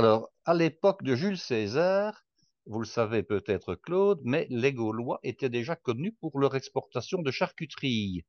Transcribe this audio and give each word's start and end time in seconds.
Alors, 0.00 0.32
à 0.46 0.54
l'époque 0.54 1.02
de 1.02 1.14
Jules 1.14 1.36
César, 1.36 2.24
vous 2.64 2.78
le 2.78 2.86
savez 2.86 3.22
peut-être 3.22 3.74
Claude, 3.74 4.22
mais 4.24 4.46
les 4.48 4.72
Gaulois 4.72 5.20
étaient 5.22 5.50
déjà 5.50 5.76
connus 5.76 6.12
pour 6.12 6.38
leur 6.38 6.56
exportation 6.56 7.20
de 7.20 7.30
charcuterie. 7.30 8.24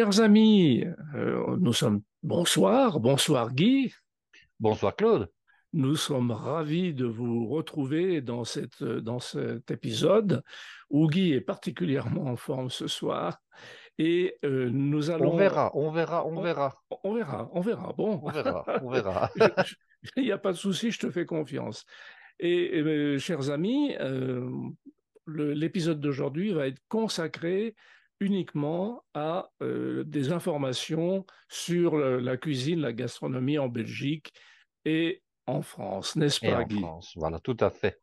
Chers 0.00 0.20
amis, 0.20 0.86
euh, 1.14 1.58
nous 1.60 1.74
sommes 1.74 2.00
bonsoir, 2.22 3.00
bonsoir 3.00 3.52
Guy. 3.52 3.92
Bonsoir 4.58 4.96
Claude. 4.96 5.30
Nous 5.74 5.94
sommes 5.94 6.30
ravis 6.30 6.94
de 6.94 7.04
vous 7.04 7.46
retrouver 7.46 8.22
dans, 8.22 8.44
cette, 8.44 8.82
dans 8.82 9.18
cet 9.18 9.70
épisode 9.70 10.42
où 10.88 11.06
Guy 11.06 11.32
est 11.32 11.42
particulièrement 11.42 12.28
en 12.28 12.36
forme 12.36 12.70
ce 12.70 12.86
soir. 12.86 13.42
Et 13.98 14.38
euh, 14.42 14.70
nous 14.72 15.10
allons. 15.10 15.34
On 15.34 15.36
verra, 15.36 15.70
on 15.74 15.90
verra, 15.90 16.26
on, 16.26 16.40
verra. 16.40 16.82
On, 17.04 17.12
verra, 17.12 17.50
on 17.52 17.60
verra. 17.60 17.92
Bon. 17.92 18.20
On 18.22 18.30
verra, 18.30 18.64
on 18.82 18.88
verra. 18.88 19.30
Il 20.16 20.22
n'y 20.22 20.32
a 20.32 20.38
pas 20.38 20.52
de 20.52 20.56
souci, 20.56 20.92
je 20.92 21.00
te 21.00 21.10
fais 21.10 21.26
confiance. 21.26 21.84
Et, 22.38 22.80
euh, 22.80 23.18
chers 23.18 23.50
amis, 23.50 23.94
l'épisode 25.26 26.00
d'aujourd'hui 26.00 26.54
va 26.54 26.68
être 26.68 26.80
consacré 26.88 27.74
uniquement 28.20 29.02
à 29.14 29.50
euh, 29.62 30.04
des 30.04 30.32
informations 30.32 31.26
sur 31.48 31.96
la 31.96 32.36
cuisine, 32.36 32.80
la 32.80 32.92
gastronomie 32.92 33.58
en 33.58 33.68
Belgique 33.68 34.32
et 34.84 35.22
en 35.46 35.62
France, 35.62 36.16
n'est-ce 36.16 36.40
pas, 36.40 36.62
en 36.62 36.68
France, 36.68 37.12
voilà, 37.16 37.40
tout 37.40 37.56
à 37.60 37.70
fait. 37.70 38.00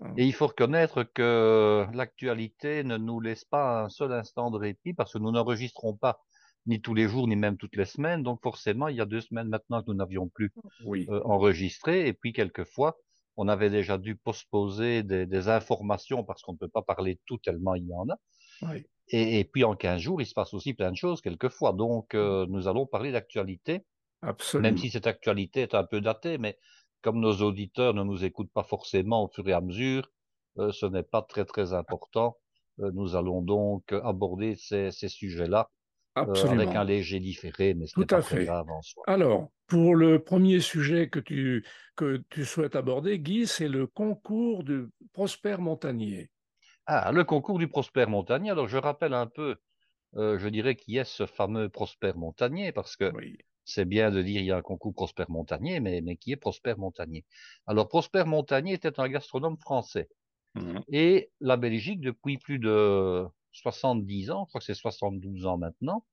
Ah. 0.00 0.12
Et 0.16 0.24
il 0.24 0.32
faut 0.32 0.46
reconnaître 0.46 1.04
que 1.04 1.86
l'actualité 1.92 2.84
ne 2.84 2.96
nous 2.96 3.20
laisse 3.20 3.44
pas 3.44 3.82
un 3.84 3.88
seul 3.88 4.12
instant 4.12 4.50
de 4.50 4.58
répit 4.58 4.92
parce 4.92 5.14
que 5.14 5.18
nous 5.18 5.32
n'enregistrons 5.32 5.96
pas 5.96 6.20
ni 6.66 6.80
tous 6.80 6.94
les 6.94 7.08
jours, 7.08 7.28
ni 7.28 7.36
même 7.36 7.56
toutes 7.56 7.76
les 7.76 7.84
semaines. 7.84 8.22
Donc 8.22 8.42
forcément, 8.42 8.88
il 8.88 8.96
y 8.96 9.00
a 9.00 9.06
deux 9.06 9.20
semaines 9.20 9.48
maintenant 9.48 9.82
que 9.82 9.90
nous 9.90 9.96
n'avions 9.96 10.28
plus 10.28 10.52
euh, 10.84 11.20
enregistré. 11.24 12.08
Et 12.08 12.12
puis 12.12 12.32
quelquefois, 12.32 12.98
on 13.36 13.48
avait 13.48 13.70
déjà 13.70 13.98
dû 13.98 14.16
postposer 14.16 15.02
des, 15.02 15.26
des 15.26 15.48
informations 15.48 16.24
parce 16.24 16.42
qu'on 16.42 16.52
ne 16.52 16.58
peut 16.58 16.68
pas 16.68 16.82
parler 16.82 17.20
tout 17.24 17.38
tellement 17.38 17.74
il 17.74 17.86
y 17.86 17.94
en 17.94 18.08
a. 18.08 18.16
Oui. 18.62 18.86
Et, 19.08 19.44
puis 19.44 19.62
en 19.64 19.76
15 19.76 20.00
jours, 20.00 20.20
il 20.20 20.26
se 20.26 20.34
passe 20.34 20.52
aussi 20.52 20.74
plein 20.74 20.90
de 20.90 20.96
choses 20.96 21.20
quelquefois. 21.20 21.72
Donc 21.72 22.14
euh, 22.14 22.46
nous 22.48 22.66
allons 22.66 22.86
parler 22.86 23.12
d'actualité, 23.12 23.84
même 24.54 24.76
si 24.76 24.90
cette 24.90 25.06
actualité 25.06 25.60
est 25.60 25.74
un 25.74 25.84
peu 25.84 26.00
datée, 26.00 26.38
mais 26.38 26.58
comme 27.02 27.20
nos 27.20 27.34
auditeurs 27.34 27.94
ne 27.94 28.02
nous 28.02 28.24
écoutent 28.24 28.52
pas 28.52 28.64
forcément 28.64 29.24
au 29.24 29.28
fur 29.28 29.46
et 29.48 29.52
à 29.52 29.60
mesure, 29.60 30.10
euh, 30.58 30.72
ce 30.72 30.86
n'est 30.86 31.04
pas 31.04 31.22
très 31.22 31.44
très 31.44 31.72
important. 31.72 32.36
Euh, 32.80 32.90
nous 32.94 33.14
allons 33.14 33.42
donc 33.42 33.92
aborder 33.92 34.56
ces, 34.56 34.90
ces 34.90 35.08
sujets-là 35.08 35.70
avec 36.16 36.68
un 36.70 36.84
léger 36.84 37.20
différé, 37.20 37.74
mais 37.74 37.86
ce 37.86 38.00
n'est 38.00 38.06
pas 38.06 38.22
très 38.22 38.44
grave 38.44 38.68
en 38.70 38.82
soi. 38.82 39.04
Alors, 39.06 39.50
pour 39.66 39.94
le 39.94 40.22
premier 40.22 40.60
sujet 40.60 41.08
que 41.08 41.18
tu, 41.18 41.64
que 41.94 42.22
tu 42.30 42.44
souhaites 42.44 42.76
aborder, 42.76 43.18
Guy, 43.18 43.46
c'est 43.46 43.68
le 43.68 43.86
concours 43.86 44.64
du 44.64 44.86
Prosper 45.12 45.56
Montagnier. 45.58 46.30
Ah, 46.86 47.10
le 47.12 47.24
concours 47.24 47.58
du 47.58 47.68
Prosper 47.68 48.06
Montagnier. 48.06 48.50
Alors, 48.50 48.68
je 48.68 48.78
rappelle 48.78 49.12
un 49.12 49.26
peu, 49.26 49.56
euh, 50.16 50.38
je 50.38 50.48
dirais, 50.48 50.76
qui 50.76 50.96
est 50.96 51.04
ce 51.04 51.26
fameux 51.26 51.68
Prosper 51.68 52.12
Montagnier, 52.14 52.72
parce 52.72 52.96
que 52.96 53.12
c'est 53.64 53.84
bien 53.84 54.12
de 54.12 54.22
dire 54.22 54.40
il 54.40 54.46
y 54.46 54.52
a 54.52 54.56
un 54.56 54.62
concours 54.62 54.94
Prosper 54.94 55.24
Montagnier, 55.28 55.80
mais, 55.80 56.00
mais 56.00 56.16
qui 56.16 56.32
est 56.32 56.36
Prosper 56.36 56.74
Montagnier? 56.76 57.24
Alors, 57.66 57.88
Prosper 57.88 58.24
Montagnier 58.24 58.74
était 58.74 59.00
un 59.00 59.08
gastronome 59.08 59.58
français. 59.58 60.08
Mmh. 60.54 60.78
Et 60.88 61.30
la 61.40 61.56
Belgique, 61.56 62.00
depuis 62.00 62.38
plus 62.38 62.60
de 62.60 63.26
70 63.52 64.30
ans, 64.30 64.44
je 64.46 64.50
crois 64.50 64.60
que 64.60 64.64
c'est 64.64 64.74
72 64.74 65.46
ans 65.46 65.58
maintenant, 65.58 66.06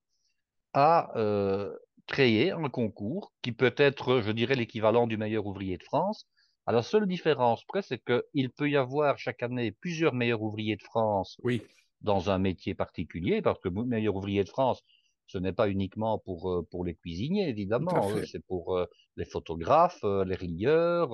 a 0.72 1.16
euh, 1.16 1.72
créé 2.06 2.50
un 2.50 2.68
concours 2.68 3.32
qui 3.42 3.52
peut 3.52 3.74
être, 3.76 4.20
je 4.22 4.32
dirais, 4.32 4.56
l'équivalent 4.56 5.06
du 5.06 5.16
meilleur 5.16 5.46
ouvrier 5.46 5.78
de 5.78 5.84
France, 5.84 6.26
à 6.66 6.72
la 6.72 6.82
seule 6.82 7.06
différence 7.06 7.64
près, 7.64 7.82
c'est 7.82 8.02
qu'il 8.02 8.50
peut 8.50 8.70
y 8.70 8.76
avoir 8.76 9.18
chaque 9.18 9.42
année 9.42 9.72
plusieurs 9.72 10.14
meilleurs 10.14 10.42
ouvriers 10.42 10.76
de 10.76 10.82
France 10.82 11.38
oui. 11.42 11.62
dans 12.00 12.30
un 12.30 12.38
métier 12.38 12.74
particulier, 12.74 13.42
parce 13.42 13.58
que 13.60 13.68
meilleur 13.68 14.16
ouvrier 14.16 14.44
de 14.44 14.48
France, 14.48 14.82
ce 15.26 15.38
n'est 15.38 15.52
pas 15.52 15.68
uniquement 15.68 16.18
pour, 16.18 16.50
euh, 16.50 16.66
pour 16.70 16.84
les 16.84 16.94
cuisiniers, 16.94 17.48
évidemment, 17.48 18.10
c'est 18.26 18.44
pour 18.44 18.76
euh, 18.76 18.86
les 19.16 19.24
photographes, 19.24 20.04
euh, 20.04 20.24
les 20.24 20.36
rieurs, 20.36 21.10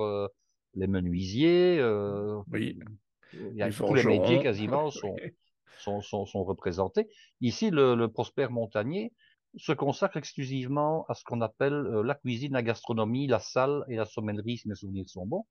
les 0.74 0.86
menuisiers. 0.86 1.80
oui. 2.52 2.78
Il 3.32 3.54
y 3.54 3.62
a, 3.62 3.70
tous 3.70 3.94
les 3.94 4.02
métiers 4.02 4.42
quasiment 4.42 4.90
sont, 4.90 5.14
sont, 5.78 6.00
sont, 6.00 6.26
sont, 6.26 6.42
représentés. 6.42 7.06
Ici, 7.40 7.70
le, 7.70 7.94
le 7.94 8.08
Prosper 8.08 8.48
Montagnier, 8.50 9.12
se 9.56 9.72
consacre 9.72 10.16
exclusivement 10.16 11.04
à 11.08 11.14
ce 11.14 11.24
qu'on 11.24 11.40
appelle 11.40 11.72
euh, 11.72 12.02
la 12.02 12.14
cuisine, 12.14 12.52
la 12.52 12.62
gastronomie, 12.62 13.26
la 13.26 13.40
salle 13.40 13.84
et 13.88 13.96
la 13.96 14.04
sommellerie, 14.04 14.58
si 14.58 14.68
mes 14.68 14.74
souvenirs 14.74 15.08
sont 15.08 15.26
bons. 15.26 15.44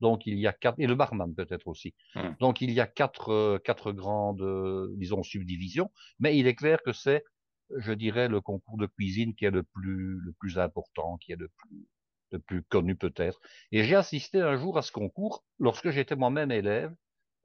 Donc 0.00 0.26
il 0.26 0.38
y 0.38 0.46
a 0.46 0.52
quatre 0.52 0.78
et 0.78 0.86
le 0.86 0.94
barman 0.94 1.34
peut-être 1.34 1.66
aussi. 1.68 1.94
Hmm. 2.14 2.34
Donc 2.38 2.60
il 2.60 2.70
y 2.70 2.80
a 2.80 2.86
quatre 2.86 3.30
euh, 3.30 3.58
quatre 3.58 3.92
grandes 3.92 4.42
euh, 4.42 4.88
disons 4.96 5.22
subdivisions, 5.22 5.90
mais 6.18 6.36
il 6.36 6.46
est 6.46 6.54
clair 6.54 6.82
que 6.84 6.92
c'est 6.92 7.24
je 7.78 7.92
dirais 7.92 8.28
le 8.28 8.40
concours 8.40 8.76
de 8.76 8.86
cuisine 8.86 9.34
qui 9.34 9.46
est 9.46 9.50
le 9.50 9.62
plus 9.62 10.20
le 10.20 10.32
plus 10.38 10.58
important, 10.58 11.16
qui 11.16 11.32
est 11.32 11.36
le 11.36 11.48
plus 11.48 11.86
le 12.32 12.38
plus 12.40 12.62
connu 12.64 12.94
peut-être. 12.96 13.40
Et 13.72 13.84
j'ai 13.84 13.94
assisté 13.94 14.40
un 14.40 14.56
jour 14.56 14.76
à 14.76 14.82
ce 14.82 14.92
concours 14.92 15.44
lorsque 15.58 15.90
j'étais 15.90 16.16
moi-même 16.16 16.50
élève 16.50 16.94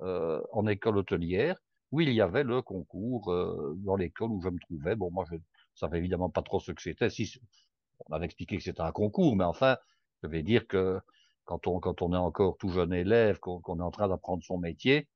euh, 0.01 0.41
en 0.51 0.67
école 0.67 0.97
hôtelière 0.97 1.57
où 1.91 2.01
il 2.01 2.11
y 2.11 2.21
avait 2.21 2.44
le 2.44 2.61
concours 2.61 3.33
dans 3.77 3.97
l'école 3.97 4.31
où 4.31 4.41
je 4.41 4.50
me 4.50 4.59
trouvais. 4.59 4.95
Bon 4.95 5.11
moi 5.11 5.25
je 5.29 5.35
savait 5.81 6.00
évidemment 6.00 6.30
pas 6.30 6.42
trop 6.42 6.59
ce 6.59 6.72
que 6.72 6.81
c'était. 6.81 7.09
Si, 7.09 7.40
on 8.09 8.14
avait 8.14 8.25
expliqué 8.25 8.58
que 8.58 8.64
c'était 8.64 8.81
un 8.81 8.92
concours, 8.92 9.36
mais 9.36 9.44
enfin, 9.44 9.78
je 10.24 10.28
vais 10.28 10.44
dire 10.44 10.68
que 10.68 11.00
quand 11.46 11.68
on, 11.68 12.14
est 12.14 12.18
encore 12.18 12.58
tout 12.58 12.69
jeune 12.69 12.94
élève, 12.94 13.40
qu'on 13.40 13.80
est 13.80 13.84
en 13.84 13.92
train 13.92 14.08
d'apprendre 14.08 14.44
son 14.44 14.58
métier, 14.58 15.09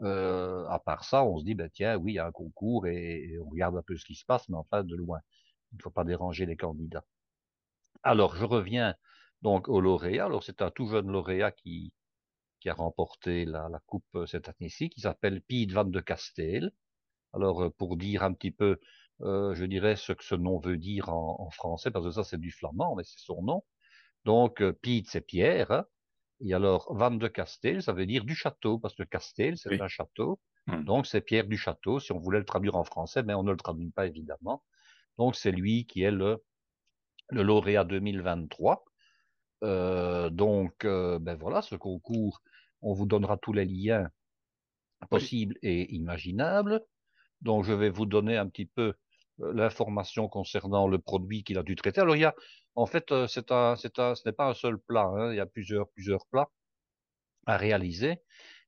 euh, 0.00 0.66
à 0.68 0.78
part 0.78 1.04
ça, 1.04 1.24
on 1.24 1.38
se 1.38 1.44
dit, 1.44 1.54
ben 1.54 1.70
tiens, 1.70 1.96
oui, 1.96 2.12
il 2.12 2.16
y 2.16 2.18
a 2.18 2.26
un 2.26 2.32
concours 2.32 2.86
et, 2.86 3.38
on 3.44 3.48
regarde 3.50 3.76
un 3.76 3.82
peu 3.82 3.96
ce 3.96 4.04
qui 4.04 4.14
se 4.14 4.24
passe, 4.24 4.48
mais 4.48 4.56
enfin, 4.56 4.82
de 4.82 4.96
loin. 4.96 5.20
Il 5.72 5.76
ne 5.76 5.82
faut 5.82 5.90
pas 5.90 6.04
déranger 6.04 6.46
les 6.46 6.56
candidats. 6.56 7.04
Alors, 8.02 8.36
je 8.36 8.44
reviens 8.44 8.94
donc 9.42 9.68
au 9.68 9.80
lauréat. 9.80 10.26
Alors, 10.26 10.42
c'est 10.42 10.62
un 10.62 10.70
tout 10.70 10.86
jeune 10.86 11.10
lauréat 11.10 11.52
qui, 11.52 11.92
a 12.66 12.72
remporté 12.72 13.44
la, 13.44 13.68
la 13.68 13.78
coupe 13.80 14.06
euh, 14.14 14.24
cette 14.24 14.48
année-ci, 14.48 14.88
qui 14.88 15.02
s'appelle 15.02 15.42
Piet 15.42 15.66
van 15.70 15.84
de 15.84 16.00
Castel. 16.00 16.72
Alors, 17.34 17.64
euh, 17.64 17.70
pour 17.70 17.98
dire 17.98 18.22
un 18.22 18.32
petit 18.32 18.52
peu 18.52 18.80
euh, 19.22 19.54
je 19.54 19.64
dirais 19.64 19.96
ce 19.96 20.12
que 20.12 20.24
ce 20.24 20.34
nom 20.34 20.58
veut 20.58 20.76
dire 20.76 21.08
en, 21.08 21.36
en 21.40 21.50
français, 21.50 21.90
parce 21.90 22.04
que 22.04 22.10
ça 22.12 22.24
c'est 22.24 22.40
du 22.40 22.50
flamand, 22.50 22.94
mais 22.96 23.04
c'est 23.04 23.20
son 23.20 23.42
nom. 23.42 23.64
Donc 24.24 24.60
euh, 24.60 24.72
Piet 24.72 25.04
c'est 25.06 25.20
Pierre, 25.20 25.70
hein. 25.70 25.84
et 26.40 26.54
alors 26.54 26.92
Van 26.94 27.10
de 27.10 27.28
Castel, 27.28 27.82
ça 27.82 27.92
veut 27.92 28.06
dire 28.06 28.24
du 28.24 28.34
château, 28.34 28.78
parce 28.78 28.94
que 28.94 29.02
Castel 29.04 29.56
c'est 29.56 29.80
un 29.80 29.88
château, 29.88 30.40
hmm. 30.66 30.84
donc 30.84 31.06
c'est 31.06 31.20
Pierre 31.20 31.46
du 31.46 31.56
château, 31.56 32.00
si 32.00 32.12
on 32.12 32.18
voulait 32.18 32.40
le 32.40 32.44
traduire 32.44 32.76
en 32.76 32.84
français, 32.84 33.22
mais 33.22 33.34
on 33.34 33.42
ne 33.42 33.52
le 33.52 33.56
traduit 33.56 33.90
pas 33.90 34.06
évidemment. 34.06 34.62
Donc 35.18 35.36
c'est 35.36 35.52
lui 35.52 35.86
qui 35.86 36.02
est 36.02 36.10
le, 36.10 36.42
le 37.30 37.42
lauréat 37.42 37.84
2023. 37.84 38.84
Euh, 39.62 40.28
donc 40.30 40.84
euh, 40.84 41.18
ben 41.18 41.36
voilà, 41.36 41.62
ce 41.62 41.76
concours, 41.76 42.42
on 42.82 42.92
vous 42.92 43.06
donnera 43.06 43.36
tous 43.38 43.52
les 43.52 43.64
liens 43.64 44.08
possibles 45.10 45.56
et 45.62 45.94
imaginables. 45.94 46.82
Donc 47.40 47.64
je 47.64 47.72
vais 47.72 47.90
vous 47.90 48.06
donner 48.06 48.36
un 48.36 48.48
petit 48.48 48.66
peu 48.66 48.94
l'information 49.38 50.28
concernant 50.28 50.86
le 50.88 50.98
produit 50.98 51.42
qu'il 51.42 51.58
a 51.58 51.62
dû 51.62 51.76
traiter. 51.76 52.00
Alors 52.00 52.16
il 52.16 52.20
y 52.20 52.24
a, 52.24 52.34
en 52.74 52.86
fait, 52.86 53.10
euh, 53.12 53.26
c'est 53.26 53.50
un, 53.50 53.76
c'est 53.76 53.98
un, 53.98 54.14
ce 54.14 54.22
n'est 54.26 54.32
pas 54.32 54.48
un 54.48 54.54
seul 54.54 54.78
plat. 54.78 55.06
Hein, 55.06 55.32
il 55.32 55.36
y 55.36 55.40
a 55.40 55.46
plusieurs, 55.46 55.88
plusieurs 55.90 56.26
plats 56.26 56.50
à 57.46 57.56
réaliser. 57.56 58.18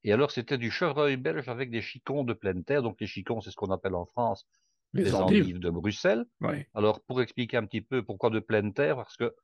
Et 0.05 0.13
alors 0.13 0.31
c'était 0.31 0.59
du 0.59 0.71
chevreuil 0.71 1.17
belge 1.17 1.49
avec 1.49 1.71
des 1.71 1.83
chicons 1.83 2.25
de 2.25 2.33
pleine 2.33 2.65
terre. 2.65 2.83
Donc 2.83 3.01
les 3.01 3.07
chicons, 3.07 3.41
c'est 3.41 3.51
ce 3.51 3.57
qu'on 3.57 3.71
appelle 3.71 3.95
en 3.95 4.07
France 4.07 4.47
les, 4.93 5.15
endives. 5.15 5.59
de 5.59 5.71
Bruxelles. 5.71 6.25
Alors 6.75 7.01
pour 7.03 7.21
expliquer 7.21 7.57
un 7.57 7.67
petit 7.67 7.81
peu 7.81 8.03
pourquoi 8.05 8.31
de 8.31 8.41
pleine 8.41 8.73
terre, 8.73 8.97
parce 8.97 9.17
que 9.17 9.35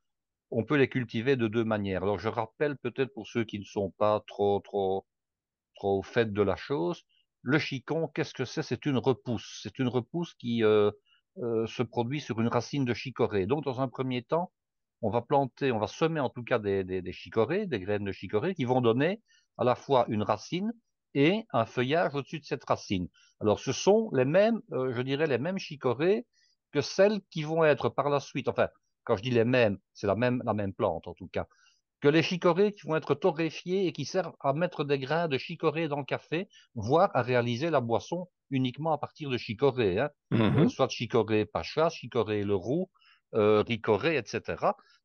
on 0.51 0.63
peut 0.63 0.77
les 0.77 0.87
cultiver 0.87 1.35
de 1.35 1.47
deux 1.47 1.63
manières. 1.63 2.03
Alors 2.03 2.19
je 2.19 2.29
rappelle 2.29 2.77
peut-être 2.77 3.13
pour 3.13 3.27
ceux 3.27 3.43
qui 3.43 3.59
ne 3.59 3.65
sont 3.65 3.91
pas 3.91 4.23
trop 4.27 4.59
trop 4.59 5.05
trop 5.75 5.99
au 5.99 6.03
fait 6.03 6.31
de 6.31 6.41
la 6.41 6.55
chose, 6.55 7.03
le 7.43 7.59
chicon, 7.59 8.07
qu'est-ce 8.07 8.33
que 8.33 8.45
c'est? 8.45 8.63
C'est 8.63 8.85
une 8.85 8.97
repousse. 8.97 9.59
C'est 9.61 9.77
une 9.77 9.89
repousse 9.89 10.33
qui 10.35 10.63
euh, 10.63 10.91
euh, 11.37 11.65
se 11.67 11.83
produit 11.83 12.21
sur 12.21 12.39
une 12.41 12.47
racine 12.47 12.85
de 12.85 12.93
chicorée. 12.93 13.45
Donc, 13.45 13.63
dans 13.63 13.81
un 13.81 13.87
premier 13.87 14.23
temps, 14.23 14.51
on 15.01 15.09
va 15.09 15.21
planter, 15.21 15.71
on 15.71 15.79
va 15.79 15.87
semer 15.87 16.19
en 16.19 16.29
tout 16.29 16.43
cas 16.43 16.59
des, 16.59 17.11
chicorées, 17.11 17.65
des 17.67 17.79
graines 17.79 18.05
de 18.05 18.11
chicorée 18.11 18.55
qui 18.55 18.65
vont 18.65 18.81
donner 18.81 19.21
à 19.57 19.63
la 19.63 19.75
fois 19.75 20.05
une 20.07 20.23
racine 20.23 20.71
et 21.13 21.45
un 21.51 21.65
feuillage 21.65 22.15
au-dessus 22.15 22.39
de 22.39 22.45
cette 22.45 22.63
racine. 22.63 23.07
Alors, 23.41 23.59
ce 23.59 23.71
sont 23.71 24.09
les 24.13 24.25
mêmes, 24.25 24.61
je 24.71 25.01
dirais, 25.01 25.27
les 25.27 25.37
mêmes 25.37 25.59
chicorées 25.59 26.25
que 26.71 26.81
celles 26.81 27.21
qui 27.29 27.43
vont 27.43 27.63
être 27.63 27.89
par 27.89 28.09
la 28.09 28.19
suite, 28.19 28.47
enfin, 28.47 28.69
quand 29.03 29.17
je 29.17 29.23
dis 29.23 29.29
les 29.29 29.45
mêmes, 29.45 29.77
c'est 29.93 30.07
la 30.07 30.15
même, 30.15 30.41
la 30.45 30.53
même 30.53 30.73
plante 30.73 31.07
en 31.07 31.13
tout 31.13 31.27
cas, 31.27 31.47
que 32.03 32.09
les 32.09 32.21
chicorées 32.21 32.73
qui 32.73 32.85
vont 32.85 32.97
être 32.97 33.15
torréfiées 33.15 33.87
et 33.87 33.93
qui 33.93 34.03
servent 34.03 34.35
à 34.41 34.51
mettre 34.51 34.83
des 34.83 34.99
grains 34.99 35.29
de 35.29 35.37
chicorée 35.37 35.87
dans 35.87 35.99
le 35.99 36.03
café, 36.03 36.49
voire 36.75 37.09
à 37.13 37.21
réaliser 37.21 37.69
la 37.69 37.79
boisson 37.79 38.27
uniquement 38.49 38.91
à 38.91 38.97
partir 38.97 39.29
de 39.29 39.37
chicorée, 39.37 39.99
hein. 39.99 40.09
euh, 40.33 40.67
soit 40.67 40.89
chicorée 40.89 41.45
pacha, 41.45 41.89
chicorée 41.89 42.43
le 42.43 42.55
roux, 42.55 42.89
euh, 43.35 43.63
ricorée, 43.65 44.17
etc. 44.17 44.41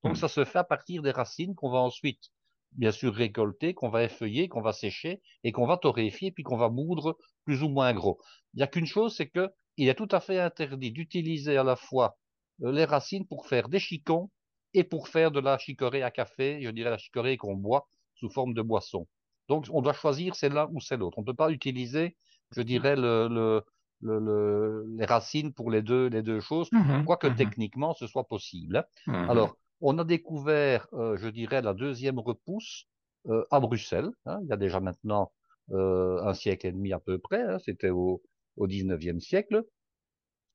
Donc 0.03 0.15
mm. 0.15 0.17
ça 0.17 0.27
se 0.27 0.45
fait 0.45 0.59
à 0.59 0.65
partir 0.65 1.03
des 1.03 1.13
racines 1.13 1.55
qu'on 1.55 1.71
va 1.71 1.79
ensuite, 1.79 2.33
bien 2.73 2.91
sûr, 2.91 3.15
récolter, 3.15 3.75
qu'on 3.75 3.91
va 3.91 4.03
effeuiller, 4.03 4.49
qu'on 4.49 4.61
va 4.61 4.73
sécher 4.73 5.23
et 5.45 5.53
qu'on 5.53 5.69
va 5.69 5.77
torréfier, 5.77 6.33
puis 6.33 6.43
qu'on 6.43 6.57
va 6.57 6.69
moudre 6.69 7.17
plus 7.45 7.63
ou 7.63 7.69
moins 7.69 7.95
gros. 7.95 8.19
Il 8.55 8.57
n'y 8.57 8.65
a 8.65 8.67
qu'une 8.67 8.87
chose, 8.87 9.15
c'est 9.17 9.29
que 9.29 9.49
il 9.77 9.89
est 9.89 9.95
tout 9.95 10.09
à 10.11 10.19
fait 10.19 10.41
interdit 10.41 10.91
d'utiliser 10.91 11.59
à 11.59 11.63
la 11.63 11.77
fois 11.77 12.19
euh, 12.65 12.73
les 12.73 12.85
racines 12.85 13.25
pour 13.25 13.47
faire 13.47 13.69
des 13.69 13.79
chicons 13.79 14.33
et 14.79 14.85
pour 14.85 15.09
faire 15.09 15.31
de 15.31 15.41
la 15.41 15.59
chicorée 15.59 16.03
à 16.03 16.11
café, 16.11 16.61
je 16.63 16.71
dirais 16.71 16.91
la 16.91 16.99
chicorée 16.99 17.37
qu'on 17.37 17.57
boit 17.57 17.89
sous 18.15 18.31
forme 18.31 18.55
de 18.55 18.63
boisson. 18.63 19.07
Donc, 19.49 19.67
on 19.73 19.83
doit 19.83 19.93
choisir 19.93 20.35
c'est 20.35 20.49
l'un 20.49 20.69
ou 20.73 20.81
c'est 20.81 20.97
l'autre. 20.97 21.19
On 21.19 21.23
ne 21.23 21.27
peut 21.27 21.35
pas 21.35 21.51
utiliser, 21.51 22.17
je 22.53 22.63
dirais, 22.63 22.97
le, 22.97 23.63
le, 24.01 24.85
les 24.97 25.05
racines 25.05 25.53
pour 25.53 25.71
les 25.71 25.83
deux, 25.83 26.07
les 26.09 26.23
deux 26.23 26.41
choses, 26.41 26.69
mmh 26.73 27.05
quoique 27.05 27.27
mmh 27.27 27.37
techniquement 27.37 27.95
ce 27.95 28.07
soit 28.07 28.25
possible. 28.25 28.87
Mmh 29.07 29.31
Alors, 29.31 29.57
on 29.81 29.99
a 29.99 30.05
découvert, 30.05 30.87
euh, 30.93 31.17
je 31.17 31.29
dirais, 31.29 31.63
la 31.63 31.75
deuxième 31.75 32.19
repousse 32.19 32.87
euh, 33.29 33.45
à 33.51 33.59
Bruxelles. 33.61 34.11
Hein. 34.27 34.39
il 34.43 34.49
y 34.49 34.53
a 34.53 34.57
déjà 34.57 34.81
maintenant 34.81 35.33
euh, 35.73 36.23
un 36.25 36.35
siècle 36.35 36.67
et 36.67 36.73
demi 36.73 36.93
à 36.93 37.01
peu 37.01 37.19
près. 37.19 37.43
Hein. 37.43 37.59
C'était 37.65 37.91
au, 37.91 38.23
au 38.57 38.67
19e 38.67 39.21
siècle. 39.21 39.65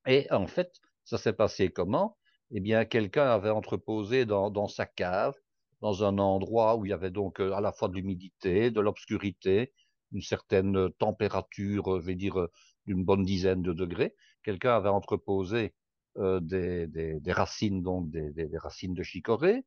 Et 0.06 0.32
en 0.32 0.48
fait, 0.48 0.72
ça 1.04 1.18
s'est 1.18 1.34
passé 1.34 1.70
comment? 1.70 2.18
Eh 2.54 2.60
bien, 2.60 2.86
quelqu'un 2.86 3.26
avait 3.26 3.50
entreposé 3.50 4.26
dans, 4.26 4.68
sa 4.68 4.86
cave, 4.86 5.34
dans 5.82 6.04
un 6.04 6.20
endroit 6.20 6.76
où 6.76 6.86
il 6.86 6.90
y 6.90 6.94
avait 6.94 7.12
donc 7.12 7.40
euh, 7.40 7.52
à 7.54 7.62
la 7.62 7.72
fois 7.72 7.90
de 7.90 7.96
l'humidité, 7.96 8.72
de 8.72 8.80
l'obscurité, 8.80 9.74
une 10.12 10.22
certaine 10.22 10.92
température, 11.00 12.00
je 12.00 12.06
vais 12.06 12.16
dire, 12.16 12.48
d'une 12.86 13.04
bonne 13.04 13.24
dizaine 13.24 13.64
de 13.64 13.74
degrés. 13.74 14.16
Quelqu'un 14.44 14.76
avait 14.76 14.90
entreposé 14.90 15.74
euh, 16.20 16.40
des, 16.40 17.20
racines, 17.32 17.82
donc 17.82 18.12
des, 18.12 18.58
racines 18.58 18.94
de 18.94 19.02
chicorée. 19.02 19.66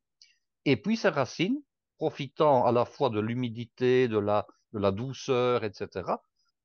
Et 0.63 0.77
puis 0.77 0.95
ces 0.95 1.09
racines, 1.09 1.61
profitant 1.97 2.65
à 2.65 2.71
la 2.71 2.85
fois 2.85 3.09
de 3.09 3.19
l'humidité, 3.19 4.07
de 4.07 4.17
la 4.17 4.91
douceur, 4.91 5.65
etc., 5.65 6.13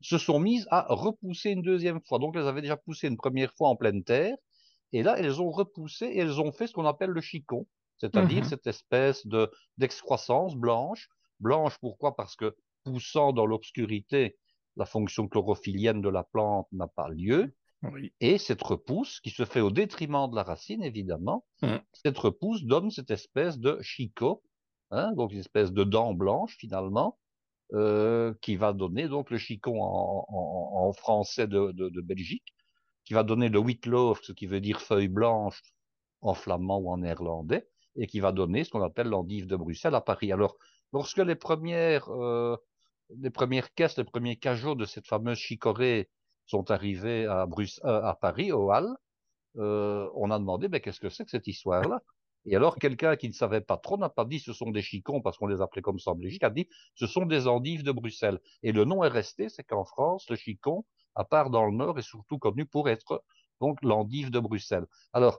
se 0.01 0.19
sont 0.19 0.39
mises 0.39 0.67
à 0.71 0.87
repousser 0.89 1.51
une 1.51 1.63
deuxième 1.63 2.01
fois. 2.01 2.19
Donc 2.19 2.37
elles 2.37 2.47
avaient 2.47 2.63
déjà 2.63 2.77
poussé 2.77 3.09
une 3.09 3.17
première 3.17 3.53
fois 3.55 3.69
en 3.69 3.77
pleine 3.77 4.05
terre, 4.05 4.37
et 4.93 5.03
là, 5.03 5.19
elles 5.19 5.41
ont 5.41 5.51
repoussé 5.51 6.07
et 6.07 6.19
elles 6.19 6.41
ont 6.41 6.53
fait 6.53 6.67
ce 6.67 6.73
qu'on 6.73 6.87
appelle 6.87 7.11
le 7.11 7.21
chicon, 7.21 7.67
c'est-à-dire 7.99 8.43
mmh 8.43 8.49
cette 8.49 8.67
espèce 8.67 9.27
de 9.27 9.51
d'excroissance 9.79 10.55
blanche. 10.55 11.09
Blanche, 11.41 11.79
pourquoi? 11.79 12.15
Parce 12.15 12.37
que 12.37 12.57
poussant 12.85 13.33
dans 13.33 13.47
l'obscurité, 13.47 14.37
la 14.77 14.85
fonction 14.85 15.29
chlorophyllienne 15.29 16.03
de 16.03 16.09
la 16.09 16.25
plante 16.25 16.69
n'a 16.73 16.89
pas 16.89 17.09
lieu. 17.09 17.55
Et 18.21 18.39
cette 18.39 18.63
repousse, 18.63 19.19
qui 19.19 19.31
se 19.31 19.45
fait 19.45 19.61
au 19.61 19.73
détriment 19.73 20.31
de 20.31 20.37
la 20.37 20.45
racine, 20.45 20.85
évidemment, 20.85 21.45
mmh. 21.63 21.79
cette 21.93 22.17
repousse 22.17 22.63
donne 22.63 22.93
cette 22.93 23.11
espèce 23.11 23.59
de 23.59 23.77
chicot, 23.83 24.41
hein, 24.93 25.11
donc 25.17 25.33
une 25.33 25.41
espèce 25.41 25.73
de 25.73 25.83
dent 25.83 26.15
blanche 26.15 26.57
finalement, 26.59 27.19
euh, 27.73 28.35
qui 28.41 28.55
va 28.55 28.73
donner 28.73 29.09
donc 29.09 29.31
le 29.31 29.39
chicon 29.39 29.81
en, 29.83 30.93
français 30.93 31.49
de 31.49 32.01
Belgique, 32.03 32.55
qui 33.05 33.15
va 33.15 33.23
donner 33.23 33.49
le 33.49 33.59
wheatloaf, 33.59 34.21
ce 34.23 34.33
qui 34.33 34.47
veut 34.47 34.61
dire 34.61 34.81
feuille 34.81 35.09
blanche 35.09 35.63
en 36.21 36.35
flamand 36.35 36.79
ou 36.79 36.91
en 36.91 36.99
néerlandais, 36.99 37.69
et 37.97 38.07
qui 38.07 38.21
va 38.21 38.33
donner 38.33 38.65
ce 38.65 38.71
qu'on 38.71 38.83
appelle 38.83 39.09
l'endive 39.09 39.47
de 39.47 39.57
Bruxelles 39.57 39.95
à 39.95 40.01
Paris. 40.01 40.33
Alors, 40.33 40.57
lorsque 40.93 41.19
les 41.19 41.35
premières, 41.35 42.09
euh, 42.11 42.57
les 43.19 43.31
premières 43.31 43.75
caisses, 43.75 43.97
les 43.99 44.05
premiers 44.05 44.37
cajots 44.37 44.75
de 44.75 44.85
cette 44.85 45.07
fameuse 45.07 45.39
chicorée 45.39 46.09
sont 46.47 46.71
arrivés 46.71 47.27
à, 47.27 47.47
euh, 47.47 48.03
à 48.03 48.15
Paris, 48.15 48.53
au 48.53 48.73
Hall, 48.73 48.89
euh, 49.57 50.09
on 50.15 50.31
a 50.31 50.39
demandé, 50.39 50.69
mais 50.69 50.81
qu'est-ce 50.81 51.01
que 51.01 51.11
c'est 51.11 51.25
que 51.25 51.31
cette 51.31 51.47
histoire-là? 51.47 52.03
Et 52.45 52.57
alors, 52.57 52.77
quelqu'un 52.77 53.17
qui 53.17 53.29
ne 53.29 53.35
savait 53.35 53.61
pas 53.61 53.77
trop 53.77 53.97
n'a 53.99 54.09
pas 54.09 54.25
dit 54.25 54.41
ce 54.41 54.53
sont 54.53 54.71
des 54.71 54.83
chicons, 54.83 55.21
parce 55.21 55.39
qu'on 55.39 55.47
les 55.47 55.61
appelait 55.61 55.83
comme 55.83 55.99
ça 55.99 56.13
en 56.13 56.15
Belgique, 56.17 56.43
a 56.43 56.51
dit 56.51 56.69
ce 56.95 57.07
sont 57.07 57.27
des 57.27 57.47
endives 57.47 57.85
de 57.85 57.93
Bruxelles. 57.93 58.41
Et 58.63 58.73
le 58.73 58.85
nom 58.85 59.05
est 59.05 59.09
resté, 59.09 59.49
c'est 59.49 59.63
qu'en 59.63 59.85
France, 59.85 60.29
le 60.29 60.37
chicon, 60.37 60.85
à 61.15 61.25
part 61.25 61.51
dans 61.51 61.65
le 61.67 61.73
Nord, 61.73 61.99
est 61.99 62.03
surtout 62.03 62.39
connu 62.39 62.67
pour 62.67 62.89
être 62.89 63.25
donc 63.61 63.79
l'endive 63.83 64.31
de 64.31 64.41
Bruxelles. 64.41 64.87
Alors, 65.13 65.39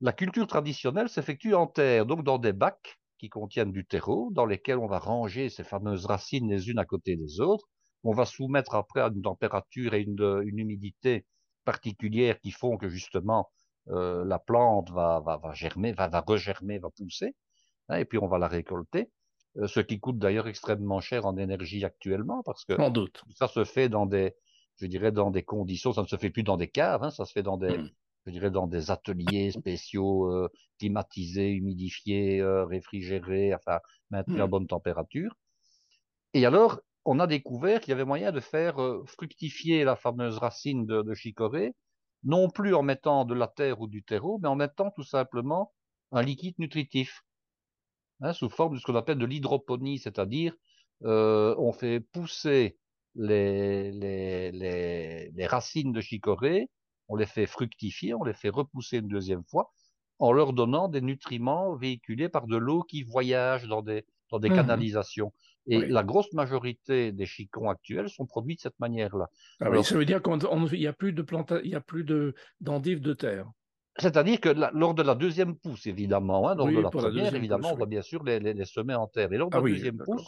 la 0.00 0.12
culture 0.12 0.46
traditionnelle 0.46 1.08
s'effectue 1.08 1.54
en 1.54 1.66
terre, 1.66 2.06
donc 2.06 2.24
dans 2.24 2.38
des 2.38 2.52
bacs 2.52 2.98
qui 3.18 3.28
contiennent 3.28 3.70
du 3.70 3.86
terreau, 3.86 4.30
dans 4.32 4.46
lesquels 4.46 4.78
on 4.78 4.88
va 4.88 4.98
ranger 4.98 5.48
ces 5.48 5.62
fameuses 5.62 6.06
racines 6.06 6.50
les 6.50 6.70
unes 6.70 6.78
à 6.78 6.84
côté 6.84 7.16
des 7.16 7.40
autres. 7.40 7.68
On 8.02 8.12
va 8.12 8.24
soumettre 8.24 8.74
après 8.74 9.00
à 9.00 9.08
une 9.14 9.22
température 9.22 9.94
et 9.94 10.00
une, 10.00 10.42
humidité 10.44 11.24
particulière 11.64 12.40
qui 12.40 12.50
font 12.50 12.76
que 12.76 12.88
justement 12.88 13.52
euh, 13.88 14.24
la 14.24 14.40
plante 14.40 14.90
va, 14.90 15.20
va, 15.20 15.36
va 15.36 15.52
germer, 15.52 15.92
va, 15.92 16.08
va 16.08 16.20
regermer, 16.20 16.80
va 16.80 16.90
pousser, 16.90 17.36
hein, 17.88 17.98
et 17.98 18.04
puis 18.04 18.18
on 18.18 18.26
va 18.26 18.38
la 18.38 18.48
récolter. 18.48 19.12
Euh, 19.58 19.68
ce 19.68 19.80
qui 19.80 20.00
coûte 20.00 20.18
d'ailleurs 20.18 20.48
extrêmement 20.48 21.00
cher 21.00 21.26
en 21.26 21.36
énergie 21.36 21.84
actuellement, 21.84 22.42
parce 22.42 22.64
que 22.64 22.90
doute. 22.90 23.22
ça 23.36 23.48
se 23.48 23.64
fait 23.64 23.88
dans 23.88 24.06
des, 24.06 24.34
je 24.80 24.86
dirais, 24.86 25.12
dans 25.12 25.30
des 25.30 25.42
conditions, 25.42 25.92
ça 25.92 26.02
ne 26.02 26.06
se 26.06 26.16
fait 26.16 26.30
plus 26.30 26.42
dans 26.42 26.56
des 26.56 26.68
caves, 26.68 27.02
hein, 27.02 27.10
ça 27.10 27.24
se 27.24 27.32
fait 27.32 27.42
dans 27.42 27.56
des, 27.56 27.78
mmh. 27.78 27.90
je 28.26 28.30
dirais, 28.32 28.50
dans 28.50 28.66
des 28.66 28.90
ateliers 28.90 29.50
spéciaux, 29.52 30.30
euh, 30.32 30.48
climatisés, 30.78 31.50
humidifiés, 31.50 32.40
euh, 32.40 32.64
réfrigérés, 32.64 33.54
enfin, 33.54 33.78
maintenus 34.10 34.40
à 34.40 34.46
mmh. 34.46 34.50
bonne 34.50 34.66
température. 34.66 35.34
Et 36.34 36.46
alors, 36.46 36.80
on 37.04 37.20
a 37.20 37.26
découvert 37.26 37.80
qu'il 37.80 37.90
y 37.90 37.94
avait 37.94 38.04
moyen 38.04 38.32
de 38.32 38.40
faire 38.40 38.80
euh, 38.80 39.04
fructifier 39.06 39.84
la 39.84 39.96
fameuse 39.96 40.38
racine 40.38 40.86
de, 40.86 41.02
de 41.02 41.14
chicorée, 41.14 41.74
non 42.24 42.48
plus 42.48 42.74
en 42.74 42.82
mettant 42.82 43.24
de 43.24 43.34
la 43.34 43.48
terre 43.48 43.80
ou 43.80 43.88
du 43.88 44.02
terreau, 44.02 44.38
mais 44.42 44.48
en 44.48 44.56
mettant 44.56 44.90
tout 44.90 45.04
simplement 45.04 45.72
un 46.12 46.22
liquide 46.22 46.54
nutritif, 46.58 47.22
hein, 48.20 48.32
sous 48.32 48.48
forme 48.48 48.74
de 48.74 48.80
ce 48.80 48.84
qu'on 48.84 48.94
appelle 48.94 49.18
de 49.18 49.26
l'hydroponie, 49.26 49.98
c'est-à-dire 49.98 50.54
on 51.04 51.72
fait 51.72 51.98
pousser 51.98 52.78
les, 53.14 53.92
les, 53.92 54.52
les, 54.52 55.30
les, 55.34 55.46
racines 55.46 55.92
de 55.92 56.00
chicorée, 56.00 56.70
on 57.08 57.16
les 57.16 57.26
fait 57.26 57.46
fructifier, 57.46 58.14
on 58.14 58.24
les 58.24 58.32
fait 58.32 58.48
repousser 58.48 58.98
une 58.98 59.08
deuxième 59.08 59.44
fois, 59.44 59.72
en 60.18 60.32
leur 60.32 60.52
donnant 60.52 60.88
des 60.88 61.00
nutriments 61.00 61.74
véhiculés 61.76 62.28
par 62.28 62.46
de 62.46 62.56
l'eau 62.56 62.82
qui 62.82 63.02
voyage 63.02 63.66
dans 63.66 63.82
des, 63.82 64.04
dans 64.30 64.38
des 64.38 64.50
mmh 64.50 64.54
canalisations. 64.54 65.32
Et 65.68 65.78
la 65.86 66.02
grosse 66.02 66.32
majorité 66.32 67.12
des 67.12 67.26
chicons 67.26 67.68
actuels 67.68 68.08
sont 68.08 68.26
produits 68.26 68.56
de 68.56 68.60
cette 68.60 68.78
manière-là. 68.80 69.28
Ah 69.60 69.70
oui, 69.70 69.84
ça 69.84 69.96
veut 69.96 70.04
dire 70.04 70.20
qu'il 70.20 70.34
n'y 70.78 70.86
a 70.86 70.92
plus 70.92 71.12
de 71.12 71.24
il 71.62 71.70
y 71.70 71.76
a 71.76 71.80
plus 71.80 72.02
de 72.02 72.34
d'endives 72.60 73.00
de 73.00 73.12
terre. 73.12 73.48
C'est-à-dire 73.98 74.40
que 74.40 74.48
lors 74.48 74.94
de 74.94 75.02
la 75.02 75.14
deuxième 75.14 75.54
pousse, 75.54 75.86
évidemment, 75.86 76.48
hein, 76.48 76.54
lors 76.54 76.66
de 76.66 76.80
la 76.80 76.88
première, 76.88 77.34
évidemment, 77.34 77.72
on 77.72 77.76
va 77.76 77.84
bien 77.84 78.00
sûr 78.00 78.22
les, 78.24 78.40
les, 78.40 78.64
semer 78.64 78.94
en 78.94 79.06
terre. 79.06 79.30
Et 79.32 79.36
lors 79.36 79.50
de 79.50 79.56
ah 79.56 79.60
la 79.60 79.68
deuxième 79.68 79.98
pousse, 79.98 80.26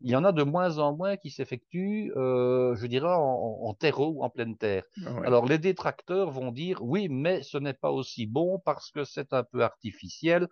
il 0.00 0.10
y 0.10 0.16
en 0.16 0.24
a 0.24 0.32
de 0.32 0.42
moins 0.42 0.78
en 0.78 0.96
moins 0.96 1.16
qui 1.16 1.30
s'effectuent, 1.30 2.12
euh, 2.16 2.74
je 2.74 2.86
dirais, 2.86 3.12
en, 3.12 3.60
en, 3.62 3.74
terreau 3.74 4.08
ou 4.16 4.24
en 4.24 4.30
pleine 4.30 4.56
terre. 4.56 4.84
Ah 5.04 5.10
Alors 5.24 5.46
les 5.46 5.58
détracteurs 5.58 6.30
vont 6.30 6.50
dire, 6.50 6.82
oui, 6.82 7.08
mais 7.08 7.42
ce 7.44 7.58
n'est 7.58 7.74
pas 7.74 7.92
aussi 7.92 8.26
bon 8.26 8.58
parce 8.64 8.90
que 8.90 9.04
c'est 9.04 9.32
un 9.32 9.44
peu 9.44 9.62
artificiel. 9.62 10.48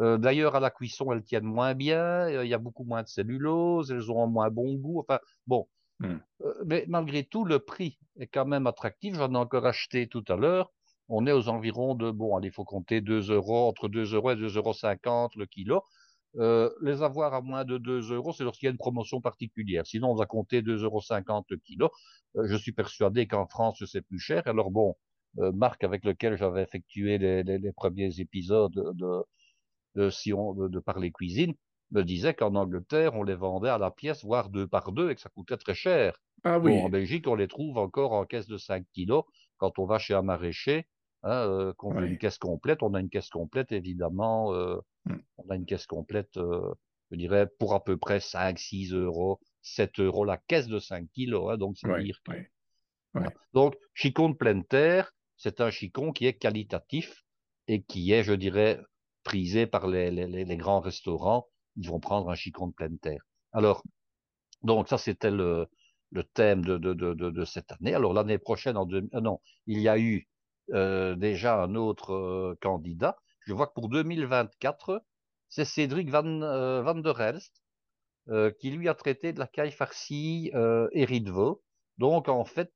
Euh, 0.00 0.18
D'ailleurs, 0.18 0.56
à 0.56 0.60
la 0.60 0.70
cuisson, 0.70 1.12
elles 1.12 1.22
tiennent 1.22 1.44
moins 1.44 1.74
bien, 1.74 2.28
il 2.42 2.48
y 2.48 2.54
a 2.54 2.58
beaucoup 2.58 2.84
moins 2.84 3.02
de 3.02 3.08
cellulose, 3.08 3.92
elles 3.92 4.10
ont 4.10 4.24
un 4.24 4.28
moins 4.28 4.50
bon 4.50 4.74
goût. 4.74 5.00
Enfin, 5.00 5.20
bon. 5.46 5.68
Hmm. 6.00 6.16
Euh, 6.40 6.54
mais 6.66 6.84
malgré 6.88 7.22
tout, 7.22 7.44
le 7.44 7.60
prix 7.60 8.00
est 8.18 8.26
quand 8.26 8.46
même 8.46 8.66
attractif. 8.66 9.14
J'en 9.14 9.32
ai 9.34 9.38
encore 9.38 9.66
acheté 9.66 10.08
tout 10.08 10.24
à 10.28 10.34
l'heure 10.34 10.72
on 11.14 11.26
est 11.26 11.32
aux 11.32 11.50
environs 11.50 11.94
de, 11.94 12.10
bon, 12.10 12.36
allez, 12.36 12.48
il 12.48 12.54
faut 12.54 12.64
compter 12.64 13.02
2 13.02 13.30
euros, 13.32 13.68
entre 13.68 13.88
2 13.88 14.14
euros 14.14 14.30
et 14.30 14.34
2,50 14.34 15.06
euros 15.06 15.28
le 15.36 15.44
kilo. 15.44 15.84
Euh, 16.38 16.70
les 16.80 17.02
avoir 17.02 17.34
à 17.34 17.42
moins 17.42 17.66
de 17.66 17.76
2 17.76 18.14
euros, 18.14 18.32
c'est 18.32 18.44
lorsqu'il 18.44 18.66
y 18.66 18.68
a 18.68 18.72
une 18.72 18.78
promotion 18.78 19.20
particulière. 19.20 19.86
Sinon, 19.86 20.10
on 20.10 20.14
va 20.14 20.24
compter 20.24 20.62
2,50 20.62 20.84
euros 20.84 21.44
le 21.50 21.56
kilo. 21.58 21.90
Euh, 22.36 22.46
je 22.46 22.56
suis 22.56 22.72
persuadé 22.72 23.26
qu'en 23.26 23.46
France, 23.46 23.84
c'est 23.84 24.00
plus 24.00 24.18
cher. 24.18 24.42
Alors 24.46 24.70
bon, 24.70 24.96
euh, 25.38 25.52
Marc, 25.52 25.84
avec 25.84 26.02
lequel 26.06 26.38
j'avais 26.38 26.62
effectué 26.62 27.18
les, 27.18 27.72
premiers 27.72 28.18
épisodes 28.18 28.72
de, 28.72 29.22
de, 29.94 30.08
si 30.08 30.32
on, 30.32 30.54
de, 30.54 30.78
Parler 30.78 31.12
Cuisine, 31.12 31.52
me 31.90 32.04
disait 32.04 32.32
qu'en 32.32 32.54
Angleterre, 32.54 33.16
on 33.16 33.22
les 33.22 33.34
vendait 33.34 33.68
à 33.68 33.76
la 33.76 33.90
pièce, 33.90 34.24
voire 34.24 34.48
deux 34.48 34.66
par 34.66 34.92
deux, 34.92 35.10
et 35.10 35.14
que 35.14 35.20
ça 35.20 35.28
coûtait 35.28 35.58
très 35.58 35.74
cher. 35.74 36.16
Ah 36.42 36.58
oui. 36.58 36.80
en 36.80 36.88
Belgique, 36.88 37.28
on 37.28 37.34
les 37.34 37.48
trouve 37.48 37.76
encore 37.76 38.12
en 38.12 38.24
caisse 38.24 38.46
de 38.46 38.56
5 38.56 38.86
kilos. 38.94 39.24
Quand 39.58 39.78
on 39.78 39.84
va 39.84 39.98
chez 39.98 40.14
un 40.14 40.22
maraîcher, 40.22 40.86
Hein, 41.24 41.30
euh, 41.30 41.72
une 41.82 42.18
caisse 42.18 42.38
complète, 42.38 42.82
on 42.82 42.94
a 42.94 43.00
une 43.00 43.08
caisse 43.08 43.30
complète 43.30 43.70
évidemment, 43.70 44.52
euh, 44.54 44.78
mmh. 45.04 45.16
on 45.38 45.50
a 45.50 45.54
une 45.54 45.66
caisse 45.66 45.86
complète 45.86 46.36
euh, 46.36 46.74
je 47.12 47.16
dirais, 47.18 47.46
pour 47.58 47.74
à 47.74 47.84
peu 47.84 47.98
près 47.98 48.20
5, 48.20 48.58
6 48.58 48.94
euros, 48.94 49.38
7 49.60 50.00
euros 50.00 50.24
la 50.24 50.38
caisse 50.38 50.66
de 50.66 50.78
5 50.78 51.08
kilos. 51.12 51.52
Hein, 51.52 51.58
donc, 51.58 51.76
c'est 51.76 52.02
dire 52.02 52.18
Donc, 53.52 53.76
chicon 53.92 54.30
de 54.30 54.34
pleine 54.34 54.64
terre, 54.64 55.12
c'est 55.36 55.60
un 55.60 55.70
chicon 55.70 56.12
qui 56.12 56.26
est 56.26 56.32
qualitatif 56.32 57.24
et 57.68 57.82
qui 57.82 58.12
est, 58.12 58.24
je 58.24 58.32
dirais, 58.32 58.80
prisé 59.24 59.66
par 59.66 59.88
les, 59.88 60.10
les, 60.10 60.56
grands 60.56 60.80
restaurants. 60.80 61.46
Ils 61.76 61.86
vont 61.86 62.00
prendre 62.00 62.30
un 62.30 62.34
chicon 62.34 62.68
de 62.68 62.72
pleine 62.72 62.98
terre. 62.98 63.22
Alors, 63.52 63.82
donc 64.62 64.88
ça, 64.88 64.96
c'était 64.96 65.30
le, 65.30 65.66
le 66.12 66.24
thème 66.24 66.64
de, 66.64 66.78
de, 66.78 66.94
de, 66.94 67.12
de, 67.12 67.44
cette 67.44 67.72
année. 67.72 67.94
Alors, 67.94 68.14
l'année 68.14 68.38
prochaine, 68.38 68.78
en 68.78 68.86
deux, 68.86 69.06
euh, 69.12 69.20
non, 69.20 69.38
il 69.66 69.80
y 69.80 69.88
a 69.88 69.98
eu 69.98 70.26
euh, 70.70 71.14
déjà 71.16 71.62
un 71.62 71.74
autre 71.74 72.12
euh, 72.12 72.58
candidat. 72.60 73.16
Je 73.40 73.52
vois 73.52 73.66
que 73.66 73.74
pour 73.74 73.88
2024, 73.88 75.02
c'est 75.48 75.64
Cédric 75.64 76.10
Van, 76.10 76.24
euh, 76.42 76.82
Van 76.82 76.94
der 76.94 77.20
Elst 77.20 77.62
qui 78.60 78.70
lui 78.70 78.88
a 78.88 78.94
traité 78.94 79.32
de 79.32 79.40
la 79.40 79.48
caille 79.48 79.72
farcie 79.72 80.52
et 80.92 81.04
Ridvo. 81.04 81.60
Donc, 81.98 82.28
en 82.28 82.44
fait, 82.44 82.70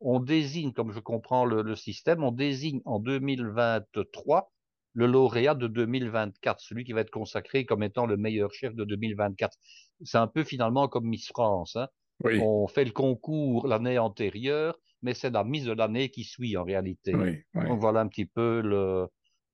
on 0.00 0.18
désigne, 0.18 0.72
comme 0.72 0.90
je 0.90 0.98
comprends 0.98 1.44
le, 1.44 1.62
le, 1.62 1.76
système, 1.76 2.24
on 2.24 2.32
désigne 2.32 2.80
en 2.84 2.98
2023 2.98 4.50
le 4.94 5.06
lauréat 5.06 5.54
de 5.54 5.68
2024, 5.68 6.60
celui 6.60 6.82
qui 6.82 6.92
va 6.92 7.02
être 7.02 7.12
consacré 7.12 7.64
comme 7.64 7.84
étant 7.84 8.06
le 8.06 8.16
meilleur 8.16 8.52
chef 8.52 8.74
de 8.74 8.82
2024. 8.84 9.56
C'est 10.02 10.18
un 10.18 10.26
peu 10.26 10.42
finalement 10.42 10.88
comme 10.88 11.06
Miss 11.06 11.28
France. 11.28 11.76
Hein. 11.76 11.86
On 12.24 12.66
fait 12.66 12.84
le 12.84 12.90
concours 12.90 13.68
l'année 13.68 13.98
antérieure, 13.98 14.76
mais 15.02 15.14
c'est 15.14 15.30
la 15.30 15.44
mise 15.44 15.66
de 15.66 15.72
l'année 15.72 16.10
qui 16.10 16.24
suit 16.24 16.56
en 16.56 16.64
réalité. 16.64 17.12
Donc 17.12 17.80
voilà 17.80 18.00
un 18.00 18.08
petit 18.08 18.26
peu 18.26 18.60
le, 18.60 19.06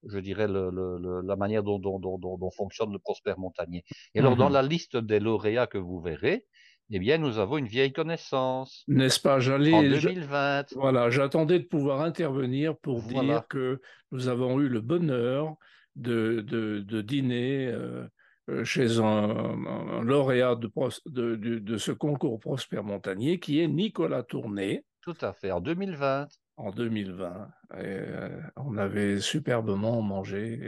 je 0.07 0.19
dirais 0.19 0.49
le, 0.49 0.71
le, 0.71 1.21
la 1.23 1.37
manière 1.37 1.63
dont, 1.63 1.79
dont, 1.79 1.99
dont, 1.99 2.19
dont, 2.19 2.51
fonctionne 2.51 2.93
le 2.93 2.99
Prosper 2.99 3.35
Montagnier. 3.37 3.85
Et 4.15 4.21
alors 4.21 4.37
dans 4.37 4.49
mhm. 4.49 4.55
la 4.55 4.63
liste 4.63 4.97
des 4.97 5.21
lauréats 5.21 5.67
que 5.67 5.79
vous 5.79 6.01
verrez, 6.01 6.47
eh 6.91 6.99
bien, 6.99 7.19
nous 7.19 7.39
avons 7.39 7.57
une 7.59 7.67
vieille 7.67 7.93
connaissance. 7.93 8.85
N'est-ce 8.89 9.19
pas 9.19 9.41
J'allais. 9.41 9.73
En 9.73 9.83
2020. 9.83 10.75
Voilà, 10.75 11.11
j'attendais 11.11 11.59
de 11.59 11.65
pouvoir 11.65 12.03
intervenir 12.03 12.77
pour 12.77 13.03
dire 13.03 13.45
que 13.49 13.81
nous 14.13 14.29
avons 14.29 14.61
eu 14.61 14.69
le 14.69 14.81
bonheur 14.81 15.57
de, 15.97 16.45
de, 16.47 16.81
de 16.81 17.01
dîner 17.01 17.67
euh, 17.67 18.07
euh, 18.51 18.65
chez 18.65 18.99
un, 18.99 20.03
lauréat 20.03 20.57
de, 20.57 20.71
de, 21.07 21.59
de, 21.59 21.79
ce 21.79 21.93
concours 21.93 22.39
Prosper 22.39 22.83
Montagnier 22.83 23.41
qui 23.41 23.61
est 23.61 23.69
Nicolas 23.69 24.23
Tourné. 24.23 24.85
Tout 25.05 25.17
à 25.21 25.33
fait, 25.33 25.51
en 25.51 25.61
2020. 25.61 26.29
En 26.57 26.71
2020. 26.71 27.49
Euh, 27.75 28.41
on 28.57 28.77
avait 28.77 29.21
superbement 29.21 30.03
mangé 30.03 30.61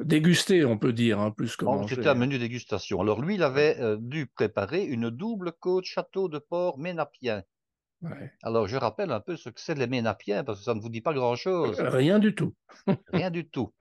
dégusté, 0.00 0.64
on 0.64 0.78
peut 0.78 0.92
dire, 0.92 1.20
hein, 1.20 1.30
plus 1.30 1.56
que 1.56 1.64
manger. 1.64 1.94
C'était 1.94 2.08
un 2.08 2.14
menu 2.14 2.38
dégustation. 2.38 3.00
Alors 3.00 3.20
lui, 3.20 3.36
il 3.36 3.42
avait 3.42 3.78
euh, 3.80 3.96
dû 4.00 4.26
préparer 4.26 4.84
une 4.84 5.10
double 5.10 5.52
côte 5.52 5.84
château 5.84 6.28
de 6.28 6.38
porc 6.38 6.78
ménapien. 6.78 7.42
Alors 8.42 8.68
je 8.68 8.76
rappelle 8.76 9.10
un 9.12 9.20
peu 9.20 9.34
ce 9.34 9.48
que 9.48 9.60
c'est 9.60 9.74
les 9.74 9.86
ménapiens, 9.86 10.44
parce 10.44 10.58
que 10.58 10.64
ça 10.64 10.74
ne 10.74 10.80
vous 10.80 10.90
dit 10.90 11.00
pas 11.00 11.14
grand-chose. 11.14 11.80
Euh, 11.80 11.88
rien 11.88 12.18
du 12.18 12.34
tout. 12.34 12.54
Rien 13.12 13.30
du 13.30 13.48
tout. 13.48 13.72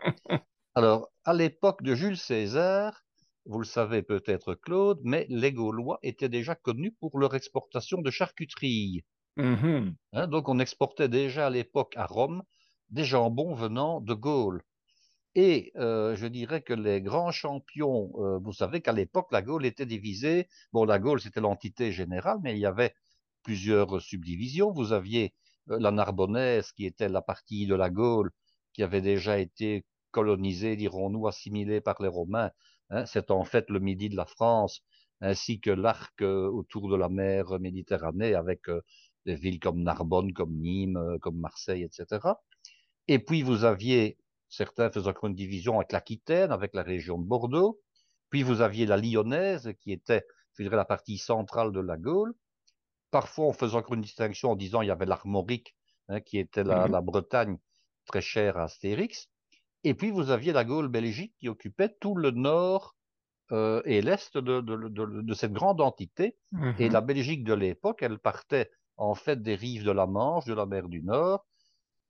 Alors, 0.75 1.11
à 1.25 1.33
l'époque 1.33 1.83
de 1.83 1.93
Jules 1.93 2.17
César, 2.17 3.03
vous 3.45 3.59
le 3.59 3.65
savez 3.65 4.01
peut-être 4.01 4.55
Claude, 4.55 4.99
mais 5.03 5.25
les 5.29 5.51
Gaulois 5.51 5.99
étaient 6.03 6.29
déjà 6.29 6.55
connus 6.55 6.95
pour 6.99 7.19
leur 7.19 7.35
exportation 7.35 8.01
de 8.01 8.09
charcuterie. 8.09 9.03
Mm-hmm. 9.37 9.93
Hein, 10.13 10.27
donc 10.27 10.49
on 10.49 10.59
exportait 10.59 11.09
déjà 11.09 11.47
à 11.47 11.49
l'époque 11.49 11.93
à 11.97 12.05
Rome 12.05 12.43
des 12.89 13.03
jambons 13.03 13.55
venant 13.55 14.01
de 14.01 14.13
Gaule. 14.13 14.63
Et 15.35 15.71
euh, 15.77 16.15
je 16.15 16.27
dirais 16.27 16.61
que 16.61 16.73
les 16.73 17.01
grands 17.01 17.31
champions, 17.31 18.11
euh, 18.17 18.37
vous 18.37 18.53
savez 18.53 18.81
qu'à 18.81 18.91
l'époque, 18.93 19.29
la 19.31 19.41
Gaule 19.41 19.65
était 19.65 19.87
divisée. 19.87 20.47
Bon, 20.73 20.85
la 20.85 20.99
Gaule, 20.99 21.19
c'était 21.19 21.41
l'entité 21.41 21.91
générale, 21.91 22.37
mais 22.43 22.53
il 22.53 22.59
y 22.59 22.67
avait 22.67 22.93
plusieurs 23.41 23.99
subdivisions. 24.01 24.71
Vous 24.71 24.93
aviez 24.93 25.33
euh, 25.71 25.79
la 25.79 25.91
Narbonnaise, 25.91 26.71
qui 26.71 26.85
était 26.85 27.09
la 27.09 27.21
partie 27.23 27.65
de 27.65 27.75
la 27.75 27.89
Gaule 27.89 28.31
qui 28.73 28.83
avait 28.83 29.01
déjà 29.01 29.39
été 29.39 29.85
colonisée, 30.11 30.75
dirons-nous, 30.75 31.27
assimilée 31.27 31.81
par 31.81 32.01
les 32.01 32.07
Romains. 32.07 32.51
Hein. 32.91 33.05
C'est 33.05 33.31
en 33.31 33.43
fait 33.43 33.69
le 33.69 33.79
midi 33.79 34.09
de 34.09 34.15
la 34.15 34.25
France, 34.25 34.81
ainsi 35.21 35.59
que 35.59 35.71
l'arc 35.71 36.21
autour 36.21 36.89
de 36.89 36.95
la 36.95 37.09
mer 37.09 37.59
Méditerranée, 37.59 38.35
avec 38.35 38.63
des 39.25 39.35
villes 39.35 39.59
comme 39.59 39.81
Narbonne, 39.83 40.33
comme 40.33 40.53
Nîmes, 40.53 41.17
comme 41.21 41.37
Marseille, 41.37 41.83
etc. 41.83 42.19
Et 43.07 43.19
puis 43.19 43.41
vous 43.41 43.63
aviez 43.63 44.17
Certains 44.53 44.91
faisaient 44.91 45.07
encore 45.07 45.29
une 45.29 45.35
division 45.35 45.77
avec 45.77 45.91
l'Aquitaine, 45.91 46.51
avec 46.51 46.75
la 46.75 46.83
région 46.83 47.17
de 47.17 47.25
Bordeaux. 47.25 47.81
Puis 48.29 48.43
vous 48.43 48.61
aviez 48.61 48.85
la 48.85 48.97
Lyonnaise, 48.97 49.73
qui 49.79 49.91
était, 49.91 50.27
je 50.53 50.61
dirais, 50.61 50.75
la 50.75 50.85
partie 50.85 51.17
centrale 51.17 51.71
de 51.71 51.79
la 51.79 51.97
Gaule. 51.97 52.35
Parfois, 53.09 53.45
on 53.47 53.53
faisait 53.53 53.75
encore 53.75 53.95
une 53.95 54.01
distinction 54.01 54.51
en 54.51 54.55
disant 54.55 54.83
il 54.83 54.89
y 54.89 54.91
avait 54.91 55.07
l'Armorique, 55.07 55.75
hein, 56.07 56.21
qui 56.21 56.37
était 56.37 56.63
la, 56.63 56.85
mhm. 56.85 56.91
la, 56.91 57.01
Bretagne, 57.01 57.57
très 58.05 58.21
chère 58.21 58.57
à 58.57 58.65
Astérix. 58.65 59.27
Et 59.83 59.95
puis, 59.95 60.11
vous 60.11 60.29
aviez 60.29 60.53
la 60.53 60.65
Gaule 60.65 60.87
belgique 60.87 61.33
qui 61.39 61.49
occupait 61.49 61.89
tout 61.99 62.13
le 62.13 62.29
nord 62.29 62.95
euh, 63.51 63.81
et 63.85 64.03
l'est 64.03 64.37
de, 64.37 64.61
de, 64.61 64.87
de, 64.87 65.21
de, 65.23 65.33
cette 65.33 65.53
grande 65.53 65.81
entité. 65.81 66.37
Et 66.77 66.89
mhm. 66.89 66.93
la 66.93 67.01
Belgique 67.01 67.43
de 67.43 67.55
l'époque, 67.55 68.03
elle 68.03 68.19
partait 68.19 68.69
en 68.97 69.15
fait 69.15 69.41
des 69.41 69.55
rives 69.55 69.83
de 69.83 69.91
la 69.91 70.07
Manche, 70.07 70.45
de 70.45 70.53
la 70.53 70.65
mer 70.65 70.87
du 70.87 71.01
Nord. 71.01 71.45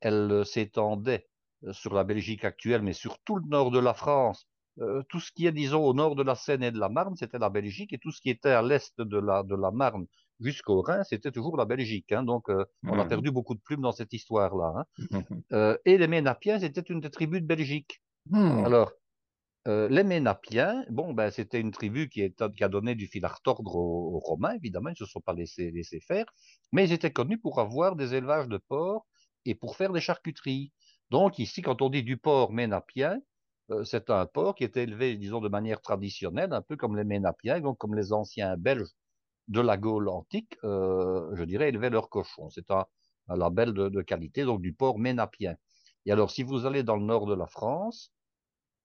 Elle 0.02 0.32
euh, 0.32 0.44
s'étendait 0.44 1.28
euh, 1.66 1.74
sur 1.74 1.94
la 1.94 2.04
Belgique 2.04 2.46
actuelle, 2.46 2.82
mais 2.82 2.94
sur 2.94 3.20
tout 3.20 3.36
le 3.36 3.48
nord 3.48 3.72
de 3.72 3.80
la 3.80 3.94
France. 3.94 4.48
Euh, 4.80 5.04
tout 5.10 5.20
ce 5.20 5.32
qui 5.32 5.46
est, 5.46 5.52
disons, 5.52 5.86
au 5.86 5.94
nord 5.94 6.16
de 6.16 6.24
la 6.24 6.36
Seine 6.36 6.64
et 6.64 6.72
de 6.72 6.80
la 6.80 6.90
Marne, 6.90 7.16
c'était 7.16 7.38
la 7.38 7.50
Belgique, 7.50 7.94
et 7.94 8.00
tout 8.00 8.12
ce 8.12 8.22
qui 8.22 8.30
était 8.30 8.50
à 8.50 8.62
l'est 8.62 9.00
de 9.00 9.20
la, 9.20 9.44
de 9.44 9.56
la 9.56 9.72
Marne 9.72 10.08
jusqu'au 10.40 10.82
Rhin, 10.82 11.04
c'était 11.04 11.32
toujours 11.32 11.58
la 11.58 11.66
Belgique. 11.66 12.12
Hein, 12.12 12.24
donc, 12.24 12.50
euh, 12.50 12.66
on 12.84 13.00
a 13.00 13.06
mmh. 13.06 13.08
perdu 13.08 13.32
beaucoup 13.32 13.54
de 13.54 13.62
plumes 13.62 13.82
dans 13.82 13.92
cette 13.92 14.12
histoire-là. 14.14 14.86
Hein. 15.12 15.24
Mmh. 15.52 15.74
et 15.86 15.98
les 15.98 16.08
Ménapiens, 16.08 16.60
c'était 16.60 16.82
une 16.82 17.00
des 17.00 17.12
tribus 17.12 17.42
de 17.42 17.46
Belgique. 17.46 18.02
Mmh. 18.32 18.66
Alors, 18.66 18.92
les 19.66 20.04
Ménapiens, 20.04 20.84
bon, 20.90 21.14
ben, 21.14 21.32
c'était 21.32 21.60
une 21.60 21.72
tribu 21.72 22.10
qui, 22.10 22.22
est, 22.22 22.54
qui, 22.54 22.64
a 22.64 22.70
donné 22.70 22.96
du 22.96 23.08
fil 23.08 23.24
à 23.26 23.30
retordre 23.30 23.76
aux, 23.76 24.20
Romains, 24.20 24.56
évidemment, 24.56 24.90
ils 24.90 24.94
ne 25.00 25.06
se 25.06 25.06
sont 25.06 25.22
pas 25.22 25.34
laissés, 25.34 25.72
laissés 25.72 26.02
faire, 26.02 26.26
mais 26.72 26.86
ils 26.86 26.94
étaient 26.94 27.14
connus 27.14 27.40
pour 27.40 27.60
avoir 27.60 27.96
des 27.96 28.14
élevages 28.14 28.48
de 28.50 28.58
porcs 28.58 29.06
et 29.46 29.56
pour 29.56 29.76
faire 29.78 29.94
des 29.94 30.02
charcuteries. 30.02 30.72
Donc 31.12 31.40
ici, 31.40 31.62
quand 31.62 31.82
on 31.82 31.90
dit 31.90 32.04
du 32.04 32.18
porc 32.18 32.52
ménapien, 32.52 33.20
euh, 33.72 33.84
c'est 33.84 34.10
un 34.10 34.26
porc 34.26 34.56
qui 34.56 34.64
est 34.64 34.78
élevé, 34.78 35.16
disons, 35.18 35.40
de 35.40 35.50
manière 35.50 35.82
traditionnelle, 35.82 36.54
un 36.54 36.62
peu 36.62 36.76
comme 36.76 36.98
les 36.98 37.04
ménapiens, 37.04 37.62
donc 37.62 37.78
comme 37.78 37.96
les 37.96 38.14
anciens 38.14 38.58
Belges 38.58 38.92
de 39.48 39.62
la 39.62 39.78
Gaule 39.78 40.10
antique, 40.10 40.58
euh, 40.64 41.36
je 41.36 41.44
dirais, 41.44 41.70
élevaient 41.70 41.90
leurs 41.90 42.10
cochons. 42.10 42.50
C'est 42.50 42.72
un, 42.72 42.86
label 43.30 43.74
de, 43.74 44.02
qualité, 44.02 44.44
donc 44.44 44.62
du 44.62 44.74
porc 44.74 45.00
ménapien. 45.00 45.56
Et 46.06 46.12
alors, 46.12 46.32
si 46.32 46.44
vous 46.44 46.66
allez 46.66 46.84
dans 46.84 46.98
le 46.98 47.06
nord 47.06 47.26
de 47.26 47.36
la 47.36 47.48
France, 47.48 48.12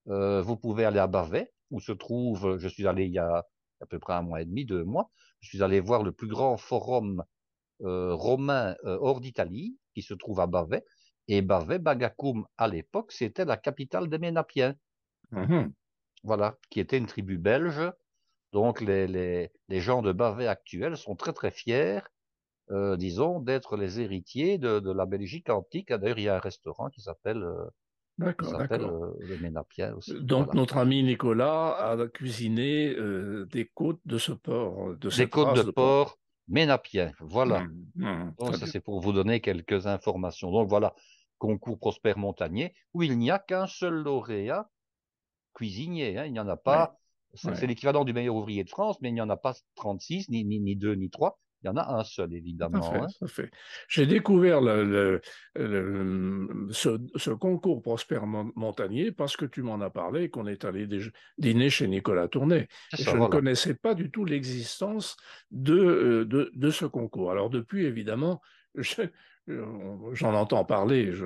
euh, 0.07 0.41
vous 0.41 0.57
pouvez 0.57 0.85
aller 0.85 0.99
à 0.99 1.07
Bavay, 1.07 1.51
où 1.71 1.79
se 1.79 1.91
trouve, 1.91 2.57
je 2.57 2.67
suis 2.67 2.87
allé 2.87 3.05
il 3.05 3.13
y 3.13 3.19
a 3.19 3.45
à 3.81 3.85
peu 3.85 3.99
près 3.99 4.13
un 4.13 4.21
mois 4.21 4.41
et 4.41 4.45
demi, 4.45 4.65
deux 4.65 4.83
mois, 4.83 5.11
je 5.39 5.49
suis 5.49 5.63
allé 5.63 5.79
voir 5.79 6.03
le 6.03 6.11
plus 6.11 6.27
grand 6.27 6.57
forum 6.57 7.23
romain 7.81 8.75
hors 8.83 9.21
d'Italie, 9.21 9.77
qui 9.93 10.01
se 10.01 10.13
trouve 10.13 10.41
à 10.41 10.47
Bavay, 10.47 10.83
et 11.29 11.43
Bavay, 11.43 11.77
Bagakoum, 11.77 12.47
à 12.57 12.67
l'époque, 12.67 13.11
c'était 13.11 13.45
la 13.45 13.55
capitale 13.55 14.09
des 14.09 14.17
Ménapiens. 14.17 14.75
Mhm. 15.31 15.71
Voilà, 16.23 16.57
qui 16.71 16.79
était 16.79 16.97
une 16.97 17.05
tribu 17.05 17.37
belge. 17.37 17.91
Donc, 18.51 18.81
les, 18.81 19.05
les, 19.07 19.51
les 19.67 19.79
gens 19.79 20.01
de 20.01 20.11
Bavay 20.11 20.47
actuels 20.47 20.97
sont 20.97 21.15
très, 21.15 21.31
très 21.31 21.51
fiers, 21.51 22.01
euh, 22.71 22.97
disons, 22.97 23.39
d'être 23.39 23.77
les 23.77 24.01
héritiers 24.01 24.57
de, 24.57 24.79
de, 24.79 24.91
la 24.91 25.05
Belgique 25.05 25.51
antique. 25.51 25.93
D'ailleurs, 25.93 26.17
il 26.17 26.23
y 26.23 26.29
a 26.29 26.35
un 26.35 26.39
restaurant 26.39 26.89
qui 26.89 27.01
s'appelle 27.01 27.45
euh, 28.21 28.57
D'accord, 28.57 28.61
euh, 28.93 29.17
le 29.19 29.37
Ménapien 29.37 29.93
aussi. 29.95 30.13
Donc 30.21 30.53
notre 30.53 30.77
ami 30.77 31.03
Nicolas 31.03 31.71
a 31.77 32.07
cuisiné 32.07 32.93
euh, 32.95 33.45
des 33.51 33.65
côtes 33.65 34.01
de 34.05 34.17
ce 34.17 34.31
porc, 34.31 34.95
de 34.97 35.09
des 35.09 35.29
côtes 35.29 35.55
de, 35.55 35.71
porc, 35.71 36.17
Ménapien. 36.47 37.11
Voilà. 37.19 37.61
Mmh, 37.61 37.73
mmh, 37.95 38.33
Donc 38.39 38.55
ça 38.55 38.67
c'est 38.67 38.79
pour 38.79 38.99
vous 39.01 39.13
donner 39.13 39.41
quelques 39.41 39.87
informations. 39.87 40.51
Donc 40.51 40.67
voilà, 40.67 40.93
concours 41.37 41.79
Prosper 41.79 42.13
Montagnier, 42.17 42.73
où 42.93 43.03
il 43.03 43.17
n'y 43.17 43.31
a 43.31 43.39
qu'un 43.39 43.67
seul 43.67 43.95
lauréat 43.95 44.69
cuisinier. 45.53 46.17
Hein. 46.17 46.25
il 46.25 46.33
n'y 46.33 46.39
en 46.39 46.47
a 46.47 46.57
pas. 46.57 46.95
C'est 47.35 47.67
l'équivalent 47.67 48.05
du 48.05 48.13
meilleur 48.13 48.35
ouvrier 48.35 48.63
de 48.63 48.69
France, 48.69 48.97
mais 49.01 49.09
il 49.09 49.13
n'y 49.13 49.21
en 49.21 49.29
a 49.29 49.37
pas 49.37 49.53
36, 49.75 50.29
ni, 50.29 50.43
ni, 50.43 50.59
ni 50.59 50.75
2, 50.75 50.95
ni 50.95 51.11
3. 51.11 51.39
Il 51.63 51.67
y 51.67 51.69
en 51.69 51.77
a 51.77 51.99
un 51.99 52.03
seul, 52.03 52.33
évidemment. 52.33 52.93
Hein. 52.93 53.07
J'ai 53.87 54.05
découvert 54.05 54.61
le, 54.61 55.21
ce, 55.55 57.29
concours 57.31 57.81
Prosper 57.81 58.21
Montagnier 58.55 59.11
parce 59.11 59.35
que 59.35 59.45
tu 59.45 59.61
m'en 59.61 59.81
as 59.81 59.89
parlé, 59.89 60.29
qu'on 60.29 60.47
est 60.47 60.65
allé 60.65 60.87
dîner 61.37 61.69
chez 61.69 61.87
Nicolas 61.87 62.27
Tournet. 62.27 62.67
je 62.93 63.09
ne 63.11 63.27
connaissais 63.27 63.75
pas 63.75 63.93
du 63.93 64.09
tout 64.09 64.25
l'existence 64.25 65.17
de, 65.51 65.77
euh, 65.77 66.25
de, 66.25 66.51
de, 66.53 66.71
ce 66.71 66.85
concours. 66.85 67.31
Alors 67.31 67.49
depuis, 67.49 67.85
évidemment, 67.85 68.41
je, 68.75 69.03
J'en 70.13 70.33
entends 70.33 70.63
parler, 70.65 71.11
je, 71.11 71.25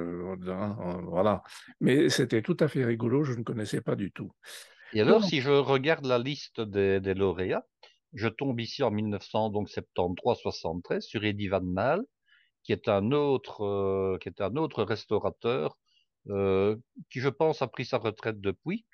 hein, 0.49 1.01
voilà. 1.07 1.43
Mais 1.81 2.09
c'était 2.09 2.41
tout 2.41 2.57
à 2.59 2.67
fait 2.67 2.85
rigolo, 2.85 3.23
je 3.23 3.33
ne 3.33 3.43
connaissais 3.43 3.81
pas 3.81 3.95
du 3.95 4.11
tout. 4.11 4.31
Et 4.93 5.01
alors, 5.01 5.23
si 5.23 5.41
je 5.41 5.49
regarde 5.49 6.05
la 6.05 6.19
liste 6.19 6.61
des, 6.61 6.99
lauréats, 7.13 7.65
je 8.13 8.27
tombe 8.27 8.59
ici 8.59 8.83
en 8.83 8.91
1973-73 8.91 11.01
sur 11.01 11.23
Eddie 11.23 11.47
Van 11.47 11.61
Mal, 11.61 12.03
qui 12.63 12.71
est 12.71 12.87
un 12.87 13.11
autre, 13.11 13.63
euh, 13.63 14.17
qui 14.21 14.29
est 14.29 14.41
un 14.41 14.55
autre 14.55 14.83
restaurateur 14.83 15.77
euh, 16.29 16.77
qui, 17.11 17.19
je 17.19 17.29
pense, 17.29 17.61
a 17.61 17.67
pris 17.67 17.85
sa 17.85 17.97
retraite 17.97 18.39
depuis, 18.39 18.85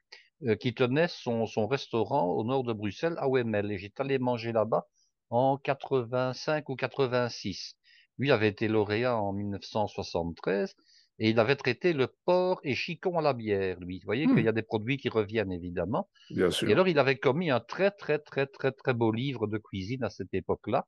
euh, 0.43 0.55
qui 0.55 0.73
tenait 0.73 1.07
son, 1.07 1.45
son 1.45 1.67
restaurant 1.67 2.31
au 2.31 2.43
nord 2.43 2.63
de 2.63 2.73
Bruxelles, 2.73 3.15
à 3.17 3.29
Wemel. 3.29 3.71
Et 3.71 3.77
j'étais 3.77 4.01
allé 4.01 4.19
manger 4.19 4.51
là-bas 4.51 4.87
en 5.29 5.57
85 5.57 6.69
ou 6.69 6.75
86. 6.75 7.75
Lui 8.17 8.31
avait 8.31 8.49
été 8.49 8.67
lauréat 8.67 9.17
en 9.17 9.33
1973 9.33 10.75
et 11.19 11.29
il 11.29 11.39
avait 11.39 11.55
traité 11.55 11.91
le 11.91 12.07
porc 12.25 12.61
et 12.63 12.75
chicon 12.75 13.17
à 13.17 13.21
la 13.21 13.33
bière, 13.33 13.79
lui. 13.79 13.99
Vous 13.99 14.05
voyez 14.05 14.25
qu'il 14.25 14.43
y 14.43 14.47
a 14.47 14.51
hmm. 14.51 14.55
des 14.55 14.63
produits 14.63 14.97
qui 14.97 15.09
reviennent, 15.09 15.51
évidemment. 15.51 16.09
Bien 16.29 16.49
sûr. 16.49 16.69
Et 16.69 16.73
alors, 16.73 16.87
il 16.87 16.97
avait 16.97 17.17
commis 17.17 17.51
un 17.51 17.59
très, 17.59 17.91
très, 17.91 18.19
très, 18.19 18.45
très, 18.45 18.71
très 18.71 18.93
beau 18.93 19.11
livre 19.11 19.45
de 19.45 19.57
cuisine 19.57 20.03
à 20.03 20.09
cette 20.09 20.33
époque-là, 20.33 20.87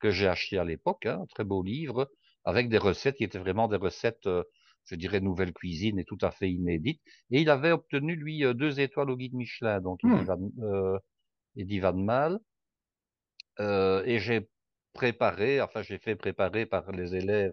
que 0.00 0.10
j'ai 0.10 0.28
acheté 0.28 0.56
à 0.58 0.64
l'époque, 0.64 1.04
hein, 1.04 1.20
un 1.22 1.26
très 1.26 1.44
beau 1.44 1.62
livre, 1.62 2.10
avec 2.44 2.70
des 2.70 2.78
recettes 2.78 3.16
qui 3.16 3.24
étaient 3.24 3.38
vraiment 3.38 3.68
des 3.68 3.76
recettes, 3.76 4.26
euh, 4.26 4.44
je 4.86 4.94
dirais, 4.94 5.20
nouvelle 5.20 5.52
cuisine 5.52 5.98
et 5.98 6.04
tout 6.04 6.18
à 6.22 6.30
fait 6.30 6.50
inédites. 6.50 7.02
Et 7.30 7.42
il 7.42 7.50
avait 7.50 7.72
obtenu, 7.72 8.16
lui, 8.16 8.44
euh, 8.44 8.54
deux 8.54 8.80
étoiles 8.80 9.10
au 9.10 9.16
guide 9.16 9.34
Michelin, 9.34 9.80
donc 9.82 10.00
Eddie 10.04 10.14
hmm. 10.14 10.24
Van, 10.24 10.50
euh, 10.62 11.80
Van 11.80 11.94
Mal. 11.94 12.38
Euh, 13.60 14.02
et 14.04 14.18
j'ai 14.20 14.48
préparé, 14.92 15.60
enfin 15.60 15.82
j'ai 15.82 15.98
fait 15.98 16.14
préparer 16.16 16.66
par 16.66 16.90
les 16.92 17.14
élèves 17.14 17.52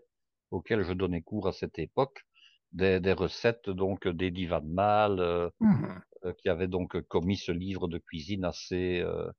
auxquels 0.53 0.83
je 0.83 0.93
donnais 0.93 1.22
cours 1.22 1.48
à 1.48 1.51
cette 1.51 1.79
époque, 1.79 2.25
des, 2.72 3.00
des 3.00 3.13
recettes 3.13 3.69
donc 3.69 4.07
d'Eddie 4.07 4.45
Van 4.45 4.63
Mal, 4.63 5.19
euh, 5.19 5.50
mmh. 5.60 5.86
euh, 6.25 6.33
qui 6.33 6.50
avait 6.50 6.67
donc 6.67 7.00
commis 7.07 7.38
ce 7.38 7.51
livre 7.51 7.88
de 7.88 7.98
cuisine 7.98 8.45
assez, 8.45 9.00
euh, 9.00 9.29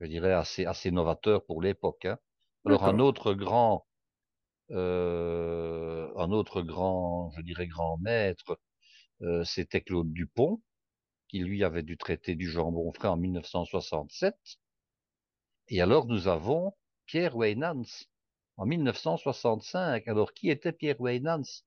je 0.00 0.06
dirais 0.06 0.32
assez 0.32 0.66
assez 0.66 0.90
novateur 0.90 1.44
pour 1.46 1.62
l'époque. 1.62 2.04
Hein. 2.04 2.18
Alors 2.66 2.84
un 2.84 2.98
autre 2.98 3.34
grand, 3.34 3.86
un 4.70 6.30
autre 6.30 6.62
grand, 6.62 7.30
je 7.36 7.42
dirais 7.42 7.66
grand 7.66 7.98
maître, 7.98 8.58
c'était 9.44 9.82
Claude 9.82 10.12
Dupont, 10.12 10.62
qui 11.28 11.40
lui 11.40 11.62
avait 11.62 11.82
dû 11.82 11.98
traiter 11.98 12.34
du 12.34 12.48
jambon 12.48 12.90
frais 12.92 13.08
en 13.08 13.18
1967. 13.18 14.34
Et 15.68 15.82
alors 15.82 16.06
nous 16.06 16.26
avons 16.26 16.72
Pierre 17.04 17.36
Weynans 17.36 17.84
en 18.56 18.66
1965. 18.66 20.06
Alors, 20.08 20.32
qui 20.32 20.50
était 20.50 20.72
Pierre 20.72 21.00
Weynans 21.00 21.64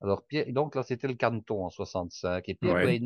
Alors, 0.00 0.24
Pierre, 0.26 0.46
donc 0.48 0.74
là, 0.74 0.82
c'était 0.82 1.08
le 1.08 1.14
canton 1.14 1.64
en 1.64 1.70
65. 1.70 2.48
Et 2.48 2.54
Pierre 2.54 2.74
ouais. 2.74 3.00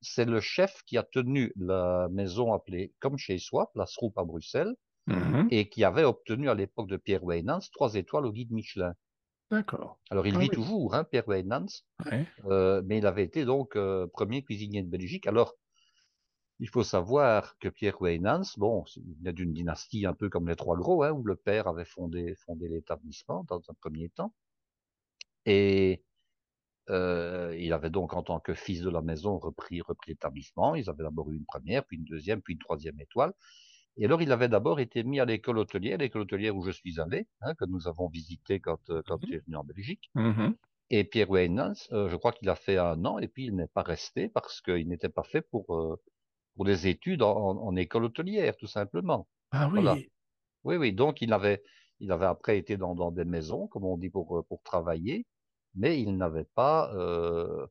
c'est 0.00 0.24
le 0.24 0.40
chef 0.40 0.82
qui 0.86 0.98
a 0.98 1.02
tenu 1.02 1.52
la 1.56 2.08
maison 2.10 2.52
appelée 2.52 2.92
comme 3.00 3.18
chez 3.18 3.38
soi, 3.38 3.70
la 3.74 3.86
Sroupe 3.86 4.18
à 4.18 4.24
Bruxelles, 4.24 4.74
mm-hmm. 5.08 5.48
et 5.50 5.68
qui 5.68 5.84
avait 5.84 6.04
obtenu 6.04 6.48
à 6.48 6.54
l'époque 6.54 6.88
de 6.88 6.96
Pierre 6.96 7.24
Weynans 7.24 7.60
trois 7.72 7.94
étoiles 7.94 8.26
au 8.26 8.32
guide 8.32 8.52
Michelin. 8.52 8.94
D'accord. 9.50 10.00
Alors, 10.10 10.26
il 10.26 10.34
ah 10.36 10.40
vit 10.40 10.48
toujours, 10.48 10.94
hein, 10.94 11.04
Pierre 11.04 11.28
Weynans, 11.28 11.66
euh, 12.46 12.82
mais 12.84 12.98
il 12.98 13.06
avait 13.06 13.22
été 13.22 13.44
donc 13.44 13.76
euh, 13.76 14.08
premier 14.12 14.42
cuisinier 14.42 14.82
de 14.82 14.90
Belgique. 14.90 15.28
Alors, 15.28 15.54
il 16.58 16.68
faut 16.68 16.84
savoir 16.84 17.58
que 17.58 17.68
Pierre 17.68 18.00
Weynans, 18.00 18.54
bon, 18.56 18.84
il 18.96 19.14
venait 19.16 19.32
d'une 19.32 19.52
dynastie 19.52 20.06
un 20.06 20.14
peu 20.14 20.28
comme 20.28 20.48
les 20.48 20.56
Trois 20.56 20.76
Gros, 20.76 21.02
hein, 21.02 21.12
où 21.12 21.22
le 21.22 21.36
père 21.36 21.68
avait 21.68 21.84
fondé, 21.84 22.34
fondé 22.46 22.68
l'établissement 22.68 23.44
dans 23.48 23.60
un 23.68 23.74
premier 23.80 24.08
temps. 24.08 24.32
Et 25.44 26.02
euh, 26.88 27.54
il 27.58 27.72
avait 27.72 27.90
donc, 27.90 28.14
en 28.14 28.22
tant 28.22 28.40
que 28.40 28.54
fils 28.54 28.80
de 28.80 28.90
la 28.90 29.02
maison, 29.02 29.38
repris, 29.38 29.82
repris 29.82 30.12
l'établissement. 30.12 30.74
Ils 30.74 30.88
avaient 30.88 31.04
d'abord 31.04 31.30
eu 31.30 31.36
une 31.36 31.44
première, 31.44 31.84
puis 31.84 31.98
une 31.98 32.04
deuxième, 32.04 32.40
puis 32.40 32.54
une 32.54 32.60
troisième 32.60 32.98
étoile. 33.00 33.34
Et 33.98 34.04
alors, 34.04 34.22
il 34.22 34.32
avait 34.32 34.48
d'abord 34.48 34.80
été 34.80 35.04
mis 35.04 35.20
à 35.20 35.24
l'école 35.24 35.58
hôtelière, 35.58 35.98
l'école 35.98 36.22
hôtelière 36.22 36.56
où 36.56 36.62
je 36.62 36.70
suis 36.70 37.00
allé, 37.00 37.26
hein, 37.42 37.54
que 37.54 37.64
nous 37.64 37.86
avons 37.88 38.08
visité 38.08 38.60
quand, 38.60 38.90
euh, 38.90 39.02
quand 39.06 39.22
mmh. 39.22 39.36
venu 39.46 39.56
en 39.56 39.64
Belgique. 39.64 40.10
Mmh 40.14 40.52
et 40.90 41.04
Pierre 41.04 41.30
Weynans, 41.30 41.74
euh, 41.92 42.08
je 42.08 42.16
crois 42.16 42.32
qu'il 42.32 42.48
a 42.48 42.54
fait 42.54 42.78
un 42.78 43.04
an, 43.04 43.18
et 43.18 43.28
puis 43.28 43.46
il 43.46 43.56
n'est 43.56 43.66
pas 43.66 43.82
resté 43.82 44.28
parce 44.28 44.60
qu'il 44.60 44.88
n'était 44.88 45.08
pas 45.08 45.24
fait 45.24 45.42
pour, 45.42 45.74
euh, 45.74 46.00
pour 46.56 46.64
des 46.64 46.88
études 46.88 47.22
en, 47.22 47.76
école 47.76 48.04
hôtelière, 48.04 48.56
tout 48.56 48.66
simplement. 48.66 49.28
Ah 49.52 49.70
oui. 49.72 50.08
Oui, 50.64 50.76
oui. 50.76 50.92
Donc, 50.92 51.20
il 51.20 51.32
avait, 51.32 51.62
il 52.00 52.10
avait 52.10 52.26
après 52.26 52.58
été 52.58 52.76
dans, 52.76 52.94
dans, 52.94 53.12
des 53.12 53.24
maisons, 53.24 53.68
comme 53.68 53.84
on 53.84 53.96
dit, 53.96 54.10
pour, 54.10 54.44
pour 54.48 54.62
travailler, 54.62 55.26
mais 55.74 56.00
il 56.00 56.16
n'avait 56.16 56.48
pas, 56.54 56.92
euh, 56.94 57.66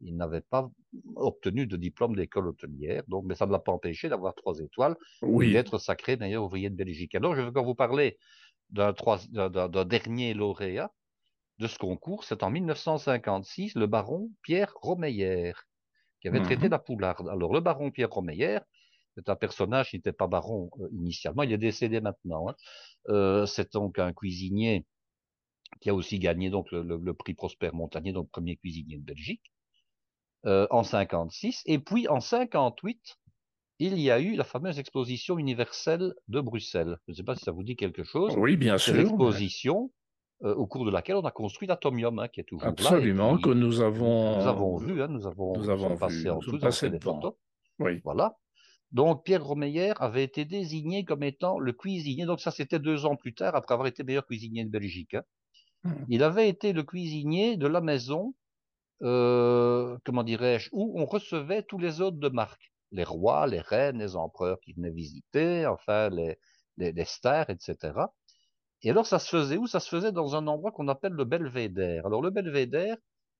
il 0.00 0.16
n'avait 0.16 0.42
pas 0.42 0.68
obtenu 1.14 1.66
de 1.66 1.76
diplôme 1.76 2.16
d'école 2.16 2.48
hôtelière. 2.48 3.04
Donc, 3.08 3.24
mais 3.24 3.36
ça 3.36 3.46
ne 3.46 3.52
l'a 3.52 3.60
pas 3.60 3.72
empêché 3.72 4.08
d'avoir 4.08 4.34
trois 4.34 4.58
étoiles 4.58 4.96
oui. 5.22 5.48
et 5.48 5.52
d'être 5.52 5.78
sacré 5.78 6.16
d'ailleurs 6.16 6.44
ouvrier 6.44 6.68
de 6.68 6.74
Belgique. 6.74 7.14
Alors, 7.14 7.34
je 7.36 7.42
veux 7.42 7.52
quand 7.52 7.64
vous 7.64 7.76
parler 7.76 8.18
d'un 8.70 8.92
dernier 9.84 10.34
lauréat 10.34 10.92
de 11.58 11.68
ce 11.68 11.78
concours, 11.78 12.24
c'est 12.24 12.42
en 12.42 12.50
1956, 12.50 13.76
le 13.76 13.86
baron 13.86 14.30
Pierre 14.42 14.74
Romeyer 14.74 15.54
qui 16.26 16.28
avait 16.28 16.42
traité 16.42 16.64
mhm. 16.64 16.72
la 16.72 16.78
poularde. 16.80 17.28
Alors, 17.28 17.54
le 17.54 17.60
baron 17.60 17.92
Pierre 17.92 18.10
Romeyer, 18.10 18.58
c'est 19.14 19.28
un 19.28 19.36
personnage 19.36 19.90
qui 19.90 19.96
n'était 19.96 20.12
pas 20.12 20.26
baron 20.26 20.70
euh, 20.80 20.88
initialement, 20.92 21.44
il 21.44 21.52
est 21.52 21.58
décédé 21.58 22.00
maintenant. 22.00 22.48
Hein. 22.48 22.54
Euh, 23.08 23.46
c'est 23.46 23.74
donc 23.74 24.00
un 24.00 24.12
cuisinier 24.12 24.84
qui 25.80 25.88
a 25.88 25.94
aussi 25.94 26.18
gagné 26.18 26.50
donc 26.50 26.72
le, 26.72 27.12
prix 27.12 27.34
Prosper 27.34 27.70
Montagnier, 27.72 28.12
donc 28.12 28.28
premier 28.30 28.56
cuisinier 28.56 28.98
de 28.98 29.04
Belgique, 29.04 29.52
euh, 30.46 30.66
en 30.70 30.82
56. 30.82 31.62
Et 31.66 31.78
puis 31.78 32.08
en 32.08 32.18
58, 32.18 33.16
il 33.78 34.00
y 34.00 34.10
a 34.10 34.18
eu 34.18 34.34
la 34.34 34.44
fameuse 34.44 34.80
exposition 34.80 35.38
universelle 35.38 36.12
de 36.26 36.40
Bruxelles. 36.40 36.98
Je 37.06 37.12
ne 37.12 37.16
sais 37.18 37.22
pas 37.22 37.36
si 37.36 37.44
ça 37.44 37.52
vous 37.52 37.62
dit 37.62 37.76
quelque 37.76 38.02
chose. 38.02 38.34
Oui, 38.36 38.56
bien 38.56 38.78
sûr. 38.78 38.94
L'exposition 38.94 39.92
euh, 40.42 40.54
au 40.54 40.66
cours 40.66 40.84
de 40.84 40.90
laquelle 40.90 41.16
on 41.16 41.24
a 41.24 41.30
construit 41.30 41.66
l'atomium, 41.66 42.18
hein, 42.18 42.28
qui 42.28 42.40
est 42.40 42.44
toujours 42.44 42.66
Absolument, 42.66 43.28
là. 43.28 43.34
Absolument, 43.34 43.38
que 43.38 43.50
nous 43.50 43.80
avons... 43.80 44.36
Nous 44.36 44.46
avons 44.46 44.76
vu, 44.76 45.02
hein, 45.02 45.08
nous 45.08 45.26
avons, 45.26 45.56
nous 45.56 45.70
avons 45.70 45.96
passé 45.96 46.28
en 46.28 46.38
tout, 46.40 46.58
passé 46.58 46.90
des 46.90 47.00
photos. 47.00 47.34
Oui. 47.78 48.00
Voilà. 48.04 48.36
Donc, 48.92 49.24
Pierre 49.24 49.44
Romeyer 49.44 49.94
avait 49.98 50.24
été 50.24 50.44
désigné 50.44 51.04
comme 51.04 51.22
étant 51.22 51.58
le 51.58 51.72
cuisinier, 51.72 52.24
donc 52.24 52.40
ça 52.40 52.50
c'était 52.50 52.78
deux 52.78 53.04
ans 53.04 53.16
plus 53.16 53.34
tard, 53.34 53.56
après 53.56 53.74
avoir 53.74 53.88
été 53.88 54.04
meilleur 54.04 54.26
cuisinier 54.26 54.64
de 54.64 54.70
Belgique. 54.70 55.14
Hein. 55.14 55.22
Hmm. 55.84 56.04
Il 56.08 56.22
avait 56.22 56.48
été 56.48 56.72
le 56.72 56.82
cuisinier 56.82 57.56
de 57.56 57.66
la 57.66 57.80
maison, 57.80 58.34
euh, 59.02 59.96
comment 60.04 60.22
dirais-je, 60.22 60.68
où 60.72 61.00
on 61.00 61.06
recevait 61.06 61.62
tous 61.62 61.78
les 61.78 62.00
hôtes 62.00 62.18
de 62.18 62.28
marque. 62.28 62.72
Les 62.92 63.04
rois, 63.04 63.46
les 63.46 63.60
reines, 63.60 63.98
les 63.98 64.16
empereurs 64.16 64.60
qui 64.60 64.74
venaient 64.74 64.92
visiter, 64.92 65.66
enfin 65.66 66.08
les, 66.10 66.38
les, 66.76 66.92
les 66.92 67.04
stars, 67.04 67.50
etc. 67.50 67.92
Et 68.82 68.90
alors, 68.90 69.06
ça 69.06 69.18
se 69.18 69.28
faisait 69.28 69.56
où? 69.56 69.66
Ça 69.66 69.80
se 69.80 69.88
faisait 69.88 70.12
dans 70.12 70.36
un 70.36 70.46
endroit 70.46 70.70
qu'on 70.70 70.88
appelle 70.88 71.12
le 71.12 71.24
Belvédère. 71.24 72.06
Alors, 72.06 72.22
le 72.22 72.30
Belvédère, 72.30 72.96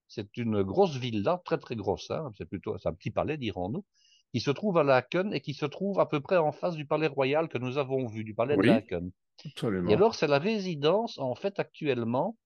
c'est 0.08 0.36
une 0.36 0.62
grosse 0.62 0.96
villa, 0.96 1.40
très 1.44 1.58
très 1.58 1.76
grosse, 1.76 2.10
hein, 2.10 2.30
c'est 2.36 2.46
plutôt 2.46 2.76
un 2.84 2.92
petit 2.92 3.10
palais, 3.10 3.36
dirons-nous, 3.36 3.84
qui 4.32 4.40
se 4.40 4.50
trouve 4.50 4.78
à 4.78 4.84
Laken 4.84 5.32
et 5.32 5.40
qui 5.40 5.54
se 5.54 5.66
trouve 5.66 6.00
à 6.00 6.06
peu 6.06 6.20
près 6.20 6.36
en 6.36 6.52
face 6.52 6.76
du 6.76 6.86
palais 6.86 7.06
royal 7.06 7.48
que 7.48 7.58
nous 7.58 7.78
avons 7.78 8.06
vu, 8.06 8.24
du 8.24 8.34
palais 8.34 8.56
de 8.56 8.62
Laken. 8.62 9.10
Absolument. 9.44 9.90
Et 9.90 9.94
alors, 9.94 10.14
c'est 10.14 10.26
la 10.26 10.38
résidence, 10.38 11.18
en 11.18 11.34
fait, 11.34 11.58
actuellement, 11.58 12.36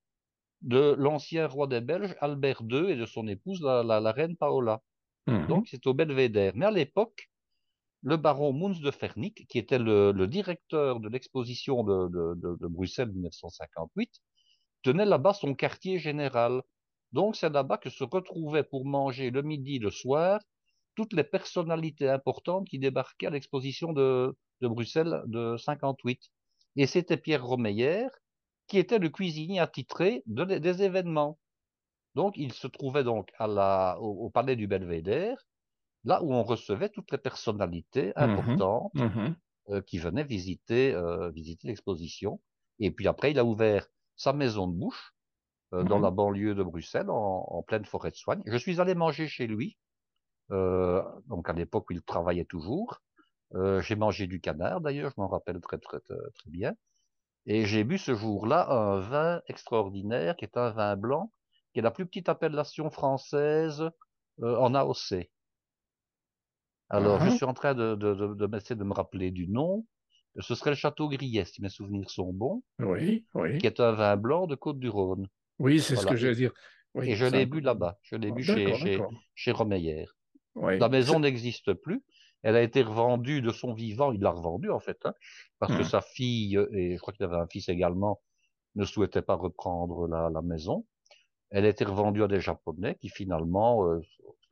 de 0.62 0.94
l'ancien 0.98 1.46
roi 1.46 1.66
des 1.66 1.80
Belges, 1.80 2.14
Albert 2.20 2.62
II, 2.68 2.90
et 2.90 2.96
de 2.96 3.06
son 3.06 3.26
épouse, 3.28 3.62
la, 3.62 4.12
reine 4.12 4.36
Paola. 4.36 4.82
Mhm. 5.26 5.46
Donc, 5.46 5.68
c'est 5.68 5.86
au 5.86 5.94
Belvédère. 5.94 6.52
Mais 6.54 6.66
à 6.66 6.70
l'époque, 6.70 7.30
le 8.02 8.16
baron 8.16 8.52
Mons 8.52 8.80
de 8.80 8.90
Fernic, 8.90 9.46
qui 9.48 9.58
était 9.58 9.78
le, 9.78 10.12
directeur 10.26 11.00
de 11.00 11.08
l'exposition 11.08 11.84
de, 11.84 12.08
de, 12.08 12.66
Bruxelles 12.66 13.10
1958, 13.12 14.10
tenait 14.82 15.04
là-bas 15.04 15.34
son 15.34 15.54
quartier 15.54 15.98
général. 15.98 16.62
Donc 17.12 17.36
c'est 17.36 17.50
là-bas 17.50 17.78
que 17.78 17.90
se 17.90 18.04
retrouvaient 18.04 18.64
pour 18.64 18.86
manger 18.86 19.30
le 19.30 19.42
midi, 19.42 19.78
le 19.78 19.90
soir, 19.90 20.40
toutes 20.94 21.12
les 21.12 21.24
personnalités 21.24 22.08
importantes 22.08 22.66
qui 22.68 22.78
débarquaient 22.78 23.26
à 23.26 23.30
l'exposition 23.30 23.92
de, 23.92 24.36
Bruxelles 24.62 25.22
de 25.26 25.56
58. 25.56 26.20
Et 26.76 26.86
c'était 26.86 27.16
Pierre 27.16 27.44
Romeyer, 27.44 28.06
qui 28.66 28.78
était 28.78 28.98
le 28.98 29.10
cuisinier 29.10 29.60
attitré 29.60 30.22
des 30.26 30.82
événements. 30.82 31.38
Donc 32.14 32.34
il 32.36 32.52
se 32.52 32.66
trouvait 32.66 33.04
donc 33.04 33.30
à 33.38 33.46
la, 33.46 33.98
au 34.00 34.30
palais 34.30 34.56
du 34.56 34.66
Belvédère, 34.66 35.36
là 36.04 36.22
où 36.22 36.32
on 36.32 36.42
recevait 36.42 36.88
toutes 36.88 37.10
les 37.12 37.18
personnalités 37.18 38.08
mmh 38.08 38.12
importantes 38.16 38.94
mmh 38.94 39.34
euh, 39.68 39.82
qui 39.82 39.98
venaient 39.98 40.24
visiter, 40.24 40.94
euh, 40.94 41.30
visiter 41.30 41.68
l'exposition. 41.68 42.40
Et 42.78 42.90
puis 42.90 43.06
après, 43.06 43.30
il 43.30 43.38
a 43.38 43.44
ouvert 43.44 43.86
sa 44.16 44.32
maison 44.32 44.66
de 44.66 44.72
bouche 44.72 45.14
euh, 45.74 45.84
dans 45.84 45.98
mmh 45.98 46.02
la 46.02 46.10
banlieue 46.10 46.54
de 46.54 46.62
Bruxelles, 46.62 47.10
en, 47.10 47.62
pleine 47.62 47.84
forêt 47.84 48.10
de 48.10 48.16
soigne. 48.16 48.42
Je 48.46 48.56
suis 48.56 48.80
allé 48.80 48.94
manger 48.94 49.28
chez 49.28 49.46
lui, 49.46 49.78
donc 50.48 51.48
à 51.48 51.52
l'époque 51.52 51.90
où 51.90 51.92
il 51.92 52.02
travaillait 52.02 52.46
toujours. 52.46 53.00
j'ai 53.54 53.96
mangé 53.96 54.26
du 54.26 54.40
canard 54.40 54.80
d'ailleurs, 54.80 55.12
je 55.14 55.20
m'en 55.20 55.28
rappelle 55.28 55.60
très, 55.60 55.78
très 55.78 56.00
très 56.00 56.16
très 56.16 56.50
bien. 56.50 56.74
Et 57.46 57.64
j'ai 57.66 57.84
bu 57.84 57.98
ce 57.98 58.14
jour-là 58.14 58.68
un 58.70 58.98
vin 58.98 59.42
extraordinaire 59.46 60.36
qui 60.36 60.44
est 60.44 60.56
un 60.56 60.70
vin 60.70 60.96
blanc, 60.96 61.32
qui 61.72 61.78
est 61.78 61.82
la 61.82 61.92
plus 61.92 62.06
petite 62.06 62.28
appellation 62.28 62.90
française 62.90 63.88
en 64.42 64.74
AOC. 64.74 65.30
Alors, 66.90 67.20
je 67.20 67.26
uh-huh. 67.26 67.36
suis 67.36 67.44
en 67.44 67.54
train 67.54 67.74
de, 67.74 67.94
de, 67.94 68.34
de, 68.34 68.46
m'essayer 68.46 68.76
de 68.76 68.84
me 68.84 68.92
rappeler 68.92 69.30
du 69.30 69.48
nom. 69.48 69.86
Ce 70.38 70.54
serait 70.54 70.70
le 70.70 70.76
Château 70.76 71.08
Grillet, 71.08 71.44
si 71.44 71.62
mes 71.62 71.68
souvenirs 71.68 72.10
sont 72.10 72.32
bons. 72.32 72.62
Oui, 72.80 73.26
oui. 73.34 73.58
Qui 73.58 73.66
est 73.66 73.80
un 73.80 73.92
vin 73.92 74.16
blanc 74.16 74.46
de 74.46 74.56
Côte-du-Rhône. 74.56 75.28
Oui, 75.58 75.80
c'est 75.80 75.96
ce 75.96 76.06
que 76.06 76.16
j'allais 76.16 76.34
dire. 76.34 76.52
et 77.00 77.14
je 77.14 77.26
l'ai 77.26 77.46
bu 77.46 77.60
là-bas. 77.60 77.98
Je 78.02 78.16
l'ai 78.16 78.32
bu 78.32 78.42
chez, 78.42 78.74
chez, 78.74 78.98
chez 79.34 79.52
Romeyer. 79.52 80.06
La 80.56 80.88
maison 80.88 81.20
n'existe 81.20 81.72
plus. 81.74 82.02
Elle 82.42 82.56
a 82.56 82.62
été 82.62 82.82
revendue 82.82 83.42
de 83.42 83.50
son 83.50 83.74
vivant. 83.74 84.12
Il 84.12 84.20
l'a 84.20 84.30
revendue, 84.30 84.70
en 84.70 84.80
fait, 84.80 84.98
hein, 85.04 85.14
parce 85.58 85.72
que 85.72 85.82
hum. 85.82 85.84
sa 85.84 86.00
fille, 86.00 86.58
et 86.72 86.94
je 86.96 87.00
crois 87.00 87.12
qu'il 87.12 87.24
avait 87.24 87.36
un 87.36 87.46
fils 87.46 87.68
également, 87.68 88.20
ne 88.76 88.84
souhaitait 88.84 89.22
pas 89.22 89.34
reprendre 89.34 90.08
la, 90.08 90.30
la 90.30 90.42
maison. 90.42 90.86
Elle 91.50 91.66
a 91.66 91.68
été 91.68 91.84
revendue 91.84 92.22
à 92.22 92.28
des 92.28 92.40
Japonais 92.40 92.96
qui 93.00 93.08
finalement, 93.08 93.84
euh, 93.86 94.00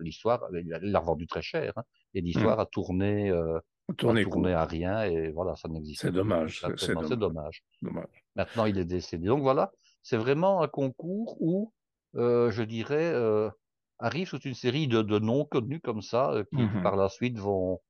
l'histoire, 0.01 0.43
il 0.53 0.69
l'a 0.69 0.99
revendue 0.99 1.27
très 1.27 1.43
cher. 1.43 1.73
Hein, 1.77 1.85
et 2.15 2.21
l'histoire 2.21 2.59
mmh. 2.59 2.61
a 2.61 2.67
tourné, 2.67 3.31
euh, 3.31 3.59
tourné, 3.97 4.53
à 4.53 4.65
rien 4.65 5.03
et 5.03 5.31
voilà, 5.31 5.57
ça 5.57 5.69
n'existe 5.69 6.03
C'est 6.03 6.13
dommage. 6.13 6.65
C'est 6.77 6.95
dommage. 6.95 7.63
dommage. 7.83 8.25
Maintenant, 8.37 8.67
il 8.67 8.79
est 8.79 8.85
décédé. 8.85 9.27
Donc 9.27 9.43
voilà, 9.43 9.73
c'est 10.03 10.17
vraiment 10.17 10.63
un 10.63 10.69
concours 10.69 11.37
où, 11.41 11.73
euh, 12.17 12.51
je 12.51 12.63
dirais, 12.63 13.13
euh, 13.13 13.51
arrive 13.99 14.31
toute 14.31 14.45
une 14.45 14.55
série 14.55 14.89
de, 14.89 15.03
de 15.03 15.19
noms 15.19 15.45
connus 15.45 15.81
comme 15.81 16.03
ça 16.03 16.31
euh, 16.33 16.45
qui, 16.53 16.63
mmh 16.63 16.83
par 16.83 16.97
la 16.97 17.09
suite 17.09 17.39
vont, 17.39 17.81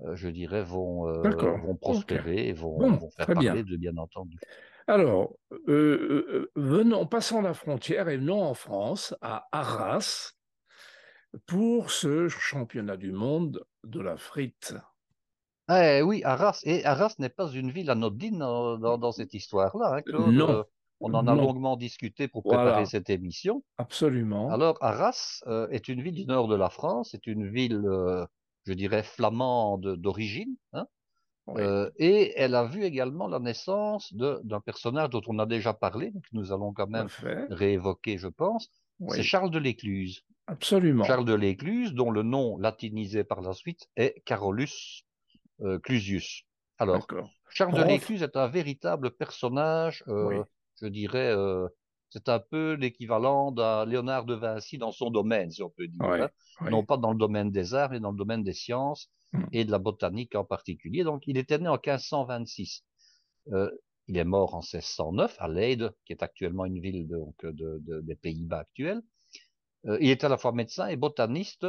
euh, 0.00 0.16
je 0.16 0.28
dirais, 0.28 0.62
vont, 0.62 1.04
vont 1.22 1.76
prospérer 1.76 2.48
et 2.48 2.52
vont, 2.52 2.78
vont 2.78 3.10
faire 3.10 3.26
parler 3.26 3.62
de 3.62 3.76
bien 3.76 3.96
entendu. 3.96 4.38
Alors, 4.86 5.34
venons, 5.66 7.06
passons 7.06 7.42
la 7.42 7.52
frontière 7.52 8.08
et 8.08 8.16
venons 8.16 8.42
en 8.42 8.54
France, 8.54 9.14
à 9.20 9.46
Arras, 9.52 10.32
pour 11.46 11.90
ce 11.90 12.28
championnat 12.28 12.96
du 12.96 13.12
monde 13.12 13.64
de 13.84 14.00
la 14.00 14.16
frite. 14.16 14.74
Eh 15.70 16.00
oui, 16.02 16.22
Arras. 16.24 16.60
Et 16.64 16.84
Arras 16.84 17.14
n'est 17.18 17.28
pas 17.28 17.50
une 17.50 17.70
ville 17.70 17.90
anodine 17.90 18.38
dans, 18.38 18.98
dans, 18.98 19.12
cette 19.12 19.34
histoire-là, 19.34 19.98
hein. 19.98 20.02
Non. 20.30 20.48
Euh, 20.48 20.62
on 21.00 21.14
en 21.14 21.28
a 21.28 21.34
longuement 21.34 21.76
discuté 21.76 22.26
pour 22.26 22.42
préparer 22.42 22.84
cette 22.84 23.08
émission. 23.08 23.62
Absolument. 23.76 24.50
Alors, 24.50 24.78
Arras 24.80 25.42
euh, 25.46 25.68
est 25.68 25.86
une 25.86 26.02
ville 26.02 26.14
du 26.14 26.26
nord 26.26 26.48
de 26.48 26.56
la 26.56 26.70
France, 26.70 27.10
c'est 27.12 27.28
une 27.28 27.48
ville, 27.48 27.82
euh, 27.84 28.26
je 28.66 28.72
dirais, 28.72 29.04
flamande 29.04 29.94
d'origine. 29.96 30.56
Hein, 30.72 30.86
et 31.96 32.34
elle 32.36 32.54
a 32.54 32.64
vu 32.64 32.82
également 32.82 33.26
la 33.26 33.38
naissance 33.38 34.12
d'un 34.12 34.60
personnage 34.60 35.10
dont 35.10 35.22
on 35.28 35.38
a 35.38 35.46
déjà 35.46 35.72
parlé, 35.72 36.12
que 36.12 36.28
nous 36.32 36.52
allons 36.52 36.72
quand 36.72 36.88
même 36.88 37.06
réévoquer, 37.50 38.18
je 38.18 38.28
pense. 38.28 38.68
C'est 39.08 39.22
Charles 39.22 39.50
de 39.50 39.58
l'Écluse. 39.58 40.24
Absolument. 40.48 41.04
Charles 41.04 41.26
de 41.26 41.34
l'Écluse, 41.34 41.92
dont 41.92 42.10
le 42.10 42.22
nom 42.22 42.56
latinisé 42.56 43.22
par 43.22 43.42
la 43.42 43.52
suite 43.52 43.88
est 43.96 44.22
Carolus 44.24 45.04
euh, 45.60 45.78
Clusius. 45.78 46.44
Alors, 46.78 47.06
Charles 47.50 47.74
de 47.74 47.82
l'Écluse 47.82 48.22
est 48.22 48.36
un 48.36 48.48
véritable 48.48 49.10
personnage, 49.10 50.02
euh, 50.08 50.42
je 50.80 50.86
dirais, 50.86 51.30
euh, 51.34 51.68
c'est 52.08 52.30
un 52.30 52.38
peu 52.38 52.74
l'équivalent 52.74 53.52
d'un 53.52 53.84
Léonard 53.84 54.24
de 54.24 54.34
Vinci 54.34 54.78
dans 54.78 54.92
son 54.92 55.10
domaine, 55.10 55.50
si 55.50 55.62
on 55.62 55.68
peut 55.68 55.86
dire. 55.86 56.02
Hein. 56.02 56.30
Non 56.70 56.82
pas 56.82 56.96
dans 56.96 57.12
le 57.12 57.18
domaine 57.18 57.50
des 57.50 57.74
arts, 57.74 57.90
mais 57.90 58.00
dans 58.00 58.12
le 58.12 58.16
domaine 58.16 58.42
des 58.42 58.54
sciences 58.54 59.10
hmm. 59.32 59.44
et 59.52 59.64
de 59.66 59.70
la 59.70 59.78
botanique 59.78 60.34
en 60.34 60.44
particulier. 60.44 61.04
Donc, 61.04 61.24
il 61.26 61.36
était 61.36 61.58
né 61.58 61.68
en 61.68 61.74
1526. 61.74 62.84
il 64.06 64.16
est 64.16 64.24
mort 64.24 64.54
en 64.54 64.60
1609 64.60 65.36
à 65.40 65.48
Leyde, 65.48 65.92
qui 66.06 66.12
est 66.14 66.22
actuellement 66.22 66.64
une 66.64 66.80
ville 66.80 67.06
donc, 67.06 67.44
de, 67.44 68.00
des 68.00 68.16
Pays-Bas 68.16 68.60
actuels. 68.60 69.02
Euh, 69.86 69.98
il 70.00 70.10
était 70.10 70.26
à 70.26 70.28
la 70.28 70.38
fois 70.38 70.52
médecin 70.52 70.88
et 70.88 70.96
botaniste 70.96 71.66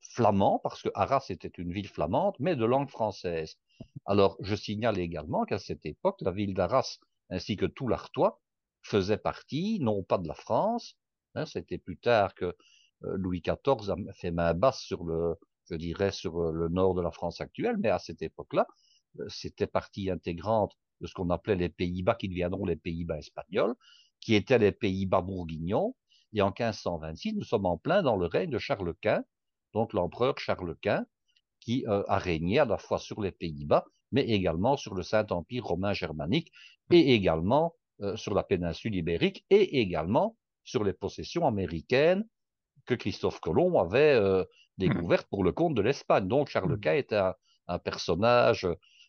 flamand, 0.00 0.58
parce 0.62 0.82
que 0.82 0.88
Arras 0.94 1.26
était 1.28 1.48
une 1.48 1.72
ville 1.72 1.88
flamande, 1.88 2.34
mais 2.38 2.56
de 2.56 2.64
langue 2.64 2.90
française. 2.90 3.56
Alors, 4.04 4.36
je 4.40 4.54
signale 4.54 4.98
également 4.98 5.44
qu'à 5.44 5.58
cette 5.58 5.86
époque, 5.86 6.20
la 6.20 6.32
ville 6.32 6.54
d'Arras, 6.54 6.98
ainsi 7.30 7.56
que 7.56 7.66
tout 7.66 7.88
l'Artois, 7.88 8.40
faisait 8.82 9.16
partie, 9.16 9.78
non 9.80 10.02
pas 10.02 10.18
de 10.18 10.26
la 10.26 10.34
France, 10.34 10.96
hein, 11.34 11.46
c'était 11.46 11.78
plus 11.78 11.98
tard 11.98 12.34
que 12.34 12.46
euh, 13.04 13.16
Louis 13.16 13.40
XIV 13.40 13.90
a 13.90 14.12
fait 14.12 14.32
main 14.32 14.54
basse 14.54 14.80
sur 14.80 15.04
le, 15.04 15.36
je 15.70 15.76
dirais, 15.76 16.10
sur 16.10 16.40
euh, 16.40 16.52
le 16.52 16.68
nord 16.68 16.94
de 16.94 17.02
la 17.02 17.12
France 17.12 17.40
actuelle, 17.40 17.76
mais 17.78 17.88
à 17.88 17.98
cette 17.98 18.22
époque-là, 18.22 18.66
c'était 19.28 19.66
partie 19.66 20.10
intégrante 20.10 20.72
de 21.00 21.06
ce 21.06 21.14
qu'on 21.14 21.30
appelait 21.30 21.56
les 21.56 21.68
Pays-Bas, 21.68 22.14
qui 22.14 22.28
deviendront 22.28 22.64
les 22.64 22.76
Pays-Bas 22.76 23.18
espagnols, 23.18 23.74
qui 24.20 24.34
étaient 24.34 24.58
les 24.58 24.72
Pays-Bas 24.72 25.20
bourguignons, 25.20 25.94
et 26.32 26.42
en 26.42 26.48
1526, 26.48 27.34
nous 27.34 27.44
sommes 27.44 27.66
en 27.66 27.76
plein 27.76 28.02
dans 28.02 28.16
le 28.16 28.26
règne 28.26 28.50
de 28.50 28.58
Charles 28.58 28.94
Quint, 29.00 29.24
donc 29.72 29.92
l'empereur 29.92 30.38
Charles 30.38 30.76
Quint, 30.80 31.04
qui 31.60 31.84
euh, 31.86 32.02
a 32.08 32.18
régné 32.18 32.58
à 32.58 32.64
la 32.64 32.78
fois 32.78 32.98
sur 32.98 33.20
les 33.20 33.32
Pays-Bas, 33.32 33.84
mais 34.10 34.22
également 34.22 34.76
sur 34.76 34.94
le 34.94 35.02
Saint-Empire 35.02 35.64
romain 35.64 35.92
germanique, 35.92 36.52
et 36.90 37.14
également 37.14 37.74
euh, 38.00 38.16
sur 38.16 38.34
la 38.34 38.42
péninsule 38.42 38.94
ibérique, 38.94 39.44
et 39.50 39.80
également 39.80 40.36
sur 40.64 40.84
les 40.84 40.92
possessions 40.92 41.46
américaines 41.46 42.26
que 42.86 42.94
Christophe 42.94 43.40
Colomb 43.40 43.78
avait 43.78 44.14
euh, 44.14 44.44
découvertes 44.78 45.28
pour 45.28 45.44
le 45.44 45.52
compte 45.52 45.74
de 45.74 45.82
l'Espagne. 45.82 46.26
Donc 46.28 46.48
Charles 46.48 46.78
Quint 46.80 46.94
était 46.94 47.16
un, 47.16 47.78
personnage, 47.78 48.66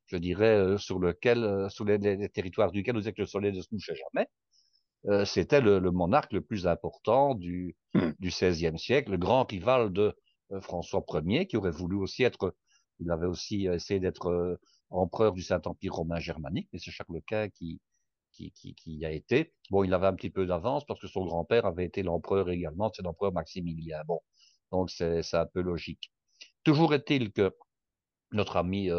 je 0.08 0.18
dirais, 0.18 0.78
sur 0.78 1.00
lequel, 1.00 1.68
sur 1.70 1.84
les, 1.84 2.30
territoires 2.30 2.72
duquel 2.72 2.94
nous 2.94 3.02
disait 3.02 3.14
que 3.14 3.22
le 3.22 3.28
soleil 3.28 3.52
ne 3.52 3.62
se 3.62 3.68
couchait 3.68 3.96
jamais. 3.96 4.28
Euh, 5.08 5.26
c'était 5.26 5.60
le, 5.60 5.80
monarque 5.92 6.32
le 6.32 6.42
plus 6.42 6.66
important 6.66 7.36
du, 7.36 7.76
hmm. 7.94 8.12
du 8.20 8.30
XVIe 8.30 8.78
siècle, 8.80 9.12
le 9.12 9.18
grand 9.18 9.44
rival 9.44 9.92
de 9.92 10.16
euh, 10.52 10.62
François 10.62 11.04
Ier, 11.26 11.46
qui 11.46 11.58
aurait 11.58 11.72
voulu 11.72 11.98
aussi 11.98 12.24
être, 12.24 12.56
il 13.00 13.12
avait 13.12 13.26
aussi 13.28 13.68
essayé 13.68 14.00
d'être 14.00 14.28
euh, 14.28 14.60
empereur 14.90 15.34
du 15.34 15.42
Saint-Empire 15.42 15.94
romain 15.94 16.20
germanique, 16.20 16.70
mais 16.72 16.80
c'est 16.80 16.92
Charles 16.92 17.22
Quint 17.28 17.50
qui, 17.50 17.82
qui, 18.32 18.52
qui, 18.52 18.76
qui, 18.76 19.06
a 19.06 19.12
été. 19.12 19.54
Bon, 19.72 19.84
il 19.84 19.94
avait 19.94 20.08
un 20.08 20.14
petit 20.14 20.30
peu 20.30 20.46
d'avance 20.46 20.86
parce 20.86 21.02
que 21.02 21.08
son 21.08 21.26
grand-père 21.26 21.66
avait 21.66 21.86
été 21.86 22.02
l'empereur 22.02 22.50
également, 22.50 22.90
c'est 22.96 23.02
l'empereur 23.04 23.34
Maximilien. 23.34 24.02
Bon, 24.08 24.22
donc 24.72 24.90
c'est 24.90 25.34
un 25.34 25.46
peu 25.46 25.62
logique. 25.62 26.12
Toujours 26.64 26.94
est-il 26.94 27.34
que 27.34 27.54
notre 28.32 28.58
ami 28.58 28.90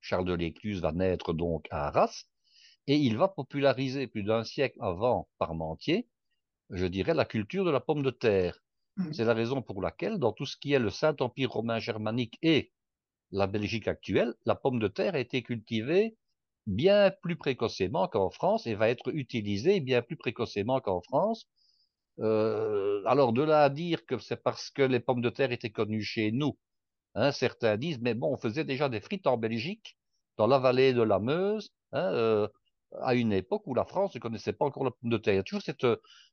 Charles 0.00 0.26
de 0.26 0.34
l'Écluse 0.34 0.80
va 0.80 0.92
naître 0.92 1.32
donc 1.32 1.66
à 1.70 1.86
Arras, 1.86 2.24
et 2.86 2.96
il 2.96 3.16
va 3.16 3.28
populariser 3.28 4.06
plus 4.06 4.22
d'un 4.22 4.44
siècle 4.44 4.78
avant 4.80 5.28
Parmentier, 5.38 6.08
je 6.70 6.86
dirais, 6.86 7.14
la 7.14 7.24
culture 7.24 7.64
de 7.64 7.70
la 7.70 7.80
pomme 7.80 8.02
de 8.02 8.10
terre. 8.10 8.58
Mmh. 8.96 9.12
C'est 9.12 9.24
la 9.24 9.34
raison 9.34 9.62
pour 9.62 9.82
laquelle, 9.82 10.18
dans 10.18 10.32
tout 10.32 10.46
ce 10.46 10.56
qui 10.56 10.72
est 10.72 10.78
le 10.78 10.90
Saint-Empire 10.90 11.50
romain 11.50 11.78
germanique 11.78 12.38
et 12.42 12.72
la 13.30 13.46
Belgique 13.46 13.88
actuelle, 13.88 14.34
la 14.44 14.54
pomme 14.54 14.78
de 14.78 14.88
terre 14.88 15.14
a 15.14 15.18
été 15.18 15.42
cultivée 15.42 16.16
bien 16.66 17.10
plus 17.22 17.36
précocement 17.36 18.08
qu'en 18.08 18.30
France 18.30 18.66
et 18.66 18.74
va 18.74 18.88
être 18.88 19.14
utilisée 19.14 19.80
bien 19.80 20.02
plus 20.02 20.16
précocement 20.16 20.80
qu'en 20.80 21.00
France. 21.02 21.46
Euh, 22.20 23.02
alors 23.06 23.32
de 23.32 23.42
là 23.42 23.64
à 23.64 23.70
dire 23.70 24.06
que 24.06 24.18
c'est 24.18 24.42
parce 24.42 24.70
que 24.70 24.82
les 24.82 25.00
pommes 25.00 25.20
de 25.20 25.30
terre 25.30 25.50
étaient 25.50 25.72
connues 25.72 26.04
chez 26.04 26.30
nous, 26.30 26.56
hein, 27.14 27.32
certains 27.32 27.76
disent, 27.76 28.00
mais 28.00 28.14
bon, 28.14 28.32
on 28.32 28.36
faisait 28.36 28.64
déjà 28.64 28.88
des 28.88 29.00
frites 29.00 29.26
en 29.26 29.36
Belgique, 29.36 29.96
dans 30.36 30.46
la 30.46 30.58
vallée 30.58 30.92
de 30.92 31.02
la 31.02 31.18
Meuse, 31.18 31.70
hein, 31.92 32.12
euh, 32.12 32.48
à 33.02 33.14
une 33.14 33.32
époque 33.32 33.66
où 33.66 33.74
la 33.74 33.84
France 33.84 34.14
ne 34.14 34.20
connaissait 34.20 34.52
pas 34.52 34.64
encore 34.64 34.84
la 34.84 34.90
pomme 34.90 35.10
de 35.10 35.18
terre. 35.18 35.34
Il 35.34 35.38
y 35.38 35.40
a 35.40 35.42
toujours 35.42 35.62
cette, 35.62 35.86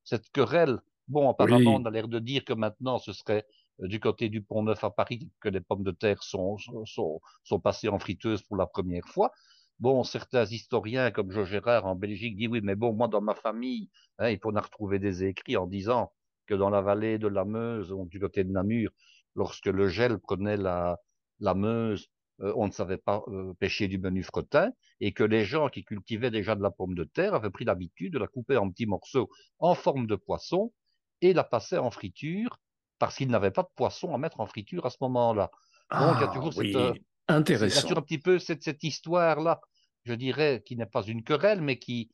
cette 0.04 0.30
querelle. 0.32 0.80
Bon, 1.08 1.30
apparemment, 1.30 1.76
on 1.76 1.86
a 1.86 1.92
l'air 1.92 2.08
de 2.08 2.20
dire 2.20 2.46
que 2.46 2.54
maintenant, 2.54 3.00
ce 3.00 3.12
serait 3.14 3.46
euh, 3.82 3.88
du 3.88 4.00
côté 4.00 4.30
du 4.30 4.42
Pont 4.42 4.64
Neuf 4.64 4.84
à 4.84 4.92
Paris 4.92 5.30
que 5.40 5.50
les 5.50 5.62
pommes 5.62 5.84
de 5.84 5.92
terre 5.92 6.24
sont, 6.24 6.58
sont, 6.86 7.22
sont 7.44 7.60
passées 7.60 7.90
en 7.90 8.00
friteuse 8.00 8.44
pour 8.44 8.58
la 8.58 8.68
première 8.68 9.08
fois. 9.08 9.32
Bon, 9.80 10.04
certains 10.04 10.46
historiens 10.46 11.10
comme 11.10 11.32
Georges 11.32 11.50
Gérard 11.50 11.86
en 11.88 11.96
Belgique 11.96 12.38
disent 12.38 12.50
oui, 12.50 12.62
mais 12.64 12.76
bon, 12.76 12.94
moi 12.94 13.08
dans 13.08 13.22
ma 13.22 13.34
famille, 13.34 13.90
hein, 14.20 14.30
il 14.30 14.40
faut 14.40 14.56
en 14.56 14.62
retrouver 14.62 15.00
des 15.00 15.24
écrits 15.24 15.58
en 15.58 15.66
disant 15.66 16.12
que 16.46 16.54
dans 16.54 16.70
la 16.70 16.82
vallée 16.82 17.18
de 17.18 17.28
la 17.28 17.46
Meuse, 17.46 17.94
du 18.06 18.20
côté 18.20 18.44
de 18.44 18.52
Namur, 18.52 18.92
lorsque 19.36 19.66
le 19.66 19.88
gel 19.88 20.20
prenait 20.20 20.58
la, 20.58 21.00
la 21.40 21.56
Meuse, 21.56 22.10
euh, 22.44 22.54
on 22.56 22.68
ne 22.68 22.72
savait 22.72 22.98
pas 22.98 23.24
euh, 23.28 23.54
pêcher 23.60 23.88
du 23.88 24.00
menu 24.00 24.24
fretin 24.24 24.72
et 25.00 25.14
que 25.14 25.24
les 25.24 25.46
gens 25.46 25.70
qui 25.70 25.84
cultivaient 25.84 26.32
déjà 26.32 26.56
de 26.56 26.64
la 26.64 26.72
pomme 26.72 26.96
de 26.96 27.04
terre 27.04 27.36
avaient 27.36 27.52
pris 27.52 27.66
l'habitude 27.66 28.14
de 28.14 28.20
la 28.20 28.28
couper 28.28 28.58
en 28.58 28.70
petits 28.70 28.88
morceaux 28.88 29.30
en 29.60 29.76
forme 29.76 30.08
de 30.08 30.16
poisson 30.16 30.74
et 31.22 31.34
la 31.34 31.44
passer 31.44 31.78
en 31.78 31.92
friture 31.92 32.60
parce 32.98 33.16
qu'ils 33.16 33.30
n'avaient 33.30 33.52
pas 33.52 33.64
de 33.64 33.70
poisson 33.76 34.14
à 34.16 34.18
mettre 34.18 34.40
en 34.40 34.48
friture 34.48 34.86
à 34.86 34.90
ce 34.90 34.98
moment-là. 35.02 35.52
Donc 35.92 36.16
il 36.18 36.22
y 36.22 36.24
a 36.24 36.30
ah 36.32 36.34
toujours 36.34 36.54
cette, 36.54 36.76
euh, 36.76 36.94
intéressant. 37.28 37.88
Il 37.88 37.92
y 37.92 37.94
a 37.94 37.98
un 37.98 38.02
petit 38.02 38.18
peu 38.18 38.40
cette, 38.40 38.64
cette 38.64 38.84
histoire-là, 38.84 39.60
je 40.06 40.14
dirais, 40.14 40.64
qui 40.66 40.76
n'est 40.76 40.86
pas 40.86 41.04
une 41.04 41.24
querelle, 41.24 41.62
mais 41.62 41.78
qui, 41.78 42.10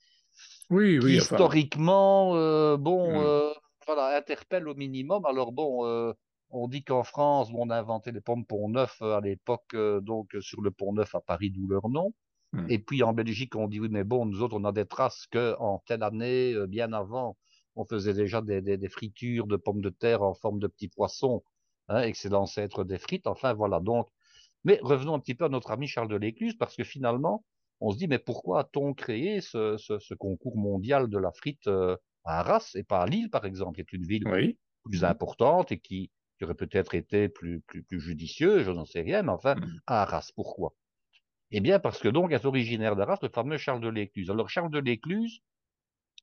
oui, 0.70 1.00
oui, 1.00 1.18
historiquement, 1.18 2.32
bon, 2.78 3.22
hmm. 3.22 3.54
voilà, 3.86 4.18
interpelle 4.18 4.68
au 4.68 4.76
minimum. 4.76 5.26
Alors 5.26 5.52
bon, 5.52 6.14
on 6.50 6.68
dit 6.68 6.84
qu'en 6.84 7.04
France, 7.04 7.50
on 7.54 7.70
a 7.70 7.78
inventé 7.78 8.12
les 8.12 8.22
pommes 8.22 8.46
Pont 8.46 8.70
Neuf 8.70 9.02
euh, 9.02 9.18
à 9.18 9.22
l'époque, 9.22 9.74
euh, 9.74 10.00
donc 10.02 10.36
euh, 10.36 10.42
sur 10.42 10.62
le 10.62 10.72
Pont 10.72 10.94
Neuf 10.94 11.14
à 11.16 11.22
Paris, 11.22 11.52
d'où 11.52 11.68
leur 11.68 11.90
nom. 11.90 12.14
Hmm. 12.54 12.66
Et 12.70 12.80
puis 12.80 13.04
en 13.04 13.14
Belgique, 13.14 13.56
on 13.56 13.68
dit 13.68 13.80
oui, 13.80 13.90
mais 13.92 14.04
bon, 14.04 14.26
nous 14.26 14.42
autres, 14.42 14.58
on 14.58 14.64
a 14.64 14.72
des 14.72 14.86
traces 14.86 15.28
que 15.28 15.56
en 15.60 15.80
telle 15.86 16.04
année, 16.04 16.56
bien 16.68 16.94
avant, 16.94 17.38
on 17.76 17.86
faisait 17.86 18.14
déjà 18.14 18.42
des, 18.42 18.62
des, 18.62 18.90
fritures 18.90 19.48
de 19.48 19.58
pommes 19.58 19.82
de 19.82 19.90
terre 19.90 20.24
en 20.24 20.34
forme 20.34 20.60
de 20.60 20.68
petits 20.68 20.88
poissons 20.88 21.44
hein, 21.90 22.02
et 22.02 22.12
que 22.12 22.18
c'est 22.18 22.30
l'ancêtre 22.30 22.86
des 22.86 22.98
frites. 22.98 23.28
Enfin, 23.28 23.54
voilà. 23.54 23.80
Donc, 23.82 24.08
mais 24.64 24.80
revenons 24.82 25.14
un 25.14 25.20
petit 25.20 25.36
peu 25.36 25.46
à 25.46 25.50
notre 25.50 25.72
ami 25.72 25.88
Charles 25.88 26.08
de 26.08 26.16
l'Écluse, 26.16 26.56
parce 26.58 26.76
que 26.76 26.84
finalement, 26.84 27.44
on 27.82 27.92
se 27.92 27.98
dit, 27.98 28.08
mais 28.08 28.18
pourquoi 28.18 28.62
a-t-on 28.62 28.94
créé 28.94 29.42
ce, 29.42 30.14
concours 30.16 30.58
mondial 30.58 31.10
de 31.10 31.18
la 31.18 31.32
frite 31.32 31.68
à 31.68 32.40
Arras 32.40 32.72
et 32.76 32.84
pas 32.84 33.02
à 33.02 33.06
Lille, 33.06 33.30
par 33.30 33.46
exemple, 33.46 33.76
qui 33.76 33.82
est 33.82 33.94
une 33.94 34.06
ville 34.06 34.24
plus 34.84 35.04
importante 35.04 35.72
et 35.72 35.80
qui, 35.80 36.10
aurait 36.44 36.56
peut-être 36.56 36.96
été 36.96 37.30
plus, 37.30 37.62
plus, 37.62 37.84
plus 37.84 38.00
judicieuse, 38.00 38.64
je 38.64 38.72
n'en 38.72 38.86
sais 38.86 39.02
rien, 39.02 39.24
mais 39.24 39.32
enfin, 39.32 39.56
mm. 39.56 39.82
à 39.88 40.02
Arras, 40.04 40.32
pourquoi? 40.36 40.74
Eh 41.52 41.62
bien, 41.62 41.80
parce 41.80 42.00
que 42.00 42.10
donc 42.10 42.32
est 42.32 42.46
originaire 42.46 42.96
d'Arras 42.96 43.20
le 43.22 43.30
fameux 43.30 43.58
Charles 43.58 43.82
de 43.82 43.88
l'Écluse. 43.88 44.30
Alors, 44.30 44.50
Charles 44.50 44.72
de 44.72 44.80
l'Écluse, 44.80 45.42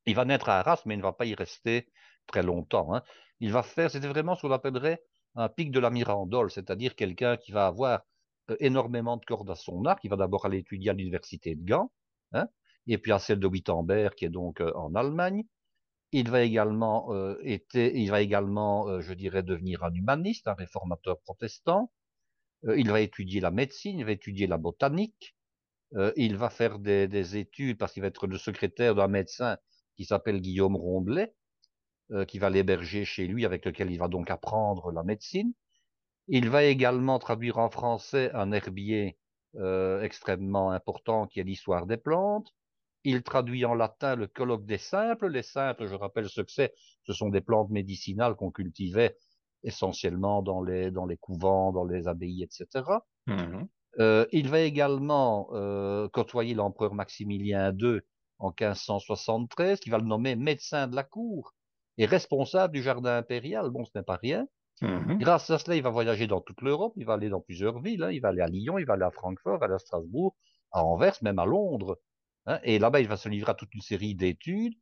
il 0.06 0.14
va 0.14 0.24
naître 0.24 0.48
à 0.48 0.58
Arras, 0.58 0.82
mais 0.86 0.94
il 0.94 0.98
ne 0.98 1.02
va 1.02 1.12
pas 1.12 1.24
y 1.24 1.34
rester 1.34 1.88
très 2.26 2.42
longtemps. 2.42 2.94
Hein. 2.94 3.02
Il 3.40 3.52
va 3.52 3.62
faire, 3.62 3.90
c'était 3.90 4.08
vraiment 4.08 4.34
ce 4.34 4.42
qu'on 4.42 4.52
appellerait 4.52 5.02
un 5.34 5.48
pic 5.48 5.70
de 5.70 5.80
la 5.80 5.90
Mirandole, 5.90 6.50
c'est-à-dire 6.50 6.94
quelqu'un 6.94 7.36
qui 7.36 7.52
va 7.52 7.66
avoir 7.66 8.02
euh, 8.50 8.56
énormément 8.60 9.16
de 9.16 9.24
cordes 9.24 9.50
à 9.50 9.54
son 9.54 9.84
arc. 9.86 10.04
Il 10.04 10.10
va 10.10 10.16
d'abord 10.16 10.44
aller 10.46 10.58
étudier 10.58 10.90
à 10.90 10.92
l'université 10.92 11.54
de 11.54 11.64
Gand, 11.64 11.90
hein, 12.32 12.46
et 12.86 12.98
puis 12.98 13.12
à 13.12 13.18
celle 13.18 13.40
de 13.40 13.46
Wittenberg, 13.46 14.14
qui 14.14 14.26
est 14.26 14.30
donc 14.30 14.60
euh, 14.60 14.72
en 14.74 14.94
Allemagne. 14.94 15.44
Il 16.14 16.30
va 16.30 16.42
également, 16.42 17.12
euh, 17.12 17.36
il 17.74 18.10
va 18.10 18.20
également 18.22 19.00
je 19.00 19.12
dirais, 19.14 19.42
devenir 19.42 19.82
un 19.84 19.92
humaniste, 19.92 20.46
un 20.48 20.54
réformateur 20.54 21.20
protestant. 21.20 21.92
il 22.76 22.90
va 22.90 23.00
étudier 23.00 23.40
la 23.40 23.50
médecine, 23.50 23.98
il 23.98 24.04
va 24.04 24.12
étudier 24.12 24.46
la 24.46 24.58
botanique. 24.58 25.36
il 26.16 26.36
va 26.36 26.50
faire 26.50 26.78
des, 26.78 27.08
des 27.08 27.36
études 27.36 27.78
parce 27.78 27.92
qu'il 27.92 28.02
va 28.02 28.08
être 28.08 28.26
le 28.26 28.38
secrétaire 28.38 28.94
d'un 28.94 29.08
médecin 29.08 29.58
qui 29.96 30.04
s'appelle 30.04 30.40
Guillaume 30.40 30.76
Rondelet, 30.76 31.34
qui 32.28 32.38
va 32.38 32.48
l'héberger 32.48 33.04
chez 33.04 33.26
lui, 33.26 33.44
avec 33.44 33.64
lequel 33.66 33.90
il 33.90 33.98
va 33.98 34.08
donc 34.08 34.30
apprendre 34.30 34.92
la 34.92 35.02
médecine. 35.02 35.52
Il 36.28 36.48
va 36.48 36.64
également 36.64 37.18
traduire 37.18 37.58
en 37.58 37.70
français 37.70 38.30
un 38.34 38.52
herbier 38.52 39.18
euh, 39.56 40.02
extrêmement 40.02 40.72
important 40.72 41.26
qui 41.26 41.38
est 41.38 41.44
l'histoire 41.44 41.86
des 41.86 41.96
plantes. 41.96 42.52
Il 43.04 43.22
traduit 43.22 43.64
en 43.64 43.74
latin 43.74 44.16
le 44.16 44.26
colloque 44.26 44.64
des 44.64 44.78
simples. 44.78 45.28
Les 45.28 45.42
simples, 45.42 45.86
je 45.86 45.94
rappelle 45.94 46.28
ce 46.28 46.40
que 46.40 46.50
c'est, 46.50 46.74
ce 47.04 47.12
sont 47.12 47.28
des 47.28 47.40
plantes 47.40 47.70
médicinales 47.70 48.34
qu'on 48.34 48.50
cultivait 48.50 49.16
essentiellement 49.62 50.42
dans 50.42 50.62
les, 50.62 50.90
dans 50.90 51.06
les 51.06 51.16
couvents, 51.16 51.72
dans 51.72 51.84
les 51.84 52.06
abbayes, 52.06 52.42
etc. 52.42 52.84
Mmh 53.26 53.64
euh, 54.00 54.26
il 54.32 54.48
va 54.48 54.58
également 54.58 55.50
euh, 55.52 56.08
côtoyer 56.08 56.54
l'empereur 56.54 56.94
Maximilien 56.94 57.72
II 57.78 58.00
en 58.40 58.48
1573, 58.48 59.78
qui 59.78 59.88
va 59.88 59.98
le 59.98 60.04
nommer 60.04 60.34
médecin 60.34 60.88
de 60.88 60.96
la 60.96 61.04
cour 61.04 61.54
et 61.96 62.04
responsable 62.04 62.74
du 62.74 62.82
jardin 62.82 63.16
impérial. 63.18 63.70
Bon, 63.70 63.84
ce 63.84 63.92
n'est 63.94 64.02
pas 64.02 64.16
rien. 64.16 64.48
Mmh 64.82 65.18
Grâce 65.18 65.48
à 65.50 65.58
cela, 65.58 65.76
il 65.76 65.82
va 65.84 65.90
voyager 65.90 66.26
dans 66.26 66.40
toute 66.40 66.60
l'Europe, 66.60 66.94
il 66.96 67.06
va 67.06 67.14
aller 67.14 67.28
dans 67.28 67.40
plusieurs 67.40 67.80
villes, 67.80 68.02
hein. 68.02 68.10
il 68.10 68.20
va 68.20 68.30
aller 68.30 68.40
à 68.40 68.48
Lyon, 68.48 68.78
il 68.78 68.84
va 68.84 68.94
aller 68.94 69.04
à 69.04 69.12
Francfort, 69.12 69.58
il 69.58 69.60
va 69.60 69.66
aller 69.66 69.74
à 69.74 69.78
Strasbourg, 69.78 70.34
à 70.72 70.84
Anvers, 70.84 71.16
même 71.22 71.38
à 71.38 71.46
Londres. 71.46 72.00
Hein. 72.46 72.60
Et 72.62 72.78
là-bas, 72.78 73.00
il 73.00 73.08
va 73.08 73.16
se 73.16 73.28
livrer 73.28 73.50
à 73.50 73.54
toute 73.54 73.74
une 73.74 73.80
série 73.80 74.14
d'études. 74.14 74.74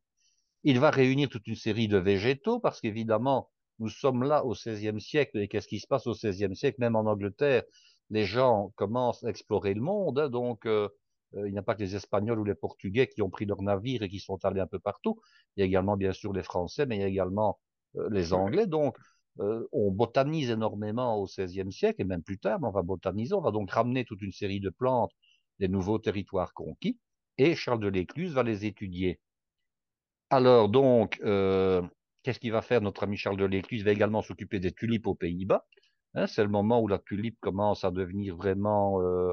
Il 0.63 0.79
va 0.79 0.91
réunir 0.91 1.29
toute 1.29 1.47
une 1.47 1.55
série 1.55 1.87
de 1.87 1.97
végétaux, 1.97 2.59
parce 2.59 2.79
qu'évidemment, 2.81 3.49
nous 3.79 3.89
sommes 3.89 4.23
là 4.23 4.45
au 4.45 4.53
XVIe 4.53 4.99
siècle, 5.01 5.37
et 5.39 5.47
qu'est-ce 5.47 5.67
qui 5.67 5.79
se 5.79 5.87
passe 5.87 6.07
au 6.07 6.13
XVIe 6.13 6.55
siècle, 6.55 6.77
même 6.79 6.95
en 6.95 7.05
Angleterre, 7.05 7.63
les 8.09 8.25
gens 8.25 8.71
commencent 8.75 9.23
à 9.23 9.29
explorer 9.29 9.73
le 9.73 9.81
monde, 9.81 10.19
hein. 10.19 10.29
donc 10.29 10.65
euh, 10.65 10.87
euh, 11.35 11.47
il 11.47 11.51
n'y 11.51 11.57
a 11.57 11.63
pas 11.63 11.75
que 11.75 11.81
les 11.81 11.95
Espagnols 11.95 12.39
ou 12.39 12.43
les 12.43 12.55
Portugais 12.55 13.07
qui 13.07 13.21
ont 13.21 13.29
pris 13.29 13.45
leurs 13.45 13.61
navires 13.61 14.03
et 14.03 14.09
qui 14.09 14.19
sont 14.19 14.43
allés 14.45 14.61
un 14.61 14.67
peu 14.67 14.79
partout. 14.79 15.19
Il 15.55 15.61
y 15.61 15.63
a 15.63 15.65
également, 15.65 15.97
bien 15.97 16.13
sûr, 16.13 16.31
les 16.31 16.43
Français, 16.43 16.85
mais 16.85 16.97
il 16.97 17.01
y 17.01 17.03
a 17.03 17.07
également 17.07 17.59
euh, 17.97 18.07
les 18.11 18.33
Anglais. 18.33 18.67
Donc, 18.67 18.97
on 19.71 19.89
botanise 19.89 20.51
énormément 20.51 21.15
au 21.15 21.25
XVIe 21.25 21.71
siècle 21.71 22.01
et 22.01 22.05
même 22.05 22.21
plus 22.21 22.37
tard, 22.37 22.59
mais 22.59 22.67
on 22.67 22.71
va 22.71 22.83
botaniser, 22.83 23.33
on 23.33 23.41
va 23.41 23.49
donc 23.49 23.71
ramener 23.71 24.05
toute 24.05 24.21
une 24.21 24.31
série 24.31 24.59
de 24.59 24.69
plantes 24.69 25.09
des 25.57 25.67
nouveaux 25.67 25.97
territoires 25.97 26.53
conquis 26.53 26.99
et 27.37 27.55
Charles 27.55 27.79
de 27.79 27.87
l'Écluse 27.87 28.33
va 28.33 28.43
les 28.43 28.65
étudier. 28.65 29.19
Alors 30.29 30.69
donc, 30.69 31.19
euh, 31.23 31.81
qu'est-ce 32.23 32.39
qu'il 32.39 32.51
va 32.51 32.61
faire? 32.61 32.81
Notre 32.81 33.03
ami 33.03 33.17
Charles 33.17 33.37
de 33.37 33.45
l'Écluse 33.45 33.81
Il 33.81 33.85
va 33.85 33.91
également 33.91 34.21
s'occuper 34.21 34.59
des 34.59 34.71
tulipes 34.71 35.07
aux 35.07 35.15
Pays-Bas. 35.15 35.65
Hein, 36.15 36.27
c'est 36.27 36.43
le 36.43 36.49
moment 36.49 36.81
où 36.81 36.87
la 36.87 36.99
tulipe 36.99 37.37
commence 37.39 37.83
à 37.83 37.91
devenir 37.91 38.35
vraiment, 38.35 39.01
euh, 39.01 39.31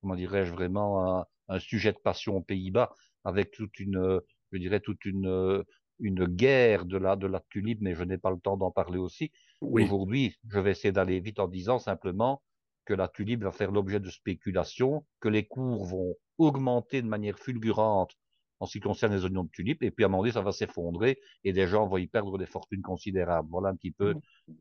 comment 0.00 0.14
dirais-je, 0.14 0.52
vraiment 0.52 1.20
un, 1.20 1.26
un, 1.48 1.58
sujet 1.58 1.92
de 1.92 1.98
passion 1.98 2.36
aux 2.36 2.42
Pays-Bas, 2.42 2.92
avec 3.24 3.50
toute 3.50 3.78
une, 3.80 4.20
je 4.52 4.58
dirais, 4.58 4.80
toute 4.80 5.04
une, 5.04 5.64
une 5.98 6.24
guerre 6.26 6.84
de 6.84 6.96
la, 6.96 7.16
de 7.16 7.26
la 7.26 7.40
tulipe, 7.50 7.80
mais 7.80 7.94
je 7.94 8.04
n'ai 8.04 8.18
pas 8.18 8.30
le 8.30 8.38
temps 8.38 8.56
d'en 8.56 8.70
parler 8.70 8.98
aussi. 8.98 9.32
Aujourd'hui, 9.60 10.36
je 10.48 10.58
vais 10.58 10.72
essayer 10.72 10.92
d'aller 10.92 11.20
vite 11.20 11.38
en 11.38 11.48
disant 11.48 11.78
simplement 11.78 12.42
que 12.84 12.94
la 12.94 13.08
tulipe 13.08 13.42
va 13.42 13.52
faire 13.52 13.70
l'objet 13.70 14.00
de 14.00 14.10
spéculations, 14.10 15.04
que 15.20 15.28
les 15.28 15.46
cours 15.46 15.84
vont 15.84 16.14
augmenter 16.38 17.02
de 17.02 17.06
manière 17.06 17.38
fulgurante 17.38 18.16
en 18.60 18.66
ce 18.66 18.72
qui 18.74 18.80
concerne 18.80 19.12
les 19.12 19.24
oignons 19.24 19.42
de 19.42 19.50
tulipe, 19.50 19.82
et 19.82 19.90
puis 19.90 20.04
à 20.04 20.06
un 20.06 20.10
moment 20.10 20.22
donné, 20.22 20.32
ça 20.32 20.40
va 20.40 20.52
s'effondrer, 20.52 21.18
et 21.42 21.52
des 21.52 21.66
gens 21.66 21.86
vont 21.88 21.96
y 21.96 22.06
perdre 22.06 22.38
des 22.38 22.46
fortunes 22.46 22.82
considérables. 22.82 23.48
Voilà 23.50 23.70
un 23.70 23.74
petit 23.74 23.90
peu 23.90 24.14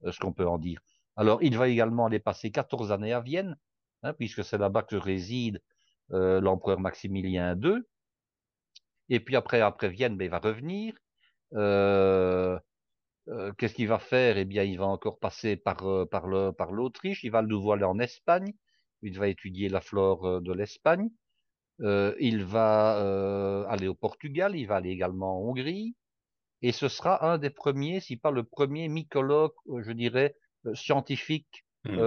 euh, 0.06 0.12
ce 0.12 0.20
qu'on 0.20 0.34
peut 0.34 0.48
en 0.48 0.58
dire. 0.58 0.82
Alors, 1.16 1.44
il 1.44 1.56
va 1.56 1.68
également 1.68 2.08
aller 2.08 2.20
passer 2.20 2.50
14 2.50 2.92
années 2.92 3.14
à 3.14 3.22
Vienne, 3.22 3.58
hein, 4.02 4.14
puisque 4.14 4.44
c'est 4.44 4.58
là-bas 4.58 4.82
que 4.82 4.96
réside 4.96 5.62
euh, 6.14 6.42
l'empereur 6.42 6.80
Maximilien 6.80 7.56
II. 7.62 7.84
Et 9.10 9.20
puis 9.20 9.36
après, 9.36 9.62
après 9.62 9.90
Vienne, 9.90 10.18
ben, 10.18 10.26
il 10.26 10.32
va 10.32 10.40
revenir. 10.40 10.96
Euh, 11.54 12.58
euh, 13.28 13.52
qu'est-ce 13.58 13.76
qu'il 13.76 13.88
va 13.88 14.00
faire? 14.00 14.38
Eh 14.38 14.46
bien, 14.46 14.64
il 14.64 14.78
va 14.78 14.88
encore 14.88 15.20
passer 15.20 15.56
par, 15.56 15.88
euh, 15.88 16.06
par, 16.06 16.28
le, 16.28 16.52
par 16.52 16.72
l'Autriche, 16.72 17.24
il 17.24 17.32
va 17.32 17.42
le 17.42 17.48
nouveau 17.48 17.74
aller 17.74 17.84
en 17.84 18.00
Espagne, 18.00 18.54
il 19.02 19.18
va 19.18 19.28
étudier 19.28 19.70
la 19.70 19.82
flore 19.82 20.42
de 20.42 20.54
l'Espagne, 20.54 21.10
il 21.80 22.44
va 22.46 23.66
aller 23.68 23.88
au 23.88 23.96
Portugal, 23.96 24.56
il 24.56 24.68
va 24.68 24.76
aller 24.76 24.92
également 24.92 25.40
en 25.40 25.50
Hongrie, 25.50 25.96
et 26.62 26.72
ce 26.72 26.88
sera 26.88 27.26
un 27.26 27.40
des 27.40 27.50
premiers, 27.50 28.00
si 28.00 28.18
pas 28.18 28.30
le 28.30 28.44
premier 28.44 28.88
mycologue, 28.88 29.56
je 29.80 29.92
dirais, 29.92 30.36
scientifique 30.76 31.66
mmh. 31.86 31.98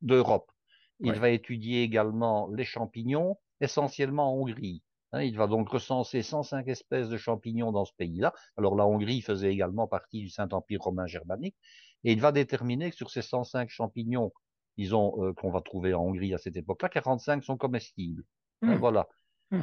d'Europe. 0.00 0.50
Il 0.98 1.12
va 1.12 1.30
étudier 1.30 1.84
également 1.84 2.48
les 2.52 2.64
champignons, 2.64 3.38
essentiellement 3.60 4.32
en 4.32 4.40
Hongrie. 4.40 4.82
Hein, 5.12 5.22
il 5.22 5.36
va 5.36 5.46
donc 5.46 5.68
recenser 5.68 6.22
105 6.22 6.66
espèces 6.68 7.08
de 7.08 7.16
champignons 7.16 7.72
dans 7.72 7.84
ce 7.84 7.92
pays-là. 7.96 8.32
Alors 8.56 8.74
la 8.74 8.86
Hongrie 8.86 9.20
faisait 9.20 9.52
également 9.52 9.86
partie 9.86 10.20
du 10.20 10.28
Saint-Empire 10.28 10.80
romain 10.80 11.06
germanique. 11.06 11.56
Et 12.04 12.12
il 12.12 12.20
va 12.20 12.32
déterminer 12.32 12.90
que 12.90 12.96
sur 12.96 13.10
ces 13.10 13.22
105 13.22 13.68
champignons, 13.68 14.32
disons, 14.76 15.14
euh, 15.22 15.32
qu'on 15.34 15.50
va 15.50 15.60
trouver 15.60 15.94
en 15.94 16.02
Hongrie 16.02 16.34
à 16.34 16.38
cette 16.38 16.56
époque-là, 16.56 16.88
45 16.88 17.44
sont 17.44 17.56
comestibles. 17.56 18.24
Hein, 18.62 18.74
mmh. 18.74 18.78
Voilà. 18.78 19.08
Mmh. 19.50 19.60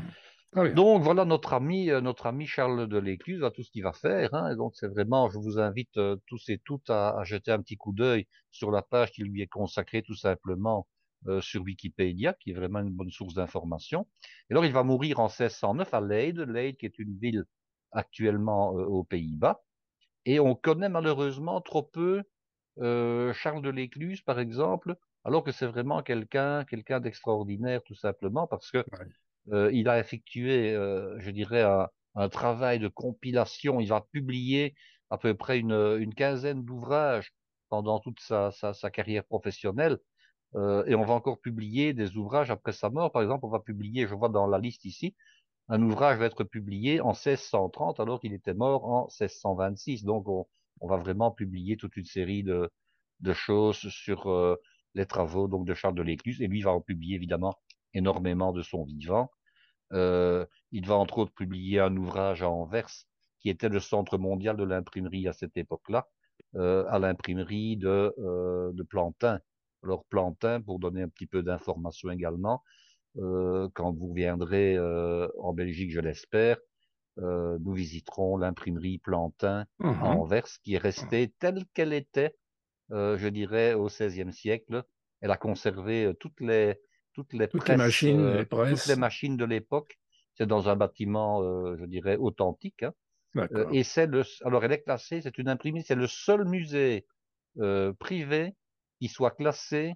Donc 0.73 1.03
voilà 1.03 1.25
notre 1.25 1.53
ami, 1.53 1.91
euh, 1.91 2.01
notre 2.01 2.25
ami 2.25 2.47
Charles 2.47 2.87
de 2.87 2.97
l'Écluse, 2.97 3.43
à 3.43 3.51
tout 3.51 3.63
ce 3.63 3.71
qu'il 3.71 3.83
va 3.83 3.93
faire. 3.93 4.33
Hein, 4.33 4.51
et 4.51 4.55
donc 4.55 4.75
c'est 4.75 4.87
vraiment, 4.87 5.29
je 5.29 5.37
vous 5.37 5.59
invite 5.59 5.97
euh, 5.97 6.15
tous 6.27 6.49
et 6.49 6.59
toutes 6.59 6.89
à, 6.89 7.09
à, 7.19 7.23
jeter 7.23 7.51
un 7.51 7.61
petit 7.61 7.77
coup 7.77 7.93
d'œil 7.93 8.27
sur 8.51 8.71
la 8.71 8.81
page 8.81 9.11
qui 9.11 9.23
lui 9.23 9.41
est 9.41 9.47
consacrée 9.47 10.01
tout 10.01 10.15
simplement 10.15 10.87
euh, 11.27 11.41
sur 11.41 11.63
Wikipédia, 11.63 12.33
qui 12.33 12.51
est 12.51 12.53
vraiment 12.53 12.79
une 12.79 12.91
bonne 12.91 13.11
source 13.11 13.33
d'information. 13.33 14.07
Et 14.49 14.53
alors, 14.53 14.65
il 14.65 14.71
va 14.71 14.83
mourir 14.83 15.19
en 15.19 15.27
1609 15.27 15.93
à 15.93 15.99
Leyde, 15.99 16.39
Leyde 16.39 16.77
qui 16.77 16.85
est 16.85 16.97
une 16.97 17.17
ville 17.17 17.43
actuellement 17.91 18.77
euh, 18.77 18.85
aux 18.85 19.03
Pays-Bas. 19.03 19.61
Et 20.23 20.39
on 20.39 20.55
connaît 20.55 20.87
malheureusement 20.87 21.59
trop 21.59 21.83
peu 21.83 22.23
euh, 22.79 23.33
Charles 23.33 23.61
de 23.61 23.69
l'Écluse, 23.69 24.21
par 24.21 24.39
exemple, 24.39 24.95
alors 25.25 25.43
que 25.43 25.51
c'est 25.51 25.67
vraiment 25.67 26.01
quelqu'un 26.03 26.63
quelqu'un 26.63 27.01
d'extraordinaire, 27.01 27.83
tout 27.83 27.95
simplement, 27.95 28.47
parce 28.47 28.71
que 28.71 28.85
il 29.71 29.89
a 29.89 29.99
effectué, 29.99 30.73
je 31.17 31.31
dirais, 31.31 31.63
un, 32.15 32.29
travail 32.29 32.79
de 32.79 32.87
compilation. 32.87 33.79
Il 33.79 33.87
va 33.87 34.05
publier 34.11 34.75
à 35.09 35.17
peu 35.17 35.33
près 35.33 35.59
une, 35.59 35.97
une 35.99 36.13
quinzaine 36.13 36.63
d'ouvrages 36.63 37.33
pendant 37.67 37.99
toute 37.99 38.19
sa, 38.19 38.51
sa, 38.51 38.73
sa, 38.73 38.91
carrière 38.91 39.23
professionnelle. 39.25 39.97
Euh, 40.55 40.83
et 40.85 40.95
on 40.95 41.03
va 41.03 41.13
encore 41.13 41.39
publier 41.39 41.93
des 41.93 42.17
ouvrages 42.17 42.51
après 42.51 42.71
sa 42.71 42.89
mort. 42.89 43.11
Par 43.11 43.21
exemple, 43.21 43.45
on 43.45 43.49
va 43.49 43.59
publier, 43.59 44.07
je 44.07 44.15
vois 44.15 44.29
dans 44.29 44.47
la 44.47 44.57
liste 44.59 44.85
ici, 44.85 45.15
un 45.67 45.81
ouvrage 45.83 46.17
va 46.17 46.25
être 46.25 46.43
publié 46.43 47.01
en 47.01 47.09
1630 47.09 47.99
alors 47.99 48.19
qu'il 48.19 48.33
était 48.33 48.55
mort 48.55 48.85
en 48.85 49.07
1626. 49.07 50.03
Donc, 50.03 50.27
on, 50.27 50.47
va 50.87 50.97
vraiment 50.97 51.31
publier 51.31 51.77
toute 51.77 51.95
une 51.97 52.05
série 52.05 52.43
de, 52.43 52.69
choses 53.33 53.77
sur 53.77 54.31
euh, 54.31 54.55
les 54.95 55.05
travaux 55.05 55.47
donc 55.47 55.65
de 55.67 55.73
Charles 55.73 55.95
de 55.95 56.01
l'Écluse. 56.01 56.41
Et 56.41 56.47
lui 56.47 56.61
va 56.61 56.71
en 56.71 56.81
publier 56.81 57.15
évidemment 57.15 57.55
énormément 57.93 58.51
de 58.51 58.63
son 58.63 58.83
vivant. 58.85 59.29
Euh, 59.93 60.45
il 60.71 60.87
va 60.87 60.95
entre 60.95 61.19
autres 61.19 61.33
publier 61.33 61.79
un 61.79 61.95
ouvrage 61.97 62.43
à 62.43 62.49
Anvers 62.49 62.89
qui 63.39 63.49
était 63.49 63.69
le 63.69 63.79
centre 63.79 64.17
mondial 64.17 64.57
de 64.57 64.63
l'imprimerie 64.63 65.27
à 65.27 65.33
cette 65.33 65.55
époque-là, 65.55 66.07
à 66.55 66.99
l'imprimerie 66.99 67.77
de, 67.77 68.13
de 68.73 68.83
Plantin 68.83 69.39
alors 69.83 70.05
Plantin, 70.05 70.61
pour 70.61 70.79
donner 70.79 71.01
un 71.01 71.09
petit 71.09 71.27
peu 71.27 71.43
d'informations 71.43 72.09
également, 72.11 72.63
euh, 73.17 73.69
quand 73.73 73.93
vous 73.93 74.13
viendrez 74.13 74.75
euh, 74.77 75.27
en 75.39 75.53
Belgique, 75.53 75.91
je 75.91 75.99
l'espère, 75.99 76.57
euh, 77.17 77.57
nous 77.61 77.73
visiterons 77.73 78.37
l'imprimerie 78.37 78.99
Plantin 78.99 79.65
à 79.81 80.05
Anvers, 80.11 80.47
qui 80.63 80.75
est 80.75 80.79
restée 80.79 81.33
telle 81.39 81.65
qu'elle 81.73 81.93
était 81.93 82.35
je 82.91 83.27
dirais, 83.27 83.75
au 83.75 83.85
XVIe 83.85 84.33
siècle. 84.33 84.83
Elle 85.21 85.29
a 85.29 85.37
conservé 85.37 86.11
toutes 86.19 86.41
les, 86.41 86.79
toutes 87.13 87.33
les, 87.33 87.47
toutes 87.47 87.67
les 87.69 87.77
machines, 87.77 88.33
les 88.33 88.45
toutes 88.47 88.87
les 88.87 88.95
machines 88.95 89.37
de 89.37 89.45
l'époque. 89.45 89.99
C'est 90.33 90.47
dans 90.47 90.69
un 90.69 90.75
bâtiment, 90.75 91.43
je 91.75 91.85
dirais, 91.85 92.15
authentique. 92.17 92.81
Hein. 93.35 93.47
et 93.71 93.83
c'est 93.83 94.07
le, 94.07 94.23
alors 94.43 94.63
elle 94.65 94.71
est 94.71 94.81
classée, 94.81 95.21
c'est 95.21 95.37
une 95.37 95.49
imprimerie, 95.49 95.83
c'est 95.83 95.93
le 95.93 96.07
seul 96.07 96.45
musée 96.45 97.05
privé 97.99 98.55
qui 98.99 99.07
soit 99.07 99.31
classé 99.31 99.95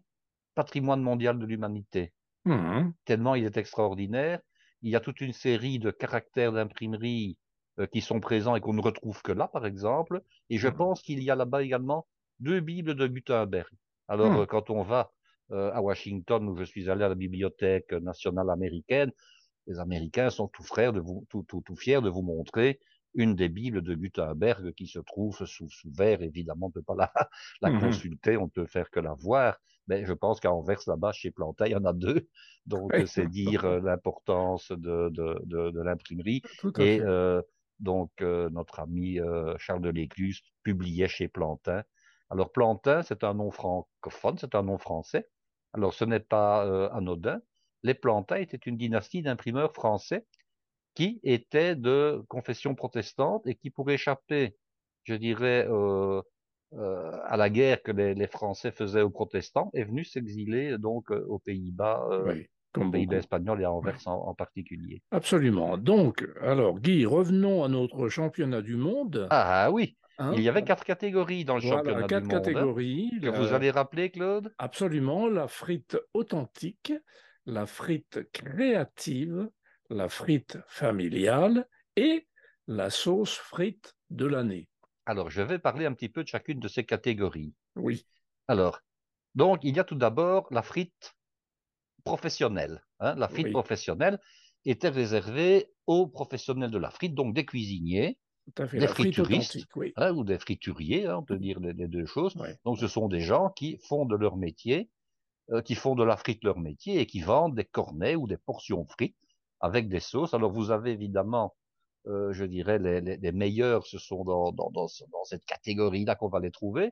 patrimoine 0.56 1.02
mondial 1.02 1.40
de 1.40 1.46
l'humanité. 1.46 2.14
Mmh. 2.46 2.92
Tellement 3.06 3.36
il 3.36 3.46
est 3.46 3.58
extraordinaire. 3.58 4.40
Il 4.82 4.92
y 4.92 4.96
a 4.96 5.00
toute 5.00 5.22
une 5.22 5.34
série 5.34 5.80
de 5.80 5.92
caractères 5.92 6.52
d'imprimerie 6.52 7.38
euh, 7.80 7.88
qui 7.88 8.02
sont 8.02 8.20
présents 8.20 8.56
et 8.56 8.62
qu'on 8.62 8.74
ne 8.74 8.82
retrouve 8.82 9.22
que 9.22 9.32
là, 9.32 9.48
par 9.48 9.66
exemple. 9.66 10.22
Et 10.50 10.58
je 10.58 10.68
mmh. 10.68 10.76
pense 10.76 11.02
qu'il 11.02 11.24
y 11.24 11.32
a 11.32 11.36
là-bas 11.36 11.64
également 11.64 12.06
deux 12.40 12.60
Bibles 12.60 12.96
de 12.96 13.08
Gutenberg. 13.08 13.70
Alors, 14.08 14.32
mmh. 14.32 14.38
euh, 14.42 14.46
quand 14.46 14.70
on 14.70 14.84
va 14.84 15.12
euh, 15.52 15.72
à 15.74 15.82
Washington, 15.82 16.48
où 16.50 16.56
je 16.56 16.64
suis 16.64 16.90
allé 16.90 17.04
à 17.04 17.10
la 17.10 17.16
Bibliothèque 17.16 17.94
nationale 17.94 18.50
américaine, 18.50 19.12
les 19.68 19.80
Américains 19.80 20.30
sont 20.30 20.48
tout, 20.50 20.64
frères 20.64 20.94
de 20.94 21.00
vous, 21.00 21.26
tout, 21.30 21.44
tout, 21.44 21.62
tout 21.62 21.76
fiers 21.76 22.02
de 22.02 22.10
vous 22.10 22.22
montrer 22.22 22.80
une 23.16 23.36
des 23.36 23.50
Bibles 23.50 23.82
de 23.82 23.94
Gutenberg 23.96 24.74
qui 24.74 24.88
se 24.88 25.00
trouve 25.00 25.46
sous, 25.46 25.70
sous 25.70 25.92
verre. 25.92 26.22
Évidemment, 26.22 26.68
on 26.68 26.70
ne 26.70 26.74
peut 26.74 26.84
pas 26.84 26.96
la, 26.96 27.12
la 27.62 27.70
mmh 27.70 27.80
consulter, 27.80 28.38
on 28.38 28.46
ne 28.46 28.50
peut 28.50 28.66
faire 28.66 28.90
que 28.90 29.00
la 29.00 29.14
voir. 29.14 29.58
Mais 29.88 30.06
je 30.06 30.14
pense 30.14 30.40
qu'à 30.40 30.52
Anvers, 30.52 30.80
là-bas, 30.88 31.12
chez 31.12 31.32
Plantin, 31.32 31.66
il 31.66 31.72
y 31.72 31.76
en 31.76 31.86
a 31.86 31.94
deux. 31.94 32.28
Donc, 32.66 32.94
c'est 33.08 33.28
dire 33.28 33.66
euh, 33.66 33.82
l'importance 33.82 34.72
de, 34.72 35.10
de, 35.10 35.38
de, 35.44 35.72
de 35.72 35.82
l'imprimerie. 35.82 36.42
Et 36.80 37.02
euh, 37.02 37.42
donc, 37.80 38.12
euh, 38.22 38.50
notre 38.52 38.80
ami 38.80 39.20
Charles 39.58 39.82
de 39.82 39.90
l'Écluse 39.90 40.42
publiait 40.64 41.10
chez 41.10 41.28
Plantin. 41.28 41.84
Alors, 42.30 42.54
Plantin, 42.54 43.04
c'est 43.04 43.26
un 43.26 43.34
nom 43.34 43.52
francophone, 43.52 44.38
c'est 44.38 44.56
un 44.56 44.64
nom 44.64 44.78
français. 44.78 45.28
Alors, 45.74 45.94
ce 45.94 46.06
n'est 46.06 46.22
pas 46.22 46.88
anodin. 46.94 47.42
Les 47.84 47.94
Plantins 47.94 48.38
étaient 48.38 48.56
une 48.66 48.78
dynastie 48.78 49.22
d'imprimeurs 49.22 49.74
français 49.74 50.26
qui 50.96 51.20
était 51.24 51.76
de 51.76 52.24
confession 52.28 52.76
protestante 52.76 53.46
et 53.48 53.56
qui, 53.56 53.70
pour 53.70 53.90
échapper, 53.90 54.56
je 55.04 55.16
dirais, 55.16 55.68
euh, 55.70 56.22
euh, 56.78 57.12
à 57.26 57.38
la 57.38 57.50
guerre 57.50 57.84
que 57.84 57.92
les, 57.92 58.16
les, 58.16 58.28
Français 58.28 58.72
faisaient 58.72 59.02
aux 59.02 59.10
protestants, 59.10 59.70
est 59.74 59.84
venu 59.84 60.04
s'exiler 60.04 60.78
donc 60.80 61.12
euh, 61.12 61.24
aux 61.28 61.38
Pays-Bas, 61.38 62.08
euh, 62.10 62.34
oui, 62.34 62.48
aux 62.78 62.90
Pays-Bas 62.90 63.18
espagnols 63.18 63.62
et 63.62 63.66
à 63.66 63.72
Anvers 63.72 63.96
oui. 63.96 64.04
en, 64.08 64.14
en, 64.14 64.34
particulier. 64.34 65.04
Absolument. 65.12 65.78
Donc, 65.78 66.28
alors 66.42 66.80
Guy, 66.80 67.06
revenons 67.06 67.64
à 67.64 67.68
notre 67.68 68.10
championnat 68.10 68.62
du 68.62 68.76
monde. 68.76 69.28
Ah 69.30 69.70
oui. 69.72 69.98
Hein? 70.18 70.34
Il 70.36 70.42
y 70.42 70.50
avait 70.50 70.64
quatre 70.64 70.84
catégories 70.84 71.46
dans 71.46 71.56
le 71.56 71.62
voilà, 71.62 71.78
championnat 71.78 72.08
quatre 72.08 72.24
du 72.24 72.34
monde. 72.34 72.44
catégories. 72.44 73.12
Que 73.22 73.28
la... 73.28 73.40
vous 73.40 73.54
allez 73.54 73.70
rappeler, 73.70 74.10
Claude? 74.10 74.54
Absolument. 74.58 75.28
La 75.28 75.48
frite 75.48 75.98
authentique, 76.14 76.94
la 77.46 77.68
frite 77.68 78.32
créative, 78.32 79.48
la 79.94 80.10
frite 80.10 80.58
familiale 80.68 81.68
et 81.96 82.28
la 82.68 82.90
sauce 82.90 83.36
frite 83.36 83.96
de 84.10 84.26
l'année. 84.26 84.70
Alors, 85.06 85.30
je 85.30 85.42
vais 85.42 85.60
parler 85.60 85.86
un 85.86 85.94
petit 85.94 86.10
peu 86.10 86.24
de 86.24 86.28
chacune 86.28 86.60
de 86.60 86.68
ces 86.68 86.86
catégories. 86.86 87.54
Oui. 87.76 88.06
Alors, 88.48 88.82
donc, 89.36 89.60
il 89.64 89.76
y 89.76 89.80
a 89.80 89.84
tout 89.84 89.96
d'abord 89.96 90.48
la 90.52 90.62
frite 90.62 91.16
professionnelle. 92.04 92.84
Hein. 93.00 93.16
La 93.16 93.28
frite 93.28 93.48
oui. 93.48 93.52
professionnelle 93.52 94.20
était 94.66 94.90
réservée 94.90 95.72
aux 95.88 96.08
professionnels 96.08 96.72
de 96.72 96.78
la 96.78 96.90
frite, 96.90 97.16
donc 97.16 97.34
des 97.34 97.46
cuisiniers, 97.46 98.18
des 98.58 98.88
frituristes 98.88 99.66
oui. 99.76 99.94
hein, 99.96 100.14
ou 100.14 100.24
des 100.24 100.40
frituriers, 100.40 101.08
hein, 101.08 101.18
on 101.18 101.24
peut 101.24 101.38
dire 101.38 101.60
les, 101.60 101.74
les 101.74 101.88
deux 101.88 102.06
choses. 102.06 102.36
Oui. 102.38 102.50
Donc, 102.66 102.80
ce 102.80 102.88
sont 102.88 103.08
des 103.08 103.22
gens 103.22 103.50
qui 103.50 103.78
font 103.88 104.06
de 104.06 104.16
leur 104.16 104.38
métier, 104.38 104.90
euh, 105.52 105.62
qui 105.62 105.76
font 105.76 105.96
de 105.96 106.04
la 106.04 106.16
frite 106.16 106.44
leur 106.44 106.60
métier 106.60 107.00
et 107.00 107.06
qui 107.06 107.20
vendent 107.20 107.56
des 107.56 107.66
cornets 107.66 108.16
ou 108.16 108.28
des 108.28 108.38
portions 108.38 108.86
frites 108.86 109.18
avec 109.64 109.88
des 109.88 110.02
sauces. 110.02 110.34
Alors 110.34 110.52
vous 110.52 110.72
avez 110.72 110.92
évidemment, 110.92 111.56
euh, 112.08 112.34
je 112.34 112.44
dirais, 112.44 112.80
les, 112.80 113.00
les, 113.00 113.18
les, 113.18 113.32
meilleurs, 113.32 113.88
ce 113.88 113.98
sont 113.98 114.26
dans, 114.26 114.52
dans, 114.52 114.70
dans, 114.72 114.88
dans 115.12 115.24
cette 115.24 115.46
catégorie-là 115.46 116.16
qu'on 116.16 116.28
va 116.28 116.42
les 116.42 116.52
trouver. 116.52 116.92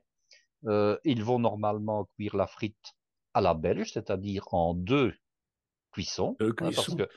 Euh, 0.64 0.98
ils 1.04 1.22
vont 1.22 1.38
normalement 1.38 2.08
cuire 2.16 2.34
la 2.34 2.46
frite 2.46 2.94
à 3.34 3.42
la 3.42 3.52
belge, 3.52 3.92
c'est-à-dire 3.92 4.46
en 4.54 4.72
deux 4.74 5.12
cuissons, 5.90 6.34
deux 6.40 6.54
cuissons. 6.54 6.92
Hein, 6.92 6.96
parce 6.96 6.96
que 6.96 7.08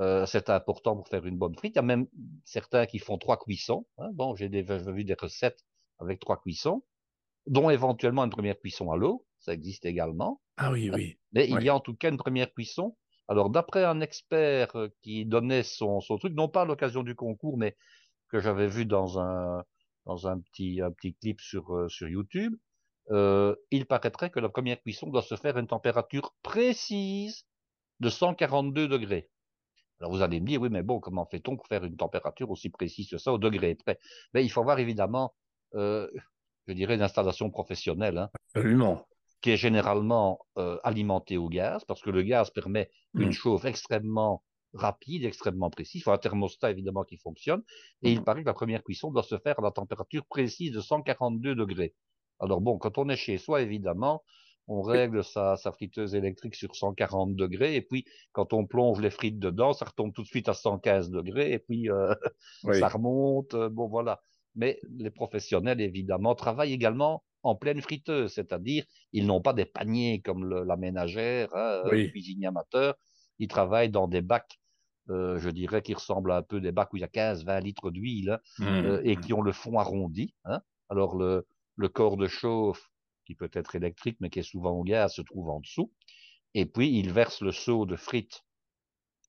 euh, 0.00 0.26
c'est 0.26 0.50
important 0.50 0.94
pour 0.94 1.08
faire 1.08 1.24
une 1.24 1.38
bonne 1.38 1.54
frite. 1.56 1.74
Il 1.74 1.76
y 1.76 1.78
a 1.78 1.82
même 1.82 2.06
certains 2.44 2.84
qui 2.84 2.98
font 2.98 3.16
trois 3.16 3.38
cuissons. 3.38 3.86
Hein. 3.96 4.10
Bon, 4.12 4.36
j'ai 4.36 4.48
vu 4.48 5.04
des 5.04 5.16
recettes 5.18 5.64
avec 6.00 6.20
trois 6.20 6.38
cuissons, 6.38 6.84
dont 7.46 7.70
éventuellement 7.70 8.24
une 8.24 8.30
première 8.30 8.58
cuisson 8.58 8.90
à 8.90 8.96
l'eau, 8.98 9.24
ça 9.38 9.54
existe 9.54 9.86
également. 9.86 10.42
Ah 10.58 10.70
oui, 10.70 10.90
oui. 10.92 11.18
Mais 11.32 11.44
oui. 11.44 11.56
il 11.58 11.64
y 11.64 11.70
a 11.70 11.74
en 11.74 11.80
tout 11.80 11.94
cas 11.94 12.10
une 12.10 12.18
première 12.18 12.52
cuisson 12.52 12.94
alors, 13.28 13.50
d'après 13.50 13.84
un 13.84 14.00
expert 14.00 14.76
euh, 14.76 14.88
qui 15.02 15.24
donnait 15.24 15.62
son, 15.62 16.00
son 16.00 16.18
truc, 16.18 16.34
non 16.34 16.48
pas 16.48 16.62
à 16.62 16.64
l'occasion 16.64 17.02
du 17.02 17.14
concours, 17.14 17.58
mais 17.58 17.76
que 18.28 18.40
j'avais 18.40 18.68
vu 18.68 18.86
dans 18.86 19.18
un, 19.18 19.64
dans 20.04 20.28
un 20.28 20.40
petit, 20.40 20.80
un 20.80 20.90
petit 20.92 21.14
clip 21.14 21.40
sur, 21.40 21.74
euh, 21.74 21.88
sur 21.88 22.08
YouTube, 22.08 22.56
euh, 23.10 23.54
il 23.70 23.86
paraîtrait 23.86 24.30
que 24.30 24.40
la 24.40 24.48
première 24.48 24.80
cuisson 24.80 25.08
doit 25.08 25.22
se 25.22 25.36
faire 25.36 25.56
à 25.56 25.60
une 25.60 25.66
température 25.66 26.34
précise 26.42 27.44
de 28.00 28.10
142 28.10 28.88
degrés. 28.88 29.30
Alors 30.00 30.12
vous 30.12 30.22
allez 30.22 30.40
me 30.40 30.46
dire, 30.46 30.60
oui, 30.60 30.68
mais 30.70 30.82
bon, 30.82 31.00
comment 31.00 31.24
fait-on 31.26 31.56
pour 31.56 31.66
faire 31.66 31.84
une 31.84 31.96
température 31.96 32.50
aussi 32.50 32.68
précise 32.68 33.08
que 33.08 33.18
ça 33.18 33.32
au 33.32 33.38
degré 33.38 33.74
près? 33.74 33.98
Mais 34.34 34.44
il 34.44 34.50
faut 34.50 34.60
avoir 34.60 34.78
évidemment, 34.78 35.34
euh, 35.74 36.08
je 36.66 36.74
dirais, 36.74 36.96
une 36.96 37.02
installation 37.02 37.50
professionnelle. 37.50 38.18
Hein. 38.18 38.30
Absolument 38.54 39.06
qui 39.40 39.50
est 39.50 39.56
généralement 39.56 40.40
euh, 40.58 40.78
alimenté 40.82 41.36
au 41.36 41.48
gaz, 41.48 41.84
parce 41.84 42.00
que 42.00 42.10
le 42.10 42.22
gaz 42.22 42.50
permet 42.50 42.90
mmh. 43.14 43.22
une 43.22 43.32
chauffe 43.32 43.64
extrêmement 43.64 44.42
rapide, 44.72 45.24
extrêmement 45.24 45.70
précise. 45.70 46.00
Il 46.00 46.02
faut 46.02 46.12
un 46.12 46.18
thermostat 46.18 46.70
évidemment 46.70 47.04
qui 47.04 47.16
fonctionne. 47.16 47.62
Et 48.02 48.10
mmh. 48.10 48.12
il 48.12 48.24
paraît 48.24 48.42
que 48.42 48.46
la 48.46 48.54
première 48.54 48.82
cuisson 48.82 49.10
doit 49.10 49.22
se 49.22 49.38
faire 49.38 49.58
à 49.58 49.62
la 49.62 49.70
température 49.70 50.24
précise 50.26 50.72
de 50.72 50.80
142 50.80 51.54
degrés. 51.54 51.94
Alors 52.40 52.60
bon, 52.60 52.78
quand 52.78 52.98
on 52.98 53.08
est 53.08 53.16
chez 53.16 53.38
soi, 53.38 53.62
évidemment, 53.62 54.22
on 54.68 54.82
règle 54.82 55.22
sa, 55.22 55.56
sa, 55.56 55.72
friteuse 55.72 56.14
électrique 56.14 56.56
sur 56.56 56.74
140 56.74 57.36
degrés, 57.36 57.76
et 57.76 57.82
puis 57.82 58.04
quand 58.32 58.52
on 58.52 58.66
plonge 58.66 59.00
les 59.00 59.10
frites 59.10 59.38
dedans, 59.38 59.72
ça 59.72 59.84
retombe 59.84 60.12
tout 60.12 60.22
de 60.22 60.26
suite 60.26 60.48
à 60.48 60.54
115 60.54 61.10
degrés, 61.10 61.52
et 61.52 61.58
puis 61.58 61.88
euh, 61.88 62.12
oui. 62.64 62.78
ça 62.80 62.88
remonte. 62.88 63.54
Euh, 63.54 63.68
bon 63.68 63.86
voilà. 63.86 64.20
Mais 64.54 64.80
les 64.98 65.10
professionnels, 65.10 65.80
évidemment, 65.80 66.34
travaillent 66.34 66.72
également 66.72 67.22
en 67.42 67.54
pleine 67.54 67.80
friteuse, 67.80 68.32
c'est-à-dire 68.32 68.84
ils 69.12 69.26
n'ont 69.26 69.40
pas 69.40 69.52
des 69.52 69.64
paniers 69.64 70.20
comme 70.20 70.44
le, 70.44 70.64
la 70.64 70.76
ménagère, 70.76 71.54
hein, 71.54 71.82
oui. 71.90 72.10
cuisinier 72.10 72.46
amateur, 72.46 72.94
ils 73.38 73.48
travaillent 73.48 73.90
dans 73.90 74.08
des 74.08 74.22
bacs, 74.22 74.58
euh, 75.10 75.38
je 75.38 75.50
dirais, 75.50 75.82
qui 75.82 75.94
ressemblent 75.94 76.32
à 76.32 76.38
un 76.38 76.42
peu 76.42 76.60
des 76.60 76.72
bacs 76.72 76.92
où 76.92 76.96
il 76.96 77.00
y 77.00 77.04
a 77.04 77.08
15-20 77.08 77.62
litres 77.62 77.90
d'huile 77.90 78.40
hein, 78.60 78.82
mmh. 78.82 78.86
euh, 78.86 79.00
et 79.04 79.16
qui 79.16 79.32
ont 79.32 79.42
le 79.42 79.52
fond 79.52 79.78
arrondi. 79.78 80.34
Hein. 80.44 80.60
Alors 80.88 81.16
le, 81.16 81.46
le 81.76 81.88
corps 81.88 82.16
de 82.16 82.26
chauffe, 82.26 82.90
qui 83.26 83.34
peut 83.34 83.50
être 83.52 83.74
électrique 83.74 84.16
mais 84.20 84.30
qui 84.30 84.40
est 84.40 84.50
souvent 84.50 84.72
au 84.72 84.84
gaz, 84.84 85.14
se 85.14 85.22
trouve 85.22 85.48
en 85.48 85.60
dessous. 85.60 85.92
Et 86.54 86.66
puis 86.66 86.98
ils 86.98 87.12
versent 87.12 87.42
le 87.42 87.52
seau 87.52 87.86
de 87.86 87.96
frites 87.96 88.44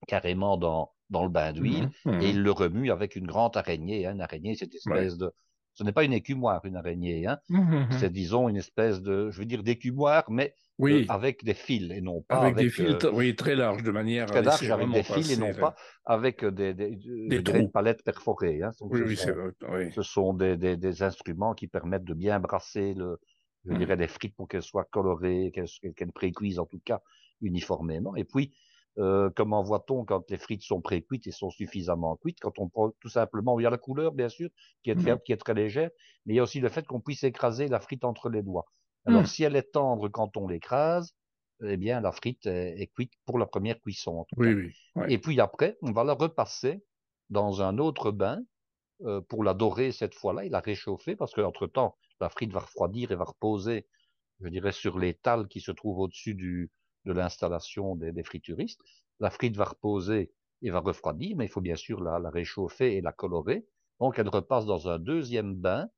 carrément 0.08 0.58
dans, 0.58 0.91
dans 1.10 1.24
le 1.24 1.30
bain 1.30 1.52
d'huile 1.52 1.91
mmh. 2.06 2.12
Mmh. 2.12 2.22
et 2.22 2.30
ils 2.30 2.41
le 2.41 2.52
remuent 2.52 2.91
avec 2.91 3.15
une 3.15 3.28
grande 3.28 3.58
araignée. 3.58 4.06
Hein. 4.06 4.13
Une 4.13 4.22
araignée, 4.22 4.56
cette 4.56 4.74
espèce 4.74 5.13
ouais. 5.13 5.20
de 5.20 5.32
ce 5.78 5.84
n'est 5.84 5.92
pas 5.92 6.04
une 6.04 6.13
écumoire, 6.13 6.66
une 6.66 6.76
araignée. 6.76 7.28
Hein. 7.28 7.38
Mmh, 7.50 7.92
c'est, 8.00 8.12
disons, 8.12 8.50
une 8.50 8.58
espèce 8.58 9.00
de, 9.02 9.30
je 9.30 9.38
veux 9.38 9.46
dire, 9.46 9.62
d'écumoire, 9.62 10.24
mais 10.32 10.56
oui. 10.80 11.04
euh, 11.04 11.13
avec 11.13 11.44
des 11.44 11.54
fils 11.54 11.92
et 11.92 12.02
non 12.02 12.24
pas 12.24 12.38
avec, 12.38 12.54
avec 12.54 12.66
des 12.66 12.72
fils, 12.72 13.06
euh, 13.06 13.12
oui, 13.13 13.36
très 13.36 13.56
larges 13.56 13.84
de 13.84 13.92
manière 13.92 14.26
très 14.26 14.42
large 14.42 14.72
avec 14.72 14.90
des 14.90 15.04
fils 15.04 15.32
et 15.32 15.38
non 15.38 15.54
pas 15.54 15.76
avec 16.04 16.44
des, 16.44 16.74
des, 16.74 16.96
des, 16.96 17.42
des 17.42 17.68
palettes 17.68 18.04
perforées. 18.04 18.63
Hein. 18.63 18.72
Donc, 18.80 18.92
oui, 18.92 19.02
oui, 19.06 19.16
sont, 19.16 19.36
oui. 19.70 19.92
ce 19.94 20.02
sont 20.02 20.34
des, 20.34 20.58
des, 20.58 20.78
des, 20.78 21.04
instruments 21.04 21.54
qui 21.54 21.68
permettent 21.68 22.06
de 22.06 22.16
bien 22.16 22.40
brasser 22.40 22.96
le, 22.96 23.20
je 23.66 23.74
mmh. 23.74 23.78
dirais, 23.78 23.96
les 23.98 24.08
frites 24.08 24.36
pour 24.36 24.47
qu'elles 24.47 24.64
soient 24.64 24.88
colorées, 24.89 25.51
qu'elles, 25.54 25.93
qu'elles 25.95 26.12
précuisent 26.12 26.58
en 26.58 26.66
tout 26.66 26.82
cas 26.84 27.01
uniformément. 27.41 28.16
Et 28.16 28.24
puis, 28.24 28.51
euh, 29.00 29.30
comment 29.36 29.62
voit-on 29.62 30.06
quand 30.06 30.30
les 30.30 30.38
frites 30.38 30.64
sont 30.64 30.82
pré-cuites 30.82 31.28
et 31.28 31.32
sont 31.32 31.50
suffisamment 31.50 32.16
cuites 32.18 32.39
Quand 32.41 32.58
on 32.60 32.68
prend 32.68 32.91
tout 33.00 33.10
simplement, 33.10 33.60
il 33.60 33.64
y 33.64 33.66
a 33.66 33.70
la 33.70 33.78
couleur 33.78 34.12
bien 34.12 34.30
sûr 34.30 34.50
qui 34.84 34.89
est 34.89 34.95
très, 34.95 35.16
mmh. 35.16 35.20
qui 35.26 35.32
est 35.34 35.38
très 35.38 35.54
légère, 35.54 35.89
mais 36.26 36.34
il 36.34 36.38
y 36.38 36.39
a 36.39 36.43
aussi 36.43 36.60
le 36.60 36.70
fait 36.70 36.86
qu'on 36.86 37.00
puisse 37.00 37.24
écraser 37.24 37.68
la 37.68 37.80
frite 37.80 38.04
entre 38.04 38.30
les 38.30 38.41
doigts. 38.41 38.66
Alors 39.06 39.22
mmh. 39.22 39.28
si 39.28 39.43
elle 39.43 39.56
est 39.56 39.72
tendre 39.72 40.10
quand 40.10 40.36
on 40.36 40.48
l'écrase, 40.48 41.14
eh 41.64 41.78
bien 41.78 42.02
la 42.02 42.12
frite 42.12 42.45
est, 42.45 42.82
est, 42.82 42.88
cuite 42.88 43.14
pour 43.26 43.39
la 43.39 43.45
première 43.45 43.80
cuisson. 43.80 44.18
En 44.20 44.24
tout 44.26 44.36
oui, 44.38 44.48
cas. 44.48 44.56
oui, 44.56 44.74
ouais. 44.95 45.14
Et 45.14 45.18
puis 45.18 45.39
après, 45.39 45.78
on 45.82 45.91
va 45.91 46.04
la 46.04 46.14
repasser 46.14 46.84
dans 47.30 47.62
un 47.62 47.78
autre 47.78 48.12
bain 48.12 48.41
euh, 49.02 49.22
pour 49.22 49.43
la 49.43 49.54
dorer 49.54 49.91
cette 49.91 50.16
fois-là 50.16 50.45
et 50.45 50.50
la 50.50 50.60
réchauffer 50.60 51.16
parce 51.16 51.34
qu'entre 51.34 51.68
temps 51.68 51.95
la 52.20 52.30
frite 52.30 52.52
va 52.52 52.62
refroidir 52.62 53.12
et 53.12 53.16
va 53.16 53.26
reposer, 53.26 53.86
je 54.41 54.48
dirais, 54.48 54.72
sur 54.72 54.98
l'étal 54.98 55.48
qui 55.48 55.62
se 55.62 55.72
trouve 55.72 56.00
au-dessus 56.00 56.34
du 56.34 56.72
de 57.08 57.14
l'installation 57.14 57.95
des, 57.95 58.12
des, 58.12 58.24
frituristes. 58.24 58.82
La 59.20 59.30
frite 59.32 59.58
va 59.58 59.66
reposer 59.66 60.32
et 60.62 60.70
va 60.70 60.80
refroidir, 60.80 61.36
mais 61.38 61.45
il 61.45 61.49
faut 61.49 61.62
bien 61.62 61.76
sûr 61.76 62.01
la, 62.01 62.20
la 62.20 62.30
réchauffer 62.30 62.97
et 62.97 63.01
la 63.01 63.12
colorer. 63.12 63.68
Donc 63.99 64.20
elle 64.20 64.30
repasse 64.30 64.66
dans 64.66 64.89
un 64.89 64.99
deuxième 64.99 65.55
bain 65.55 65.89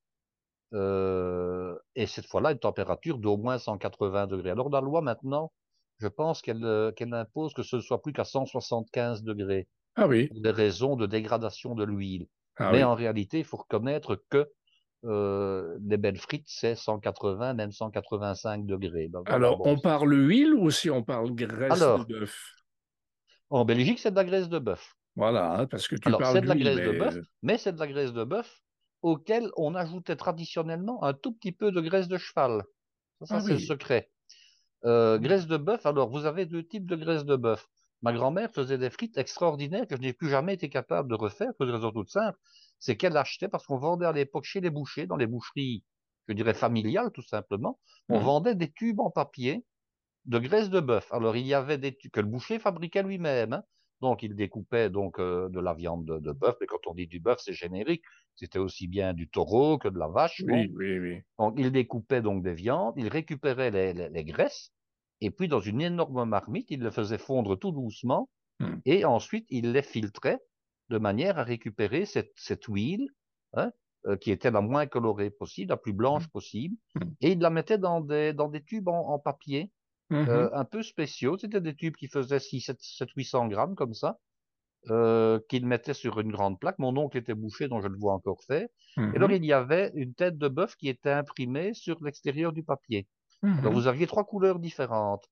Euh, 0.74 1.76
et 1.96 2.06
cette 2.06 2.28
fois-là, 2.28 2.52
une 2.52 2.60
température 2.60 3.18
d'au 3.18 3.38
moins 3.38 3.58
180 3.58 4.28
degrés. 4.28 4.52
Alors, 4.52 4.70
la 4.70 4.82
loi, 4.82 5.02
maintenant, 5.02 5.52
je 5.98 6.08
pense 6.08 6.42
qu'elle 6.42 6.64
euh, 6.64 6.92
qu'elle 6.92 7.14
impose 7.14 7.54
que 7.54 7.64
ce 7.64 7.78
ne 7.78 7.82
soit 7.82 8.02
plus 8.02 8.14
qu'à 8.14 8.24
175 8.24 9.24
degrés. 9.24 9.68
Ah 9.96 10.08
oui. 10.08 10.28
Pour 10.28 10.42
des 10.42 10.52
raisons 10.52 10.96
de 10.96 11.08
dégradation 11.08 11.76
de 11.76 11.84
l'huile. 11.84 12.28
Ah 12.58 12.72
Mais 12.72 12.84
en 12.84 12.96
réalité, 12.96 13.40
il 13.40 13.46
faut 13.46 13.58
reconnaître 13.58 14.24
que 14.30 14.52
euh, 15.06 15.78
les 15.82 15.98
belles 15.98 16.18
frites, 16.18 16.48
c'est 16.48 16.76
180, 16.76 17.54
même 17.54 17.72
185 17.72 18.66
degrés. 18.66 19.08
Ben 19.08 19.24
Alors, 19.26 19.66
on 19.66 19.78
parle 19.78 20.14
huile 20.14 20.54
ou 20.54 20.72
si 20.72 20.90
on 20.90 21.04
parle 21.04 21.32
graisse 21.34 21.80
de 21.80 22.04
bœuf? 22.04 22.56
En 23.50 23.66
Belgique, 23.66 24.00
c'est 24.00 24.12
de 24.12 24.16
la 24.16 24.26
graisse 24.26 24.50
de 24.50 24.60
bœuf. 24.60 24.96
Voilà, 25.16 25.54
hein, 25.54 25.66
parce 25.66 25.88
que 25.88 25.96
tu 25.96 26.08
Alors, 26.08 26.26
c'est 26.26 26.42
de 26.42 26.48
la 26.48 26.56
graisse 26.56 26.78
mais... 26.78 26.86
de 26.86 27.00
bœuf, 27.00 27.18
mais 27.42 27.58
c'est 27.58 27.74
de 27.74 27.80
la 27.80 27.88
graisse 27.88 28.14
de 28.14 28.24
bœuf 28.24 28.62
auquel 29.02 29.50
on 29.56 29.76
ajoutait 29.76 30.18
traditionnellement 30.18 31.04
un 31.04 31.14
tout 31.14 31.34
petit 31.34 31.54
peu 31.54 31.72
de 31.72 31.82
graisse 31.82 32.08
de 32.08 32.18
cheval. 32.18 32.64
Ça, 33.24 33.38
ah 33.38 33.42
c'est 33.42 33.54
le 33.54 33.60
secret. 33.60 34.10
Euh, 34.86 35.18
mmh. 35.18 35.22
graisse 35.22 35.48
de 35.48 35.58
bœuf, 35.58 35.86
alors 35.86 36.10
vous 36.10 36.26
avez 36.26 36.46
deux 36.46 36.64
types 36.64 36.86
de 36.86 36.96
graisse 36.96 37.26
de 37.26 37.36
bœuf. 37.36 37.68
Ma 38.02 38.14
grand-mère 38.14 38.50
faisait 38.52 38.78
des 38.78 38.90
frites 38.90 39.18
extraordinaires 39.18 39.88
que 39.88 39.96
je 39.96 40.02
n'ai 40.02 40.14
plus 40.14 40.30
jamais 40.30 40.54
été 40.54 40.70
capable 40.70 41.10
de 41.10 41.16
refaire 41.16 41.54
pour 41.58 41.66
une 41.66 41.74
raison 41.74 41.92
toute 41.92 42.10
simple. 42.10 42.38
C'est 42.80 42.96
qu'elle 42.96 43.18
achetait, 43.18 43.50
parce 43.50 43.66
qu'on 43.66 43.78
vendait 43.78 44.06
à 44.06 44.12
l'époque 44.12 44.46
chez 44.46 44.62
les 44.62 44.70
bouchers, 44.70 45.06
dans 45.06 45.18
les 45.18 45.28
boucheries, 45.28 45.84
je 46.28 46.34
dirais 46.34 46.54
familiales 46.54 47.12
tout 47.12 47.22
simplement, 47.22 47.80
on 48.08 48.20
mmh. 48.20 48.24
vendait 48.24 48.56
des 48.56 48.72
tubes 48.72 49.00
en 49.00 49.10
papier 49.10 49.66
de 50.26 50.40
graisse 50.40 50.70
de 50.70 50.80
bœuf. 50.80 51.12
Alors 51.12 51.36
il 51.36 51.46
y 51.46 51.54
avait 51.54 51.78
des 51.78 51.96
tubes 51.96 52.12
que 52.12 52.20
le 52.20 52.28
boucher 52.28 52.60
fabriquait 52.60 53.04
lui-même. 53.04 53.54
Hein. 53.54 53.64
Donc, 54.02 54.24
il 54.24 54.36
découpait 54.36 54.90
donc 54.90 55.20
euh, 55.20 55.50
de 55.50 55.60
la 55.60 55.74
viande 55.74 56.06
de, 56.06 56.32
bœuf, 56.32 56.56
mais 56.62 56.68
quand 56.68 56.88
on 56.88 56.94
dit 56.94 57.08
du 57.08 57.20
bœuf, 57.20 57.40
c'est 57.44 57.54
générique. 57.54 58.04
C'était 58.36 58.60
aussi 58.60 58.88
bien 58.88 59.14
du 59.14 59.30
taureau 59.30 59.78
que 59.78 59.90
de 59.90 60.00
la 60.00 60.08
vache. 60.08 60.42
Oui, 60.48 60.72
oui, 60.76 61.00
oui. 61.00 61.22
Donc, 61.38 61.56
il 61.58 61.72
découpait 61.72 62.22
donc 62.22 62.42
des 62.42 62.54
viandes, 62.54 62.94
il 62.96 63.10
récupérait 63.10 63.72
les, 63.72 64.24
graisses, 64.24 64.72
et 65.20 65.32
puis 65.32 65.50
dans 65.50 65.60
une 65.60 65.82
énorme 65.82 66.24
marmite, 66.24 66.72
il 66.72 66.82
les 66.82 66.92
faisait 66.92 67.18
fondre 67.18 67.60
tout 67.60 67.72
doucement, 67.72 68.30
hmm. 68.60 68.78
et 68.86 69.04
ensuite 69.04 69.46
il 69.50 69.74
les 69.74 69.82
filtrait 69.82 70.40
de 70.90 70.98
manière 70.98 71.40
à 71.40 71.44
récupérer 71.44 72.06
cette, 72.06 72.66
huile, 72.68 73.10
hein, 73.54 73.72
euh, 74.08 74.18
qui 74.18 74.32
était 74.32 74.52
la 74.52 74.62
moins 74.62 74.88
colorée 74.88 75.30
possible, 75.30 75.70
la 75.70 75.78
plus 75.78 75.94
blanche 75.94 76.26
hmm. 76.28 76.32
possible, 76.32 76.76
hmm. 76.96 77.10
et 77.22 77.32
il 77.32 77.40
la 77.40 77.50
mettait 77.50 77.78
dans 77.78 78.02
des, 78.02 78.34
dans 78.34 78.48
des 78.48 78.64
tubes 78.64 78.88
en 78.88 79.20
papier 79.20 79.72
euh, 80.12 80.50
mmh 80.50 80.50
un 80.54 80.66
peu 80.66 80.82
spéciaux. 80.82 81.38
C'était 81.38 81.62
des 81.62 81.76
tubes 81.76 81.96
qui 81.96 82.08
faisaient 82.08 82.40
6, 82.40 82.62
7, 82.62 82.78
7 82.82 83.10
800 83.16 83.48
grammes 83.48 83.76
comme 83.76 83.94
ça, 83.94 84.20
euh, 84.90 85.40
qu'il 85.50 85.68
mettait 85.68 85.94
sur 85.94 86.20
une 86.20 86.32
grande 86.32 86.60
plaque. 86.60 86.80
Mon 86.80 86.96
oncle 86.98 87.18
était 87.18 87.36
bouché, 87.36 87.68
donc 87.68 87.84
je 87.84 87.88
le 87.88 87.98
vois 87.98 88.14
encore 88.14 88.44
faire. 88.44 88.68
Et 88.98 89.02
alors, 89.16 89.30
mmh 89.30 89.34
il 89.34 89.46
y 89.46 89.54
avait 89.54 89.92
une 89.94 90.14
tête 90.16 90.38
de 90.38 90.48
bœuf 90.48 90.76
qui 90.76 90.90
était 90.90 91.12
imprimée 91.12 91.74
sur 91.74 92.04
l'extérieur 92.04 92.54
du 92.54 92.64
papier. 92.64 93.08
Alors, 93.44 93.72
mmh 93.72 93.76
vous 93.76 93.88
aviez 93.88 94.08
trois 94.08 94.26
couleurs 94.26 94.60
différentes. 94.60 95.30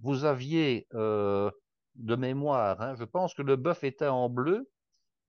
Vous 0.00 0.24
aviez, 0.24 0.86
euh, 0.94 1.50
de 1.96 2.14
mémoire, 2.14 2.80
hein, 2.80 2.94
je 2.94 3.04
pense 3.04 3.34
que 3.34 3.42
le 3.42 3.56
bœuf 3.56 3.82
était 3.84 4.06
en 4.06 4.30
bleu, 4.30 4.70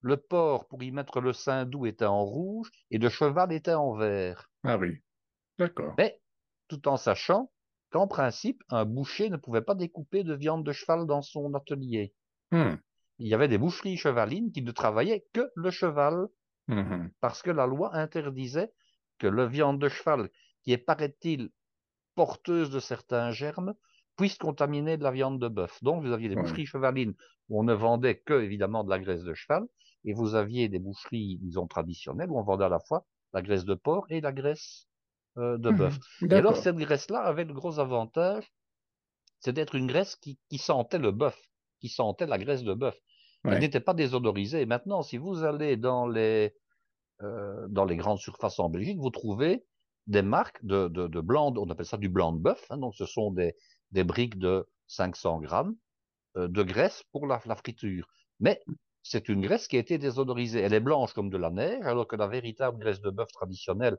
le 0.04 0.18
porc, 0.18 0.68
pour 0.68 0.84
y 0.84 0.92
mettre 0.92 1.22
le 1.22 1.34
sein 1.34 1.66
doux, 1.66 1.86
était 1.86 2.06
en 2.06 2.24
rouge, 2.24 2.70
et 2.92 2.98
le 2.98 3.10
cheval 3.10 3.52
était 3.54 3.74
en 3.74 3.96
vert. 3.96 4.52
Ah 4.64 4.78
oui, 4.78 5.02
d'accord. 5.58 5.96
Mais, 5.98 6.22
tout 6.68 6.88
en 6.88 6.98
sachant 6.98 7.52
qu'en 7.90 8.08
principe, 8.08 8.62
un 8.70 8.86
boucher 8.86 9.30
ne 9.30 9.38
pouvait 9.38 9.62
pas 9.62 9.76
découper 9.76 10.24
de 10.24 10.34
viande 10.34 10.66
de 10.66 10.74
cheval 10.74 11.08
dans 11.08 11.22
son 11.22 11.54
atelier. 11.54 12.14
Hmm. 12.52 12.76
Il 13.18 13.28
y 13.28 13.34
avait 13.34 13.48
des 13.48 13.58
boucheries 13.58 13.98
chevalines 13.98 14.52
qui 14.52 14.62
ne 14.62 14.72
travaillaient 14.72 15.26
que 15.32 15.50
le 15.56 15.72
cheval, 15.72 16.28
hmm. 16.68 17.08
parce 17.22 17.42
que 17.42 17.52
la 17.52 17.66
loi 17.66 17.96
interdisait 17.96 18.74
que 19.20 19.28
la 19.28 19.46
viande 19.46 19.80
de 19.80 19.88
cheval, 19.88 20.30
qui 20.64 20.74
est, 20.74 20.78
paraît-il, 20.78 21.50
porteuse 22.16 22.70
de 22.70 22.80
certains 22.80 23.32
germes, 23.32 23.74
puisse 24.18 24.38
contaminer 24.38 24.98
de 24.98 25.04
la 25.04 25.12
viande 25.12 25.40
de 25.40 25.48
bœuf. 25.48 25.82
Donc, 25.82 26.04
vous 26.04 26.12
aviez 26.12 26.30
des 26.30 26.36
boucheries 26.36 26.66
chevalines 26.66 27.16
où 27.50 27.60
on 27.60 27.64
ne 27.64 27.74
vendait 27.74 28.20
que, 28.20 28.42
évidemment, 28.42 28.84
de 28.84 28.90
la 28.90 29.00
graisse 29.00 29.24
de 29.24 29.34
cheval, 29.34 29.66
et 30.06 30.14
vous 30.14 30.36
aviez 30.36 30.70
des 30.70 30.80
boucheries, 30.80 31.38
disons, 31.42 31.68
traditionnelles 31.68 32.30
où 32.30 32.40
on 32.40 32.44
vendait 32.44 32.66
à 32.66 32.70
la 32.70 32.80
fois 32.80 33.06
la 33.34 33.42
graisse 33.42 33.66
de 33.66 33.74
porc 33.74 34.06
et 34.10 34.22
la 34.22 34.32
graisse 34.32 34.88
euh, 35.38 35.58
de 35.58 35.70
mmh 35.70 35.76
bœuf. 35.76 36.00
Et 36.30 36.34
alors, 36.34 36.58
cette 36.58 36.76
graisse-là 36.76 37.22
avait 37.22 37.46
le 37.46 37.54
gros 37.54 37.80
avantage, 37.80 38.52
c'est 39.40 39.54
d'être 39.54 39.76
une 39.76 39.88
graisse 39.88 40.16
qui, 40.16 40.38
sentait 40.58 41.00
le 41.00 41.12
bœuf, 41.12 41.38
qui 41.80 41.90
sentait 41.90 42.28
la 42.28 42.38
graisse 42.38 42.64
de 42.64 42.74
bœuf. 42.74 42.96
Elle 43.46 43.60
n'était 43.60 43.82
pas 43.82 43.94
désodorisée. 43.94 44.62
Et 44.62 44.66
maintenant, 44.66 45.02
si 45.02 45.18
vous 45.18 45.44
allez 45.44 45.76
dans 45.76 46.08
les, 46.08 46.56
euh, 47.22 47.68
dans 47.68 47.84
les 47.84 47.98
grandes 47.98 48.20
surfaces 48.20 48.58
en 48.60 48.70
Belgique, 48.70 49.00
vous 49.00 49.10
trouvez 49.10 49.66
des 50.08 50.22
marques 50.22 50.64
de, 50.64 50.88
de, 50.88 51.08
de 51.08 51.22
blanc, 51.22 51.54
on 51.58 51.70
appelle 51.70 51.86
ça 51.86 51.98
du 51.98 52.10
blanc 52.10 52.32
de 52.32 52.40
bœuf, 52.40 52.66
hein, 52.70 52.78
donc 52.78 52.96
ce 52.96 53.06
sont 53.06 53.32
des, 53.32 53.56
des 53.92 54.04
briques 54.04 54.38
de 54.38 54.66
500 54.88 55.40
grammes 55.40 55.76
euh, 56.38 56.48
de 56.48 56.64
graisse 56.64 57.04
pour 57.12 57.28
la, 57.28 57.42
la 57.46 57.56
friture. 57.56 58.08
Mais 58.40 58.62
c'est 59.04 59.30
une 59.30 59.42
graisse 59.42 59.68
qui 59.68 59.76
a 59.78 59.80
été 59.80 59.98
désodorisée. 59.98 60.62
Elle 60.62 60.74
est 60.74 60.80
blanche 60.80 61.14
comme 61.14 61.30
de 61.30 61.38
la 61.38 61.50
neige, 61.52 61.86
alors 61.86 62.08
que 62.08 62.16
la 62.16 62.28
véritable 62.28 62.80
graisse 62.80 63.02
de 63.02 63.10
bœuf 63.10 63.32
traditionnelle, 63.32 63.98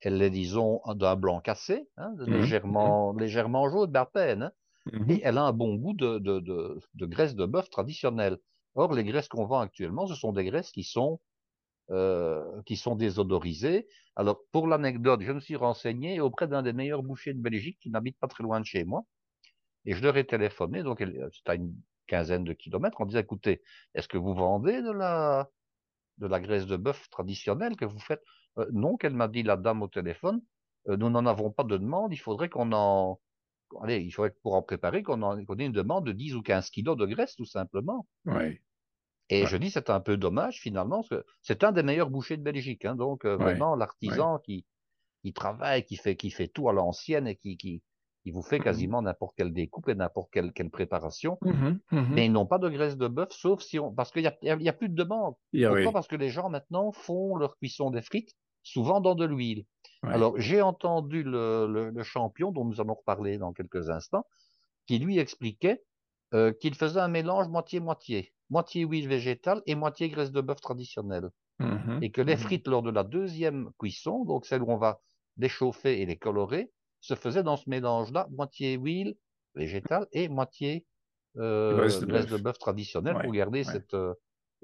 elle 0.00 0.20
est, 0.20 0.30
disons, 0.30 0.80
d'un 0.94 1.16
blanc 1.16 1.40
cassé, 1.40 1.88
hein, 1.96 2.12
mmh 2.18 2.24
légèrement, 2.26 3.14
mmh 3.14 3.20
légèrement 3.20 3.70
jaune, 3.70 3.96
à 3.96 4.06
peine. 4.06 4.42
Hein, 4.44 4.52
mmh 4.92 5.10
et 5.10 5.20
elle 5.22 5.38
a 5.38 5.44
un 5.44 5.52
bon 5.52 5.76
goût 5.76 5.94
de, 5.94 6.18
de, 6.18 6.40
de, 6.40 6.80
de 6.94 7.06
graisse 7.06 7.36
de 7.36 7.46
bœuf 7.46 7.70
traditionnelle. 7.70 8.38
Or, 8.74 8.92
les 8.94 9.04
graisses 9.04 9.28
qu'on 9.28 9.46
vend 9.46 9.60
actuellement, 9.60 10.06
ce 10.06 10.14
sont 10.14 10.32
des 10.32 10.44
graisses 10.44 10.72
qui 10.72 10.82
sont, 10.82 11.20
euh, 11.90 12.62
qui 12.66 12.76
sont 12.76 12.96
désodorisées. 12.96 13.86
Alors, 14.16 14.40
pour 14.52 14.66
l'anecdote, 14.66 15.22
je 15.22 15.32
me 15.32 15.40
suis 15.40 15.56
renseigné 15.56 16.20
auprès 16.20 16.48
d'un 16.48 16.62
des 16.62 16.72
meilleurs 16.72 17.02
bouchers 17.02 17.34
de 17.34 17.40
Belgique 17.40 17.78
qui 17.80 17.90
n'habite 17.90 18.18
pas 18.18 18.28
très 18.28 18.42
loin 18.42 18.60
de 18.60 18.66
chez 18.66 18.84
moi. 18.84 19.04
Et 19.84 19.94
je 19.94 20.02
leur 20.02 20.16
ai 20.16 20.26
téléphoné, 20.26 20.82
donc 20.82 20.98
c'est 21.00 21.50
à 21.50 21.54
une 21.54 21.74
quinzaine 22.12 22.44
de 22.44 22.52
kilomètres, 22.52 23.00
en 23.00 23.06
disant, 23.06 23.20
écoutez, 23.20 23.62
est-ce 23.94 24.06
que 24.06 24.18
vous 24.18 24.34
vendez 24.34 24.82
de 24.82 24.92
la, 24.92 25.48
de 26.18 26.26
la 26.26 26.40
graisse 26.40 26.66
de 26.66 26.76
bœuf 26.76 27.08
traditionnelle 27.08 27.74
que 27.74 27.86
vous 27.86 27.98
faites? 27.98 28.22
Euh, 28.58 28.66
non, 28.72 28.98
qu'elle 28.98 29.14
m'a 29.14 29.28
dit 29.28 29.42
la 29.42 29.56
dame 29.56 29.80
au 29.80 29.88
téléphone, 29.88 30.42
euh, 30.88 30.98
nous 30.98 31.08
n'en 31.08 31.24
avons 31.24 31.50
pas 31.50 31.64
de 31.64 31.78
demande, 31.78 32.12
il 32.12 32.18
faudrait 32.18 32.50
qu'on 32.50 32.72
en... 32.72 33.18
Allez, 33.82 34.00
il 34.00 34.10
faudrait 34.10 34.34
pour 34.42 34.54
en 34.54 34.62
préparer 34.62 35.02
qu'on 35.02 35.22
en... 35.22 35.38
ait 35.38 35.64
une 35.64 35.72
demande 35.72 36.04
de 36.04 36.12
10 36.12 36.34
ou 36.34 36.42
15 36.42 36.68
kilos 36.68 36.98
de 36.98 37.06
graisse, 37.06 37.34
tout 37.34 37.46
simplement. 37.46 38.06
Oui. 38.26 38.60
Et 39.30 39.46
je 39.46 39.56
dis, 39.56 39.70
c'est 39.70 39.88
un 39.88 40.00
peu 40.00 40.18
dommage, 40.18 40.60
finalement, 40.60 40.96
parce 40.96 41.08
que 41.08 41.24
c'est 41.40 41.64
un 41.64 41.72
des 41.72 41.82
meilleurs 41.82 42.10
bouchers 42.10 42.36
de 42.36 42.42
Belgique. 42.42 42.84
Hein, 42.84 42.96
donc, 42.96 43.24
euh, 43.24 43.36
vraiment, 43.36 43.74
l'artisan 43.74 44.38
qui, 44.40 44.66
qui 45.22 45.32
travaille, 45.32 45.86
qui 45.86 45.96
fait, 45.96 46.16
qui 46.16 46.30
fait 46.30 46.48
tout 46.48 46.68
à 46.68 46.74
l'ancienne 46.74 47.26
et 47.26 47.36
qui, 47.36 47.56
qui, 47.56 47.82
qui 48.22 48.30
vous 48.30 48.42
fait 48.42 48.58
mmh 48.58 48.64
quasiment 48.64 49.02
n'importe 49.02 49.34
quelle 49.36 49.52
découpe 49.52 49.88
et 49.88 49.94
n'importe 49.94 50.30
quelle, 50.32 50.52
quelle 50.52 50.70
préparation. 50.70 51.38
Mmh 51.42 51.78
mmh 51.90 52.14
Mais 52.14 52.26
ils 52.26 52.32
n'ont 52.32 52.46
pas 52.46 52.58
de 52.58 52.68
graisse 52.68 52.96
de 52.96 53.08
bœuf, 53.08 53.30
sauf 53.32 53.62
si 53.62 53.78
on, 53.78 53.92
parce 53.92 54.10
qu'il 54.10 54.22
y 54.22 54.26
a, 54.68 54.72
plus 54.72 54.88
de 54.88 54.94
demande. 54.94 55.34
Pourquoi? 55.52 55.92
Parce 55.92 56.08
que 56.08 56.16
les 56.16 56.28
gens, 56.28 56.48
maintenant, 56.48 56.92
font 56.92 57.36
leur 57.36 57.56
cuisson 57.56 57.90
des 57.90 58.02
frites 58.02 58.36
souvent 58.62 59.00
dans 59.00 59.14
de 59.14 59.24
l'huile. 59.24 59.64
Alors, 60.02 60.38
j'ai 60.38 60.62
entendu 60.62 61.22
le, 61.24 62.02
champion, 62.02 62.50
dont 62.50 62.64
nous 62.64 62.80
allons 62.80 62.94
reparler 62.94 63.38
dans 63.38 63.52
quelques 63.52 63.90
instants, 63.90 64.26
qui 64.86 64.98
lui 64.98 65.18
expliquait 65.18 65.82
euh, 66.34 66.52
qu'il 66.52 66.74
faisait 66.74 67.00
un 67.00 67.08
mélange 67.08 67.48
moitié-moitié, 67.48 68.32
moitié 68.50 68.84
huile 68.84 69.08
végétale 69.08 69.62
et 69.66 69.74
moitié 69.74 70.08
graisse 70.08 70.32
de 70.32 70.40
bœuf 70.40 70.60
traditionnelle. 70.60 71.30
Mmh 71.58 71.98
et 72.02 72.10
que 72.10 72.22
les 72.22 72.36
frites, 72.36 72.66
lors 72.66 72.82
de 72.82 72.90
la 72.90 73.04
deuxième 73.04 73.70
cuisson, 73.78 74.24
donc 74.24 74.46
celle 74.46 74.62
où 74.62 74.70
on 74.70 74.78
va 74.78 75.00
déchauffer 75.36 76.00
et 76.00 76.06
les 76.06 76.16
colorer, 76.16 76.72
se 77.02 77.14
faisaient 77.14 77.42
dans 77.42 77.56
ce 77.56 77.68
mélange-là, 77.68 78.28
moitié 78.30 78.74
huile 78.74 79.16
végétale 79.54 80.06
et 80.12 80.28
moitié 80.28 80.86
euh, 81.36 81.76
graisse 81.76 82.00
de 82.00 82.36
bœuf 82.36 82.58
traditionnelle 82.58 83.18
pour 83.20 83.32
garder 83.32 83.64
cette, 83.64 83.92
euh, 83.94 84.14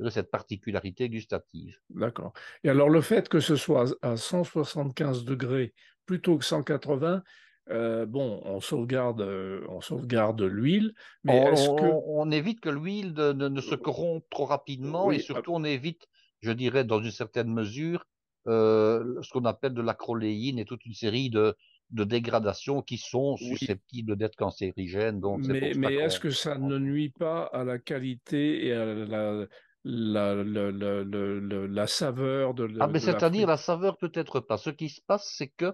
cette 0.09 0.31
particularité 0.31 1.11
gustative. 1.11 1.77
D'accord. 1.91 2.33
Et 2.65 2.71
alors 2.71 2.89
le 2.89 3.01
fait 3.01 3.29
que 3.29 3.41
ce 3.41 3.57
soit 3.57 3.95
à 4.03 4.17
175 4.17 5.25
degrés 5.25 5.75
plutôt 6.07 6.39
que 6.39 6.45
180, 6.45 7.23
euh, 7.71 8.07
bon, 8.07 8.41
on 8.45 8.61
sauvegarde, 8.61 9.21
on 9.69 9.81
sauvegarde 9.81 10.41
l'huile, 10.41 10.95
mais 11.25 11.41
on, 11.41 11.53
est-ce 11.53 11.69
que 11.69 11.93
on, 12.07 12.31
évite 12.31 12.61
que 12.61 12.71
l'huile 12.71 13.13
ne, 13.13 13.61
se 13.61 13.75
corrompe 13.75 14.25
trop 14.31 14.47
rapidement 14.47 15.11
et 15.11 15.19
surtout 15.19 15.53
on 15.53 15.65
évite, 15.65 16.07
je 16.41 16.53
dirais, 16.53 16.85
dans 16.85 17.03
une 17.03 17.11
certaine 17.11 17.53
mesure, 17.53 18.07
euh, 18.47 19.21
ce 19.21 19.31
qu'on 19.31 19.45
appelle 19.45 19.75
de 19.75 19.83
l'acroléine 19.83 20.59
et 20.59 20.65
toute 20.65 20.87
une 20.87 20.95
série 20.95 21.29
de, 21.29 21.55
de 21.91 22.05
dégradations 22.05 22.83
qui 22.83 22.99
sont 22.99 23.37
susceptibles 23.37 24.17
d'être 24.17 24.37
cancérigènes. 24.37 25.21
Donc 25.21 25.41
mais, 25.47 25.73
mais 25.75 25.95
est-ce 25.95 26.21
que 26.21 26.31
ça 26.31 26.59
ne 26.59 26.79
nuit 26.79 27.11
pas 27.11 27.45
à 27.45 27.65
la 27.65 27.79
qualité 27.79 28.67
et 28.67 28.73
à 28.73 28.85
la, 28.85 29.47
la, 29.85 30.35
la, 30.35 30.71
la, 30.71 31.67
la, 31.67 31.87
saveur 31.87 32.55
de, 32.55 32.69
Ah, 32.81 32.89
mais 32.89 33.01
c'est-à-dire 33.01 33.47
la 33.47 33.57
saveur 33.57 33.97
peut-être 33.97 34.41
pas. 34.41 34.59
Ce 34.59 34.71
qui 34.71 34.89
se 34.89 35.01
passe, 35.01 35.33
c'est 35.37 35.49
que 35.49 35.73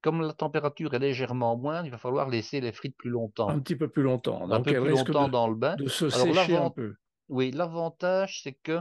comme 0.00 0.22
la 0.22 0.32
température 0.32 0.94
est 0.94 1.00
légèrement 1.00 1.56
moindre, 1.56 1.86
il 1.86 1.90
va 1.90 1.98
falloir 1.98 2.28
laisser 2.28 2.60
les 2.60 2.72
frites 2.72 2.96
plus 2.96 3.10
longtemps. 3.10 3.48
Un 3.48 3.58
petit 3.58 3.74
peu 3.74 3.88
plus 3.88 4.04
longtemps. 4.04 4.48
un 4.50 4.60
peu 4.60 4.80
plus 4.80 4.90
longtemps 4.90 5.28
dans 5.28 5.48
le 5.48 5.56
bain. 5.56 5.74
De 5.76 5.88
se 5.88 6.08
sécher 6.08 6.56
un 6.56 6.70
peu. 6.70 6.94
Oui, 7.28 7.50
l'avantage, 7.50 8.42
c'est 8.42 8.54
que 8.54 8.80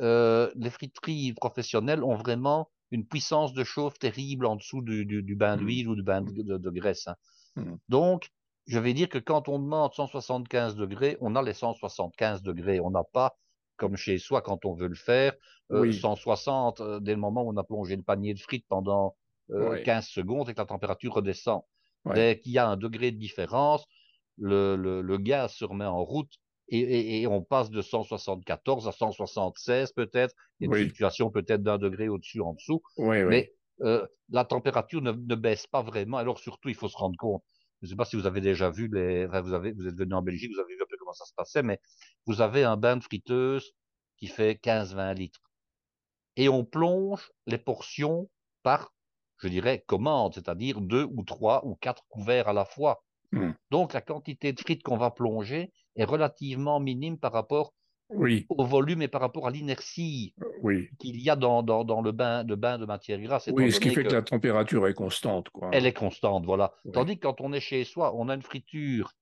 euh, 0.00 0.50
les 0.54 0.70
friteries 0.70 1.32
professionnelles 1.32 2.04
ont 2.04 2.16
vraiment 2.16 2.70
une 2.92 3.06
puissance 3.06 3.54
de 3.54 3.64
chauffe 3.64 3.98
terrible 3.98 4.46
en 4.46 4.56
dessous 4.56 4.82
du, 4.82 5.04
du, 5.04 5.34
bain 5.34 5.56
mmh. 5.56 5.60
d'huile 5.60 5.88
ou 5.88 5.96
du 5.96 6.02
bain 6.02 6.20
de, 6.22 6.70
graisse. 6.70 7.08
Hein. 7.08 7.16
Mmh. 7.56 7.74
Donc, 7.88 8.30
je 8.66 8.78
vais 8.78 8.92
dire 8.94 9.08
que 9.08 9.18
quand 9.18 9.48
on 9.48 9.58
demande 9.58 9.92
175 9.92 10.76
degrés, 10.76 11.16
on 11.20 11.34
a 11.34 11.42
les 11.42 11.54
175 11.54 12.42
degrés. 12.42 12.80
On 12.80 12.90
n'a 12.90 13.02
pas, 13.02 13.36
comme 13.76 13.96
chez 13.96 14.18
soi, 14.18 14.42
quand 14.42 14.64
on 14.64 14.74
veut 14.74 14.88
le 14.88 14.94
faire, 14.94 15.32
160 15.70 16.80
euh, 16.80 16.84
euh, 16.84 17.00
dès 17.00 17.12
le 17.12 17.20
moment 17.20 17.42
où 17.42 17.50
on 17.50 17.56
a 17.56 17.64
plongé 17.64 17.96
le 17.96 18.02
panier 18.02 18.34
de 18.34 18.38
frites 18.38 18.66
pendant 18.68 19.16
15 19.48 19.56
euh, 19.56 20.00
secondes 20.02 20.48
et 20.48 20.54
que 20.54 20.60
la 20.60 20.66
température 20.66 21.14
redescend. 21.14 21.62
Dès 22.14 22.40
qu'il 22.40 22.52
y 22.52 22.58
a 22.58 22.68
un 22.68 22.76
degré 22.76 23.12
de 23.12 23.16
différence, 23.16 23.86
le, 24.36 24.76
le, 24.76 25.18
gaz 25.18 25.52
se 25.52 25.64
remet 25.64 25.84
en 25.84 26.02
route 26.02 26.32
et, 26.74 27.26
on 27.26 27.42
passe 27.42 27.70
de 27.70 27.82
174 27.82 28.88
à 28.88 28.92
176 28.92 29.92
peut-être. 29.92 30.34
Il 30.60 30.70
y 30.70 30.74
a 30.74 30.78
une 30.78 30.88
situation 30.88 31.30
peut-être 31.30 31.62
d'un 31.62 31.78
degré 31.78 32.08
au-dessus, 32.08 32.40
en 32.40 32.54
dessous. 32.54 32.82
mais 32.98 33.52
la 33.78 34.44
température 34.44 35.02
ne, 35.02 35.12
ne, 35.12 35.34
baisse 35.34 35.66
pas 35.66 35.82
vraiment. 35.82 36.16
Alors 36.16 36.38
surtout, 36.38 36.68
il 36.68 36.74
faut 36.74 36.88
se 36.88 36.96
rendre 36.96 37.16
compte 37.18 37.42
je 37.82 37.86
ne 37.86 37.90
sais 37.90 37.96
pas 37.96 38.04
si 38.04 38.14
vous 38.14 38.26
avez 38.26 38.40
déjà 38.40 38.70
vu 38.70 38.88
les, 38.92 39.26
vous 39.26 39.52
avez, 39.52 39.72
vous 39.72 39.88
êtes 39.88 39.96
venu 39.96 40.14
en 40.14 40.22
Belgique, 40.22 40.52
vous 40.54 40.60
avez 40.60 40.74
vu 40.74 40.80
un 40.80 40.86
peu 40.88 40.96
comment 40.96 41.12
ça 41.12 41.24
se 41.24 41.34
passait, 41.34 41.64
mais 41.64 41.80
vous 42.26 42.40
avez 42.40 42.62
un 42.62 42.76
bain 42.76 42.96
de 42.96 43.02
friteuse 43.02 43.72
qui 44.16 44.28
fait 44.28 44.54
15-20 44.62 45.14
litres. 45.14 45.40
Et 46.36 46.48
on 46.48 46.64
plonge 46.64 47.32
les 47.46 47.58
portions 47.58 48.30
par, 48.62 48.94
je 49.38 49.48
dirais, 49.48 49.82
commande, 49.84 50.34
c'est-à-dire 50.34 50.80
deux 50.80 51.02
ou 51.02 51.24
trois 51.24 51.66
ou 51.66 51.74
quatre 51.74 52.04
couverts 52.08 52.48
à 52.48 52.52
la 52.52 52.64
fois. 52.64 53.02
Hmm. 53.32 53.52
Donc 53.70 53.94
la 53.94 54.00
quantité 54.00 54.52
de 54.52 54.60
frites 54.60 54.82
qu'on 54.82 54.96
va 54.96 55.10
plonger 55.10 55.72
est 55.96 56.04
relativement 56.04 56.80
minime 56.80 57.18
par 57.18 57.32
rapport 57.32 57.72
oui. 58.10 58.46
au 58.50 58.64
volume 58.64 59.02
et 59.02 59.08
par 59.08 59.20
rapport 59.20 59.46
à 59.46 59.50
l'inertie 59.50 60.34
euh, 60.42 60.46
oui. 60.62 60.88
qu'il 60.98 61.20
y 61.20 61.30
a 61.30 61.36
dans, 61.36 61.62
dans, 61.62 61.84
dans, 61.84 62.02
le 62.02 62.12
bain 62.12 62.44
de 62.44 62.54
bain 62.54 62.78
de 62.78 62.86
matière 62.86 63.20
grasse. 63.20 63.48
Oui, 63.52 63.72
ce 63.72 63.80
qui 63.80 63.90
fait 63.90 64.04
que, 64.04 64.12
la 64.12 64.22
température 64.22 64.86
est 64.86 64.94
constante. 64.94 65.48
Quoi. 65.50 65.70
Elle 65.72 65.86
est 65.86 65.92
constante, 65.92 66.44
voilà. 66.44 66.72
Tandis 66.92 67.16
que 67.16 67.22
quand 67.22 67.40
on 67.40 67.52
est 67.52 67.60
chez 67.60 67.84
soi, 67.84 68.14
on 68.14 68.28
a 68.28 68.34
une 68.34 68.42
friture 68.42 69.12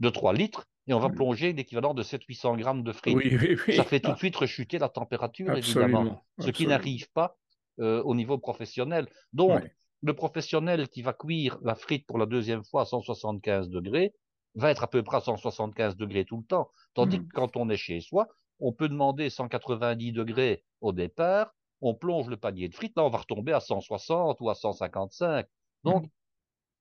de 0.00 0.08
3 0.08 0.32
litres 0.32 0.66
et 0.86 0.94
on 0.94 0.98
va 0.98 1.08
mm. 1.08 1.14
plonger 1.14 1.52
l'équivalent 1.52 1.94
de 1.94 2.02
700-800 2.02 2.58
grammes 2.58 2.82
de 2.82 2.92
frites. 2.92 3.16
Oui, 3.16 3.56
Ça 3.76 3.84
fait 3.84 4.00
tout 4.00 4.12
de 4.12 4.18
suite 4.18 4.36
rechuter 4.36 4.78
la 4.78 4.88
température, 4.88 5.56
évidemment. 5.56 6.24
Ce 6.38 6.50
qui 6.50 6.66
n'arrive 6.66 7.10
pas 7.12 7.36
euh, 7.78 8.02
au 8.02 8.14
niveau 8.14 8.38
professionnel. 8.38 9.06
Donc, 9.32 9.62
le 10.02 10.14
professionnel 10.14 10.88
qui 10.88 11.02
va 11.02 11.12
cuire 11.12 11.58
la 11.62 11.74
frite 11.74 12.06
pour 12.06 12.18
la 12.18 12.26
deuxième 12.26 12.64
fois 12.64 12.82
à 12.82 12.84
175 12.84 13.68
degrés 13.68 14.14
va 14.54 14.70
être 14.70 14.82
à 14.82 14.86
peu 14.86 15.02
près 15.02 15.18
à 15.18 15.20
175 15.20 15.96
degrés 15.96 16.24
tout 16.24 16.38
le 16.38 16.44
temps. 16.44 16.70
Tandis 16.94 17.20
mm. 17.20 17.28
que 17.28 17.32
quand 17.34 17.56
on 17.56 17.68
est 17.68 17.76
chez 17.76 18.00
soi, 18.00 18.26
on 18.58 18.72
peut 18.72 18.88
demander 18.88 19.30
190 19.30 20.12
degrés 20.12 20.64
au 20.80 20.92
départ, 20.92 21.54
on 21.80 21.94
plonge 21.94 22.28
le 22.28 22.36
panier 22.36 22.68
de 22.68 22.74
frites, 22.74 22.96
là 22.96 23.04
on 23.04 23.10
va 23.10 23.18
retomber 23.18 23.52
à 23.52 23.60
160 23.60 24.40
ou 24.40 24.50
à 24.50 24.54
155. 24.54 25.46
Donc, 25.84 26.06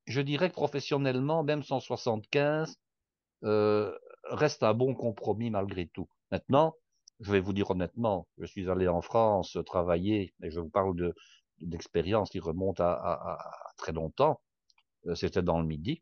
je 0.05 0.21
dirais 0.21 0.49
que 0.49 0.55
professionnellement, 0.55 1.43
même 1.43 1.63
175 1.63 2.75
euh, 3.43 3.97
reste 4.25 4.63
un 4.63 4.73
bon 4.73 4.95
compromis 4.95 5.49
malgré 5.49 5.87
tout. 5.87 6.09
Maintenant, 6.31 6.75
je 7.19 7.31
vais 7.31 7.39
vous 7.39 7.53
dire 7.53 7.69
honnêtement, 7.69 8.27
je 8.37 8.45
suis 8.45 8.69
allé 8.69 8.87
en 8.87 9.01
France 9.01 9.57
travailler, 9.65 10.33
et 10.41 10.49
je 10.49 10.59
vous 10.59 10.69
parle 10.69 10.95
de 10.95 11.13
d'expérience 11.61 12.29
qui 12.29 12.39
remonte 12.39 12.79
à, 12.79 13.37
très 13.77 13.91
longtemps. 13.91 14.41
Euh, 15.07 15.15
c'était 15.15 15.41
dans 15.41 15.59
le 15.59 15.65
Midi. 15.65 16.01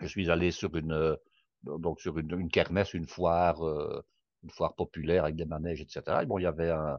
Je 0.00 0.06
suis 0.06 0.30
allé 0.30 0.50
sur 0.50 0.74
une 0.76 1.16
donc 1.64 2.00
sur 2.00 2.18
une, 2.18 2.50
kermesse, 2.50 2.92
une 2.92 3.06
foire 3.06 3.64
euh, 3.64 4.04
une 4.42 4.50
foire 4.50 4.74
populaire 4.74 5.24
avec 5.24 5.36
des 5.36 5.44
manèges, 5.44 5.80
etc. 5.80 6.02
Et 6.22 6.26
bon, 6.26 6.38
il 6.38 6.42
y 6.42 6.46
avait 6.46 6.70
un, 6.70 6.98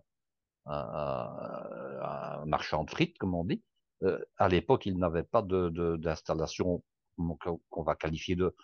un, 0.65 2.45
marchand 2.45 2.83
de 2.83 2.89
frites, 2.89 3.17
comme 3.17 3.35
on 3.35 3.43
dit. 3.43 3.61
Euh, 4.03 4.19
à 4.37 4.49
l'époque, 4.49 4.85
il 4.85 4.97
n'avait 4.97 5.23
pas 5.23 5.41
d'installation 5.41 6.83
de, 7.17 7.33
qu'on 7.69 7.83
va 7.83 7.95
qualifier 7.95 8.35
de, 8.35 8.55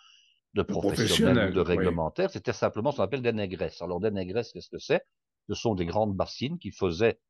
de 0.54 0.62
professionnel 0.62 1.50
ou 1.50 1.54
de 1.54 1.60
réglementaire. 1.60 2.30
C'était 2.30 2.52
simplement 2.52 2.90
ce 2.90 2.96
qu'on 2.96 3.02
appelle 3.02 3.22
des 3.22 3.32
négresses. 3.32 3.82
Alors, 3.82 4.00
des 4.00 4.10
négresses, 4.10 4.52
qu'est-ce 4.52 4.70
que 4.70 4.78
c'est? 4.78 5.02
Ce 5.48 5.54
sont 5.54 5.74
des 5.74 5.86
grandes 5.86 6.14
bassines 6.14 6.58
qui 6.58 6.70
faisaient, 6.70 7.20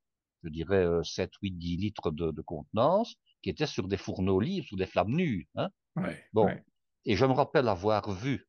je 0.45 0.49
dirais, 0.49 0.87
7, 1.03 1.31
8, 1.43 1.53
10 1.53 1.77
litres 1.77 2.11
de, 2.11 2.31
de 2.31 2.43
contenance, 2.43 3.17
qui 3.43 3.51
étaient 3.51 3.67
sur 3.67 3.89
des 3.89 3.97
fourneaux 3.97 4.41
libres, 4.41 4.67
sous 4.67 4.77
des 4.77 4.87
flammes 4.87 5.15
nues. 5.15 5.49
Hein 5.57 5.71
bon. 6.33 6.49
Et 7.05 7.17
je 7.17 7.25
me 7.25 7.33
rappelle 7.33 7.69
avoir 7.69 8.11
vu 8.11 8.47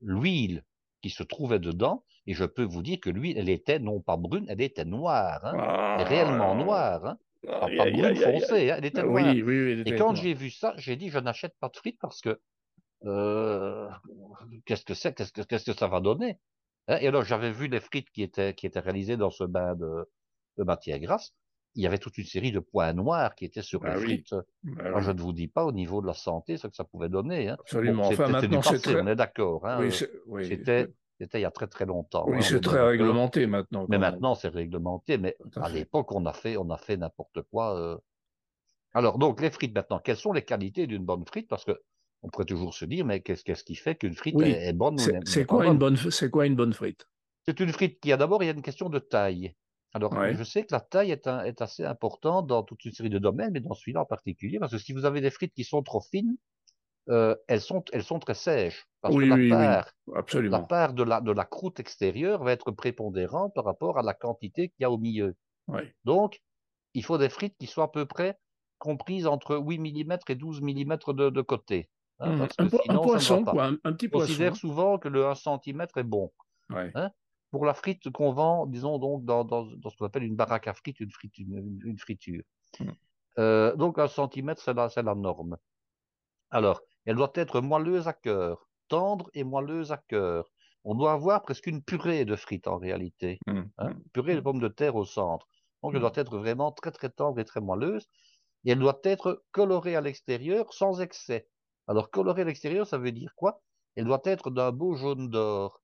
l'huile 0.00 0.64
qui 1.02 1.10
se 1.10 1.22
trouvait 1.22 1.58
dedans, 1.58 2.04
et 2.26 2.34
je 2.34 2.44
peux 2.44 2.64
vous 2.64 2.82
dire 2.82 2.98
que 3.00 3.10
lui, 3.10 3.34
elle 3.36 3.48
était 3.48 3.78
non 3.78 4.00
pas 4.00 4.16
brune, 4.16 4.46
elle 4.48 4.60
était 4.60 4.84
noire, 4.84 5.44
hein, 5.44 6.04
réellement 6.04 6.54
noire, 6.56 7.04
hein, 7.06 7.18
pas, 7.46 7.68
brune 7.68 8.16
foncée, 8.16 8.66
elle 8.66 8.84
était 8.84 9.02
noire. 9.02 9.28
et 9.28 9.94
quand 9.96 10.14
j'ai 10.14 10.34
vu 10.34 10.50
ça, 10.50 10.74
j'ai 10.76 10.96
dit, 10.96 11.10
je 11.10 11.18
n'achète 11.18 11.54
pas 11.60 11.68
de 11.68 11.76
frites 11.76 11.98
parce 12.00 12.20
que 12.20 12.40
euh, 13.04 13.88
qu'est-ce 14.64 14.84
que 14.84 14.94
c'est, 14.94 15.14
qu'est-ce 15.14 15.32
que, 15.32 15.42
qu'est-ce 15.42 15.70
que 15.70 15.76
ça 15.76 15.86
va 15.86 16.00
donner? 16.00 16.40
Et 16.88 17.06
alors 17.06 17.24
j'avais 17.24 17.52
vu 17.52 17.68
les 17.68 17.80
frites 17.80 18.10
qui 18.10 18.22
étaient 18.22 18.54
qui 18.54 18.66
étaient 18.66 18.80
réalisées 18.80 19.16
dans 19.16 19.30
ce 19.30 19.44
bain 19.44 19.74
de, 19.74 20.08
de 20.58 20.64
matière 20.64 20.98
grasse. 20.98 21.32
Il 21.74 21.82
y 21.82 21.86
avait 21.86 21.98
toute 21.98 22.16
une 22.16 22.24
série 22.24 22.52
de 22.52 22.60
points 22.60 22.94
noirs 22.94 23.34
qui 23.34 23.44
étaient 23.44 23.62
sur 23.62 23.80
bah 23.80 23.94
les 23.94 24.00
frites. 24.00 24.34
Bah 24.62 25.00
je 25.00 25.10
ne 25.10 25.20
vous 25.20 25.34
dis 25.34 25.48
pas 25.48 25.64
au 25.64 25.72
niveau 25.72 26.00
de 26.00 26.06
la 26.06 26.14
santé 26.14 26.56
ce 26.56 26.68
que 26.68 26.74
ça 26.74 26.84
pouvait 26.84 27.10
donner. 27.10 27.50
Hein. 27.50 27.56
Absolument. 27.60 28.06
enfin, 28.06 28.28
maintenant, 28.28 28.62
c'est 28.62 28.96
on 28.96 29.06
est 29.06 29.16
d'accord. 29.16 29.66
Hein. 29.66 29.78
Oui, 29.80 29.92
c'était 29.92 30.88
il 31.20 31.40
y 31.40 31.44
a 31.44 31.50
très 31.50 31.66
très 31.66 31.86
longtemps. 31.86 32.24
Oui, 32.28 32.36
hein, 32.38 32.40
c'est 32.42 32.60
très 32.60 32.80
réglementé 32.80 33.46
maintenant. 33.46 33.86
Mais 33.88 33.98
maintenant, 33.98 34.34
c'est 34.34 34.48
réglementé. 34.48 35.18
Mais 35.18 35.36
à, 35.56 35.68
l'époque, 35.68 36.12
on 36.12 36.26
a 36.26 36.32
fait, 36.32 36.56
on 36.56 36.70
a 36.70 36.76
fait 36.76 36.96
n'importe 36.96 37.42
quoi. 37.50 37.78
Euh. 37.78 37.96
Alors, 38.92 39.18
donc, 39.18 39.40
les 39.40 39.50
frites 39.50 39.74
maintenant, 39.74 39.98
quelles 39.98 40.16
sont 40.16 40.32
les 40.32 40.42
qualités 40.42 40.86
d'une 40.86 41.04
bonne 41.04 41.24
frite? 41.26 41.48
Parce 41.48 41.64
que 41.64 41.78
on 42.22 42.28
pourrait 42.28 42.46
toujours 42.46 42.74
se 42.74 42.84
dire, 42.84 43.04
mais 43.04 43.20
qu'est-ce, 43.20 43.44
qu'est-ce 43.44 43.64
qui 43.64 43.74
fait 43.74 43.94
qu'une 43.94 44.14
frite 44.14 44.40
est, 44.40 44.72
bonne 44.72 44.98
c'est, 44.98 45.18
c'est 45.26 45.44
quoi 45.44 45.66
une 45.66 45.78
bonne, 45.78 45.96
c'est 45.96 46.30
quoi 46.30 46.46
une 46.46 46.56
bonne 46.56 46.72
frite? 46.72 47.06
C'est 47.44 47.60
une 47.60 47.72
frite 47.72 48.00
qui 48.00 48.12
a 48.12 48.16
d'abord, 48.16 48.42
il 48.42 48.46
y 48.46 48.48
a 48.48 48.52
une 48.52 48.62
question 48.62 48.88
de 48.88 48.98
taille. 48.98 49.54
Alors, 49.96 50.12
je 50.32 50.44
sais 50.44 50.62
que 50.62 50.74
la 50.74 50.80
taille 50.80 51.10
est, 51.10 51.26
est, 51.26 51.62
assez 51.62 51.82
importante 51.82 52.46
dans 52.46 52.62
toute 52.62 52.84
une 52.84 52.92
série 52.92 53.08
de 53.08 53.18
domaines, 53.18 53.52
mais 53.52 53.60
dans 53.60 53.72
celui-là 53.72 54.02
en 54.02 54.04
particulier, 54.04 54.58
parce 54.58 54.72
que 54.72 54.78
si 54.78 54.92
vous 54.92 55.06
avez 55.06 55.22
des 55.22 55.30
frites 55.30 55.54
qui 55.54 55.64
sont 55.64 55.82
trop 55.82 56.02
fines, 56.02 56.36
euh, 57.08 57.34
elles, 57.48 57.62
sont, 57.62 57.82
elles 57.94 58.02
sont 58.02 58.18
très 58.18 58.34
sèches. 58.34 58.86
Parce 59.00 59.14
que 59.14 59.20
la, 59.20 59.56
part, 59.56 59.92
absolument. 60.14 60.58
la 60.58 60.64
part 60.64 60.92
de 60.92 61.02
la, 61.02 61.22
de 61.22 61.32
la 61.32 61.46
croûte 61.46 61.80
extérieure 61.80 62.44
va 62.44 62.52
être 62.52 62.72
prépondérante 62.72 63.54
par 63.54 63.64
rapport 63.64 63.98
à 63.98 64.02
la 64.02 64.12
quantité 64.12 64.68
qu'il 64.68 64.82
y 64.82 64.84
a 64.84 64.90
au 64.90 64.98
milieu. 64.98 65.34
Donc, 66.04 66.42
il 66.92 67.02
faut 67.02 67.16
des 67.16 67.30
frites 67.30 67.56
qui 67.58 67.66
soient 67.66 67.84
à 67.84 67.88
peu 67.88 68.04
près 68.04 68.38
comprises 68.76 69.26
entre 69.26 69.56
8 69.56 69.78
mm 69.78 70.18
et 70.28 70.34
12 70.34 70.60
mm 70.60 70.96
de, 71.14 71.30
de 71.30 71.40
côté. 71.40 71.88
Hein, 72.18 72.36
mmh. 72.36 72.68
un, 72.88 72.98
poisson, 72.98 73.44
quoi, 73.44 73.72
un, 73.82 73.92
petit 73.92 74.08
poisson. 74.08 74.24
On 74.24 74.28
considère 74.28 74.56
souvent 74.56 74.98
que 74.98 75.08
le 75.08 75.26
1 75.26 75.34
cm 75.34 75.86
est 75.96 76.02
bon. 76.02 76.30
Hein. 76.70 77.10
Pour 77.50 77.64
la 77.64 77.74
frite 77.74 78.10
qu'on 78.10 78.32
vend, 78.32 78.66
disons 78.66 78.98
donc 78.98 79.24
dans, 79.24 79.44
dans, 79.44 79.64
dans 79.64 79.90
ce 79.90 79.96
qu'on 79.96 80.06
appelle 80.06 80.24
une 80.24 80.36
baraque 80.36 80.66
à 80.66 80.74
frites, 80.74 81.00
une, 81.00 81.10
frite, 81.10 81.38
une, 81.38 81.98
friture. 81.98 82.42
Mmh. 82.80 82.90
Euh, 83.38 83.76
donc 83.76 83.98
un 83.98 84.08
centimètre, 84.08 84.60
c'est 84.60 84.74
la, 84.74 84.88
la 84.96 85.14
norme. 85.14 85.56
Alors, 86.50 86.80
elle 87.04 87.16
doit 87.16 87.32
être 87.34 87.60
moelleuse 87.60 88.08
à 88.08 88.12
cœur, 88.12 88.68
tendre 88.88 89.30
et 89.34 89.44
moelleuse 89.44 89.92
à 89.92 89.98
cœur. 89.98 90.50
On 90.84 90.94
doit 90.94 91.12
avoir 91.12 91.42
presque 91.42 91.66
une 91.66 91.82
purée 91.82 92.24
de 92.24 92.36
frites 92.36 92.68
en 92.68 92.78
réalité. 92.78 93.38
Mmh, 93.46 93.62
hein. 93.78 93.90
mmh. 93.90 94.02
Purée 94.12 94.34
de 94.34 94.40
pommes 94.40 94.60
de 94.60 94.68
terre 94.68 94.96
au 94.96 95.04
centre. 95.04 95.48
Donc 95.82 95.94
elle 95.94 96.00
doit 96.00 96.12
être 96.14 96.38
vraiment 96.38 96.72
très 96.72 96.90
très 96.90 97.10
tendre 97.10 97.38
et 97.38 97.44
très 97.44 97.60
moelleuse. 97.60 98.08
Et 98.64 98.72
elle 98.72 98.78
doit 98.80 99.00
être 99.04 99.44
colorée 99.52 99.94
à 99.94 100.00
l'extérieur 100.00 100.72
sans 100.72 101.00
excès. 101.00 101.48
Alors 101.86 102.10
colorée 102.10 102.42
à 102.42 102.44
l'extérieur, 102.44 102.86
ça 102.86 102.98
veut 102.98 103.12
dire 103.12 103.32
quoi? 103.36 103.62
Elle 103.94 104.04
doit 104.04 104.22
être 104.24 104.50
d'un 104.50 104.72
beau 104.72 104.94
jaune 104.94 105.28
d'or. 105.30 105.80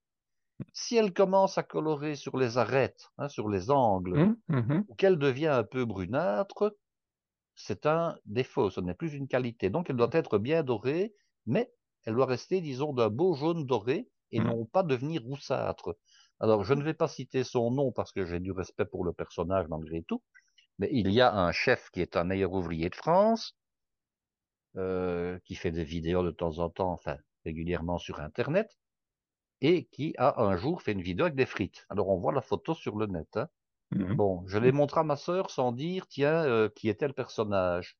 Si 0.71 0.95
elle 0.95 1.13
commence 1.13 1.57
à 1.57 1.63
colorer 1.63 2.15
sur 2.15 2.37
les 2.37 2.57
arêtes, 2.57 3.09
hein, 3.17 3.27
sur 3.27 3.49
les 3.49 3.71
angles, 3.71 4.35
ou 4.87 4.95
qu'elle 4.95 5.17
devient 5.17 5.47
un 5.47 5.63
peu 5.63 5.85
brunâtre, 5.85 6.75
c'est 7.55 7.85
un 7.85 8.17
défaut, 8.25 8.69
ce 8.69 8.81
n'est 8.81 8.93
plus 8.93 9.13
une 9.13 9.27
qualité. 9.27 9.69
Donc 9.69 9.89
elle 9.89 9.95
doit 9.95 10.09
être 10.11 10.37
bien 10.37 10.63
dorée, 10.63 11.13
mais 11.45 11.71
elle 12.05 12.15
doit 12.15 12.25
rester, 12.25 12.61
disons, 12.61 12.93
d'un 12.93 13.09
beau 13.09 13.33
jaune 13.35 13.65
doré 13.65 14.09
et 14.31 14.39
mmh. 14.39 14.43
non 14.43 14.65
pas 14.65 14.83
devenir 14.83 15.21
roussâtre. 15.23 15.97
Alors 16.39 16.63
je 16.63 16.73
ne 16.73 16.83
vais 16.83 16.93
pas 16.93 17.07
citer 17.07 17.43
son 17.43 17.71
nom 17.71 17.91
parce 17.91 18.11
que 18.11 18.25
j'ai 18.25 18.39
du 18.39 18.51
respect 18.51 18.85
pour 18.85 19.05
le 19.05 19.13
personnage 19.13 19.67
malgré 19.69 20.03
tout, 20.03 20.21
mais 20.79 20.89
il 20.91 21.11
y 21.11 21.21
a 21.21 21.33
un 21.33 21.51
chef 21.51 21.89
qui 21.91 22.01
est 22.01 22.17
un 22.17 22.23
meilleur 22.23 22.53
ouvrier 22.53 22.89
de 22.89 22.95
France, 22.95 23.55
euh, 24.75 25.39
qui 25.45 25.55
fait 25.55 25.71
des 25.71 25.83
vidéos 25.83 26.23
de 26.23 26.31
temps 26.31 26.57
en 26.57 26.69
temps, 26.69 26.91
enfin 26.91 27.17
régulièrement 27.45 27.99
sur 27.99 28.19
Internet, 28.19 28.75
et 29.63 29.85
qui 29.85 30.13
a 30.17 30.41
un 30.41 30.55
jour 30.57 30.81
fait 30.81 30.91
une 30.91 31.01
vidéo 31.01 31.25
avec 31.25 31.35
des 31.35 31.45
frites. 31.45 31.87
Alors 31.89 32.09
on 32.09 32.19
voit 32.19 32.33
la 32.33 32.41
photo 32.41 32.75
sur 32.75 32.97
le 32.97 33.07
net. 33.07 33.37
Hein. 33.37 33.47
Mmh 33.91 34.13
bon, 34.13 34.43
je 34.47 34.57
l'ai 34.57 34.71
montré 34.71 34.99
à 34.99 35.03
ma 35.03 35.15
sœur 35.15 35.49
sans 35.49 35.71
dire, 35.71 36.07
tiens, 36.07 36.43
euh, 36.43 36.69
qui 36.69 36.89
était 36.89 37.07
le 37.07 37.13
personnage 37.13 37.97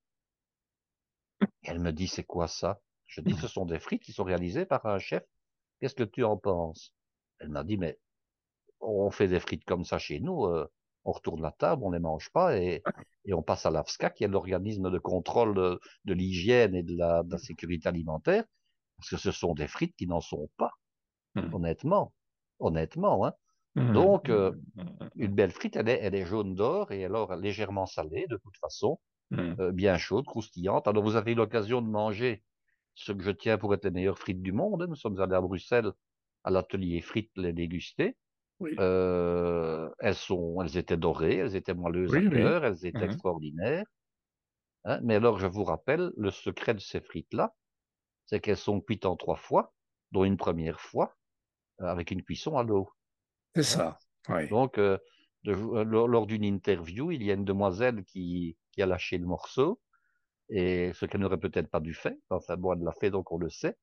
Elle 1.64 1.80
me 1.80 1.92
dit, 1.92 2.08
c'est 2.08 2.26
quoi 2.26 2.48
ça? 2.48 2.82
Je 3.08 3.22
dis, 3.22 3.34
ce 3.36 3.48
sont 3.48 3.66
des 3.66 3.80
frites 3.80 4.04
qui 4.04 4.12
sont 4.12 4.24
réalisées 4.24 4.66
par 4.66 4.86
un 4.86 5.00
chef. 5.00 5.24
Qu'est-ce 5.80 5.96
que 5.96 6.04
tu 6.04 6.24
en 6.24 6.36
penses? 6.36 6.94
Elle 7.40 7.50
m'a 7.50 7.64
dit, 7.64 7.78
mais 7.78 7.98
on 8.82 9.12
fait 9.12 9.28
des 9.28 9.40
frites 9.40 9.66
comme 9.66 9.86
ça 9.86 10.00
chez 10.00 10.20
nous. 10.20 10.46
Euh, 10.46 10.68
on 11.06 11.12
retourne 11.12 11.42
la 11.42 11.52
table, 11.52 11.84
on 11.84 11.92
les 11.92 12.00
mange 12.00 12.30
pas 12.32 12.58
et, 12.58 12.82
et 13.26 13.34
on 13.34 13.44
passe 13.44 13.66
à 13.66 13.72
l'AFSCA, 13.72 14.10
qui 14.10 14.24
est 14.24 14.28
l'organisme 14.28 14.90
de 14.90 15.00
contrôle 15.00 15.56
de, 16.06 16.14
l'hygiène 16.14 16.76
et 16.76 16.84
de 16.84 16.98
la, 16.98 17.24
sécurité 17.38 17.90
alimentaire, 17.90 18.46
parce 18.98 19.10
que 19.10 19.18
ce 19.18 19.32
sont 19.32 19.54
des 19.54 19.68
frites 19.68 19.96
qui 19.96 20.08
n'en 20.08 20.22
sont 20.22 20.50
pas, 20.58 20.72
mmh. 21.36 21.54
honnêtement, 21.54 22.14
honnêtement. 22.60 23.26
Hein. 23.26 23.34
Mmh. 23.76 23.94
Donc, 23.94 24.30
euh, 24.30 24.52
mmh. 24.76 24.84
une 25.16 25.34
belle 25.34 25.52
frite, 25.52 25.76
elle 25.76 25.90
est, 25.90 26.00
elle 26.02 26.16
est 26.16 26.26
jaune 26.26 26.56
d'or 26.56 26.92
et 26.92 27.06
alors 27.06 27.36
légèrement 27.36 27.86
salée 27.86 28.28
de 28.30 28.38
toute 28.38 28.58
façon, 28.58 29.00
euh, 29.38 29.72
bien 29.72 29.98
chaude, 29.98 30.26
croustillante. 30.26 30.88
Alors, 30.88 31.04
vous 31.04 31.16
avez 31.16 31.32
eu 31.32 31.36
l'occasion 31.36 31.82
de 31.82 31.88
manger 31.88 32.44
ce 32.96 33.12
que 33.12 33.24
je 33.24 33.32
tiens 33.32 33.58
pour 33.58 33.74
être 33.74 33.86
les 33.86 33.92
meilleures 33.92 34.20
frites 34.20 34.42
du 34.42 34.52
monde. 34.52 34.84
Hein. 34.84 34.88
Nous 34.88 34.96
sommes 34.96 35.20
allés 35.20 35.36
à 35.36 35.42
Bruxelles 35.42 35.92
à 36.44 36.52
l'atelier 36.52 37.02
frites 37.02 37.32
les 37.36 37.54
déguster. 37.54 38.16
Euh, 38.80 39.90
elles 40.00 40.16
sont, 40.16 40.62
elles 40.62 40.78
étaient 40.78 40.98
dorées, 40.98 41.38
elles 41.38 41.56
étaient 41.56 41.74
moelleuses 41.74 42.16
à 42.16 42.22
cœur, 42.22 42.64
elles 42.64 42.86
étaient 42.86 43.00
mmh 43.00 43.12
extraordinaires. 43.12 43.86
Hein. 44.86 45.00
mais 45.04 45.16
alors, 45.16 45.40
je 45.40 45.48
vous 45.48 45.64
rappelle, 45.64 46.12
le 46.16 46.30
secret 46.30 46.74
de 46.74 46.80
ces 46.80 47.02
frites-là, 47.02 47.54
c'est 48.26 48.40
qu'elles 48.40 48.58
sont 48.58 48.80
cuites 48.82 49.06
en 49.06 49.16
trois 49.16 49.36
fois, 49.36 49.74
dont 50.12 50.24
une 50.24 50.38
première 50.38 50.80
fois 50.80 51.14
euh, 51.14 51.23
avec 51.84 52.12
une 52.12 52.24
cuisson 52.24 52.58
à 52.58 52.64
l'eau. 52.64 52.90
C'est 53.56 53.80
hein. 53.80 53.98
ça. 54.28 54.48
Donc, 54.50 54.78
euh, 54.78 54.98
lors, 55.46 56.26
d'une 56.26 56.44
interview, 56.44 57.12
il 57.12 57.24
y 57.24 57.32
a 57.32 57.34
une 57.34 57.46
demoiselle 57.46 58.04
qui, 58.06 58.58
qui 58.72 58.82
a 58.82 58.86
lâché 58.86 59.18
le 59.18 59.26
morceau, 59.26 59.80
et 60.50 60.92
ce 60.94 61.06
qu'elle 61.06 61.22
n'aurait 61.22 61.40
peut-être 61.40 61.70
pas 61.70 61.80
dû 61.80 61.94
faire. 61.94 62.16
Enfin, 62.30 62.56
bon, 62.58 62.74
elle 62.74 62.84
l'a 62.84 62.94
fait, 62.94 63.12
donc 63.12 63.32
on 63.32 63.38
le 63.38 63.50
sait. 63.50 63.76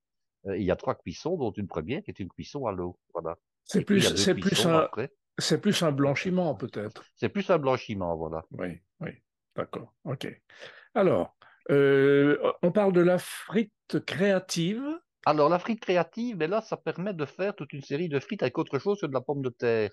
il 0.46 0.62
y 0.62 0.70
a 0.70 0.76
trois 0.76 0.94
cuissons, 0.94 1.36
dont 1.36 1.52
une 1.52 1.66
première 1.66 2.02
qui 2.02 2.10
est 2.10 2.20
une 2.20 2.28
cuisson 2.28 2.66
à 2.66 2.72
l'eau. 2.72 2.98
Voilà. 3.12 3.36
C'est 3.64 3.84
plus, 3.84 4.16
c'est 4.16 4.34
plus 4.34 4.66
un, 4.66 4.88
c'est 5.38 5.60
plus 5.60 5.82
un 5.82 5.92
blanchiment 5.92 6.54
peut-être. 6.54 7.04
C'est 7.16 7.28
plus 7.28 7.50
un 7.50 7.58
blanchiment, 7.58 8.16
voilà. 8.16 8.44
Oui, 8.52 8.80
oui, 9.00 9.10
d'accord, 9.56 9.94
ok. 10.04 10.26
Alors, 10.94 11.36
euh, 11.70 12.38
on 12.62 12.72
parle 12.72 12.92
de 12.92 13.00
la 13.00 13.18
frite 13.18 14.04
créative. 14.06 14.84
Alors, 15.26 15.48
la 15.48 15.58
frite 15.58 15.80
créative, 15.80 16.36
mais 16.36 16.46
là, 16.46 16.60
ça 16.60 16.76
permet 16.76 17.12
de 17.12 17.24
faire 17.24 17.54
toute 17.54 17.72
une 17.72 17.82
série 17.82 18.08
de 18.08 18.18
frites 18.20 18.42
avec 18.42 18.56
autre 18.58 18.78
chose 18.78 19.00
que 19.00 19.06
de 19.06 19.12
la 19.12 19.20
pomme 19.20 19.42
de 19.42 19.50
terre. 19.50 19.90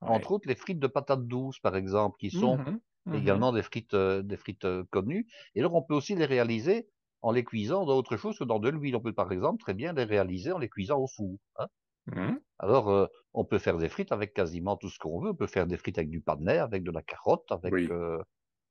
Entre 0.00 0.32
autres, 0.32 0.48
les 0.48 0.54
frites 0.54 0.78
de 0.78 0.86
patates 0.86 1.26
douces, 1.26 1.58
par 1.58 1.76
exemple, 1.76 2.16
qui 2.18 2.30
sont 2.30 2.56
mmh 2.56 2.80
mmh 3.06 3.14
également 3.14 3.52
des 3.52 3.62
frites, 3.62 3.94
euh, 3.94 4.22
des 4.22 4.36
frites 4.36 4.64
euh, 4.64 4.84
connues. 4.90 5.26
Et 5.54 5.60
alors, 5.60 5.74
on 5.74 5.82
peut 5.82 5.94
aussi 5.94 6.14
les 6.14 6.26
réaliser 6.26 6.88
en 7.22 7.32
les 7.32 7.44
cuisant 7.44 7.84
dans 7.84 7.96
autre 7.96 8.16
chose 8.16 8.38
que 8.38 8.44
dans 8.44 8.58
de 8.58 8.68
l'huile. 8.68 8.96
On 8.96 9.00
peut, 9.00 9.12
par 9.12 9.32
exemple, 9.32 9.60
très 9.60 9.74
bien 9.74 9.92
les 9.92 10.04
réaliser 10.04 10.52
en 10.52 10.58
les 10.58 10.68
cuisant 10.68 10.98
au 10.98 11.06
four. 11.06 11.38
Hein. 11.56 11.66
Mmh. 12.06 12.38
Alors, 12.58 12.90
euh, 12.90 13.06
on 13.34 13.44
peut 13.44 13.58
faire 13.58 13.78
des 13.78 13.88
frites 13.88 14.12
avec 14.12 14.32
quasiment 14.32 14.76
tout 14.76 14.88
ce 14.88 14.98
qu'on 14.98 15.20
veut. 15.20 15.30
On 15.30 15.34
peut 15.34 15.46
faire 15.46 15.66
des 15.66 15.76
frites 15.76 15.98
avec 15.98 16.10
du 16.10 16.20
panais, 16.20 16.58
avec 16.58 16.82
de 16.82 16.90
la 16.90 17.02
carotte, 17.02 17.50
avec, 17.50 17.74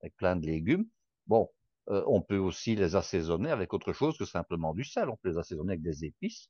avec 0.01 0.15
plein 0.15 0.35
de 0.35 0.45
légumes. 0.45 0.85
Bon, 1.27 1.49
euh, 1.89 2.03
on 2.07 2.21
peut 2.21 2.37
aussi 2.37 2.75
les 2.75 2.95
assaisonner 2.95 3.49
avec 3.49 3.73
autre 3.73 3.93
chose 3.93 4.17
que 4.17 4.25
simplement 4.25 4.73
du 4.73 4.83
sel. 4.83 5.09
On 5.09 5.17
peut 5.17 5.29
les 5.29 5.37
assaisonner 5.37 5.73
avec 5.73 5.81
des 5.81 6.05
épices 6.05 6.49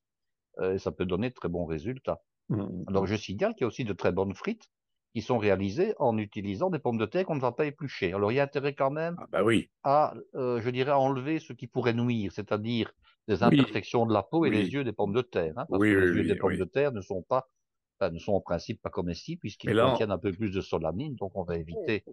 et 0.62 0.78
ça 0.78 0.92
peut 0.92 1.06
donner 1.06 1.30
de 1.30 1.34
très 1.34 1.48
bons 1.48 1.66
résultats. 1.66 2.22
Mmh. 2.50 2.84
Alors, 2.88 3.06
je 3.06 3.16
signale 3.16 3.54
qu'il 3.54 3.62
y 3.62 3.64
a 3.64 3.68
aussi 3.68 3.86
de 3.86 3.94
très 3.94 4.12
bonnes 4.12 4.34
frites 4.34 4.70
qui 5.14 5.22
sont 5.22 5.38
réalisées 5.38 5.94
en 6.00 6.18
utilisant 6.18 6.70
des 6.70 6.80
pommes 6.80 6.98
de 6.98 7.06
terre 7.06 7.26
qu'on 7.26 7.36
ne 7.36 7.40
va 7.40 7.52
pas 7.52 7.66
éplucher. 7.66 8.14
Alors, 8.14 8.32
il 8.32 8.36
y 8.36 8.40
a 8.40 8.44
intérêt 8.44 8.76
quand 8.76 8.92
même 8.92 9.16
ah 9.20 9.26
bah 9.32 9.44
oui. 9.44 9.70
à, 9.84 10.14
je 10.34 10.70
dirais, 10.70 10.92
enlever 10.92 11.40
ce 11.40 11.54
qui 11.54 11.68
pourrait 11.68 11.94
nuire, 11.94 12.32
c'est-à-dire 12.34 12.92
des 13.30 13.44
imperfections 13.44 14.06
de 14.06 14.14
la 14.14 14.24
peau 14.24 14.46
et 14.46 14.50
les 14.50 14.70
yeux 14.70 14.84
des 14.84 14.92
pommes 14.92 15.14
de 15.14 15.22
terre. 15.22 15.54
Hein, 15.58 15.66
parce 15.70 15.82
que 15.82 15.86
les 15.88 16.18
yeux 16.18 16.28
des 16.28 16.36
pommes 16.36 16.58
de 16.58 16.66
terre 16.66 16.92
ne 16.92 17.02
sont 17.02 17.22
pas, 17.22 17.48
ne 18.02 18.18
sont 18.18 18.34
en 18.34 18.42
principe 18.42 18.82
pas 18.82 18.90
comestibles 18.90 19.40
puisqu'ils 19.40 19.80
contiennent 19.80 20.12
un 20.12 20.18
peu 20.18 20.32
plus 20.32 20.52
de 20.52 20.62
solanine. 20.62 21.16
Donc 21.16 21.32
on 21.36 21.44
va 21.44 21.58
éviter. 21.58 22.04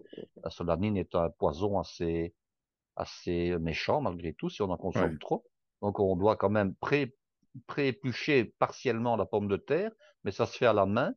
La 0.45 0.51
solanine 0.51 0.97
est 0.97 1.14
un 1.14 1.31
poison 1.31 1.79
assez, 1.79 2.35
assez 2.97 3.57
méchant 3.59 4.01
malgré 4.01 4.32
tout 4.32 4.49
si 4.49 4.62
on 4.62 4.70
en 4.70 4.76
consomme 4.76 5.18
trop. 5.18 5.44
Donc 5.82 6.01
on 6.01 6.16
doit 6.16 6.36
quand 6.36 6.51
même 6.51 6.74
pré, 6.74 7.14
éplucher 7.76 8.55
partiellement 8.59 9.16
la 9.16 9.26
pomme 9.26 9.49
de 9.49 9.57
terre, 9.57 9.90
mais 10.24 10.30
ça 10.30 10.47
se 10.47 10.57
fait 10.57 10.66
à 10.66 10.72
la 10.72 10.86
main. 10.86 11.12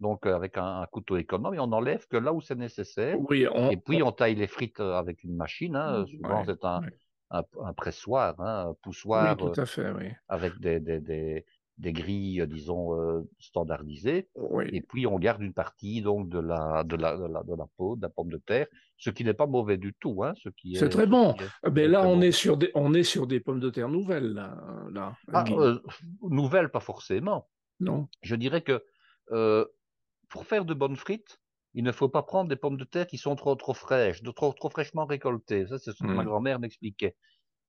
Donc 0.00 0.26
avec 0.26 0.58
un, 0.58 0.84
couteau 0.90 1.16
économe 1.16 1.54
et 1.54 1.60
on 1.60 1.72
enlève 1.72 2.06
que 2.08 2.16
là 2.16 2.32
où 2.32 2.40
c'est 2.40 2.56
nécessaire. 2.56 3.16
Et 3.70 3.76
puis 3.76 4.02
on 4.02 4.12
taille 4.12 4.34
les 4.34 4.48
frites 4.48 4.80
avec 4.80 5.22
une 5.24 5.36
machine. 5.36 5.76
Hein. 5.76 6.04
Souvent 6.06 6.44
c'est 6.44 6.64
un, 6.64 6.80
un, 7.30 7.72
pressoir, 7.72 8.38
hein, 8.40 8.70
un 8.70 8.74
poussoir 8.82 9.36
tout 9.36 9.52
à 9.56 9.66
fait, 9.66 9.90
oui. 9.92 10.10
avec 10.28 10.58
des, 10.60 10.80
des, 10.80 11.00
des, 11.00 11.46
des, 11.82 11.92
grilles, 11.92 12.46
disons, 12.48 12.98
euh, 12.98 13.22
standardisées. 13.38 14.28
Et 14.72 14.80
puis 14.80 15.06
on 15.06 15.18
garde 15.18 15.42
une 15.42 15.52
partie 15.52 16.02
donc 16.02 16.28
de 16.28 16.38
la, 16.38 16.84
de 16.84 16.96
la, 16.96 17.16
de 17.16 17.26
la, 17.26 17.42
de 17.42 17.54
la 17.54 17.66
peau, 17.76 17.96
de 17.96 18.02
la 18.02 18.08
pomme 18.08 18.30
de 18.30 18.38
terre, 18.38 18.66
ce 18.96 19.10
qui 19.10 19.24
n'est 19.24 19.34
pas 19.34 19.46
mauvais 19.46 19.76
du 19.76 19.94
tout. 19.94 20.22
Hein, 20.22 20.32
ce 20.42 20.48
qui 20.48 20.76
c'est 20.76 20.88
très 20.88 21.06
bon. 21.06 21.34
Mais 21.72 21.88
là, 21.88 22.06
on, 22.06 22.20
est 22.20 22.32
sur 22.32 22.56
des, 22.56 22.70
on 22.74 22.94
est 22.94 23.02
sur 23.02 23.26
des 23.26 23.40
pommes 23.40 23.60
de 23.60 23.70
terre 23.70 23.88
nouvelles. 23.88 24.32
Là, 24.32 24.56
là 24.92 25.16
ah, 25.32 25.44
euh, 25.50 25.78
nouvelles, 26.22 26.70
pas 26.70 26.80
forcément. 26.80 27.48
Non. 27.80 28.08
Je 28.22 28.36
dirais 28.36 28.62
que 28.62 28.84
euh, 29.32 29.64
pour 30.28 30.46
faire 30.46 30.64
de 30.64 30.74
bonnes 30.74 30.96
frites, 30.96 31.40
il 31.74 31.84
ne 31.84 31.92
faut 31.92 32.08
pas 32.08 32.22
prendre 32.22 32.48
des 32.48 32.56
pommes 32.56 32.76
de 32.76 32.84
terre 32.84 33.06
qui 33.06 33.18
sont 33.18 33.34
trop 33.34 33.54
trop 33.54 33.74
fraîches, 33.74 34.22
trop 34.22 34.52
trop 34.52 34.70
fraîchement 34.70 35.06
récoltées. 35.06 35.66
Ça, 35.66 35.78
c'est 35.78 35.92
ce 35.92 36.02
que 36.02 36.08
ma 36.08 36.22
mmh. 36.22 36.26
grand-mère 36.26 36.60
m'expliquait. 36.60 37.16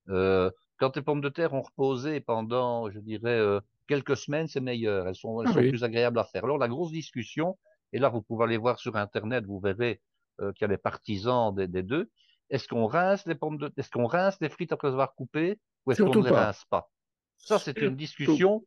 Euh, 0.10 0.52
quand 0.78 0.96
les 0.96 1.02
pommes 1.02 1.22
de 1.22 1.30
terre 1.30 1.54
ont 1.54 1.62
reposé 1.62 2.20
pendant, 2.20 2.90
je 2.90 3.00
dirais, 3.00 3.38
euh, 3.38 3.60
quelques 3.88 4.18
semaines, 4.18 4.48
c'est 4.48 4.62
meilleur. 4.62 5.08
Elles 5.08 5.16
sont, 5.16 5.42
elles 5.42 5.50
ah 5.50 5.54
sont 5.54 5.60
plus 5.60 5.84
agréables 5.84 6.20
à 6.20 6.24
faire. 6.24 6.44
Alors 6.44 6.58
la 6.58 6.68
grosse 6.68 6.92
discussion, 6.92 7.58
et 7.92 8.00
là 8.00 8.10
vous 8.10 8.22
pouvez 8.22 8.46
aller 8.46 8.58
voir 8.58 8.80
sur 8.80 8.96
internet, 8.96 9.46
vous 9.46 9.60
verrez 9.60 10.02
euh, 10.42 10.52
qu'il 10.54 10.64
y 10.64 10.66
a 10.66 10.70
des 10.70 10.78
partisans 10.78 11.54
des, 11.54 11.68
des 11.68 11.84
deux. 11.84 12.10
Est-ce 12.50 12.68
qu'on 12.68 12.86
rince 12.86 13.26
les 13.26 13.36
pommes 13.36 13.58
de, 13.58 13.72
est-ce 13.78 13.90
qu'on 13.90 14.06
rince 14.06 14.38
les 14.42 14.50
frites 14.50 14.72
après 14.72 14.90
avoir 14.90 15.16
coupé, 15.16 15.60
ou 15.86 15.92
est-ce 15.92 16.04
qu'on 16.04 16.14
ne 16.14 16.24
les 16.24 16.32
rince 16.32 16.66
pas? 16.70 16.90
Ça, 17.38 17.60
c'est 17.60 17.78
une 17.82 17.96
discussion 17.96 18.64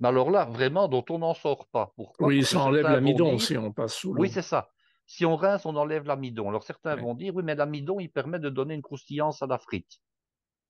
mais 0.00 0.08
alors 0.08 0.30
là, 0.30 0.46
vraiment, 0.46 0.88
dont 0.88 1.04
on 1.10 1.18
n'en 1.18 1.34
sort 1.34 1.66
pas. 1.66 1.92
Pourquoi? 1.94 2.28
Oui, 2.28 2.42
ça 2.42 2.60
enlève 2.60 2.84
l'amidon 2.84 3.38
si 3.38 3.56
on 3.58 3.70
passe 3.70 3.94
sous 3.94 4.14
l'eau. 4.14 4.22
Oui, 4.22 4.30
c'est 4.30 4.42
ça. 4.42 4.70
Si 5.06 5.26
on 5.26 5.36
rince, 5.36 5.66
on 5.66 5.76
enlève 5.76 6.06
l'amidon. 6.06 6.48
Alors 6.48 6.62
certains 6.62 6.96
vont 6.96 7.14
dire, 7.14 7.34
oui, 7.34 7.42
mais 7.44 7.54
l'amidon, 7.54 8.00
il 8.00 8.08
permet 8.08 8.38
de 8.38 8.48
donner 8.48 8.74
une 8.74 8.82
croustillance 8.82 9.42
à 9.42 9.46
la 9.46 9.58
frite. 9.58 10.00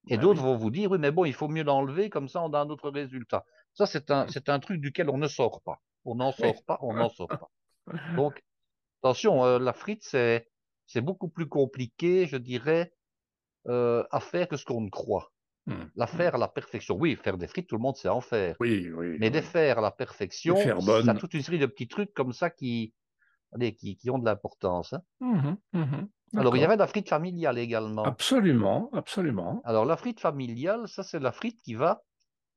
Et 0.09 0.19
d'autres 0.19 0.41
vont 0.41 0.57
vous 0.57 0.71
dire, 0.71 0.91
oui, 0.91 0.99
mais 0.99 1.11
bon, 1.11 1.25
il 1.25 1.35
faut 1.35 1.49
mieux 1.49 1.63
l'enlever, 1.63 2.11
comme 2.11 2.29
ça 2.29 2.43
on 2.43 2.53
a 2.53 2.61
un 2.61 2.69
autre 2.71 2.91
résultat. 2.91 3.45
Ça, 3.75 3.87
c'est 3.87 4.11
un, 4.11 4.27
c'est 4.29 4.49
un 4.49 4.59
truc 4.59 4.81
duquel 4.81 5.11
on 5.11 5.19
ne 5.19 5.29
sort 5.29 5.61
pas. 5.63 5.81
On 6.05 6.15
n'en 6.17 6.33
sort 6.33 6.65
pas, 6.65 6.79
on 6.81 6.95
n'en 6.95 7.11
sort 7.11 7.29
pas. 7.29 7.51
Donc, 8.17 8.43
attention, 9.03 9.45
euh, 9.45 9.59
la 9.59 9.73
frite, 9.73 10.03
c'est, 10.03 10.49
c'est 10.87 11.03
beaucoup 11.03 11.29
plus 11.29 11.49
compliqué, 11.49 12.27
je 12.27 12.37
dirais, 12.37 12.93
euh, 13.69 14.05
à 14.11 14.21
faire 14.21 14.49
que 14.49 14.57
ce 14.57 14.65
qu'on 14.65 14.81
ne 14.81 14.91
croit. 14.91 15.33
Mmh. 15.67 15.75
La 15.95 16.07
faire 16.07 16.35
à 16.35 16.39
la 16.39 16.49
perfection. 16.49 16.97
Oui, 16.97 17.17
faire 17.17 17.37
des 17.37 17.47
frites, 17.47 17.69
tout 17.69 17.77
le 17.77 17.83
monde 17.83 17.97
sait 17.97 18.09
en 18.09 18.23
faire. 18.23 18.57
Oui, 18.59 18.91
oui. 18.91 19.17
Mais 19.21 19.31
des 19.31 19.43
faire 19.43 19.79
à 19.79 19.83
la 19.83 19.91
perfection, 19.91 20.57
ça 20.57 21.11
a 21.11 21.15
toute 21.15 21.35
une 21.35 21.43
série 21.43 21.59
de 21.59 21.67
petits 21.67 21.89
trucs 21.89 22.15
comme 22.15 22.33
ça 22.33 22.49
qui, 22.49 22.95
allez, 23.53 23.75
qui, 23.75 23.97
qui 23.97 24.11
ont 24.11 24.19
de 24.19 24.25
l'importance. 24.25 24.95
Hein. 24.95 25.03
Mmh 25.21 25.57
mmh 25.75 26.07
Alors, 26.37 26.57
il 26.57 26.61
y 26.61 26.65
avait 26.65 26.77
la 26.77 26.87
frite 26.87 27.09
familiale 27.09 27.59
également. 27.59 28.05
Absolument, 28.05 28.91
absolument. 28.93 29.61
Alors, 29.65 29.85
la 29.85 29.97
frite 29.97 30.21
familiale, 30.21 30.87
ça, 30.87 31.03
c'est 31.03 31.19
la 31.19 31.33
frite 31.33 31.61
qui 31.63 31.75
va, 31.75 32.03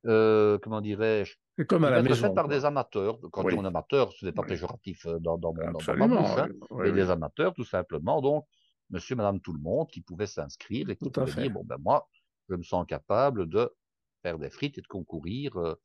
euh, 0.06 0.60
comment 0.62 0.82
dirais-je, 0.82 1.36
c'est 1.58 1.68
comme 1.68 1.84
à 1.84 1.92
la 1.92 2.02
maison. 2.02 2.28
faite 2.28 2.36
par 2.36 2.48
des 2.48 2.66
amateurs. 2.66 3.20
Quand 3.32 3.44
on 3.46 3.64
est 3.64 3.68
amateur, 3.68 4.12
ce 4.14 4.26
n'est 4.26 4.32
pas 4.32 4.44
péjoratif 4.44 5.06
euh, 5.06 5.20
dans, 5.20 5.38
dans, 5.38 5.54
ma 5.54 5.72
bouche. 5.72 5.90
Hein. 5.90 6.92
des 6.92 7.10
amateurs, 7.10 7.54
tout 7.54 7.64
simplement. 7.64 8.22
Donc, 8.22 8.46
monsieur, 8.90 9.16
madame, 9.16 9.40
tout 9.40 9.54
le 9.54 9.60
monde 9.60 9.88
qui 9.90 10.02
pouvait 10.02 10.28
s'inscrire 10.28 10.90
et 10.90 10.96
qui 10.96 11.10
pouvait 11.10 11.32
dire, 11.32 11.52
bon, 11.52 11.64
ben 11.64 11.78
moi, 11.80 12.08
je 12.50 12.56
me 12.56 12.64
sens 12.64 12.86
capable 12.88 13.48
de 13.48 13.72
faire 14.24 14.40
des 14.40 14.50
frites 14.50 14.78
et 14.78 14.82
de 14.82 14.88
concourir 14.88 15.58
euh, 15.58 15.76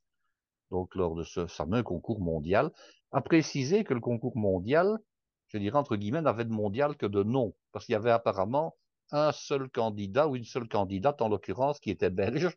donc 0.71 0.95
lors 0.95 1.15
de 1.15 1.23
ce 1.23 1.45
fameux 1.47 1.83
concours 1.83 2.19
mondial. 2.19 2.71
À 3.11 3.21
préciser 3.21 3.83
que 3.83 3.93
le 3.93 3.99
concours 3.99 4.37
mondial, 4.37 4.97
je 5.49 5.57
dirais 5.57 5.77
entre 5.77 5.95
guillemets, 5.95 6.21
n'avait 6.21 6.45
de 6.45 6.51
mondial 6.51 6.95
que 6.95 7.05
de 7.05 7.23
nom, 7.23 7.53
parce 7.71 7.85
qu'il 7.85 7.93
y 7.93 7.95
avait 7.95 8.11
apparemment 8.11 8.75
un 9.11 9.31
seul 9.31 9.69
candidat 9.69 10.27
ou 10.27 10.35
une 10.35 10.43
seule 10.43 10.67
candidate, 10.67 11.21
en 11.21 11.29
l'occurrence, 11.29 11.79
qui 11.79 11.89
était 11.89 12.09
belge, 12.09 12.55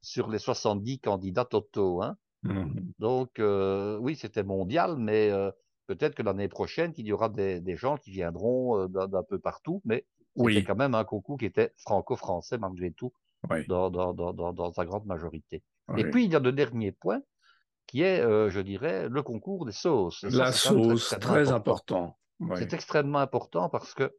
sur 0.00 0.28
les 0.28 0.38
70 0.38 0.98
candidats 0.98 1.44
totaux. 1.44 2.02
Hein. 2.02 2.16
Mmh. 2.42 2.80
Donc 2.98 3.38
euh, 3.38 3.98
oui, 3.98 4.16
c'était 4.16 4.42
mondial, 4.42 4.96
mais 4.98 5.30
euh, 5.30 5.50
peut-être 5.86 6.14
que 6.14 6.22
l'année 6.22 6.48
prochaine, 6.48 6.92
qu'il 6.92 7.06
y 7.06 7.12
aura 7.12 7.28
des, 7.28 7.60
des 7.60 7.76
gens 7.76 7.96
qui 7.96 8.10
viendront 8.10 8.86
d'un 8.88 9.22
peu 9.22 9.38
partout, 9.38 9.80
mais 9.84 10.04
c'était 10.36 10.64
quand 10.64 10.76
même 10.76 10.94
un 10.94 11.04
concours 11.04 11.38
qui 11.38 11.44
était 11.44 11.72
franco-français 11.78 12.58
malgré 12.58 12.90
tout 12.92 13.12
dans, 13.68 13.90
dans, 13.90 14.12
dans, 14.12 14.52
dans, 14.52 14.72
sa 14.72 14.84
grande 14.84 15.06
majorité. 15.06 15.62
Et 15.96 16.04
puis, 16.04 16.24
il 16.24 16.32
y 16.32 16.36
a 16.36 16.38
le 16.38 16.52
dernier 16.52 16.92
point, 16.92 17.20
qui 17.86 18.02
est, 18.02 18.20
euh, 18.20 18.48
je 18.50 18.60
dirais, 18.60 19.08
le 19.08 19.22
concours 19.22 19.66
des 19.66 19.72
sauces. 19.72 20.22
La 20.22 20.52
sauce, 20.52 21.14
très, 21.20 21.50
important. 21.50 22.16
C'est 22.56 22.72
extrêmement 22.72 23.18
important 23.18 23.68
parce 23.68 23.94
que 23.94 24.16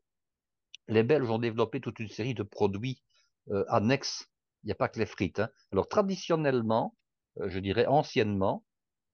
les 0.88 1.04
Belges 1.04 1.30
ont 1.30 1.40
développé 1.40 1.80
toute 1.82 2.00
une 2.00 2.10
série 2.10 2.34
de 2.34 2.44
produits 2.44 3.02
euh, 3.50 3.66
annexes. 3.68 4.30
Il 4.64 4.68
n'y 4.68 4.72
a 4.72 4.76
pas 4.76 4.90
que 4.90 5.00
les 5.00 5.06
frites. 5.06 5.40
Hein. 5.40 5.50
Alors, 5.72 5.88
traditionnellement, 5.88 6.96
euh, 7.40 7.50
je 7.50 7.60
dirais 7.60 7.86
anciennement, 7.86 8.66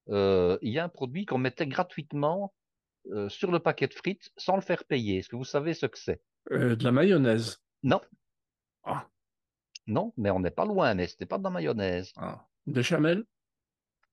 il 0.08 0.58
y 0.64 0.80
a 0.80 0.84
un 0.84 0.90
produit 0.90 1.28
qu'on 1.28 1.38
mettait 1.38 1.68
gratuitement 1.68 2.52
euh, 3.08 3.30
sur 3.30 3.52
le 3.52 3.60
paquet 3.60 3.88
de 3.88 3.94
frites 3.94 4.30
sans 4.38 4.56
le 4.56 4.62
faire 4.62 4.84
payer. 4.84 5.18
Est-ce 5.18 5.30
que 5.30 5.36
vous 5.36 5.46
savez 5.46 5.74
ce 5.74 5.86
que 5.86 5.98
c'est? 5.98 6.22
Euh, 6.52 6.76
De 6.76 6.84
la 6.84 6.92
mayonnaise. 6.92 7.60
Non. 7.82 8.02
Ah. 8.84 9.08
Non, 9.88 10.14
mais 10.18 10.30
on 10.30 10.40
n'est 10.40 10.52
pas 10.52 10.66
loin, 10.66 10.94
mais 10.94 11.08
ce 11.08 11.16
n'est 11.20 11.26
pas 11.26 11.38
de 11.38 11.44
la 11.44 11.50
mayonnaise. 11.50 12.12
Ah. 12.18 12.46
Béchamel 12.68 13.24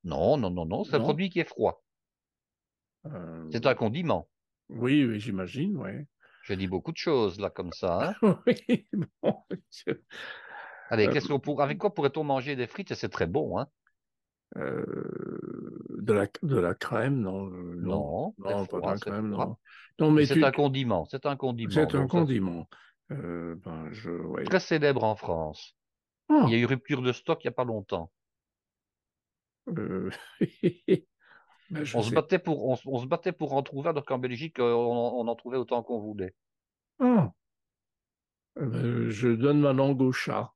Non, 0.05 0.37
non, 0.39 0.51
non, 0.51 0.65
non, 0.65 0.85
c'est 0.85 0.95
un 0.95 1.01
produit 1.01 1.29
qui 1.29 1.41
est 1.41 1.45
froid. 1.49 1.85
Euh, 3.07 3.47
c'est 3.53 3.67
un 3.67 3.75
condiment. 3.75 4.29
Oui, 4.69 5.05
oui, 5.05 5.21
j'imagine, 5.21 5.77
oui. 5.77 5.91
Je 6.43 6.55
dis 6.55 6.67
beaucoup 6.67 6.93
de 6.93 6.97
choses 6.97 7.41
là 7.41 7.51
comme 7.51 7.73
ça. 7.73 8.15
Hein. 8.23 8.39
oui, 8.47 8.87
bon, 9.23 9.43
Allez, 10.91 11.09
euh, 11.09 11.59
avec 11.59 11.79
quoi 11.79 11.93
pourrait-on 11.93 12.23
manger 12.23 12.55
des 12.55 12.67
frites? 12.67 12.95
C'est 12.95 13.09
très 13.09 13.27
bon, 13.27 13.59
hein 13.59 13.67
de, 14.55 16.13
la, 16.13 16.27
de 16.43 16.57
la 16.57 16.75
crème, 16.75 17.21
non. 17.21 17.47
Non, 17.49 18.35
non, 18.39 18.67
pas 18.67 18.81
de 18.81 18.87
la 18.87 18.97
crème, 18.97 19.31
non. 19.31 19.57
non 19.99 20.11
mais 20.13 20.25
c'est 20.25 20.43
un 20.43 20.53
condiment, 20.53 21.05
c'est 21.07 21.27
un 21.27 21.37
condiment. 21.37 21.73
C'est 21.73 21.95
un 21.95 22.07
condiment. 22.07 22.69
ben, 23.11 23.89
je, 23.91 24.45
Très 24.45 24.61
célèbre 24.61 25.03
en 25.05 25.17
France. 25.17 25.77
Ah. 26.29 26.45
Il 26.47 26.53
y 26.53 26.55
a 26.55 26.59
eu 26.59 26.67
rupture 26.67 27.03
de 27.03 27.13
stock 27.13 27.43
il 27.43 27.49
n'y 27.49 27.53
a 27.53 27.53
pas 27.53 27.65
longtemps. 27.65 28.11
On, 31.73 32.03
se 32.03 32.15
battait 32.15 32.39
pour, 32.39 32.69
on, 32.69 32.77
se 32.77 33.07
battait 33.07 33.33
pour 33.33 33.55
en 33.55 33.63
trouver, 33.63 33.89
alors 33.89 34.05
qu'en 34.05 34.19
Belgique, 34.19 34.57
on, 34.59 34.63
on, 34.63 35.27
en 35.27 35.35
trouvait 35.35 35.57
autant 35.57 35.83
qu'on 35.83 35.99
voulait. 35.99 36.35
Ah. 37.01 37.33
Ben, 38.57 39.11
je 39.11 39.29
donne 39.29 39.61
ma 39.61 39.73
langue 39.73 40.01
au 40.01 40.13
chat. 40.13 40.53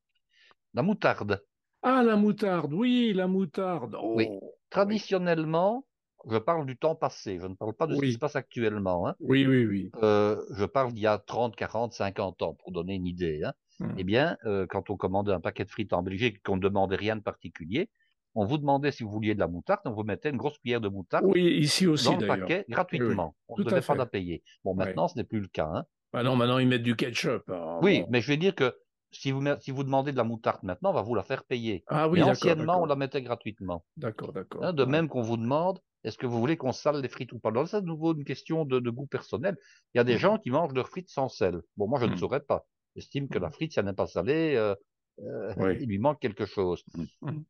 La 0.75 0.83
moutarde. 0.83 1.45
Ah, 1.83 2.03
la 2.03 2.17
moutarde, 2.17 2.73
oui, 2.73 3.13
la 3.15 3.27
moutarde. 3.27 3.97
oui. 4.03 4.27
Oh, 4.31 4.55
Traditionnellement, 4.71 5.85
je 6.29 6.39
parle 6.39 6.67
du 6.67 6.77
temps 6.77 6.95
passé, 6.95 7.39
je 7.41 7.47
ne 7.47 7.55
parle 7.55 7.73
pas 7.75 7.87
de 7.87 7.95
ce 7.95 8.01
qui 8.01 8.13
se 8.13 8.19
passe 8.19 8.37
actuellement. 8.37 9.09
Hein. 9.09 9.17
Oui, 9.21 9.47
oui, 9.47 9.65
oui. 9.67 9.91
Euh, 10.03 10.41
je 10.55 10.65
parle 10.65 10.93
d'il 10.93 11.03
y 11.03 11.07
a 11.07 11.19
30, 11.19 11.57
40, 11.57 11.93
50 11.93 12.43
ans, 12.43 12.55
pour 12.55 12.73
donner 12.73 12.95
une 12.95 13.07
idée. 13.07 13.43
Hein. 13.43 13.53
Hum. 13.81 13.95
Eh 13.97 14.05
bien, 14.05 14.37
euh, 14.45 14.67
quand 14.69 14.91
on 14.91 14.97
commandait 14.97 15.33
un 15.33 15.41
paquet 15.41 15.65
de 15.65 15.71
frites 15.71 15.93
en 15.93 16.03
Belgique, 16.03 16.43
qu'on 16.43 16.57
ne 16.57 16.61
demandait 16.61 16.97
rien 16.97 17.17
de 17.17 17.23
particulier, 17.23 17.89
on 18.35 18.45
vous 18.45 18.59
demandait 18.59 18.93
si 18.93 19.03
vous 19.03 19.11
vouliez 19.11 19.35
de 19.35 19.41
la 19.41 19.49
moutarde, 19.49 19.81
on 19.85 19.93
vous 19.93 20.05
mettait 20.05 20.31
une 20.31 20.37
grosse 20.37 20.59
cuillère 20.59 20.81
de 20.81 20.89
moutarde 20.89 21.25
oui, 21.27 21.59
ici 21.59 21.87
aussi, 21.87 22.07
dans 22.07 22.17
le 22.17 22.27
paquet 22.27 22.65
gratuitement. 22.69 23.35
On 23.49 23.59
ne 23.59 23.65
devait 23.65 23.81
pas 23.81 23.95
la 23.95 24.07
payer. 24.07 24.43
Bon, 24.65 24.75
maintenant, 24.75 25.09
ce 25.09 25.17
n'est 25.17 25.25
plus 25.25 25.41
le 25.41 25.49
cas. 25.49 25.71
Hein. 25.73 25.85
Bah 26.13 26.23
non, 26.23 26.37
maintenant, 26.37 26.59
ils 26.59 26.69
mettent 26.69 26.83
du 26.83 26.97
ketchup. 26.97 27.51
oui, 27.83 28.05
mais 28.11 28.21
je 28.21 28.29
vais 28.29 28.37
dire 28.37 28.55
que 28.55 28.75
si 29.13 29.33
vous, 29.33 29.43
si 29.61 29.71
vous 29.71 29.83
demandez 29.83 30.13
de 30.13 30.17
la 30.17 30.25
moutarde 30.25 30.63
maintenant, 30.63 30.91
on 30.91 30.95
va 30.95 31.03
vous 31.03 31.15
la 31.15 31.23
faire 31.23 31.45
payer. 31.45 31.85
Ah 31.89 32.09
oui, 32.09 32.23
anciennement, 32.23 32.81
on 32.81 32.87
la 32.87 32.97
mettait 32.97 33.23
gratuitement. 33.23 33.85
D'accord, 33.97 34.33
d'accord. 34.33 34.65
Hein, 34.65 34.73
de 34.73 34.85
même 34.85 35.09
qu'on 35.09 35.23
vous 35.23 35.37
demande, 35.37 35.81
est-ce 36.05 36.17
que 36.17 36.27
vous 36.27 36.39
voulez 36.39 36.57
qu'on 36.57 36.73
sale 36.73 37.01
les 37.01 37.09
frites 37.09 37.33
ou 37.33 37.39
pas? 37.39 37.51
Donc, 37.51 37.69
c'est 37.69 37.81
de 37.81 37.87
nouveau 37.87 38.15
une 38.15 38.25
question 38.25 38.65
de, 38.65 38.79
goût 38.91 39.07
personnel. 39.07 39.57
Il 39.95 39.99
y 39.99 40.01
a 40.01 40.05
des 40.05 40.15
mmh. 40.15 40.19
gens 40.19 40.39
qui 40.39 40.51
mangent 40.51 40.75
leurs 40.75 40.89
frites 40.89 41.11
sans 41.11 41.29
sel. 41.29 41.61
Bon, 41.77 41.89
moi, 41.89 41.99
je 42.01 42.07
ne 42.07 42.13
mmh. 42.13 42.19
saurais 42.19 42.41
pas. 42.41 42.67
J'estime 42.97 43.29
que 43.29 43.39
la 43.39 43.49
mmh. 43.49 43.53
frite, 43.53 43.73
si 43.73 43.81
elle 43.81 43.87
n'est 43.87 43.93
pas 43.93 44.07
salée, 44.07 44.55
euh, 44.57 44.75
euh, 45.21 45.53
il 45.81 45.89
lui 45.89 45.99
manque 45.99 46.21
quelque 46.21 46.47
chose. 46.47 46.85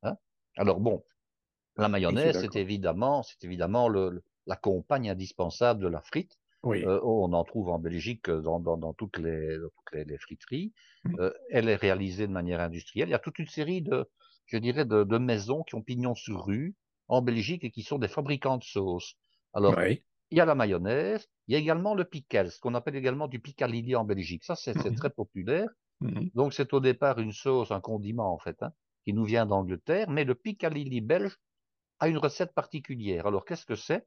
Hein? 0.03 0.17
Alors, 0.61 0.79
bon, 0.79 1.03
la 1.79 1.89
mayonnaise, 1.89 2.39
c'est 2.39 2.61
évidemment, 2.61 3.23
c'est 3.23 3.43
évidemment 3.45 3.89
le, 3.89 4.23
la 4.47 4.57
compagne 4.57 5.09
indispensable 5.09 5.83
de 5.83 5.89
la 5.89 6.03
frite. 6.03 6.39
Oui. 6.63 6.85
Euh, 6.85 7.01
on 7.03 7.33
en 7.33 7.45
trouve 7.45 7.71
en 7.71 7.79
Belgique 7.79 8.29
euh, 8.29 8.43
dans, 8.43 8.93
toutes, 8.93 9.17
les, 9.17 9.57
les, 9.95 10.19
friteries. 10.19 10.75
Euh, 11.19 11.33
elle 11.49 11.71
est 11.71 11.77
réalisée 11.77 12.27
de 12.27 12.33
manière 12.33 12.61
industrielle. 12.61 13.09
Il 13.09 13.13
y 13.13 13.15
a 13.15 13.19
toute 13.19 13.39
une 13.39 13.47
série 13.47 13.81
de, 13.81 14.05
je 14.45 14.59
dirais, 14.59 14.85
de, 14.85 15.17
maisons 15.17 15.63
qui 15.63 15.77
ont 15.77 15.83
pignon 15.83 16.15
sur 16.15 16.45
rue 16.45 16.75
en 17.09 17.23
Belgique 17.23 17.65
et 17.65 17.71
qui 17.71 17.83
sont 17.83 17.99
des 17.99 18.09
fabricants 18.09 18.59
de 18.59 18.65
sauces. 18.65 19.15
Alors, 19.55 19.81
il 19.83 20.03
y 20.37 20.41
a 20.43 20.45
la 20.45 20.55
mayonnaise, 20.55 21.27
il 21.49 21.55
y 21.55 21.57
a 21.57 21.59
également 21.59 21.95
le 21.95 22.05
pickle, 22.05 22.51
ce 22.51 22.61
qu'on 22.61 22.75
appelle 22.75 22.97
également 22.97 23.29
du 23.29 23.41
piccalilli 23.41 23.97
en 23.97 24.05
Belgique. 24.05 24.45
Ça, 24.45 24.57
c'est 24.57 24.77
mmh 24.77 24.95
très 24.97 25.11
populaire. 25.11 25.71
Mmh 26.03 26.27
Donc, 26.35 26.53
c'est 26.53 26.75
au 26.75 26.81
départ 26.81 27.19
une 27.19 27.33
sauce, 27.33 27.71
un 27.71 27.81
condiment 27.81 28.31
en 28.35 28.39
fait, 28.39 28.63
hein, 28.63 28.75
qui 29.05 29.13
nous 29.13 29.25
vient 29.25 29.47
d'Angleterre, 29.47 30.11
mais 30.11 30.25
le 30.25 30.35
piccalilli 30.35 31.01
belge 31.01 31.37
a 31.99 32.09
une 32.09 32.19
recette 32.19 32.55
particulière. 32.55 33.27
Alors, 33.27 33.45
qu'est-ce 33.45 33.67
que 33.67 33.77
c'est? 33.77 34.07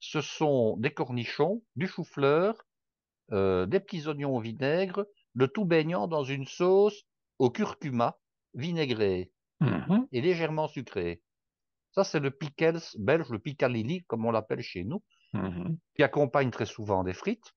Ce 0.00 0.20
sont 0.20 0.76
des 0.76 0.92
cornichons, 0.92 1.62
du 1.74 1.86
chou-fleur, 1.86 2.62
euh, 3.32 3.66
des 3.66 3.80
petits 3.80 4.06
oignons 4.06 4.36
au 4.36 4.40
vinaigre, 4.40 5.06
le 5.34 5.48
tout 5.48 5.64
baignant 5.64 6.06
dans 6.06 6.24
une 6.24 6.46
sauce 6.46 7.02
au 7.38 7.50
curcuma 7.50 8.18
vinaigrée 8.54 9.32
mmh 9.60 10.04
et 10.12 10.20
légèrement 10.20 10.68
sucrée. 10.68 11.22
Ça, 11.92 12.04
c'est 12.04 12.20
le 12.20 12.30
pickles 12.30 12.80
belge, 12.98 13.30
le 13.30 13.38
picalili, 13.38 14.04
comme 14.04 14.26
on 14.26 14.30
l'appelle 14.30 14.62
chez 14.62 14.84
nous, 14.84 15.02
mmh 15.32 15.74
qui 15.96 16.02
accompagne 16.02 16.50
très 16.50 16.66
souvent 16.66 17.04
des 17.04 17.14
frites. 17.14 17.54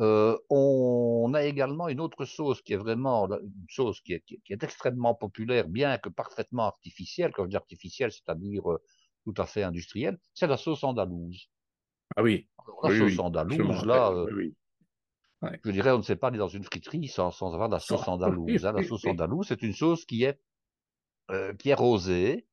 Euh, 0.00 0.38
on 0.48 1.32
a 1.34 1.42
également 1.42 1.88
une 1.88 2.00
autre 2.00 2.24
sauce 2.24 2.62
qui 2.62 2.72
est 2.72 2.76
vraiment 2.76 3.26
une 3.26 3.66
sauce 3.68 4.00
qui 4.00 4.12
est, 4.12 4.62
extrêmement 4.62 5.14
populaire, 5.14 5.68
bien 5.68 5.98
que 5.98 6.08
parfaitement 6.08 6.66
artificielle. 6.66 7.32
Quand 7.34 7.44
je 7.44 7.50
dis 7.50 7.56
artificielle, 7.56 8.12
c'est-à-dire 8.12 8.70
euh, 8.70 8.80
tout 9.24 9.34
à 9.36 9.46
fait 9.46 9.62
industrielle, 9.62 10.18
c'est 10.34 10.46
la 10.46 10.56
sauce 10.56 10.84
andalouse. 10.84 11.48
Ah 12.16 12.22
oui. 12.22 12.48
la 12.82 12.96
sauce 12.96 13.18
andalouse, 13.18 13.84
là, 13.84 14.12
euh, 14.12 14.50
je 15.64 15.70
dirais, 15.70 15.90
on 15.90 15.98
ne 15.98 16.02
sait 16.02 16.16
pas 16.16 16.28
aller 16.28 16.38
dans 16.38 16.48
une 16.48 16.64
friterie 16.64 17.08
sans, 17.08 17.30
avoir 17.42 17.68
de 17.68 17.74
la 17.74 17.80
sauce 17.80 18.06
andalouse. 18.06 18.66
Hein. 18.66 18.72
La 18.72 18.84
sauce 18.84 19.04
andalouse, 19.06 19.48
c'est 19.48 19.62
une 19.62 19.74
sauce 19.74 20.04
qui 20.04 20.22
est, 20.22 20.40
euh, 21.30 21.54
qui 21.54 21.70
est 21.70 21.74
rosée, 21.74 22.46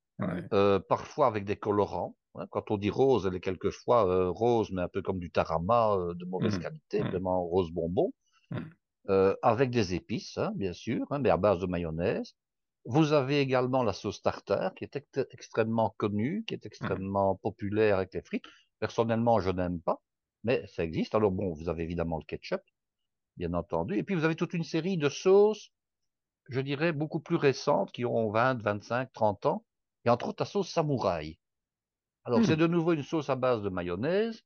parfois 0.89 1.27
avec 1.27 1.45
des 1.45 1.57
colorants. 1.57 2.17
Hein. 2.37 2.47
Quand 2.51 2.71
on 2.71 2.77
dit 2.77 2.89
rose, 2.89 3.25
elle 3.25 3.35
est 3.35 3.39
quelquefois 3.39 4.29
rose, 4.29 4.71
mais 4.71 4.81
un 4.81 4.87
peu 4.87 5.01
comme 5.01 5.19
du 5.19 5.31
tarama 5.31 5.97
de 6.15 6.25
mauvaise 6.25 6.57
mmh. 6.57 6.61
qualité, 6.61 7.03
mmh. 7.03 7.07
vraiment 7.09 7.43
rose 7.43 7.71
bonbon, 7.71 8.13
mmh. 8.51 9.33
avec 9.41 9.69
des 9.71 9.93
épices, 9.93 10.37
hein, 10.37 10.51
bien 10.55 10.73
sûr, 10.73 11.05
mais 11.19 11.29
à 11.29 11.37
base 11.37 11.59
de 11.59 11.65
mayonnaise. 11.65 12.35
Vous 12.87 13.13
avez 13.13 13.39
également 13.39 13.81
la 13.81 13.93
sauce 13.93 14.21
tartare, 14.21 14.75
qui 14.75 14.83
est 14.83 14.95
extrêmement 15.31 15.95
connue, 15.97 16.43
qui 16.45 16.53
est 16.53 16.65
extrêmement 16.67 17.35
populaire 17.35 17.97
avec 17.97 18.13
les 18.13 18.21
frites. 18.21 18.45
Personnellement, 18.79 19.39
je 19.39 19.49
n'aime 19.49 19.81
pas, 19.81 20.01
mais 20.43 20.67
ça 20.67 20.83
existe. 20.83 21.15
Alors 21.15 21.31
bon, 21.31 21.51
vous 21.51 21.67
avez 21.67 21.81
évidemment 21.81 22.17
le 22.17 22.25
ketchup, 22.25 22.61
bien 23.37 23.53
entendu. 23.55 23.97
Et 23.97 24.03
puis 24.03 24.13
vous 24.13 24.23
avez 24.23 24.35
toute 24.35 24.53
une 24.53 24.63
série 24.63 24.97
de 24.97 25.09
sauces, 25.09 25.71
je 26.49 26.59
dirais, 26.61 26.91
beaucoup 26.91 27.19
plus 27.19 27.37
récentes, 27.37 27.91
qui 27.91 28.05
ont 28.05 28.29
20, 28.29 28.61
25, 28.61 29.11
30 29.13 29.47
ans. 29.47 29.65
Et 30.03 30.09
entre 30.11 30.27
autres, 30.27 30.43
la 30.43 30.45
sauce 30.45 30.69
samouraï. 30.69 31.39
Alors 32.25 32.43
c'est 32.43 32.55
hmm. 32.55 32.59
de 32.59 32.67
nouveau 32.67 32.93
une 32.93 33.03
sauce 33.03 33.29
à 33.29 33.35
base 33.35 33.61
de 33.61 33.69
mayonnaise, 33.69 34.43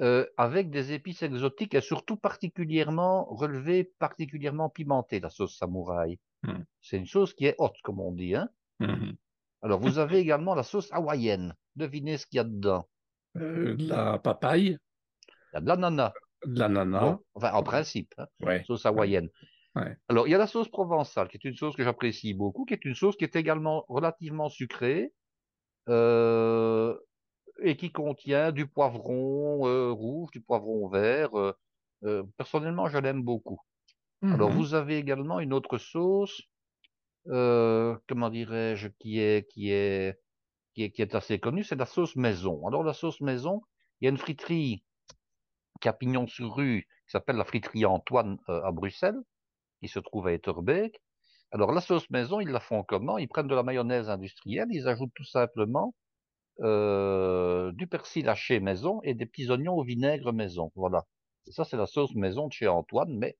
euh, 0.00 0.26
avec 0.36 0.70
des 0.70 0.92
épices 0.92 1.22
exotiques 1.22 1.74
et 1.74 1.80
surtout 1.80 2.16
particulièrement 2.16 3.26
relevées, 3.26 3.92
particulièrement 3.98 4.70
pimentées, 4.70 5.20
la 5.20 5.30
sauce 5.30 5.56
samouraï. 5.56 6.18
Hmm. 6.42 6.62
C'est 6.80 6.96
une 6.96 7.06
sauce 7.06 7.34
qui 7.34 7.46
est 7.46 7.54
haute, 7.58 7.76
comme 7.82 8.00
on 8.00 8.12
dit. 8.12 8.34
Hein 8.34 8.48
hmm. 8.80 9.12
Alors 9.62 9.80
vous 9.80 9.98
avez 9.98 10.18
également 10.18 10.54
la 10.54 10.62
sauce 10.62 10.90
hawaïenne. 10.92 11.54
Devinez 11.76 12.16
ce 12.16 12.26
qu'il 12.26 12.38
y 12.38 12.40
a 12.40 12.44
dedans. 12.44 12.88
Euh, 13.36 13.74
de 13.74 13.88
la 13.88 14.18
papaye. 14.18 14.78
Il 15.28 15.54
y 15.54 15.56
a 15.56 15.60
de 15.60 15.68
l'ananas. 15.68 16.12
De 16.46 16.58
l'ananas. 16.58 17.18
enfin, 17.34 17.52
en 17.52 17.62
principe, 17.62 18.14
hein, 18.18 18.26
sauce 18.64 18.86
hawaïenne. 18.86 19.28
Alors, 20.08 20.26
il 20.26 20.30
y 20.30 20.34
a 20.34 20.38
la 20.38 20.46
sauce 20.46 20.70
provençale, 20.70 21.28
qui 21.28 21.36
est 21.36 21.44
une 21.44 21.54
sauce 21.54 21.76
que 21.76 21.84
j'apprécie 21.84 22.32
beaucoup, 22.32 22.64
qui 22.64 22.72
est 22.72 22.84
une 22.86 22.94
sauce 22.94 23.14
qui 23.14 23.24
est 23.24 23.36
également 23.36 23.84
relativement 23.88 24.48
sucrée 24.48 25.12
euh, 25.88 26.96
et 27.60 27.76
qui 27.76 27.90
contient 27.90 28.52
du 28.52 28.66
poivron 28.66 29.66
euh, 29.66 29.90
rouge, 29.90 30.30
du 30.32 30.40
poivron 30.40 30.88
vert. 30.88 31.30
personnellement, 32.36 32.88
je 32.88 32.98
l'aime 32.98 33.22
beaucoup. 33.22 33.60
Alors, 34.22 34.50
mhm. 34.50 34.56
vous 34.56 34.74
avez 34.74 34.98
également 34.98 35.40
une 35.40 35.52
autre 35.52 35.78
sauce, 35.78 36.42
comment 37.24 38.30
dirais-je, 38.30 38.88
qui 38.98 39.20
est, 39.20 39.48
qui 39.50 39.70
est 39.70 40.18
qui 40.76 41.02
est, 41.02 41.14
assez 41.14 41.38
connue, 41.38 41.64
c'est 41.64 41.76
la 41.76 41.86
sauce 41.86 42.16
maison. 42.16 42.66
Alors 42.66 42.84
la 42.84 42.92
sauce 42.92 43.20
maison, 43.22 43.62
il 44.00 44.04
y 44.04 44.08
a 44.08 44.10
une 44.10 44.18
friterie 44.18 44.84
qui 45.80 45.88
a 45.88 45.94
pignon 45.94 46.26
sur 46.26 46.54
rue, 46.54 46.86
qui 47.06 47.10
s'appelle 47.12 47.36
la 47.36 47.44
friterie 47.44 47.86
Antoine 47.86 48.38
euh, 48.50 48.62
à 48.62 48.72
Bruxelles, 48.72 49.20
qui 49.80 49.88
se 49.88 49.98
trouve 49.98 50.26
à 50.26 50.32
Etterbeek. 50.32 51.00
Alors 51.56 51.72
la 51.72 51.80
sauce 51.80 52.10
maison, 52.10 52.38
ils 52.38 52.50
la 52.50 52.60
font 52.60 52.82
comment? 52.82 53.16
Ils 53.16 53.28
prennent 53.28 53.46
de 53.46 53.54
la 53.54 53.62
mayonnaise 53.62 54.10
industrielle, 54.10 54.68
ils 54.70 54.88
ajoutent 54.88 55.14
tout 55.14 55.24
simplement 55.24 55.94
euh, 56.60 57.72
du 57.72 57.86
persil 57.86 58.28
haché 58.28 58.60
maison 58.60 59.00
et 59.04 59.14
des 59.14 59.24
petits 59.24 59.50
oignons 59.50 59.72
au 59.72 59.82
vinaigre 59.82 60.34
maison. 60.34 60.70
Voilà. 60.74 61.06
Et 61.46 61.52
ça, 61.52 61.64
c'est 61.64 61.78
la 61.78 61.86
sauce 61.86 62.14
maison 62.14 62.48
de 62.48 62.52
chez 62.52 62.68
Antoine, 62.68 63.16
mais 63.16 63.38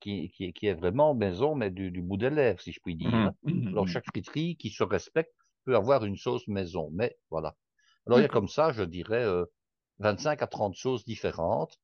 qui, 0.00 0.30
qui, 0.30 0.66
est 0.66 0.72
vraiment 0.72 1.14
maison, 1.14 1.54
mais 1.54 1.70
du, 1.70 1.90
bout 2.00 2.16
des 2.16 2.30
lèvres, 2.30 2.58
si 2.62 2.72
je 2.72 2.80
puis 2.80 2.96
dire. 2.96 3.10
Mmh, 3.10 3.34
mmh, 3.42 3.68
Alors 3.68 3.84
mmh. 3.84 3.88
chaque 3.88 4.06
friterie 4.06 4.56
qui 4.56 4.70
se 4.70 4.82
respecte 4.82 5.34
peut 5.66 5.76
avoir 5.76 6.06
une 6.06 6.16
sauce 6.16 6.48
maison. 6.48 6.88
Mais 6.94 7.18
voilà. 7.28 7.54
Alors 8.06 8.18
il 8.18 8.22
y 8.22 8.24
a 8.24 8.28
comme 8.28 8.48
ça, 8.48 8.72
je 8.72 8.82
dirais, 8.82 9.26
25 9.98 10.40
euh, 10.40 10.44
à 10.44 10.46
30 10.46 10.74
choses 10.74 11.04
différentes 11.04 11.78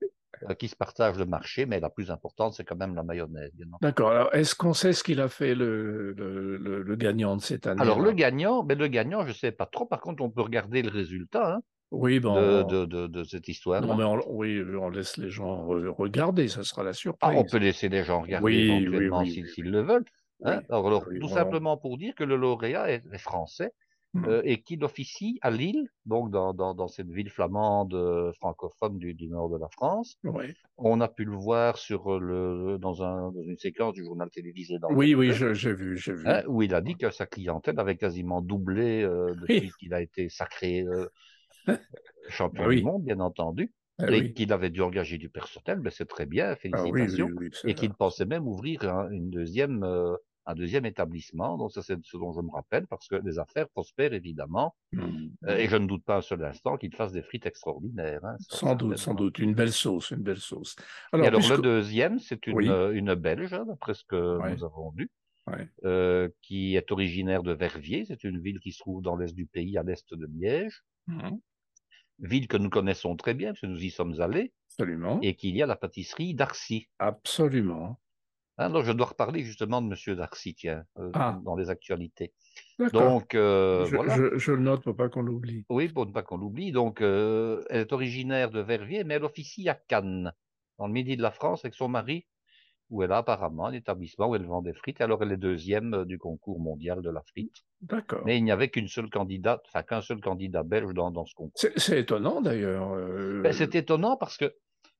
qui 0.58 0.68
se 0.68 0.76
partagent 0.76 1.18
le 1.18 1.26
marché, 1.26 1.66
mais 1.66 1.80
la 1.80 1.90
plus 1.90 2.10
importante, 2.10 2.54
c'est 2.54 2.64
quand 2.64 2.76
même 2.76 2.94
la 2.94 3.02
mayonnaise. 3.02 3.52
D'accord. 3.80 4.10
Alors, 4.10 4.34
est-ce 4.34 4.54
qu'on 4.54 4.74
sait 4.74 4.92
ce 4.92 5.02
qu'il 5.02 5.20
a 5.20 5.28
fait 5.28 5.54
le, 5.54 6.12
le, 6.12 6.96
gagnant 6.96 7.36
de 7.36 7.42
cette 7.42 7.66
année 7.66 7.80
Alors, 7.80 8.00
le 8.00 8.12
gagnant, 8.12 8.62
mais 8.62 8.74
le 8.74 8.88
gagnant, 8.88 9.22
je 9.22 9.28
ne 9.28 9.34
sais 9.34 9.52
pas 9.52 9.66
trop. 9.66 9.86
Par 9.86 10.00
contre, 10.00 10.22
on 10.22 10.30
peut 10.30 10.42
regarder 10.42 10.82
le 10.82 10.90
résultat. 10.90 11.54
Hein. 11.54 11.60
oui, 11.90 12.20
de, 12.20 12.62
de, 12.62 12.84
de, 12.84 13.06
de, 13.06 13.24
cette 13.24 13.48
histoire. 13.48 13.80
Non, 13.82 13.96
mais 13.96 14.04
on, 14.04 14.20
oui, 14.28 14.62
on 14.78 14.90
laisse 14.90 15.16
les 15.16 15.30
gens 15.30 15.66
regarder, 15.66 16.48
ça 16.48 16.62
sera 16.62 16.82
la 16.82 16.92
surprise. 16.92 17.32
Ah, 17.34 17.38
on 17.38 17.44
peut 17.44 17.58
laisser 17.58 17.88
les 17.88 18.04
gens 18.04 18.22
regarder 18.22 18.52
éventuellement 18.52 19.24
s'ils 19.24 19.70
le 19.70 19.82
veulent. 19.82 20.04
Hein. 20.44 20.62
alors, 20.70 21.04
tout 21.20 21.28
simplement 21.28 21.76
pour 21.76 21.98
dire 21.98 22.14
que 22.14 22.24
le 22.24 22.36
lauréat 22.36 22.90
est, 22.90 23.18
français. 23.18 23.72
Euh, 24.16 24.40
et 24.44 24.62
qu'il 24.62 24.82
officie 24.84 25.38
à 25.42 25.50
Lille, 25.50 25.88
donc 26.06 26.30
dans, 26.30 26.54
dans, 26.54 26.74
dans 26.74 26.88
cette 26.88 27.10
ville 27.10 27.28
flamande 27.28 27.94
euh, 27.94 28.32
francophone 28.32 28.98
du, 28.98 29.14
du, 29.14 29.28
nord 29.28 29.50
de 29.50 29.58
la 29.58 29.68
France. 29.68 30.18
On 30.78 31.00
a 31.00 31.08
pu 31.08 31.24
le 31.24 31.36
voir 31.36 31.76
sur 31.76 32.18
le, 32.18 32.78
dans, 32.78 33.02
un, 33.02 33.30
dans 33.30 33.42
une 33.42 33.58
séquence 33.58 33.94
du 33.94 34.04
journal 34.04 34.30
télévisé. 34.30 34.78
Dans 34.78 34.90
oui, 34.90 35.14
oui, 35.14 35.32
j'ai 35.32 35.52
vu, 35.74 35.98
j'ai 35.98 36.14
vu. 36.14 36.26
Hein, 36.26 36.42
où 36.46 36.62
il 36.62 36.74
a 36.74 36.80
dit 36.80 36.96
que 36.96 37.10
sa 37.10 37.26
clientèle 37.26 37.78
avait 37.78 37.96
quasiment 37.96 38.40
doublé 38.40 39.02
euh, 39.02 39.34
depuis 39.48 39.70
qu'il 39.78 39.92
a 39.92 40.00
été 40.00 40.28
sacré 40.28 40.84
champion 42.28 42.64
bah 42.64 42.74
du 42.74 42.82
monde, 42.82 43.04
bien 43.04 43.20
entendu. 43.20 43.72
Ah 44.00 44.10
et 44.12 44.32
qu'il 44.32 44.52
avait 44.52 44.70
dû 44.70 44.80
engager 44.80 45.18
du 45.18 45.28
personnel, 45.28 45.80
mais 45.82 45.90
c'est 45.90 46.06
très 46.06 46.24
bien, 46.24 46.50
ah 46.50 46.56
félicitations. 46.56 47.30
et 47.64 47.74
qu'il 47.74 47.92
pensait 47.92 48.26
même 48.26 48.46
ouvrir 48.46 48.84
une 49.10 49.28
deuxième, 49.28 49.82
euh, 49.82 50.14
un 50.48 50.54
deuxième 50.54 50.86
établissement. 50.86 51.58
Donc 51.58 51.72
ça, 51.72 51.82
c'est 51.82 51.98
ce 52.02 52.16
dont 52.16 52.32
je 52.32 52.40
me 52.40 52.50
rappelle, 52.50 52.86
parce 52.86 53.06
que 53.06 53.16
les 53.16 53.38
affaires 53.38 53.68
prospèrent 53.68 54.14
évidemment. 54.14 54.74
Mmh, 54.92 55.28
euh, 55.46 55.56
et 55.56 55.68
je 55.68 55.76
ne 55.76 55.86
doute 55.86 56.04
pas 56.04 56.16
un 56.16 56.20
seul 56.22 56.42
instant 56.42 56.76
qu'il 56.78 56.94
fasse 56.94 57.12
des 57.12 57.22
frites 57.22 57.46
extraordinaires. 57.46 58.24
Hein, 58.24 58.36
sans 58.40 58.74
doute, 58.74 58.96
sans 58.96 59.14
doute, 59.14 59.38
une 59.38 59.54
belle 59.54 59.72
sauce, 59.72 60.10
une 60.10 60.22
belle 60.22 60.38
sauce. 60.38 60.74
Alors, 61.12 61.24
et 61.26 61.28
alors 61.28 61.48
le 61.48 61.58
deuxième, 61.58 62.18
c'est 62.18 62.46
une, 62.46 62.68
euh, 62.68 62.92
une 62.92 63.14
Belge, 63.14 63.52
hein, 63.52 63.66
d'après 63.66 63.94
ce 63.94 64.04
que 64.04 64.50
nous 64.50 64.64
avons 64.64 64.90
vu. 64.90 65.10
Euh, 65.86 66.28
qui 66.42 66.76
est 66.76 66.92
originaire 66.92 67.42
de 67.42 67.52
Verviers. 67.52 68.04
C'est 68.04 68.22
une 68.22 68.38
ville 68.38 68.60
qui 68.60 68.70
se 68.70 68.80
trouve 68.80 69.00
dans 69.00 69.16
l'est 69.16 69.34
du 69.34 69.46
pays, 69.46 69.78
à 69.78 69.82
l'est 69.82 70.12
de 70.12 70.26
Liège. 70.26 70.82
Mmh 71.06 71.36
ville 72.20 72.48
que 72.48 72.56
nous 72.56 72.68
connaissons 72.68 73.14
très 73.14 73.32
bien, 73.32 73.50
parce 73.50 73.60
que 73.60 73.66
nous 73.66 73.82
y 73.82 73.90
sommes 73.90 74.20
allés. 74.20 74.52
Absolument. 74.70 75.20
Et 75.22 75.34
qu'il 75.36 75.56
y 75.56 75.62
a 75.62 75.66
la 75.66 75.76
pâtisserie 75.76 76.34
Darcy. 76.34 76.88
Absolument. 76.98 78.00
Alors, 78.58 78.82
je 78.82 78.90
dois 78.90 79.06
reparler 79.06 79.44
justement 79.44 79.80
de 79.80 79.86
Monsieur 79.86 80.16
Darcy, 80.16 80.54
tiens, 80.54 80.84
euh, 80.98 81.10
ah. 81.14 81.38
dans 81.44 81.54
les 81.54 81.70
actualités. 81.70 82.32
Donc, 82.92 83.36
euh, 83.36 83.84
je, 83.86 83.94
voilà. 83.94 84.16
Je, 84.36 84.50
le 84.50 84.58
note 84.58 84.82
pour 84.82 84.96
pas 84.96 85.08
qu'on 85.08 85.22
l'oublie. 85.22 85.64
Oui, 85.68 85.88
pour 85.88 86.06
ne 86.06 86.12
pas 86.12 86.22
qu'on 86.22 86.38
l'oublie. 86.38 86.72
Donc, 86.72 87.00
euh, 87.00 87.62
elle 87.70 87.82
est 87.82 87.92
originaire 87.92 88.50
de 88.50 88.60
Verviers, 88.60 89.04
mais 89.04 89.14
elle 89.14 89.24
officie 89.24 89.68
à 89.68 89.74
Cannes, 89.74 90.32
dans 90.76 90.88
le 90.88 90.92
midi 90.92 91.16
de 91.16 91.22
la 91.22 91.30
France, 91.30 91.64
avec 91.64 91.74
son 91.74 91.86
mari, 91.86 92.26
où 92.90 93.04
elle 93.04 93.12
a 93.12 93.18
apparemment 93.18 93.66
un 93.66 93.72
établissement 93.72 94.28
où 94.28 94.34
elle 94.34 94.46
vend 94.46 94.60
des 94.60 94.72
frites. 94.72 95.00
Alors, 95.00 95.22
elle 95.22 95.30
est 95.30 95.36
deuxième 95.36 96.04
du 96.04 96.18
concours 96.18 96.58
mondial 96.58 97.00
de 97.00 97.10
la 97.10 97.22
frite. 97.22 97.62
D'accord. 97.82 98.22
Mais 98.24 98.38
il 98.38 98.42
n'y 98.42 98.50
avait 98.50 98.70
qu'une 98.70 98.88
seule 98.88 99.08
candidate, 99.08 99.62
enfin 99.68 99.84
qu'un 99.84 100.00
seul 100.00 100.20
candidat 100.20 100.64
belge 100.64 100.94
dans, 100.94 101.12
dans 101.12 101.26
ce 101.26 101.34
concours. 101.34 101.52
C'est 101.54 102.00
étonnant 102.00 102.40
d'ailleurs. 102.40 102.96
Ben, 103.40 103.52
c'est 103.52 103.76
étonnant 103.76 104.16
parce 104.16 104.36
que 104.36 104.52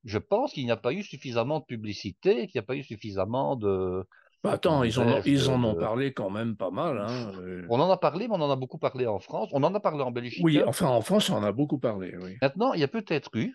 je 0.05 0.19
pense 0.19 0.53
qu'il 0.53 0.65
n'y 0.65 0.71
a 0.71 0.77
pas 0.77 0.93
eu 0.93 1.03
suffisamment 1.03 1.61
de 1.61 1.65
publicité, 1.65 2.47
qu'il 2.47 2.59
n'y 2.59 2.65
a 2.65 2.67
pas 2.67 2.77
eu 2.77 2.83
suffisamment 2.83 3.57
de. 3.57 4.05
Bah, 4.45 4.53
attends, 4.53 4.85
ils, 4.85 5.01
en 5.01 5.09
ont, 5.09 5.23
ils 5.25 5.51
en 5.51 5.63
ont 5.65 5.75
parlé 5.75 6.13
quand 6.13 6.31
même 6.31 6.57
pas 6.57 6.71
mal. 6.71 6.99
Hein, 6.99 7.33
euh. 7.41 7.67
On 7.71 7.81
en 7.81 7.91
a 7.91 7.97
parlé, 7.97 8.29
mais 8.29 8.35
on 8.35 8.41
en 8.41 8.51
a 8.51 8.57
beaucoup 8.57 8.79
parlé 8.79 9.07
en 9.07 9.19
France. 9.19 9.49
On 9.53 9.65
en 9.65 9.75
a 9.75 9.81
parlé 9.81 10.03
en 10.03 10.13
Belgique. 10.13 10.45
Oui, 10.45 10.63
enfin 10.65 10.87
en 10.87 11.01
France, 11.01 11.29
on 11.31 11.37
en 11.37 11.43
a 11.43 11.51
beaucoup 11.51 11.79
parlé. 11.79 12.15
Oui. 12.23 12.37
Maintenant, 12.41 12.73
il 12.73 12.81
y 12.81 12.85
a 12.85 12.89
peut-être 12.89 13.31
eu, 13.35 13.53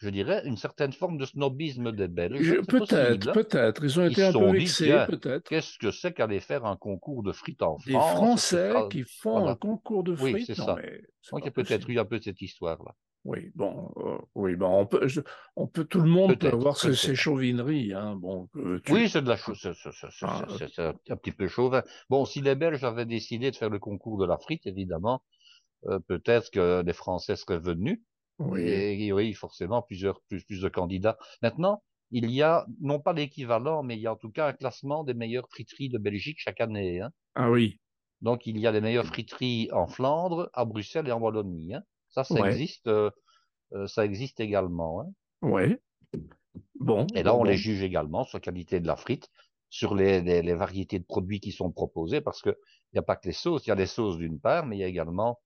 je 0.00 0.08
dirais, 0.08 0.42
une 0.44 0.56
certaine 0.56 0.92
forme 0.92 1.18
de 1.18 1.24
snobisme 1.24 1.92
des 1.92 2.08
Belges. 2.08 2.60
Peut-être, 2.66 3.32
peut-être. 3.32 3.84
Ils 3.84 4.00
ont 4.00 4.06
été 4.06 4.24
un 4.24 4.32
peu 4.32 4.50
vexés, 4.50 5.04
peut-être. 5.06 5.48
Qu'est-ce 5.48 5.78
que 5.78 5.92
c'est 5.92 6.12
qu'aller 6.12 6.40
faire 6.40 6.64
un 6.64 6.76
concours 6.76 7.22
de 7.22 7.30
frites 7.30 7.62
en 7.62 7.78
France? 7.78 7.86
Des 7.86 7.92
Français 7.92 8.72
qui 8.90 9.04
font 9.04 9.46
un 9.46 9.54
concours 9.54 10.02
de 10.02 10.16
frites? 10.16 10.34
Oui, 10.34 10.44
c'est 10.44 10.56
ça. 10.56 10.76
Donc 11.30 11.42
il 11.42 11.44
y 11.44 11.48
a 11.48 11.52
peut-être 11.52 11.88
eu 11.88 11.98
un 12.00 12.04
peu 12.04 12.20
cette 12.20 12.42
histoire-là. 12.42 12.92
Oui, 13.24 13.50
bon, 13.54 13.90
euh, 13.96 14.18
oui, 14.34 14.54
bon, 14.54 14.80
on 14.80 14.86
peut, 14.86 15.06
on 15.56 15.66
peut, 15.66 15.84
tout 15.84 16.00
le 16.00 16.10
monde 16.10 16.38
peut 16.38 16.48
avoir 16.48 16.76
ces, 16.76 17.14
chauvineries, 17.14 17.94
hein, 17.94 18.16
bon. 18.16 18.50
Oui, 18.90 19.08
c'est 19.08 19.22
de 19.22 19.28
la 19.28 19.36
chose, 19.36 19.66
ah, 20.22 20.46
c'est 20.58 20.78
un 20.78 21.16
petit 21.16 21.32
peu 21.32 21.48
chauvin. 21.48 21.82
Bon, 22.10 22.26
si 22.26 22.42
les 22.42 22.54
Belges 22.54 22.84
avaient 22.84 23.06
décidé 23.06 23.50
de 23.50 23.56
faire 23.56 23.70
le 23.70 23.78
concours 23.78 24.18
de 24.18 24.26
la 24.26 24.36
frite, 24.36 24.66
évidemment, 24.66 25.22
euh, 25.86 25.98
peut-être 26.00 26.50
que 26.50 26.82
les 26.84 26.92
Français 26.92 27.36
seraient 27.36 27.58
venus. 27.58 28.00
Oui. 28.38 28.60
Et, 28.60 29.12
oui, 29.12 29.32
forcément, 29.32 29.80
plusieurs, 29.80 30.20
plus, 30.28 30.44
plus 30.44 30.60
de 30.60 30.68
candidats. 30.68 31.16
Maintenant, 31.40 31.82
il 32.10 32.30
y 32.30 32.42
a, 32.42 32.66
non 32.80 33.00
pas 33.00 33.14
l'équivalent, 33.14 33.82
mais 33.82 33.96
il 33.96 34.00
y 34.00 34.06
a 34.06 34.12
en 34.12 34.16
tout 34.16 34.30
cas 34.30 34.48
un 34.48 34.52
classement 34.52 35.02
des 35.02 35.14
meilleures 35.14 35.48
friteries 35.48 35.88
de 35.88 35.98
Belgique 35.98 36.38
chaque 36.40 36.60
année. 36.60 37.00
Hein. 37.00 37.10
Ah 37.34 37.50
oui. 37.50 37.80
Donc, 38.20 38.46
il 38.46 38.58
y 38.58 38.66
a 38.66 38.72
les 38.72 38.80
meilleures 38.80 39.06
friteries 39.06 39.70
en 39.72 39.86
Flandre, 39.86 40.50
à 40.52 40.64
Bruxelles 40.64 41.08
et 41.08 41.12
en 41.12 41.20
Wallonie. 41.20 41.74
Hein. 41.74 41.82
Ça, 42.14 42.24
ça 42.24 42.48
existe, 42.48 42.86
euh, 42.86 43.10
euh, 43.72 43.86
ça 43.86 44.04
existe 44.04 44.40
également. 44.40 45.00
Hein. 45.00 45.12
Oui. 45.42 45.76
Bon. 46.78 47.06
Et 47.14 47.22
là, 47.22 47.34
on 47.34 47.44
les 47.44 47.56
juge 47.56 47.82
également 47.82 48.24
sur 48.24 48.38
la 48.38 48.40
qualité 48.40 48.80
de 48.80 48.86
la 48.86 48.96
frite, 48.96 49.28
sur 49.68 49.94
les, 49.94 50.20
les, 50.20 50.42
les 50.42 50.54
variétés 50.54 50.98
de 50.98 51.04
produits 51.04 51.40
qui 51.40 51.50
sont 51.50 51.72
proposés, 51.72 52.20
parce 52.20 52.40
que 52.40 52.50
il 52.50 52.94
n'y 52.94 52.98
a 53.00 53.02
pas 53.02 53.16
que 53.16 53.26
les 53.26 53.34
sauces. 53.34 53.66
Il 53.66 53.70
y 53.70 53.72
a 53.72 53.74
les 53.74 53.86
sauces 53.86 54.18
d'une 54.18 54.38
part, 54.38 54.64
mais 54.64 54.76
il 54.76 54.80
y 54.80 54.84
a 54.84 54.86
également 54.86 55.40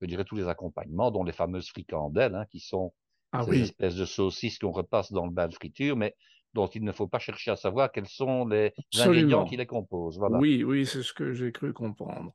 je 0.00 0.06
dirais, 0.06 0.24
tous 0.24 0.36
les 0.36 0.48
accompagnements, 0.48 1.10
dont 1.10 1.24
les 1.24 1.32
fameuses 1.32 1.68
fricandelles, 1.68 2.34
hein, 2.34 2.46
qui 2.50 2.60
sont 2.60 2.92
ah 3.32 3.44
ces 3.44 3.62
espèces 3.62 3.96
de 3.96 4.04
saucisses 4.04 4.58
qu'on 4.58 4.70
repasse 4.70 5.12
dans 5.12 5.26
le 5.26 5.32
bain 5.32 5.48
de 5.48 5.54
friture, 5.54 5.96
mais 5.96 6.14
dont 6.52 6.66
il 6.68 6.84
ne 6.84 6.92
faut 6.92 7.08
pas 7.08 7.18
chercher 7.18 7.50
à 7.50 7.56
savoir 7.56 7.90
quels 7.90 8.06
sont 8.06 8.46
les 8.46 8.72
ingrédients 8.96 9.44
qui 9.44 9.56
les 9.56 9.66
composent. 9.66 10.18
Voilà. 10.18 10.38
Oui, 10.38 10.62
oui, 10.62 10.86
c'est 10.86 11.02
ce 11.02 11.12
que 11.12 11.32
j'ai 11.32 11.50
cru 11.50 11.72
comprendre. 11.72 12.32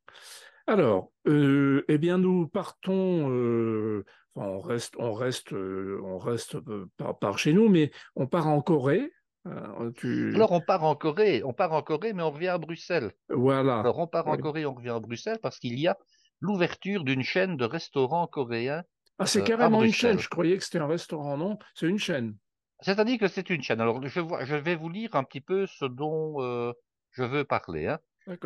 Alors, 0.70 1.11
euh, 1.28 1.84
eh 1.88 1.97
bien, 1.97 2.20
nous 2.20 2.47
partons. 2.47 3.32
Euh, 3.32 4.05
on 4.36 4.59
reste, 4.59 4.93
on 4.99 5.13
reste, 5.13 5.51
euh, 5.51 5.99
on 6.03 6.20
reste 6.20 6.57
par, 6.95 7.17
par, 7.17 7.39
chez 7.39 7.53
nous, 7.53 7.70
mais 7.70 7.89
on 8.15 8.28
part 8.28 8.47
en 8.47 8.61
Corée. 8.61 9.11
Alors, 9.45 10.51
on 10.51 10.61
part 10.61 10.84
en 10.84 10.93
Corée, 10.93 11.41
on 11.43 11.53
part 11.53 11.74
en 11.74 11.82
Corée, 11.82 12.13
mais 12.13 12.22
on 12.22 12.30
revient 12.30 12.49
à 12.49 12.59
Bruxelles. 12.59 13.11
Voilà. 13.30 13.80
Alors, 13.80 13.97
on 13.97 14.05
part 14.05 14.28
en 14.28 14.38
Corée, 14.38 14.67
on 14.67 14.76
revient 14.76 14.89
à 14.89 14.99
Bruxelles 14.99 15.39
parce 15.41 15.57
qu'il 15.57 15.80
y 15.80 15.88
a 15.88 15.97
l'ouverture 16.39 17.03
d'une 17.03 17.24
chaîne 17.24 17.57
de 17.57 17.65
restaurants 17.65 18.28
coréens. 18.28 18.84
Ah, 19.17 19.26
c'est 19.26 19.43
carrément 19.43 19.84
une 19.84 19.91
chaîne. 19.91 20.20
Je 20.20 20.30
croyais 20.30 20.55
que 20.55 20.63
c'était 20.63 20.78
un 20.78 20.88
restaurant, 20.88 21.36
non 21.36 21.57
C'est 21.74 21.88
une 21.88 21.97
chaîne. 21.97 22.36
C'est-à-dire 22.82 23.17
que 23.17 23.28
c'est 23.28 23.49
une 23.49 23.63
chaîne. 23.63 23.82
Alors, 23.82 24.05
je, 24.07 24.22
je, 24.41 24.55
vais 24.55 24.76
vous 24.76 24.89
lire 24.89 25.15
un 25.15 25.24
petit 25.24 25.41
peu 25.41 25.65
ce 25.65 25.86
dont 25.86 26.74
je 27.09 27.24
veux 27.24 27.43
parler. 27.43 27.88
Hein. 27.88 27.97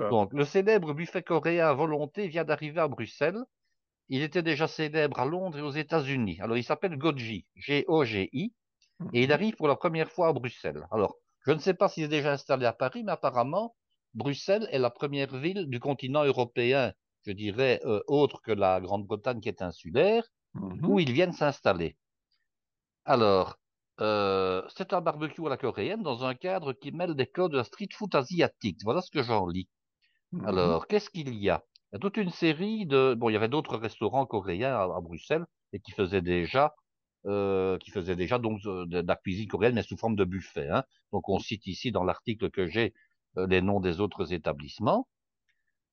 Donc, 0.10 0.34
le 0.34 0.46
célèbre 0.46 0.94
buffet 0.94 1.24
coréen 1.24 1.68
à 1.68 1.74
volonté 1.74 2.28
vient 2.28 2.44
d'arriver 2.44 2.82
à 2.82 2.88
Bruxelles. 2.88 3.44
Il 4.10 4.22
était 4.22 4.44
déjà 4.44 4.68
célèbre 4.68 5.20
à 5.20 5.26
Londres 5.26 5.58
et 5.58 5.62
aux 5.62 5.72
États-Unis. 5.72 6.40
Alors, 6.42 6.58
il 6.58 6.64
s'appelle 6.64 6.98
Goji, 6.98 7.46
G-O-G-I, 7.56 8.54
et 9.14 9.22
il 9.22 9.28
mhm. 9.28 9.34
arrive 9.34 9.56
pour 9.56 9.68
la 9.68 9.76
première 9.76 10.12
fois 10.12 10.28
à 10.30 10.34
Bruxelles. 10.34 10.86
Alors, 10.92 11.16
je 11.46 11.52
ne 11.52 11.60
sais 11.60 11.74
pas 11.74 11.90
s'il 11.90 12.06
est 12.06 12.10
déjà 12.10 12.34
installé 12.34 12.66
à 12.66 12.74
Paris, 12.74 13.04
mais 13.04 13.12
apparemment, 13.12 13.76
Bruxelles 14.14 14.68
est 14.72 14.80
la 14.80 14.90
première 14.90 15.36
ville 15.36 15.68
du 15.68 15.80
continent 15.80 16.24
européen 16.24 16.94
je 17.26 17.32
dirais, 17.32 17.80
euh, 17.86 18.02
autre 18.08 18.42
que 18.42 18.52
la 18.52 18.82
Grande-Bretagne 18.82 19.40
qui 19.40 19.50
est 19.50 19.62
insulaire, 19.62 20.24
mmh 20.54 20.86
où 20.88 21.00
ils 21.00 21.12
viennent 21.12 21.34
s'installer. 21.34 21.98
Alors, 23.06 23.58
euh, 24.04 24.62
c'est 24.76 24.94
un 24.94 25.02
barbecue 25.02 25.46
à 25.46 25.50
la 25.50 25.58
coréenne 25.58 26.04
dans 26.04 26.26
un 26.26 26.36
cadre 26.36 26.74
qui 26.74 26.92
mêle 26.92 27.16
des 27.16 27.26
codes 27.26 27.54
de 27.54 27.58
la 27.58 27.64
street 27.64 27.90
food 27.92 28.14
asiatique. 28.16 28.80
Voilà 28.84 29.02
ce 29.02 29.10
que 29.10 29.24
j'en 29.24 29.48
lis. 29.48 29.70
Mmh 30.32 30.46
Alors, 30.46 30.88
qu'est-ce 30.88 31.10
qu'il 31.10 31.34
y 31.36 31.50
a? 31.50 31.64
Il 31.92 31.96
y 31.96 31.98
a 31.98 32.00
toute 32.00 32.18
une 32.18 32.30
série 32.30 32.86
de... 32.86 33.16
Bon, 33.18 33.30
il 33.30 33.34
y 33.34 33.36
avait 33.36 33.50
d'autres 33.50 33.78
restaurants 33.78 34.26
coréens 34.26 34.76
à, 34.76 35.00
Bruxelles 35.02 35.46
et 35.72 35.80
qui 35.80 35.92
faisaient 35.92 36.22
déjà... 36.22 36.76
Euh, 37.26 37.78
qui 37.78 37.92
faisaient 37.92 38.18
déjà 38.18 38.38
donc 38.38 38.62
de, 38.62 39.00
la 39.00 39.16
cuisine 39.16 39.48
coréenne, 39.48 39.76
mais 39.76 39.84
sous 39.84 39.96
forme 39.96 40.18
de 40.18 40.26
buffet. 40.26 40.68
Hein. 40.68 40.84
Donc, 41.14 41.30
on 41.30 41.40
cite 41.40 41.66
ici 41.68 41.94
dans 41.94 42.04
l'article 42.04 42.52
que 42.52 42.68
j'ai 42.68 42.94
les 43.38 43.62
noms 43.62 43.80
des 43.80 44.02
autres 44.02 44.34
établissements. 44.34 45.08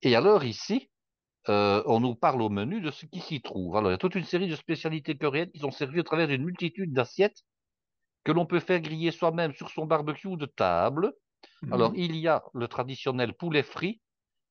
Et 0.02 0.16
alors 0.16 0.44
ici, 0.44 0.90
euh, 1.48 1.82
on 1.86 2.00
nous 2.00 2.14
parle 2.14 2.42
au 2.42 2.48
menu 2.48 2.80
de 2.80 2.90
ce 2.90 3.06
qui 3.06 3.20
s'y 3.20 3.40
trouve. 3.40 3.76
Alors, 3.76 3.90
il 3.90 3.92
y 3.92 3.94
a 3.94 3.98
toute 3.98 4.14
une 4.14 4.24
série 4.24 4.48
de 4.48 4.56
spécialités 4.56 5.16
coréennes 5.16 5.50
qui 5.50 5.60
sont 5.60 5.70
servies 5.70 6.00
au 6.00 6.02
travers 6.02 6.28
d'une 6.28 6.44
multitude 6.44 6.92
d'assiettes 6.92 7.44
que 8.24 8.32
l'on 8.32 8.46
peut 8.46 8.60
faire 8.60 8.80
griller 8.80 9.10
soi-même 9.10 9.52
sur 9.54 9.70
son 9.70 9.86
barbecue 9.86 10.36
de 10.36 10.46
table. 10.46 11.12
Alors, 11.72 11.90
mhm. 11.90 11.98
il 11.98 12.16
y 12.16 12.28
a 12.28 12.42
le 12.54 12.68
traditionnel 12.68 13.34
poulet 13.34 13.62
frit, 13.62 14.00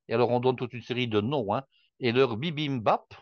et 0.07 0.13
alors 0.13 0.31
on 0.31 0.39
donne 0.39 0.55
toute 0.55 0.73
une 0.73 0.81
série 0.81 1.07
de 1.07 1.21
noms, 1.21 1.53
hein, 1.53 1.63
et 1.99 2.11
leur 2.11 2.37
bibimbap, 2.37 3.13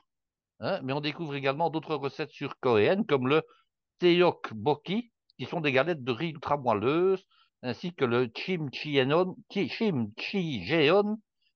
hein, 0.59 0.79
mais 0.83 0.93
on 0.93 1.01
découvre 1.01 1.35
également 1.35 1.69
d'autres 1.69 1.95
recettes 1.95 2.31
sur-coréennes, 2.31 3.05
comme 3.05 3.27
le 3.27 3.43
boki, 4.51 5.11
qui 5.37 5.45
sont 5.45 5.61
des 5.61 5.71
galettes 5.71 6.03
de 6.03 6.11
riz 6.11 6.29
ultra 6.29 6.57
moelleuses, 6.57 7.25
ainsi 7.63 7.93
que 7.93 8.05
le 8.05 8.29
chimchijeon, 8.35 9.35
qui 9.49 9.59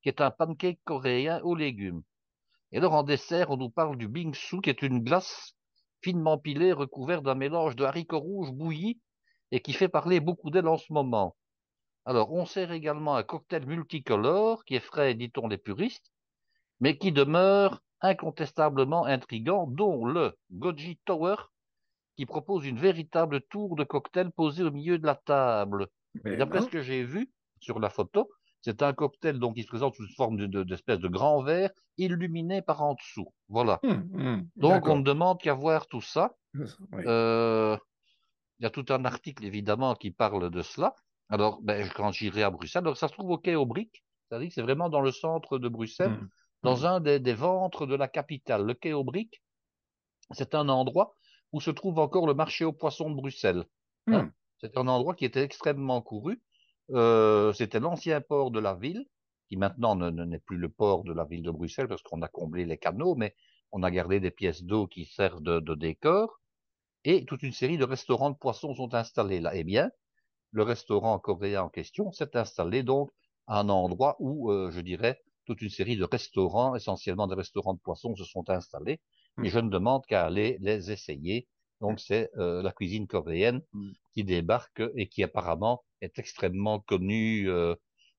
est 0.09 0.21
un 0.21 0.31
pancake 0.31 0.79
coréen 0.83 1.39
aux 1.43 1.55
légumes. 1.55 2.01
Et 2.71 2.77
alors 2.77 2.93
en 2.93 3.03
dessert, 3.03 3.51
on 3.51 3.57
nous 3.57 3.69
parle 3.69 3.97
du 3.97 4.07
bingsu, 4.07 4.61
qui 4.61 4.69
est 4.69 4.81
une 4.81 5.03
glace 5.03 5.55
finement 6.01 6.37
pilée 6.37 6.73
recouverte 6.73 7.23
d'un 7.23 7.35
mélange 7.35 7.75
de 7.75 7.83
haricots 7.83 8.19
rouges 8.19 8.51
bouillis 8.51 8.99
et 9.51 9.61
qui 9.61 9.73
fait 9.73 9.89
parler 9.89 10.19
beaucoup 10.19 10.49
d'elle 10.49 10.67
en 10.67 10.77
ce 10.77 10.91
moment. 10.91 11.35
Alors, 12.05 12.31
on 12.31 12.45
sert 12.45 12.71
également 12.71 13.15
un 13.15 13.23
cocktail 13.23 13.65
multicolore 13.65 14.65
qui 14.65 14.75
est 14.75 14.79
frais, 14.79 15.13
dit-on 15.13 15.47
les 15.47 15.57
puristes, 15.57 16.11
mais 16.79 16.97
qui 16.97 17.11
demeure 17.11 17.81
incontestablement 18.01 19.05
intrigants, 19.05 19.67
dont 19.67 20.05
le 20.05 20.35
Goji 20.51 20.99
Tower, 21.05 21.35
qui 22.15 22.25
propose 22.25 22.65
une 22.65 22.79
véritable 22.79 23.41
tour 23.41 23.75
de 23.75 23.83
cocktail 23.83 24.31
posée 24.31 24.63
au 24.63 24.71
milieu 24.71 24.97
de 24.97 25.05
la 25.05 25.15
table. 25.15 25.87
D'après 26.25 26.61
ce 26.61 26.67
que 26.69 26.81
j'ai 26.81 27.03
vu 27.03 27.31
sur 27.59 27.79
la 27.79 27.89
photo, 27.89 28.29
c'est 28.61 28.83
un 28.83 28.93
cocktail 28.93 29.39
donc 29.39 29.55
qui 29.55 29.63
se 29.63 29.67
présente 29.67 29.95
sous 29.95 30.07
forme 30.15 30.47
d'espèce 30.47 30.99
de, 30.99 31.07
de, 31.07 31.11
grand 31.11 31.41
verre 31.41 31.71
illuminé 31.97 32.61
par 32.61 32.81
en 32.81 32.93
dessous. 32.93 33.33
Voilà. 33.49 33.79
Hum, 33.83 34.09
hum, 34.13 34.47
donc 34.55 34.87
on 34.87 34.97
ne 34.97 35.03
demande 35.03 35.39
qu'à 35.39 35.53
voir 35.53 35.87
tout 35.87 36.01
ça. 36.01 36.35
Euh, 36.93 37.77
il 38.59 38.63
y 38.63 38.65
a 38.65 38.69
tout 38.69 38.85
un 38.89 39.05
article 39.05 39.45
évidemment 39.45 39.95
qui 39.95 40.11
parle 40.11 40.49
de 40.49 40.61
cela. 40.61 40.95
Alors, 41.29 41.61
ben, 41.61 41.89
quand 41.95 42.11
j'irai 42.11 42.43
à 42.43 42.49
Bruxelles, 42.49 42.83
alors 42.83 42.97
ça 42.97 43.07
se 43.07 43.13
trouve 43.13 43.31
au 43.31 43.37
quai 43.37 43.55
aux 43.55 43.65
briques, 43.65 44.03
c'est-à-dire 44.27 44.49
que 44.49 44.53
c'est 44.53 44.61
vraiment 44.61 44.89
dans 44.89 45.01
le 45.01 45.11
centre 45.11 45.57
de 45.57 45.69
Bruxelles, 45.69 46.11
hum, 46.11 46.29
dans 46.61 46.85
un 46.85 46.99
des, 46.99 47.19
des, 47.19 47.33
ventres 47.33 47.87
de 47.87 47.95
la 47.95 48.07
capitale. 48.07 48.65
Le 48.65 48.73
quai 48.73 48.93
aux 48.93 49.03
briques, 49.03 49.41
c'est 50.31 50.53
un 50.53 50.69
endroit 50.69 51.15
où 51.51 51.59
se 51.61 51.71
trouve 51.71 51.99
encore 51.99 52.27
le 52.27 52.33
marché 52.33 52.65
aux 52.65 52.73
poissons 52.73 53.09
de 53.09 53.15
Bruxelles. 53.15 53.65
Hein. 54.07 54.31
C'est 54.59 54.77
un 54.77 54.87
endroit 54.87 55.15
qui 55.15 55.25
était 55.25 55.43
extrêmement 55.43 56.01
couru. 56.01 56.41
Euh, 56.93 57.53
c'était 57.53 57.79
l'ancien 57.79 58.21
port 58.21 58.51
de 58.51 58.59
la 58.59 58.75
ville, 58.75 59.05
qui 59.47 59.57
maintenant 59.57 59.95
n'est 59.95 60.39
plus 60.39 60.57
le 60.57 60.69
port 60.69 61.03
de 61.03 61.13
la 61.13 61.25
ville 61.25 61.43
de 61.43 61.51
Bruxelles 61.51 61.87
parce 61.87 62.01
qu'on 62.01 62.21
a 62.21 62.27
comblé 62.27 62.65
les 62.65 62.77
canaux, 62.77 63.15
mais 63.15 63.35
on 63.71 63.83
a 63.83 63.91
gardé 63.91 64.19
des 64.19 64.31
pièces 64.31 64.63
d'eau 64.63 64.87
qui 64.87 65.05
servent 65.05 65.41
de, 65.41 65.59
de, 65.59 65.75
décor. 65.75 66.39
Et 67.03 67.25
toute 67.25 67.43
une 67.43 67.53
série 67.53 67.77
de 67.77 67.83
restaurants 67.83 68.29
de 68.29 68.37
poissons 68.37 68.75
sont 68.75 68.93
installés 68.93 69.39
là. 69.39 69.51
Eh 69.55 69.63
bien, 69.63 69.89
le 70.51 70.63
restaurant 70.63 71.17
coréen 71.19 71.63
en 71.63 71.69
question 71.69 72.11
s'est 72.11 72.35
installé 72.35 72.83
donc 72.83 73.09
à 73.47 73.59
un 73.59 73.69
endroit 73.69 74.15
où, 74.19 74.51
euh, 74.51 74.69
je 74.71 74.81
dirais, 74.81 75.21
toute 75.45 75.61
une 75.61 75.69
série 75.69 75.97
de 75.97 76.03
restaurants, 76.03 76.75
essentiellement 76.75 77.27
des 77.27 77.35
restaurants 77.35 77.73
de 77.73 77.79
poissons, 77.79 78.15
se 78.15 78.23
sont 78.23 78.49
installés. 78.49 78.99
Et 79.43 79.49
je 79.49 79.59
ne 79.59 79.69
demande 79.69 80.05
qu'à 80.05 80.25
aller 80.25 80.57
les 80.61 80.91
essayer. 80.91 81.47
Donc 81.81 81.99
c'est 81.99 82.29
euh, 82.37 82.61
la 82.61 82.71
cuisine 82.71 83.07
coréenne 83.07 83.61
mm. 83.73 83.91
qui 84.13 84.23
débarque 84.23 84.83
et 84.95 85.07
qui 85.07 85.23
apparemment 85.23 85.83
est 85.99 86.17
extrêmement 86.19 86.79
connue, 86.79 87.49
euh, 87.49 87.75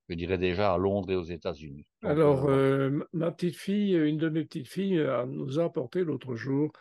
je 0.08 0.14
dirais 0.14 0.38
déjà 0.38 0.74
à 0.74 0.78
Londres 0.78 1.10
et 1.12 1.16
aux 1.16 1.22
États-Unis. 1.22 1.86
Alors 2.02 2.46
euh, 2.46 3.06
ma 3.12 3.30
petite 3.30 3.56
fille, 3.56 3.94
une 3.94 4.18
de 4.18 4.28
mes 4.28 4.44
petites 4.44 4.68
filles, 4.68 5.02
nous 5.28 5.58
a 5.58 5.64
apporté 5.64 6.04
l'autre 6.04 6.34
jour 6.34 6.72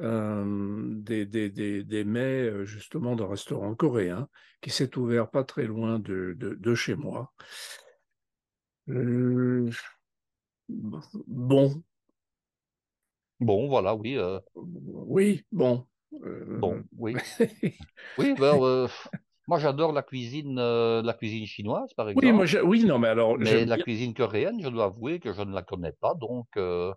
des, 0.00 1.26
des, 1.26 1.50
des, 1.50 1.84
des, 1.84 2.04
mets 2.04 2.64
justement 2.64 3.16
d'un 3.16 3.28
restaurant 3.28 3.74
coréen 3.74 4.28
qui 4.62 4.70
s'est 4.70 4.96
ouvert 4.96 5.28
pas 5.28 5.44
très 5.44 5.66
loin 5.66 5.98
de, 5.98 6.34
de, 6.38 6.54
de 6.54 6.74
chez 6.74 6.94
moi. 6.94 7.34
bon, 11.26 11.82
Bon, 13.40 13.68
voilà, 13.68 13.94
oui. 13.94 14.18
Oui, 14.54 15.44
bon. 15.52 15.86
Bon, 16.12 16.82
oui. 16.98 17.14
oui, 18.18 18.34
ben, 18.38 18.88
moi 19.46 19.58
j'adore 19.58 19.92
la 19.92 20.02
cuisine, 20.02 20.56
la 20.56 21.12
cuisine 21.14 21.46
chinoise, 21.46 21.92
par 21.94 22.08
exemple. 22.08 22.26
Oui, 22.26 22.32
moi, 22.32 22.46
oui, 22.64 22.84
non, 22.84 22.98
mais 22.98 23.08
alors. 23.08 23.38
Mais 23.38 23.64
la 23.64 23.78
cuisine 23.78 24.14
coréenne, 24.14 24.60
je 24.60 24.68
dois 24.68 24.86
avouer 24.86 25.20
que 25.20 25.32
je 25.32 25.42
ne 25.42 25.52
la 25.52 25.62
connais 25.62 25.92
pas, 25.92 26.14
donc. 26.14 26.48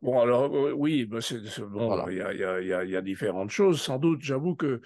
Bon, 0.01 0.19
alors, 0.19 0.51
oui, 0.75 1.05
ben, 1.05 1.21
c'est, 1.21 1.41
bon, 1.61 2.07
il 2.09 2.17
y, 2.17 2.21
a, 2.21 2.33
y, 2.33 2.73
a, 2.73 2.83
y, 2.83 2.95
a, 2.95 3.01
différentes 3.01 3.51
choses, 3.51 3.81
sans 3.81 3.97
doute. 3.97 4.21
J'avoue 4.21 4.55
que 4.55 4.81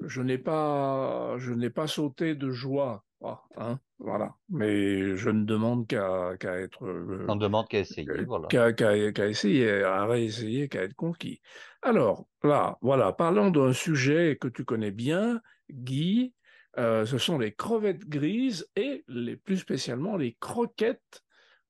je 0.00 0.20
n'ai 0.22 0.38
pas, 0.38 1.36
je 1.38 1.52
n'ai 1.52 1.70
pas 1.70 1.86
sauté 1.86 2.34
de 2.34 2.50
joie 2.50 3.05
hein, 3.22 3.78
voilà. 3.98 4.34
Mais 4.48 5.16
je 5.16 5.30
ne 5.30 5.44
demande 5.44 5.86
qu'à 5.86 6.36
être. 6.42 6.84
Euh, 6.86 7.26
On 7.28 7.36
demande 7.36 7.68
qu'à 7.68 7.80
essayer, 7.80 8.06
voilà. 8.26 8.48
Qu'à 8.48 9.26
essayer, 9.26 9.82
à 9.82 10.06
réessayer, 10.06 10.68
qu'à 10.68 10.82
être 10.82 10.94
conquis. 10.94 11.40
Alors, 11.82 12.26
là, 12.42 12.78
voilà, 12.82 13.12
parlons 13.12 13.50
d'un 13.50 13.72
sujet 13.72 14.36
que 14.40 14.48
tu 14.48 14.64
connais 14.64 14.90
bien, 14.90 15.40
Guy. 15.70 16.34
Euh, 16.78 17.06
ce 17.06 17.16
sont 17.16 17.38
les 17.38 17.52
crevettes 17.52 18.06
grises 18.06 18.68
et 18.76 19.02
les, 19.08 19.36
plus 19.36 19.56
spécialement 19.56 20.16
les 20.16 20.36
croquettes 20.40 21.22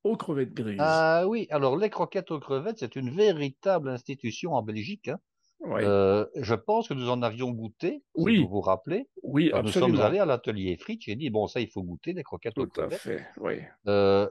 aux 0.03 0.17
crevettes 0.17 0.53
grises. 0.53 0.79
Ah 0.79 1.25
oui, 1.27 1.47
alors 1.49 1.77
les 1.77 1.89
croquettes 1.89 2.31
aux 2.31 2.39
crevettes, 2.39 2.79
c'est 2.79 2.95
une 2.95 3.15
véritable 3.15 3.89
institution 3.89 4.53
en 4.53 4.63
Belgique. 4.63 5.07
Hein. 5.07 5.19
Euh, 5.65 6.25
je 6.35 6.55
pense 6.55 6.87
que 6.87 6.93
nous 6.93 7.09
en 7.09 7.21
avions 7.21 7.51
goûté, 7.51 8.03
oui. 8.15 8.35
si 8.35 8.43
vous 8.43 8.49
vous 8.49 8.61
rappelez. 8.61 9.09
Oui, 9.23 9.51
Nous 9.63 9.69
sommes 9.69 9.99
allés 9.99 10.19
à 10.19 10.25
l'atelier 10.25 10.77
frites, 10.77 11.01
j'ai 11.01 11.15
dit, 11.15 11.29
bon, 11.29 11.47
ça, 11.47 11.59
il 11.59 11.69
faut 11.69 11.83
goûter, 11.83 12.13
des 12.13 12.23
croquettes 12.23 12.53
Tout 12.53 12.61
aux 12.61 12.67
crevettes. 12.67 12.99
Fait, 12.99 13.25
oui. 13.37 13.55
Euh, 13.87 14.29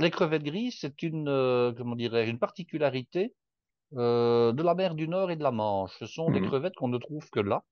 les 0.00 0.10
crevettes 0.10 0.44
grises, 0.44 0.78
c'est 0.80 1.02
une, 1.02 1.28
euh, 1.28 1.72
comment 1.76 1.94
dirais 1.94 2.28
une 2.28 2.38
particularité 2.38 3.34
euh, 3.96 4.52
de 4.52 4.62
la 4.62 4.74
mer 4.74 4.94
du 4.94 5.08
Nord 5.08 5.30
et 5.30 5.36
de 5.36 5.42
la 5.42 5.50
Manche. 5.50 5.96
Ce 5.98 6.06
sont 6.06 6.30
des 6.30 6.40
mmh. 6.40 6.46
crevettes 6.46 6.74
qu'on 6.76 6.88
ne 6.88 6.98
trouve 6.98 7.28
que 7.30 7.40
là, 7.40 7.64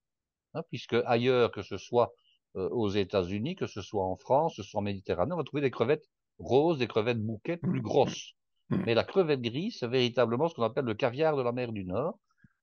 hein, 0.55 0.63
puisque 0.69 0.97
ailleurs, 1.07 1.51
que 1.53 1.63
ce 1.63 1.79
soit 1.79 2.13
euh, 2.57 2.69
aux 2.71 2.91
États-Unis, 2.91 3.57
que 3.57 3.67
ce 3.67 3.81
soit 3.81 4.05
en 4.05 4.17
France, 4.17 4.57
que 4.57 4.63
ce 4.63 4.69
soit 4.69 4.81
en 4.81 4.83
Méditerranée, 4.83 5.33
on 5.33 5.37
va 5.37 5.45
trouver 5.45 5.63
des 5.63 5.71
crevettes 5.71 6.05
roses, 6.39 6.79
des 6.79 6.87
crevettes 6.87 7.23
bouquets 7.23 7.57
plus 7.57 7.81
mmh. 7.81 7.83
grosses. 7.83 8.33
Mmh. 8.69 8.83
Mais 8.85 8.95
la 8.95 9.05
crevette 9.05 9.41
grise, 9.41 9.79
c'est 9.79 9.89
véritablement 9.89 10.49
ce 10.49 10.55
qu'on 10.55 10.65
appelle 10.65 10.85
le 10.85 10.95
caviar 10.95 11.37
de 11.37 11.43
la 11.43 11.53
mer 11.53 11.73
du 11.73 11.85
Nord. 11.85 12.19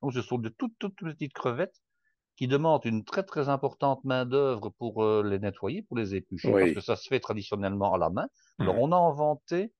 Donc, 0.06 0.14
ce 0.14 0.22
sont 0.22 0.38
de 0.38 0.50
toutes, 0.50 0.78
toutes 0.78 0.98
petites 0.98 1.34
crevettes 1.34 1.82
qui 2.36 2.48
demandent 2.48 2.86
une 2.86 3.04
très, 3.04 3.24
très 3.24 3.50
importante 3.50 4.04
main-d'œuvre 4.04 4.70
pour 4.70 5.04
euh, 5.04 5.24
les 5.28 5.40
nettoyer, 5.40 5.82
pour 5.82 5.98
les 5.98 6.14
éplucher, 6.14 6.52
parce 6.52 6.74
que 6.74 6.80
ça 6.80 6.96
se 6.96 7.08
fait 7.08 7.20
traditionnellement 7.20 7.92
à 7.96 7.98
la 7.98 8.12
main. 8.12 8.28
Alors, 8.60 8.78
on 8.78 8.92
a 8.92 8.98
inventé 8.98 9.74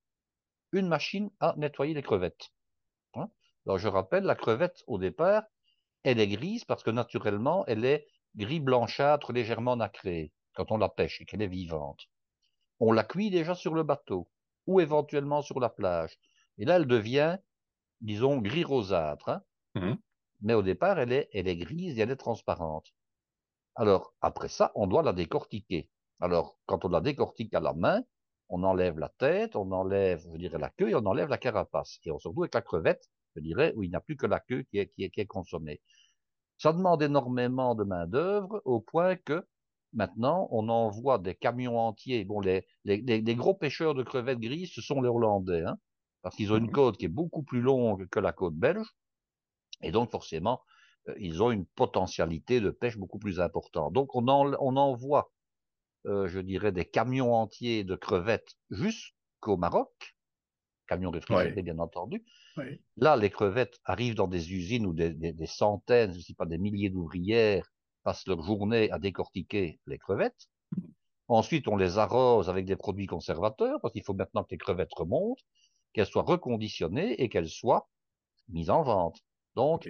une 0.72 0.88
machine 0.88 1.30
à 1.40 1.54
nettoyer 1.58 1.94
les 1.94 2.02
crevettes. 2.02 2.50
Hein? 3.14 3.30
Alors, 3.68 3.78
je 3.78 3.88
rappelle, 3.88 4.24
la 4.24 4.34
crevette, 4.34 4.84
au 4.88 4.98
départ, 4.98 5.44
elle 6.02 6.20
est 6.20 6.28
grise 6.28 6.66
parce 6.66 6.82
que 6.82 6.90
naturellement, 6.90 7.64
elle 7.68 7.86
est 7.86 8.08
gris 8.36 8.60
blanchâtre, 8.60 9.32
légèrement 9.32 9.76
nacrée, 9.76 10.34
quand 10.56 10.72
on 10.72 10.80
la 10.80 10.90
pêche 10.90 11.22
et 11.22 11.26
qu'elle 11.26 11.44
est 11.44 11.48
vivante. 11.48 12.08
On 12.80 12.94
la 12.94 13.04
cuit 13.04 13.30
déjà 13.30 13.54
sur 13.54 13.76
le 13.76 13.84
bateau, 13.84 14.28
ou 14.66 14.80
éventuellement 14.80 15.44
sur 15.44 15.60
la 15.60 15.70
plage. 15.70 16.18
Et 16.58 16.66
là, 16.66 16.78
elle 16.78 16.88
devient, 16.88 17.38
disons, 18.02 18.40
gris 18.40 18.64
rosâtre. 18.64 19.30
Hein. 19.30 19.44
Mmh 19.76 19.94
mais 20.46 20.54
au 20.54 20.62
départ, 20.62 21.00
elle 21.00 21.12
est, 21.12 21.28
elle 21.34 21.48
est 21.48 21.58
grise 21.58 21.98
et 21.98 22.02
elle 22.04 22.12
est 22.12 22.16
transparente. 22.16 22.94
Alors, 23.76 24.14
après 24.22 24.48
ça, 24.48 24.72
on 24.76 24.86
doit 24.86 25.02
la 25.02 25.12
décortiquer. 25.12 25.90
Alors, 26.22 26.60
quand 26.68 26.86
on 26.86 26.90
la 26.90 27.02
décortique 27.02 27.54
à 27.56 27.60
la 27.60 27.74
main, 27.74 28.04
on 28.50 28.64
enlève 28.64 29.00
la 29.00 29.10
tête, 29.10 29.56
on 29.56 29.72
enlève, 29.72 30.24
je 30.32 30.38
dirais, 30.38 30.60
la 30.60 30.70
queue 30.70 30.92
et 30.92 30.96
on 30.96 31.06
enlève 31.08 31.30
la 31.30 31.40
carapace. 31.40 32.00
Et 32.06 32.12
on 32.12 32.20
se 32.20 32.28
retrouve 32.28 32.44
avec 32.44 32.54
la 32.54 32.62
crevette, 32.62 33.10
je 33.36 33.42
dirais, 33.42 33.74
où 33.76 33.82
il 33.82 33.90
n'y 33.90 33.96
a 33.96 34.02
plus 34.02 34.18
que 34.18 34.28
la 34.28 34.40
queue 34.40 34.62
qui 34.70 34.78
est, 34.78 34.94
qui 34.94 35.04
est, 35.04 35.10
qui 35.10 35.20
est 35.20 35.26
consommée. 35.26 35.82
Ça 36.60 36.72
demande 36.74 37.02
énormément 37.02 37.74
de 37.74 37.84
main-d'œuvre 37.84 38.62
au 38.66 38.80
point 38.80 39.16
que 39.16 39.48
maintenant, 39.94 40.48
on 40.52 40.70
envoie 40.70 41.18
des 41.18 41.34
camions 41.34 41.80
entiers. 41.80 42.24
Bon, 42.24 42.40
les, 42.40 42.68
les, 42.84 43.02
les, 43.02 43.36
gros 43.36 43.56
pêcheurs 43.56 43.96
de 43.96 44.04
crevettes 44.04 44.40
grises, 44.40 44.72
ce 44.72 44.82
sont 44.82 45.02
les 45.02 45.10
Hollandais, 45.10 45.64
hein, 45.64 45.80
parce 46.22 46.36
qu'ils 46.36 46.54
ont 46.54 46.58
une 46.58 46.68
mmh 46.68 46.72
côte 46.72 46.98
qui 46.98 47.06
est 47.06 47.10
beaucoup 47.10 47.42
plus 47.42 47.62
longue 47.62 48.08
que 48.10 48.20
la 48.20 48.32
côte 48.32 48.56
belge. 48.56 48.96
Et 49.82 49.92
donc, 49.92 50.12
forcément, 50.12 50.62
euh, 51.10 51.16
ils 51.20 51.44
ont 51.44 51.52
une 51.52 51.66
potentialité 51.66 52.60
de 52.62 52.70
pêche 52.72 52.98
beaucoup 52.98 53.20
plus 53.20 53.40
importante. 53.40 53.94
Donc, 53.94 54.16
on, 54.16 54.28
on 54.28 54.78
envoie, 54.78 55.34
euh, 56.08 56.28
je 56.28 56.40
dirais, 56.40 56.72
des 56.72 56.86
camions 56.86 57.34
entiers 57.34 57.84
de 57.84 57.96
crevettes 57.96 58.56
jusqu'au 58.70 59.58
Maroc, 59.58 60.16
camions 60.88 61.12
réfrigérés, 61.12 61.64
bien 61.64 61.80
entendu. 61.80 62.26
Là, 62.98 63.18
les 63.18 63.30
crevettes 63.30 63.80
arrivent 63.86 64.16
dans 64.16 64.28
des 64.28 64.54
usines 64.54 64.86
où 64.86 64.94
des, 64.94 65.12
des, 65.14 65.34
des 65.34 65.48
centaines, 65.48 66.14
je 66.14 66.18
ne 66.18 66.24
sais 66.24 66.34
pas 66.36 66.46
des 66.46 66.58
milliers 66.58 66.90
d'ouvrières 66.90 67.72
passent 68.04 68.28
leur 68.28 68.42
journée 68.44 68.92
à 68.92 69.00
décortiquer 69.00 69.82
les 69.88 69.98
crevettes. 69.98 70.48
Ensuite, 71.28 71.68
on 71.68 71.76
les 71.76 71.98
arrose 71.98 72.50
avec 72.50 72.66
des 72.66 72.76
produits 72.76 73.08
conservateurs, 73.08 73.80
parce 73.82 73.94
qu'il 73.94 74.04
faut 74.04 74.14
maintenant 74.14 74.44
que 74.44 74.52
les 74.52 74.58
crevettes 74.58 74.94
remontent, 74.96 75.42
qu'elles 75.94 76.06
soient 76.08 76.24
reconditionnées 76.24 77.22
et 77.22 77.30
qu'elles 77.30 77.50
soient 77.50 77.90
mises 78.50 78.70
en 78.70 78.84
vente. 78.84 79.22
Donc, 79.56 79.90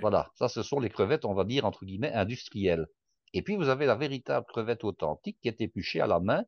voilà, 0.00 0.30
ça, 0.34 0.48
ce 0.48 0.62
sont 0.62 0.80
les 0.80 0.90
crevettes, 0.90 1.24
on 1.24 1.34
va 1.34 1.44
dire, 1.44 1.64
entre 1.64 1.84
guillemets, 1.84 2.12
industrielles. 2.12 2.86
Et 3.34 3.42
puis, 3.42 3.56
vous 3.56 3.68
avez 3.68 3.86
la 3.86 3.94
véritable 3.94 4.46
crevette 4.46 4.84
authentique 4.84 5.38
qui 5.40 5.48
est 5.48 5.60
épluchée 5.60 6.00
à 6.00 6.06
la 6.06 6.20
main, 6.20 6.44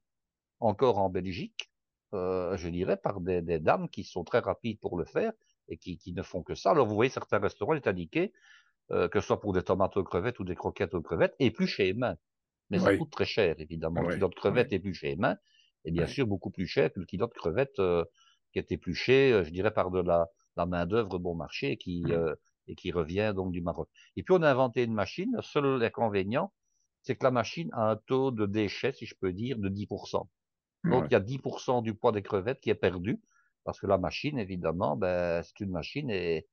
encore 0.61 0.99
en 0.99 1.09
Belgique, 1.09 1.71
euh, 2.13 2.57
je 2.57 2.69
dirais, 2.69 2.97
par 2.97 3.21
des, 3.21 3.43
dames 3.59 3.89
qui 3.89 4.05
sont 4.05 4.25
très 4.25 4.41
rapides 4.41 4.79
pour 4.81 4.97
le 4.97 5.05
faire 5.05 5.33
et 5.69 5.79
qui, 5.79 6.13
ne 6.15 6.23
font 6.23 6.43
que 6.43 6.55
ça. 6.55 6.71
Alors, 6.71 6.87
vous 6.87 6.95
voyez, 6.95 7.11
certains 7.11 7.39
restaurants, 7.39 7.75
il 7.75 7.79
est 7.79 7.89
indiqué, 7.89 8.33
euh, 8.91 9.09
que 9.09 9.21
ce 9.21 9.27
soit 9.27 9.41
pour 9.41 9.53
des 9.53 9.63
tomates 9.63 9.97
aux 9.97 10.05
crevettes 10.05 10.39
ou 10.41 10.45
des 10.45 10.55
croquettes 10.55 10.95
aux 10.95 11.03
crevettes, 11.03 11.35
épluchées 11.39 11.95
main. 11.95 12.17
Mais 12.71 12.79
ça 12.79 12.97
coûte 12.97 13.11
très 13.11 13.27
cher, 13.27 13.55
évidemment. 13.59 14.03
Le 14.03 14.15
kilo 14.15 14.29
de 14.29 14.35
crevettes 14.35 14.73
épluchées 14.73 15.17
main 15.17 15.37
est 15.85 15.91
bien 15.91 16.07
sûr 16.07 16.27
beaucoup 16.27 16.51
plus 16.51 16.67
cher 16.67 16.93
que 16.93 16.99
le 16.99 17.07
kilo 17.07 17.27
de 17.27 17.33
crevettes 17.33 17.79
euh, 17.79 18.05
qui 18.53 18.59
est 18.59 18.73
épluché, 18.73 19.43
je 19.45 19.51
dirais, 19.51 19.73
par 19.73 19.91
de 19.91 20.01
la, 20.01 20.29
la 20.57 20.65
main-d'œuvre 20.67 21.19
bon 21.19 21.35
marché 21.35 21.77
qui, 21.77 22.05
mmh 22.07 22.37
et 22.67 22.75
qui 22.75 22.93
revient 22.93 23.33
donc 23.35 23.53
du 23.53 23.61
Maroc. 23.61 23.89
Et 24.17 24.23
puis 24.23 24.35
on 24.35 24.43
a 24.43 24.51
inventé 24.51 24.85
une 24.85 24.95
machine. 24.95 25.31
Le 25.35 25.43
seul 25.43 25.83
inconvénient, 25.83 26.53
c'est 27.03 27.17
que 27.17 27.25
la 27.25 27.31
machine 27.31 27.71
a 27.73 27.91
un 27.91 27.97
taux 27.97 28.31
de 28.31 28.47
déchets, 28.47 28.93
si 28.93 29.07
je 29.07 29.15
peux 29.15 29.33
dire, 29.33 29.59
de 29.59 29.69
10%. 29.69 30.27
Donc 30.85 31.07
il 31.09 31.13
y 31.13 31.17
a 31.17 31.21
10% 31.21 31.83
du 31.83 31.95
poids 31.95 32.13
des 32.13 32.23
crevettes 32.23 32.61
qui 32.61 32.71
est 32.71 32.75
perdu 32.75 33.21
parce 33.65 33.81
que 33.81 33.87
la 33.87 33.99
machine, 33.99 34.39
évidemment, 34.39 34.97
ben, 34.97 35.43
c'est 35.43 35.61
une 35.61 35.71
machine 35.71 36.11
et, 36.11 36.47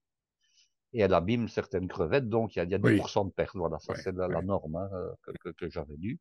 et 0.94 1.02
elle 1.02 1.14
abîme 1.14 1.50
certaines 1.50 1.88
crevettes, 1.88 2.30
donc 2.30 2.56
il 2.56 2.60
y 2.60 2.62
a, 2.62 2.64
il 2.64 2.72
y 2.72 2.76
a 2.76 2.80
10% 2.80 3.26
de 3.26 3.32
perte. 3.32 3.56
Voilà, 3.56 3.80
ça 3.80 3.94
c'est 3.96 4.16
la, 4.16 4.42
norme 4.42 4.78
hein, 4.78 4.90
que, 5.24 5.32
que, 5.44 5.50
que 5.50 5.70
j'avais 5.70 5.96
lu. 5.98 6.20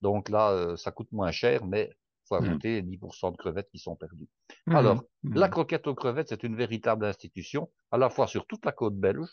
Donc 0.00 0.30
là, 0.30 0.50
euh, 0.52 0.76
ça 0.76 0.90
coûte 0.92 1.12
moins 1.12 1.30
cher, 1.30 1.66
mais 1.66 1.90
faut 2.30 2.40
mmh. 2.40 2.44
ajouter 2.44 2.82
10% 2.82 3.32
de 3.32 3.36
crevettes 3.36 3.70
qui 3.70 3.78
sont 3.78 3.96
perdues. 3.96 4.28
Mmh. 4.66 4.76
Alors, 4.76 5.02
mmh. 5.22 5.34
la 5.34 5.48
croquette 5.48 5.86
aux 5.86 5.94
crevettes, 5.94 6.28
c'est 6.28 6.42
une 6.42 6.56
véritable 6.56 7.04
institution, 7.04 7.70
à 7.90 7.98
la 7.98 8.08
fois 8.08 8.26
sur 8.26 8.46
toute 8.46 8.64
la 8.64 8.72
côte 8.72 8.96
belge, 8.96 9.28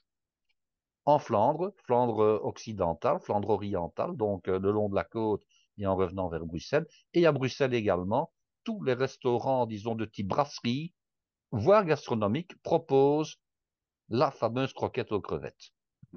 en 1.05 1.19
Flandre, 1.19 1.73
Flandre 1.85 2.41
occidentale, 2.43 3.19
Flandre 3.21 3.51
orientale, 3.51 4.17
donc 4.17 4.47
euh, 4.49 4.59
le 4.59 4.71
long 4.71 4.89
de 4.89 4.95
la 4.95 5.05
côte 5.05 5.43
et 5.77 5.85
en 5.85 5.95
revenant 5.95 6.27
vers 6.27 6.45
Bruxelles, 6.45 6.87
et 7.13 7.25
à 7.25 7.31
Bruxelles 7.31 7.73
également, 7.73 8.33
tous 8.63 8.83
les 8.83 8.93
restaurants, 8.93 9.67
disons, 9.67 9.95
de 9.95 10.05
type 10.05 10.27
brasserie, 10.27 10.93
voire 11.51 11.85
gastronomique, 11.85 12.61
proposent 12.63 13.37
la 14.09 14.31
fameuse 14.31 14.73
croquette 14.73 15.11
aux 15.11 15.21
crevettes. 15.21 15.71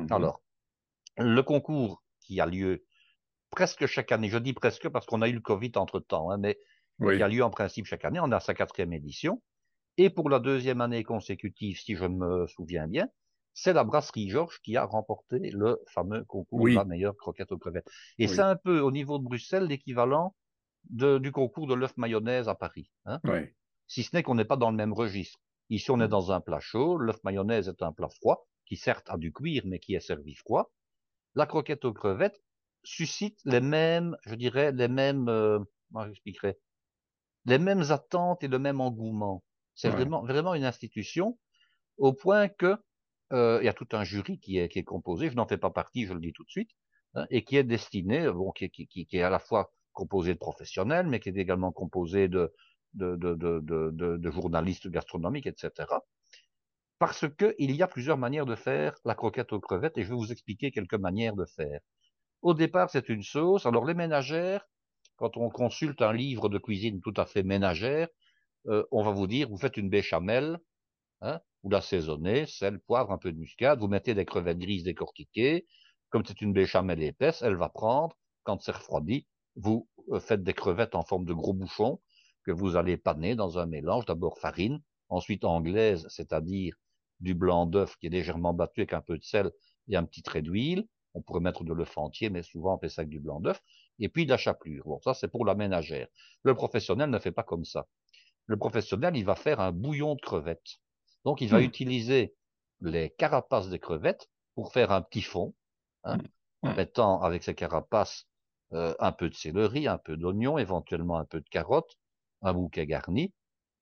Alors, 0.08 0.40
le 1.18 1.42
concours 1.42 2.02
qui 2.20 2.40
a 2.40 2.46
lieu 2.46 2.84
presque 3.50 3.86
chaque 3.86 4.12
année. 4.12 4.28
Je 4.28 4.38
dis 4.38 4.52
presque 4.52 4.88
parce 4.88 5.06
qu'on 5.06 5.22
a 5.22 5.28
eu 5.28 5.32
le 5.32 5.40
Covid 5.40 5.72
entre-temps, 5.74 6.30
hein, 6.30 6.38
mais 6.38 6.58
qui 7.00 7.22
a 7.22 7.28
lieu 7.28 7.42
en 7.42 7.50
principe 7.50 7.86
chaque 7.86 8.04
année. 8.04 8.20
On 8.20 8.30
a 8.32 8.40
sa 8.40 8.54
quatrième 8.54 8.92
édition. 8.92 9.42
Et 9.96 10.10
pour 10.10 10.30
la 10.30 10.38
deuxième 10.38 10.80
année 10.80 11.02
consécutive, 11.02 11.78
si 11.78 11.96
je 11.96 12.04
me 12.04 12.46
souviens 12.46 12.86
bien, 12.86 13.08
c'est 13.52 13.72
la 13.72 13.84
brasserie 13.84 14.30
Georges 14.30 14.60
qui 14.62 14.76
a 14.76 14.84
remporté 14.84 15.50
le 15.50 15.82
fameux 15.88 16.24
concours 16.24 16.66
de 16.66 16.74
la 16.74 16.84
meilleure 16.84 17.16
croquette 17.16 17.52
aux 17.52 17.58
crevettes. 17.58 17.88
Et 18.18 18.28
c'est 18.28 18.40
un 18.40 18.56
peu 18.56 18.80
au 18.80 18.92
niveau 18.92 19.18
de 19.18 19.24
Bruxelles 19.24 19.64
l'équivalent 19.64 20.34
du 20.88 21.32
concours 21.32 21.66
de 21.66 21.74
l'œuf 21.74 21.96
mayonnaise 21.96 22.48
à 22.48 22.54
Paris. 22.54 22.90
Hein. 23.04 23.20
Si 23.86 24.02
ce 24.04 24.14
n'est 24.14 24.22
qu'on 24.22 24.36
n'est 24.36 24.44
pas 24.44 24.56
dans 24.56 24.70
le 24.70 24.76
même 24.76 24.92
registre. 24.92 25.38
Ici, 25.68 25.90
on 25.90 26.00
est 26.00 26.08
dans 26.08 26.32
un 26.32 26.40
plat 26.40 26.60
chaud. 26.60 26.96
L'œuf 26.96 27.22
mayonnaise 27.22 27.68
est 27.68 27.82
un 27.82 27.92
plat 27.92 28.08
froid 28.08 28.46
qui 28.66 28.76
certes 28.76 29.10
a 29.10 29.18
du 29.18 29.32
cuir, 29.32 29.62
mais 29.66 29.80
qui 29.80 29.94
est 29.94 30.00
servi 30.00 30.34
froid. 30.34 30.72
La 31.34 31.46
croquette 31.46 31.84
aux 31.84 31.92
crevettes, 31.92 32.40
suscite 32.84 33.38
les 33.44 33.60
mêmes, 33.60 34.16
je 34.24 34.34
dirais, 34.34 34.72
les 34.72 34.88
mêmes, 34.88 35.28
euh, 35.28 35.58
comment 35.92 36.06
j'expliquerai, 36.06 36.58
les 37.46 37.58
mêmes 37.58 37.84
attentes 37.90 38.42
et 38.44 38.48
le 38.48 38.58
même 38.58 38.80
engouement. 38.80 39.42
C'est 39.74 39.90
vraiment, 39.90 40.22
vraiment 40.22 40.54
une 40.54 40.64
institution 40.64 41.38
au 41.98 42.12
point 42.12 42.48
que 42.48 42.76
euh, 43.32 43.58
il 43.62 43.66
y 43.66 43.68
a 43.68 43.72
tout 43.72 43.88
un 43.92 44.04
jury 44.04 44.38
qui 44.40 44.58
est, 44.58 44.68
qui 44.68 44.78
est 44.80 44.84
composé. 44.84 45.30
Je 45.30 45.36
n'en 45.36 45.46
fais 45.46 45.58
pas 45.58 45.70
partie, 45.70 46.06
je 46.06 46.12
le 46.12 46.20
dis 46.20 46.32
tout 46.32 46.44
de 46.44 46.50
suite, 46.50 46.70
hein, 47.14 47.26
et 47.30 47.44
qui 47.44 47.56
est 47.56 47.64
destiné, 47.64 48.30
bon, 48.30 48.50
qui, 48.52 48.70
qui, 48.70 48.86
qui, 48.86 49.06
est 49.16 49.22
à 49.22 49.30
la 49.30 49.38
fois 49.38 49.72
composé 49.92 50.34
de 50.34 50.38
professionnels, 50.38 51.06
mais 51.06 51.20
qui 51.20 51.28
est 51.28 51.36
également 51.36 51.72
composé 51.72 52.28
de 52.28 52.52
de, 52.94 53.14
de, 53.16 53.34
de, 53.34 53.60
de, 53.60 54.16
de 54.16 54.30
journalistes 54.30 54.88
gastronomiques, 54.88 55.46
etc. 55.46 55.88
Parce 56.98 57.28
que 57.28 57.54
il 57.58 57.74
y 57.74 57.82
a 57.82 57.88
plusieurs 57.88 58.18
manières 58.18 58.46
de 58.46 58.56
faire 58.56 58.94
la 59.04 59.14
croquette 59.14 59.52
aux 59.52 59.60
crevettes, 59.60 59.96
et 59.98 60.02
je 60.02 60.08
vais 60.10 60.16
vous 60.16 60.32
expliquer 60.32 60.70
quelques 60.70 60.94
manières 60.94 61.36
de 61.36 61.44
faire. 61.44 61.80
Au 62.42 62.54
départ, 62.54 62.90
c'est 62.90 63.08
une 63.08 63.22
sauce. 63.22 63.66
Alors 63.66 63.84
les 63.84 63.94
ménagères, 63.94 64.66
quand 65.20 65.36
on 65.36 65.50
consulte 65.50 66.00
un 66.00 66.14
livre 66.14 66.48
de 66.48 66.56
cuisine 66.56 67.02
tout 67.02 67.12
à 67.18 67.26
fait 67.26 67.42
ménagère, 67.42 68.08
euh, 68.68 68.84
on 68.90 69.04
va 69.04 69.10
vous 69.10 69.26
dire, 69.26 69.50
vous 69.50 69.58
faites 69.58 69.76
une 69.76 69.90
béchamel, 69.90 70.58
hein, 71.20 71.40
vous 71.62 71.68
l'assaisonnez, 71.68 72.46
sel, 72.46 72.80
poivre, 72.80 73.12
un 73.12 73.18
peu 73.18 73.30
de 73.30 73.36
muscade, 73.36 73.80
vous 73.80 73.86
mettez 73.86 74.14
des 74.14 74.24
crevettes 74.24 74.58
grises 74.58 74.82
décortiquées. 74.82 75.66
Comme 76.08 76.24
c'est 76.24 76.40
une 76.40 76.54
béchamel 76.54 77.02
épaisse, 77.02 77.42
elle 77.42 77.56
va 77.56 77.68
prendre, 77.68 78.16
quand 78.44 78.62
c'est 78.62 78.72
refroidi, 78.72 79.26
vous 79.56 79.86
euh, 80.08 80.20
faites 80.20 80.42
des 80.42 80.54
crevettes 80.54 80.94
en 80.94 81.02
forme 81.02 81.26
de 81.26 81.34
gros 81.34 81.52
bouchons 81.52 82.00
que 82.46 82.50
vous 82.50 82.76
allez 82.76 82.96
paner 82.96 83.34
dans 83.34 83.58
un 83.58 83.66
mélange, 83.66 84.06
d'abord 84.06 84.38
farine, 84.38 84.80
ensuite 85.10 85.44
anglaise, 85.44 86.06
c'est-à-dire 86.08 86.74
du 87.20 87.34
blanc 87.34 87.66
d'œuf 87.66 87.94
qui 87.98 88.06
est 88.06 88.10
légèrement 88.10 88.54
battu 88.54 88.80
avec 88.80 88.94
un 88.94 89.02
peu 89.02 89.18
de 89.18 89.22
sel 89.22 89.52
et 89.88 89.96
un 89.96 90.04
petit 90.04 90.22
trait 90.22 90.40
d'huile, 90.40 90.86
on 91.12 91.20
pourrait 91.20 91.40
mettre 91.40 91.64
de 91.64 91.74
l'œuf 91.74 91.98
entier, 91.98 92.30
mais 92.30 92.42
souvent 92.42 92.76
on 92.76 92.78
fait 92.78 92.88
ça 92.88 93.02
avec 93.02 93.10
du 93.10 93.20
blanc 93.20 93.40
d'œuf. 93.40 93.60
Et 94.00 94.08
puis 94.08 94.24
de 94.24 94.30
la 94.30 94.36
chapelure. 94.36 94.84
Bon, 94.84 95.00
ça 95.02 95.14
c'est 95.14 95.28
pour 95.28 95.44
la 95.44 95.54
ménagère. 95.54 96.08
Le 96.42 96.54
professionnel 96.54 97.10
ne 97.10 97.18
fait 97.18 97.32
pas 97.32 97.42
comme 97.42 97.64
ça. 97.64 97.86
Le 98.46 98.56
professionnel, 98.56 99.16
il 99.16 99.24
va 99.24 99.36
faire 99.36 99.60
un 99.60 99.72
bouillon 99.72 100.14
de 100.14 100.20
crevettes. 100.20 100.78
Donc 101.24 101.40
il 101.40 101.48
va 101.48 101.60
hmm. 101.60 101.64
utiliser 101.64 102.34
les 102.80 103.10
carapaces 103.10 103.68
des 103.68 103.78
crevettes 103.78 104.28
pour 104.54 104.72
faire 104.72 104.90
un 104.90 105.02
petit 105.02 105.22
fond, 105.22 105.54
hein, 106.04 106.16
hmm. 106.62 106.68
en 106.68 106.74
mettant 106.74 107.22
avec 107.22 107.42
ces 107.42 107.54
carapaces 107.54 108.26
euh, 108.72 108.94
un 108.98 109.12
peu 109.12 109.28
de 109.28 109.34
céleri, 109.34 109.86
un 109.86 109.98
peu 109.98 110.16
d'oignon, 110.16 110.58
éventuellement 110.58 111.18
un 111.18 111.26
peu 111.26 111.40
de 111.40 111.48
carotte, 111.48 111.98
un 112.42 112.54
bouquet 112.54 112.86
garni, 112.86 113.34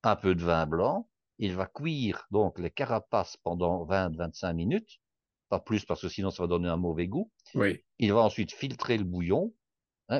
un 0.02 0.16
peu 0.16 0.34
de 0.34 0.42
vin 0.42 0.66
blanc. 0.66 1.08
Il 1.38 1.54
va 1.54 1.66
cuire 1.66 2.26
donc 2.32 2.58
les 2.58 2.70
carapaces 2.70 3.36
pendant 3.36 3.86
20-25 3.86 4.52
minutes 4.54 5.00
pas 5.48 5.60
plus 5.60 5.84
parce 5.84 6.02
que 6.02 6.08
sinon 6.08 6.30
ça 6.30 6.42
va 6.42 6.46
donner 6.46 6.68
un 6.68 6.76
mauvais 6.76 7.06
goût. 7.06 7.30
Oui. 7.54 7.82
Il 7.98 8.12
va 8.12 8.20
ensuite 8.20 8.52
filtrer 8.52 8.98
le 8.98 9.04
bouillon, 9.04 9.52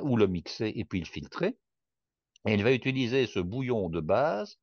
ou 0.03 0.17
le 0.17 0.27
mixer 0.27 0.73
et 0.75 0.85
puis 0.85 1.01
le 1.01 1.07
filtrer. 1.07 1.59
Et 2.47 2.55
il 2.55 2.65
va 2.65 2.73
utiliser 2.73 3.27
ce 3.27 3.41
bouillon 3.41 3.89
de 3.91 4.01
base 4.01 4.59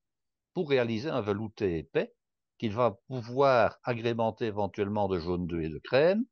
pour 0.54 0.70
réaliser 0.70 1.10
un 1.10 1.22
velouté 1.22 1.80
épais 1.80 2.16
qu'il 2.58 2.74
va 2.74 3.00
pouvoir 3.08 3.80
agrémenter 3.84 4.46
éventuellement 4.46 5.08
de 5.08 5.20
jaune 5.20 5.48
d'œuf 5.48 5.64
et 5.66 5.70
de 5.70 5.80
crème, 5.80 6.26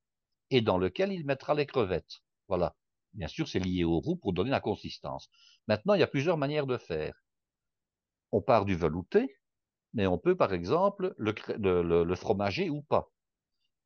et 0.51 0.61
dans 0.61 0.77
lequel 0.77 1.11
il 1.13 1.25
mettra 1.25 1.53
les 1.55 1.65
crevettes. 1.67 2.21
Voilà. 2.47 2.75
Bien 3.13 3.27
sûr, 3.27 3.47
c'est 3.47 3.59
lié 3.59 3.83
au 3.85 3.99
roux 3.99 4.15
pour 4.17 4.33
donner 4.33 4.51
la 4.51 4.61
consistance. 4.61 5.29
Maintenant, 5.67 5.95
il 5.95 6.01
y 6.01 6.03
a 6.03 6.07
plusieurs 6.07 6.37
manières 6.37 6.67
de 6.67 6.77
faire. 6.77 7.15
On 8.33 8.41
part 8.41 8.65
du 8.65 8.75
velouté, 8.75 9.37
mais 9.93 10.07
on 10.07 10.17
peut, 10.17 10.37
par 10.37 10.53
exemple, 10.53 11.15
le, 11.17 11.33
le, 11.57 12.03
le 12.03 12.15
fromager 12.15 12.69
ou 12.69 12.81
pas 12.81 13.11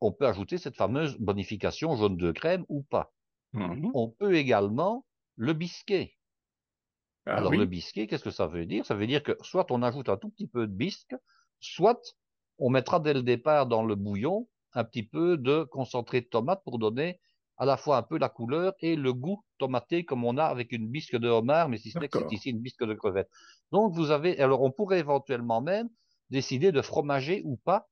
on 0.00 0.12
peut 0.12 0.26
ajouter 0.26 0.58
cette 0.58 0.76
fameuse 0.76 1.16
bonification 1.18 1.96
jaune 1.96 2.16
de 2.16 2.32
crème 2.32 2.64
ou 2.68 2.82
pas. 2.82 3.14
Mmh 3.52 3.90
on 3.94 4.08
peut 4.10 4.34
également 4.34 5.06
le 5.36 5.52
bisquer. 5.52 6.18
Ah 7.26 7.36
Alors 7.36 7.52
le 7.52 7.66
bisquet, 7.66 8.06
qu'est-ce 8.06 8.24
que 8.24 8.30
ça 8.30 8.46
veut 8.46 8.66
dire? 8.66 8.84
Ça 8.86 8.94
veut 8.94 9.06
dire 9.06 9.22
que 9.22 9.36
soit 9.42 9.70
on 9.70 9.82
ajoute 9.82 10.08
un 10.08 10.16
tout 10.16 10.30
petit 10.30 10.48
peu 10.48 10.66
de 10.66 10.72
bisque, 10.72 11.14
soit 11.60 12.00
on 12.58 12.70
mettra 12.70 13.00
dès 13.00 13.14
le 13.14 13.22
départ 13.22 13.66
dans 13.66 13.84
le 13.84 13.94
bouillon 13.94 14.48
un 14.74 14.84
petit 14.84 15.02
peu 15.02 15.36
de 15.36 15.64
concentré 15.64 16.20
de 16.20 16.26
tomate 16.26 16.62
pour 16.64 16.78
donner 16.78 17.20
à 17.56 17.64
la 17.64 17.76
fois 17.76 17.96
un 17.96 18.02
peu 18.02 18.18
la 18.18 18.28
couleur 18.28 18.74
et 18.80 18.96
le 18.96 19.12
goût 19.12 19.44
tomaté 19.58 20.04
comme 20.04 20.24
on 20.24 20.36
a 20.36 20.44
avec 20.44 20.72
une 20.72 20.88
bisque 20.88 21.16
de 21.16 21.28
homard, 21.28 21.68
mais 21.68 21.78
si 21.78 21.90
ce 21.90 21.98
n'est 21.98 22.08
que 22.08 22.18
c'est 22.18 22.32
ici 22.32 22.50
une 22.50 22.60
bisque 22.60 22.84
de 22.84 22.94
crevette. 22.94 23.28
Donc 23.72 23.94
vous 23.94 24.10
avez, 24.10 24.40
alors 24.40 24.62
on 24.62 24.70
pourrait 24.70 25.00
éventuellement 25.00 25.60
même 25.60 25.88
décider 26.30 26.72
de 26.72 26.82
fromager 26.82 27.42
ou 27.44 27.56
pas 27.56 27.88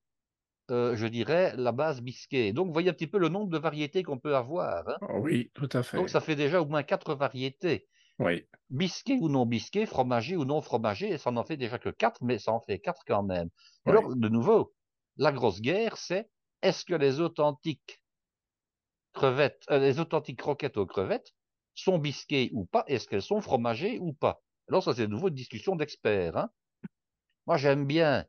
euh, 0.71 0.97
je 0.97 1.07
dirais, 1.07 1.55
la 1.57 1.73
base 1.73 2.01
bisquée. 2.01 2.53
Donc, 2.53 2.67
vous 2.67 2.73
voyez 2.73 2.91
un 2.91 2.93
petit 2.93 3.07
peu 3.07 3.19
le 3.19 3.29
nombre 3.29 3.51
de 3.51 3.59
variétés 3.59 4.03
qu'on 4.03 4.19
peut 4.19 4.37
avoir. 4.37 4.89
Hein. 4.89 4.97
Oh 5.09 5.19
oui, 5.21 5.51
tout 5.55 5.69
à 5.73 5.83
fait. 5.83 5.97
Donc, 5.97 6.11
ça 6.11 6.21
fait 6.21 6.37
déjà 6.37 6.61
au 6.61 6.67
moins 6.67 6.83
quatre 6.83 7.15
variétés. 7.15 7.89
Oui. 8.19 8.45
Bisqué 8.71 9.19
ou 9.21 9.29
non 9.29 9.47
bisqué, 9.47 9.87
fromagé 9.87 10.37
ou 10.37 10.45
non 10.45 10.61
fromagé, 10.61 11.11
et 11.11 11.19
ça 11.19 11.31
n'en 11.31 11.45
fait 11.45 11.57
déjà 11.57 11.79
que 11.79 11.91
quatre, 11.91 12.23
mais 12.23 12.39
ça 12.39 12.53
en 12.53 12.61
fait 12.61 12.79
quatre 12.79 13.03
quand 13.07 13.23
même. 13.23 13.51
Alors, 13.85 14.15
de 14.15 14.29
nouveau, 14.29 14.75
la 15.17 15.33
grosse 15.33 15.61
guerre, 15.61 15.97
c'est 15.97 16.29
est-ce 16.63 16.85
que 16.85 16.95
les 16.95 17.21
authentiques 17.21 18.03
crevettes, 19.13 19.65
euh, 19.71 19.79
les 19.79 20.01
authentiques 20.01 20.39
croquettes 20.39 20.77
aux 20.77 20.87
crevettes 20.87 21.33
sont 21.75 21.99
bisquées 21.99 22.51
ou 22.53 22.65
pas 22.65 22.85
Est-ce 22.87 23.07
qu'elles 23.07 23.23
sont 23.23 23.41
fromagées 23.41 23.99
ou 24.01 24.13
pas? 24.13 24.43
Alors, 24.69 24.83
ça, 24.83 24.95
c'est 24.95 25.07
de 25.07 25.13
nouveau 25.13 25.29
une 25.29 25.35
discussion 25.35 25.77
d'experts. 25.77 26.37
Hein. 26.37 26.51
Moi, 27.47 27.57
j'aime 27.57 27.87
bien 27.87 28.27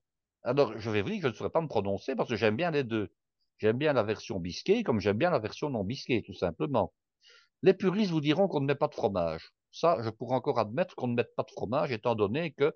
alors, 0.47 0.79
je 0.79 0.89
vais 0.89 1.01
vous 1.01 1.09
dire 1.09 1.17
que 1.17 1.27
je 1.27 1.33
ne 1.33 1.37
saurais 1.37 1.49
pas 1.49 1.61
me 1.61 1.67
prononcer 1.67 2.15
parce 2.15 2.29
que 2.29 2.37
j'aime 2.37 2.55
bien 2.55 2.71
les 2.71 2.85
deux. 2.85 3.11
J'aime 3.57 3.77
bien 3.77 3.91
la 3.91 4.03
version 4.03 4.39
bisquée 4.39 4.83
comme 4.83 5.01
j'aime 5.01 5.17
bien 5.17 5.29
la 5.29 5.39
version 5.39 5.69
non 5.69 5.83
bisquée, 5.83 6.23
tout 6.23 6.33
simplement. 6.33 6.93
Les 7.63 7.73
puristes 7.73 8.11
vous 8.11 8.21
diront 8.21 8.47
qu'on 8.47 8.61
ne 8.61 8.65
met 8.65 8.75
pas 8.75 8.87
de 8.87 8.93
fromage. 8.93 9.51
Ça, 9.71 9.97
je 10.01 10.09
pourrais 10.09 10.35
encore 10.35 10.57
admettre 10.59 10.95
qu'on 10.95 11.07
ne 11.07 11.15
mette 11.15 11.35
pas 11.35 11.43
de 11.43 11.51
fromage, 11.51 11.91
étant 11.91 12.15
donné 12.15 12.53
que 12.53 12.73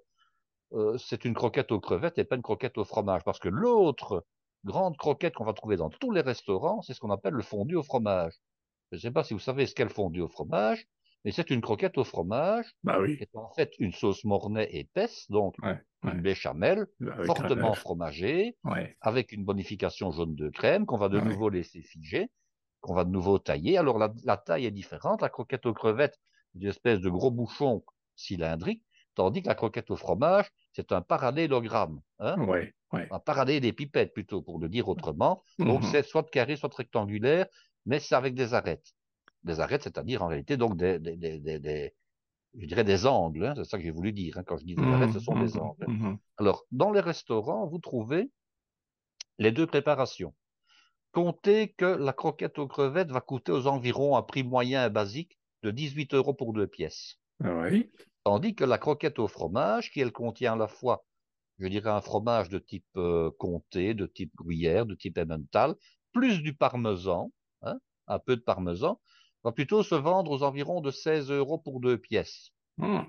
euh, 0.73 0.97
c'est 0.97 1.23
une 1.23 1.33
croquette 1.33 1.71
aux 1.71 1.79
crevettes 1.79 2.17
et 2.17 2.25
pas 2.25 2.35
une 2.35 2.41
croquette 2.41 2.77
au 2.77 2.83
fromage. 2.83 3.23
Parce 3.23 3.39
que 3.39 3.47
l'autre 3.47 4.25
grande 4.65 4.97
croquette 4.97 5.35
qu'on 5.35 5.45
va 5.45 5.53
trouver 5.53 5.77
dans 5.77 5.89
tous 5.89 6.11
les 6.11 6.21
restaurants, 6.21 6.81
c'est 6.81 6.93
ce 6.93 6.99
qu'on 6.99 7.11
appelle 7.11 7.33
le 7.33 7.43
fondu 7.43 7.75
au 7.75 7.83
fromage. 7.83 8.33
Je 8.91 8.97
ne 8.97 9.01
sais 9.01 9.11
pas 9.11 9.23
si 9.23 9.33
vous 9.33 9.39
savez 9.39 9.65
ce 9.65 9.75
qu'est 9.75 9.85
le 9.85 9.89
fondu 9.89 10.19
au 10.19 10.27
fromage, 10.27 10.85
mais 11.23 11.31
c'est 11.31 11.49
une 11.51 11.61
croquette 11.61 11.97
au 11.97 12.03
fromage, 12.03 12.65
bah 12.83 12.99
oui. 12.99 13.17
qui 13.17 13.23
est 13.23 13.35
en 13.35 13.51
fait 13.53 13.71
une 13.79 13.93
sauce 13.93 14.23
mornay 14.23 14.67
épaisse, 14.71 15.29
donc 15.29 15.55
une 16.03 16.21
béchamel, 16.21 16.87
fortement 17.25 17.73
fromagée, 17.73 18.57
avec 19.01 19.31
une 19.31 19.45
bonification 19.45 20.11
jaune 20.11 20.35
de 20.35 20.49
crème, 20.49 20.85
qu'on 20.85 20.97
va 20.97 21.09
de 21.09 21.19
nouveau 21.19 21.49
laisser 21.49 21.81
figer, 21.81 22.29
qu'on 22.81 22.95
va 22.95 23.03
de 23.03 23.11
nouveau 23.11 23.37
tailler. 23.37 23.77
Alors 23.77 23.99
la, 23.99 24.37
taille 24.37 24.65
est 24.65 24.71
différente, 24.71 25.21
la 25.21 25.29
croquette 25.29 25.65
aux 25.65 25.73
crevettes, 25.73 26.19
une 26.55 26.67
espèce 26.67 26.99
de 26.99 27.09
gros 27.09 27.31
bouchon 27.31 27.83
cylindrique, 28.15 28.83
tandis 29.13 29.43
que 29.43 29.47
la 29.47 29.55
croquette 29.55 29.91
au 29.91 29.95
fromage, 29.95 30.49
c'est 30.73 30.91
un 30.91 31.01
parallélogramme. 31.01 32.01
Hein 32.19 32.35
un 32.93 33.19
parallèle 33.19 33.61
des 33.61 33.73
pipettes, 33.73 34.13
plutôt, 34.13 34.41
pour 34.41 34.59
le 34.59 34.67
dire 34.67 34.89
autrement. 34.89 35.43
Donc 35.59 35.81
mhm. 35.81 35.89
c'est 35.91 36.03
soit 36.03 36.29
carré, 36.29 36.55
soit 36.55 36.73
rectangulaire, 36.73 37.45
mais 37.85 37.99
c'est 37.99 38.15
avec 38.15 38.33
des 38.33 38.53
arêtes 38.53 38.93
des 39.43 39.59
arêtes, 39.59 39.83
c'est-à-dire 39.83 40.21
en 40.23 40.27
réalité 40.27 40.57
donc 40.57 40.77
des, 40.77 40.99
des, 40.99 41.17
des, 41.17 41.93
je 42.57 42.65
dirais 42.65 42.83
des 42.83 43.05
angles, 43.05 43.45
hein, 43.45 43.53
c'est 43.55 43.63
ça 43.63 43.77
que 43.77 43.83
j'ai 43.83 43.91
voulu 43.91 44.11
dire. 44.11 44.37
Hein, 44.37 44.43
quand 44.43 44.57
je 44.57 44.65
dis 44.65 44.75
des 44.75 44.83
arêtes, 44.83 45.13
ce 45.13 45.19
sont 45.19 45.39
des 45.39 45.57
mmh, 45.57 45.61
angles. 45.61 45.85
Mmh, 45.87 46.09
mmh. 46.09 46.19
Alors, 46.37 46.65
dans 46.71 46.91
les 46.91 46.99
restaurants, 46.99 47.67
vous 47.67 47.79
trouvez 47.79 48.31
les 49.37 49.51
deux 49.51 49.67
préparations. 49.67 50.33
Comptez 51.11 51.73
que 51.73 51.85
la 51.85 52.13
croquette 52.13 52.59
aux 52.59 52.67
crevettes 52.67 53.11
va 53.11 53.21
coûter 53.21 53.51
aux 53.51 53.67
environs 53.67 54.15
un 54.15 54.21
prix 54.21 54.43
moyen 54.43 54.85
et 54.85 54.89
basique 54.89 55.37
de 55.63 55.71
18 55.71 56.13
euros 56.13 56.33
pour 56.33 56.53
deux 56.53 56.67
pièces. 56.67 57.17
Ah 57.43 57.67
oui. 57.69 57.89
Tandis 58.23 58.55
que 58.55 58.63
la 58.63 58.77
croquette 58.77 59.19
au 59.19 59.27
fromage, 59.27 59.91
qui 59.91 59.99
elle 59.99 60.11
contient 60.11 60.53
à 60.53 60.55
la 60.55 60.67
fois, 60.67 61.05
je 61.57 61.67
dirais, 61.67 61.89
un 61.89 62.01
fromage 62.01 62.49
de 62.49 62.59
type 62.59 62.85
euh, 62.97 63.31
comté, 63.39 63.93
de 63.93 64.05
type 64.05 64.31
gruyère, 64.35 64.85
de 64.85 64.95
type 64.95 65.17
emmental, 65.17 65.75
plus 66.13 66.41
du 66.41 66.53
parmesan, 66.53 67.31
hein, 67.61 67.79
un 68.07 68.19
peu 68.19 68.35
de 68.35 68.41
parmesan, 68.41 68.99
va 69.43 69.51
plutôt 69.51 69.83
se 69.83 69.95
vendre 69.95 70.31
aux 70.31 70.43
environs 70.43 70.81
de 70.81 70.91
16 70.91 71.31
euros 71.31 71.57
pour 71.57 71.79
deux 71.79 71.97
pièces. 71.97 72.51
Hmm. 72.77 73.01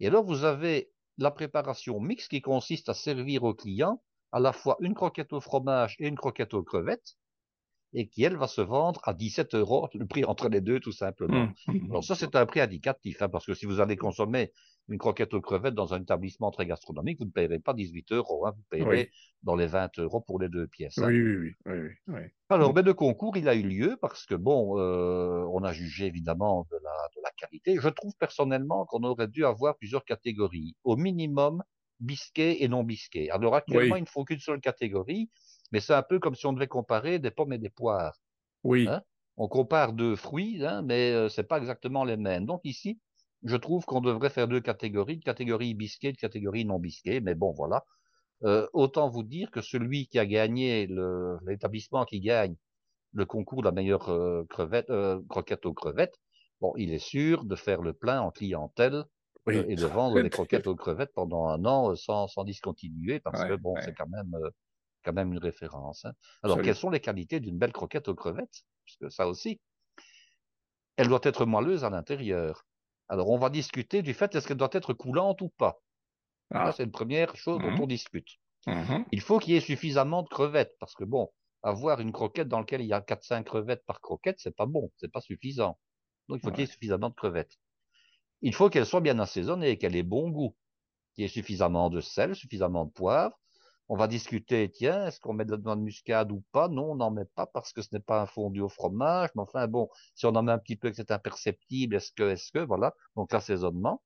Et 0.00 0.06
alors, 0.06 0.24
vous 0.24 0.44
avez 0.44 0.90
la 1.16 1.30
préparation 1.30 2.00
mixte 2.00 2.30
qui 2.30 2.40
consiste 2.40 2.88
à 2.88 2.94
servir 2.94 3.44
au 3.44 3.54
client 3.54 4.02
à 4.32 4.40
la 4.40 4.52
fois 4.52 4.76
une 4.80 4.94
croquette 4.94 5.32
au 5.32 5.40
fromage 5.40 5.96
et 5.98 6.06
une 6.06 6.16
croquette 6.16 6.54
aux 6.54 6.62
crevettes, 6.62 7.16
et 7.94 8.08
qui, 8.08 8.22
elle, 8.22 8.36
va 8.36 8.46
se 8.46 8.60
vendre 8.60 9.00
à 9.04 9.14
17 9.14 9.54
euros, 9.54 9.88
le 9.94 10.06
prix 10.06 10.24
entre 10.24 10.48
les 10.48 10.60
deux, 10.60 10.80
tout 10.80 10.92
simplement. 10.92 11.46
Mmh, 11.46 11.72
mmh, 11.72 11.90
Alors 11.90 12.04
ça, 12.04 12.14
c'est 12.14 12.36
un 12.36 12.46
prix 12.46 12.60
indicatif, 12.60 13.22
hein, 13.22 13.28
parce 13.28 13.46
que 13.46 13.54
si 13.54 13.66
vous 13.66 13.80
allez 13.80 13.96
consommer 13.96 14.52
une 14.88 14.98
croquette 14.98 15.34
aux 15.34 15.40
crevettes 15.40 15.74
dans 15.74 15.94
un 15.94 16.02
établissement 16.02 16.50
très 16.50 16.66
gastronomique, 16.66 17.18
vous 17.18 17.26
ne 17.26 17.30
payerez 17.30 17.58
pas 17.58 17.74
18 17.74 18.12
euros, 18.12 18.46
hein, 18.46 18.52
vous 18.56 18.64
payerez 18.70 19.10
dans 19.42 19.54
les 19.54 19.66
20 19.66 19.98
euros 19.98 20.20
pour 20.20 20.38
les 20.38 20.48
deux 20.48 20.66
pièces. 20.66 20.98
Hein. 20.98 21.08
Oui, 21.08 21.20
oui, 21.20 21.54
oui, 21.66 21.88
oui, 22.08 22.20
Alors, 22.48 22.74
mais 22.74 22.82
le 22.82 22.94
concours, 22.94 23.36
il 23.36 23.48
a 23.48 23.54
eu 23.54 23.62
lieu 23.62 23.96
parce 24.00 24.26
que, 24.26 24.34
bon, 24.34 24.78
euh, 24.78 25.44
on 25.52 25.62
a 25.62 25.72
jugé 25.72 26.06
évidemment 26.06 26.66
de 26.70 26.76
la, 26.76 27.08
de 27.16 27.20
la 27.22 27.30
qualité. 27.36 27.76
Je 27.80 27.88
trouve 27.88 28.12
personnellement 28.18 28.86
qu'on 28.86 29.02
aurait 29.02 29.28
dû 29.28 29.44
avoir 29.44 29.76
plusieurs 29.76 30.04
catégories. 30.04 30.74
Au 30.84 30.96
minimum, 30.96 31.62
bisquet 32.00 32.62
et 32.62 32.68
non 32.68 32.84
bisquet. 32.84 33.30
Alors 33.30 33.54
actuellement, 33.54 33.96
il 33.96 34.02
ne 34.02 34.08
faut 34.08 34.24
qu'une 34.24 34.38
seule 34.38 34.60
catégorie, 34.60 35.30
mais 35.72 35.80
c'est 35.80 35.94
un 35.94 36.02
peu 36.02 36.18
comme 36.18 36.34
si 36.34 36.46
on 36.46 36.52
devait 36.52 36.68
comparer 36.68 37.18
des 37.18 37.30
pommes 37.30 37.52
et 37.52 37.58
des 37.58 37.70
poires. 37.70 38.18
Oui. 38.64 38.86
Hein. 38.88 39.02
on 39.36 39.48
compare 39.48 39.92
deux 39.92 40.16
fruits, 40.16 40.64
hein, 40.64 40.82
mais 40.82 41.12
euh, 41.12 41.28
c'est 41.28 41.44
pas 41.44 41.58
exactement 41.58 42.04
les 42.04 42.16
mêmes. 42.16 42.44
Donc 42.44 42.60
ici, 42.64 43.00
je 43.44 43.56
trouve 43.56 43.84
qu'on 43.84 44.00
devrait 44.00 44.30
faire 44.30 44.48
deux 44.48 44.60
catégories, 44.60 45.14
une 45.14 45.22
catégorie 45.22 45.74
bisquet, 45.74 46.10
une 46.10 46.16
catégorie 46.16 46.64
non 46.64 46.78
bisquet. 46.78 47.20
Mais 47.20 47.34
bon, 47.34 47.52
voilà. 47.52 47.84
Euh, 48.44 48.66
autant 48.72 49.08
vous 49.08 49.22
dire 49.22 49.50
que 49.50 49.60
celui 49.60 50.08
qui 50.08 50.18
a 50.18 50.26
gagné, 50.26 50.88
l'établissement 51.46 52.04
qui 52.04 52.20
gagne 52.20 52.56
le 53.12 53.26
concours 53.26 53.62
de 53.62 53.66
la 53.66 53.72
meilleure 53.72 54.10
euh, 54.10 54.44
crevette, 54.48 54.92
croquette 55.28 55.66
aux 55.66 55.74
crevettes, 55.74 56.18
bon, 56.60 56.72
il 56.76 56.92
est 56.92 56.98
sûr 56.98 57.44
de 57.44 57.54
faire 57.54 57.80
le 57.82 57.92
plein 57.92 58.20
en 58.20 58.30
clientèle 58.30 59.04
et 59.50 59.76
de 59.76 59.86
vendre 59.86 60.20
des 60.22 60.30
croquettes 60.30 60.66
aux 60.66 60.76
crevettes 60.76 61.12
pendant 61.14 61.46
un 61.46 61.64
an 61.64 61.94
sans, 61.94 62.26
sans 62.26 62.44
discontinuer, 62.44 63.20
parce 63.20 63.44
que 63.44 63.54
bon, 63.54 63.74
c'est 63.82 63.94
quand 63.94 64.08
même 64.08 64.36
quand 65.08 65.14
même 65.14 65.32
une 65.32 65.38
référence. 65.38 66.04
Hein. 66.04 66.12
Alors, 66.42 66.60
quelles 66.60 66.76
sont 66.76 66.90
les 66.90 67.00
qualités 67.00 67.40
d'une 67.40 67.56
belle 67.56 67.72
croquette 67.72 68.08
aux 68.08 68.14
crevettes? 68.14 68.64
Parce 68.84 68.96
que 69.00 69.08
ça 69.08 69.26
aussi, 69.26 69.58
elle 70.96 71.08
doit 71.08 71.20
être 71.22 71.46
moelleuse 71.46 71.82
à 71.82 71.88
l'intérieur. 71.88 72.66
Alors, 73.08 73.30
on 73.30 73.38
va 73.38 73.48
discuter 73.48 74.02
du 74.02 74.12
fait 74.12 74.34
est-ce 74.34 74.46
qu'elle 74.46 74.58
doit 74.58 74.68
être 74.72 74.92
coulante 74.92 75.40
ou 75.40 75.48
pas? 75.48 75.80
Ah. 76.50 76.72
c'est 76.72 76.84
une 76.84 76.90
première 76.90 77.36
chose 77.36 77.58
dont 77.58 77.70
mmh 77.70 77.80
on 77.80 77.86
discute. 77.86 78.28
Mmh 78.66 79.04
il 79.12 79.20
faut 79.20 79.38
qu'il 79.38 79.54
y 79.54 79.56
ait 79.56 79.60
suffisamment 79.60 80.22
de 80.22 80.28
crevettes, 80.28 80.76
parce 80.78 80.94
que 80.94 81.04
bon, 81.04 81.30
avoir 81.62 82.00
une 82.00 82.12
croquette 82.12 82.48
dans 82.48 82.58
laquelle 82.58 82.82
il 82.82 82.86
y 82.86 82.92
a 82.92 83.00
4-5 83.00 83.44
crevettes 83.44 83.84
par 83.86 84.00
croquette, 84.00 84.36
c'est 84.38 84.54
pas 84.54 84.66
bon, 84.66 84.90
c'est 84.96 85.10
pas 85.10 85.20
suffisant. 85.22 85.78
Donc, 86.28 86.38
il 86.38 86.40
faut 86.42 86.50
qu'il 86.50 86.60
y 86.60 86.64
ait 86.64 86.66
suffisamment 86.66 87.08
de 87.08 87.14
crevettes. 87.14 87.56
Il 88.42 88.54
faut 88.54 88.68
qu'elle 88.68 88.86
soit 88.86 89.00
bien 89.00 89.18
assaisonnée, 89.18 89.78
qu'elle 89.78 89.96
ait 89.96 90.02
bon 90.02 90.28
goût, 90.28 90.54
qu'il 91.14 91.22
y 91.22 91.24
ait 91.24 91.30
suffisamment 91.30 91.88
de 91.88 92.02
sel, 92.02 92.34
suffisamment 92.34 92.84
de 92.84 92.90
poivre, 92.90 93.38
on 93.88 93.96
va 93.96 94.06
discuter, 94.06 94.70
tiens, 94.70 95.06
est-ce 95.06 95.18
qu'on 95.18 95.32
met 95.32 95.46
de 95.46 95.52
la 95.52 95.56
noix 95.56 95.76
de 95.76 95.80
muscade 95.80 96.30
ou 96.30 96.44
pas? 96.52 96.68
Non, 96.68 96.92
on 96.92 96.96
n'en 96.96 97.10
met 97.10 97.24
pas 97.24 97.46
parce 97.46 97.72
que 97.72 97.80
ce 97.80 97.88
n'est 97.92 98.00
pas 98.00 98.20
un 98.20 98.26
fondu 98.26 98.60
au 98.60 98.68
fromage. 98.68 99.30
Mais 99.34 99.42
enfin, 99.42 99.66
bon, 99.66 99.88
si 100.14 100.26
on 100.26 100.30
en 100.30 100.42
met 100.42 100.52
un 100.52 100.58
petit 100.58 100.76
peu 100.76 100.88
et 100.88 100.90
que 100.90 100.96
c'est 100.96 101.10
imperceptible, 101.10 101.96
est-ce 101.96 102.12
que, 102.12 102.24
est-ce 102.24 102.52
que, 102.52 102.58
voilà. 102.58 102.94
Donc, 103.16 103.32
l'assaisonnement. 103.32 104.02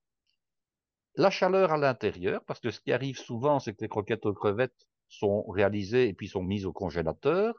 La 1.16 1.30
chaleur 1.30 1.72
à 1.72 1.78
l'intérieur, 1.78 2.44
parce 2.44 2.60
que 2.60 2.70
ce 2.70 2.80
qui 2.80 2.92
arrive 2.92 3.18
souvent, 3.18 3.58
c'est 3.58 3.74
que 3.74 3.82
les 3.82 3.88
croquettes 3.88 4.24
aux 4.24 4.32
crevettes 4.32 4.86
sont 5.08 5.42
réalisées 5.50 6.08
et 6.08 6.14
puis 6.14 6.28
sont 6.28 6.42
mises 6.42 6.64
au 6.64 6.72
congélateur. 6.72 7.54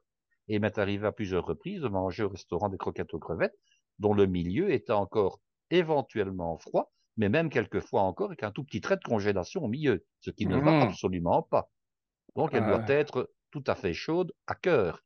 Et 0.47 0.55
il 0.55 0.61
m'est 0.61 0.77
arrivé 0.77 1.05
à 1.05 1.11
plusieurs 1.11 1.45
reprises 1.45 1.81
de 1.81 1.87
manger 1.89 2.23
au 2.23 2.29
restaurant 2.29 2.69
des 2.69 2.77
croquettes 2.77 3.13
aux 3.13 3.19
crevettes, 3.19 3.57
dont 3.99 4.13
le 4.13 4.25
milieu 4.25 4.71
était 4.71 4.93
encore 4.93 5.39
éventuellement 5.69 6.57
froid, 6.57 6.91
mais 7.17 7.29
même 7.29 7.49
quelquefois 7.49 8.01
encore 8.01 8.27
avec 8.27 8.43
un 8.43 8.51
tout 8.51 8.63
petit 8.63 8.81
trait 8.81 8.97
de 8.97 9.03
congélation 9.03 9.63
au 9.63 9.67
milieu, 9.67 10.05
ce 10.21 10.31
qui 10.31 10.47
ne 10.47 10.57
va 10.57 10.71
mmh. 10.71 10.81
absolument 10.81 11.41
pas. 11.43 11.69
Donc, 12.35 12.53
elle 12.53 12.65
doit 12.65 12.83
ah. 12.87 12.91
être 12.93 13.31
tout 13.51 13.63
à 13.67 13.75
fait 13.75 13.93
chaude 13.93 14.33
à 14.47 14.55
cœur. 14.55 15.03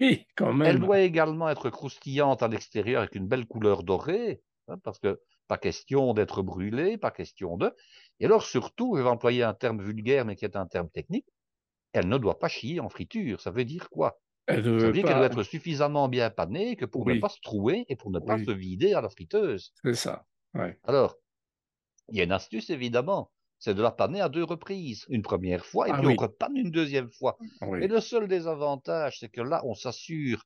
Oui, 0.00 0.26
quand 0.36 0.52
même. 0.52 0.68
Elle 0.68 0.80
doit 0.80 1.00
également 1.00 1.48
être 1.48 1.70
croustillante 1.70 2.42
à 2.42 2.48
l'extérieur 2.48 3.02
avec 3.02 3.14
une 3.14 3.28
belle 3.28 3.46
couleur 3.46 3.82
dorée, 3.82 4.42
hein, 4.68 4.78
parce 4.82 4.98
que 4.98 5.20
pas 5.48 5.58
question 5.58 6.14
d'être 6.14 6.42
brûlée, 6.42 6.96
pas 6.96 7.10
question 7.10 7.56
de. 7.56 7.74
Et 8.18 8.24
alors, 8.24 8.42
surtout, 8.42 8.96
je 8.96 9.02
vais 9.02 9.08
employer 9.08 9.42
un 9.42 9.54
terme 9.54 9.82
vulgaire, 9.82 10.24
mais 10.24 10.34
qui 10.34 10.44
est 10.44 10.56
un 10.56 10.66
terme 10.66 10.88
technique, 10.88 11.26
elle 11.92 12.08
ne 12.08 12.16
doit 12.16 12.38
pas 12.38 12.48
chier 12.48 12.80
en 12.80 12.88
friture. 12.88 13.40
Ça 13.40 13.50
veut 13.50 13.64
dire 13.64 13.90
quoi? 13.90 14.18
Ça 14.48 14.56
veut 14.56 14.92
dire 14.92 15.04
qu'elle 15.04 15.16
doit 15.16 15.26
être 15.26 15.42
suffisamment 15.44 16.08
bien 16.08 16.30
panée 16.30 16.74
que 16.74 16.84
pour 16.84 17.06
ne 17.06 17.20
pas 17.20 17.28
se 17.28 17.40
trouer 17.40 17.84
et 17.88 17.96
pour 17.96 18.10
ne 18.10 18.18
pas 18.18 18.38
se 18.38 18.50
vider 18.50 18.94
à 18.94 19.00
la 19.00 19.08
friteuse. 19.08 19.72
C'est 19.84 19.94
ça. 19.94 20.24
Ouais. 20.54 20.78
Alors, 20.84 21.16
il 22.08 22.16
y 22.16 22.20
a 22.20 22.24
une 22.24 22.32
astuce, 22.32 22.70
évidemment 22.70 23.30
c'est 23.62 23.74
de 23.74 23.82
la 23.82 23.92
panner 23.92 24.20
à 24.20 24.28
deux 24.28 24.42
reprises. 24.42 25.06
Une 25.08 25.22
première 25.22 25.64
fois, 25.64 25.86
et 25.86 25.92
ah 25.92 25.98
puis 25.98 26.08
on 26.08 26.16
repanne 26.16 26.56
une 26.56 26.72
deuxième 26.72 27.12
fois. 27.12 27.38
Et 27.80 27.86
le 27.86 28.00
seul 28.00 28.26
désavantage, 28.26 29.20
c'est 29.20 29.28
que 29.28 29.40
là, 29.40 29.62
on 29.64 29.74
s'assure 29.74 30.42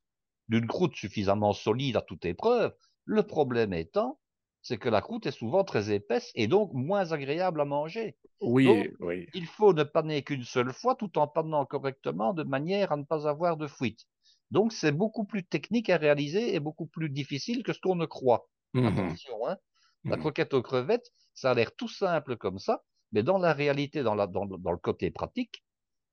d'une 0.50 0.66
croûte 0.66 0.94
suffisamment 0.94 1.54
solide 1.54 1.96
à 1.96 2.02
toute 2.02 2.26
épreuve. 2.26 2.74
Le 3.06 3.22
problème 3.22 3.72
étant, 3.72 4.20
c'est 4.60 4.76
que 4.76 4.90
la 4.90 5.00
croûte 5.00 5.24
est 5.24 5.30
souvent 5.30 5.64
très 5.64 5.90
épaisse 5.90 6.30
et 6.34 6.46
donc 6.46 6.74
moins 6.74 7.10
agréable 7.12 7.62
à 7.62 7.64
manger. 7.64 8.18
Oui, 8.42 8.90
oui. 9.00 9.26
Il 9.32 9.46
faut 9.46 9.72
ne 9.72 9.82
panner 9.82 10.22
qu'une 10.22 10.44
seule 10.44 10.74
fois 10.74 10.94
tout 10.94 11.16
en 11.16 11.26
pannant 11.26 11.64
correctement 11.64 12.34
de 12.34 12.42
manière 12.42 12.92
à 12.92 12.98
ne 12.98 13.04
pas 13.04 13.26
avoir 13.26 13.56
de 13.56 13.66
fuite. 13.66 14.04
Donc 14.50 14.74
c'est 14.74 14.92
beaucoup 14.92 15.24
plus 15.24 15.42
technique 15.42 15.88
à 15.88 15.96
réaliser 15.96 16.54
et 16.54 16.60
beaucoup 16.60 16.86
plus 16.86 17.08
difficile 17.08 17.62
que 17.62 17.72
ce 17.72 17.80
qu'on 17.80 17.96
ne 17.96 18.04
croit. 18.04 18.46
Mmh 18.74 18.86
Attention, 18.88 19.46
hein. 19.48 19.56
La 20.04 20.16
mmh 20.16 20.20
croquette 20.20 20.52
aux 20.52 20.62
crevettes, 20.62 21.10
ça 21.32 21.52
a 21.52 21.54
l'air 21.54 21.74
tout 21.74 21.88
simple 21.88 22.36
comme 22.36 22.58
ça, 22.58 22.82
mais 23.12 23.22
dans 23.22 23.38
la 23.38 23.52
réalité, 23.52 24.02
dans, 24.02 24.14
le 24.14 24.76
côté 24.76 25.10
pratique, 25.10 25.64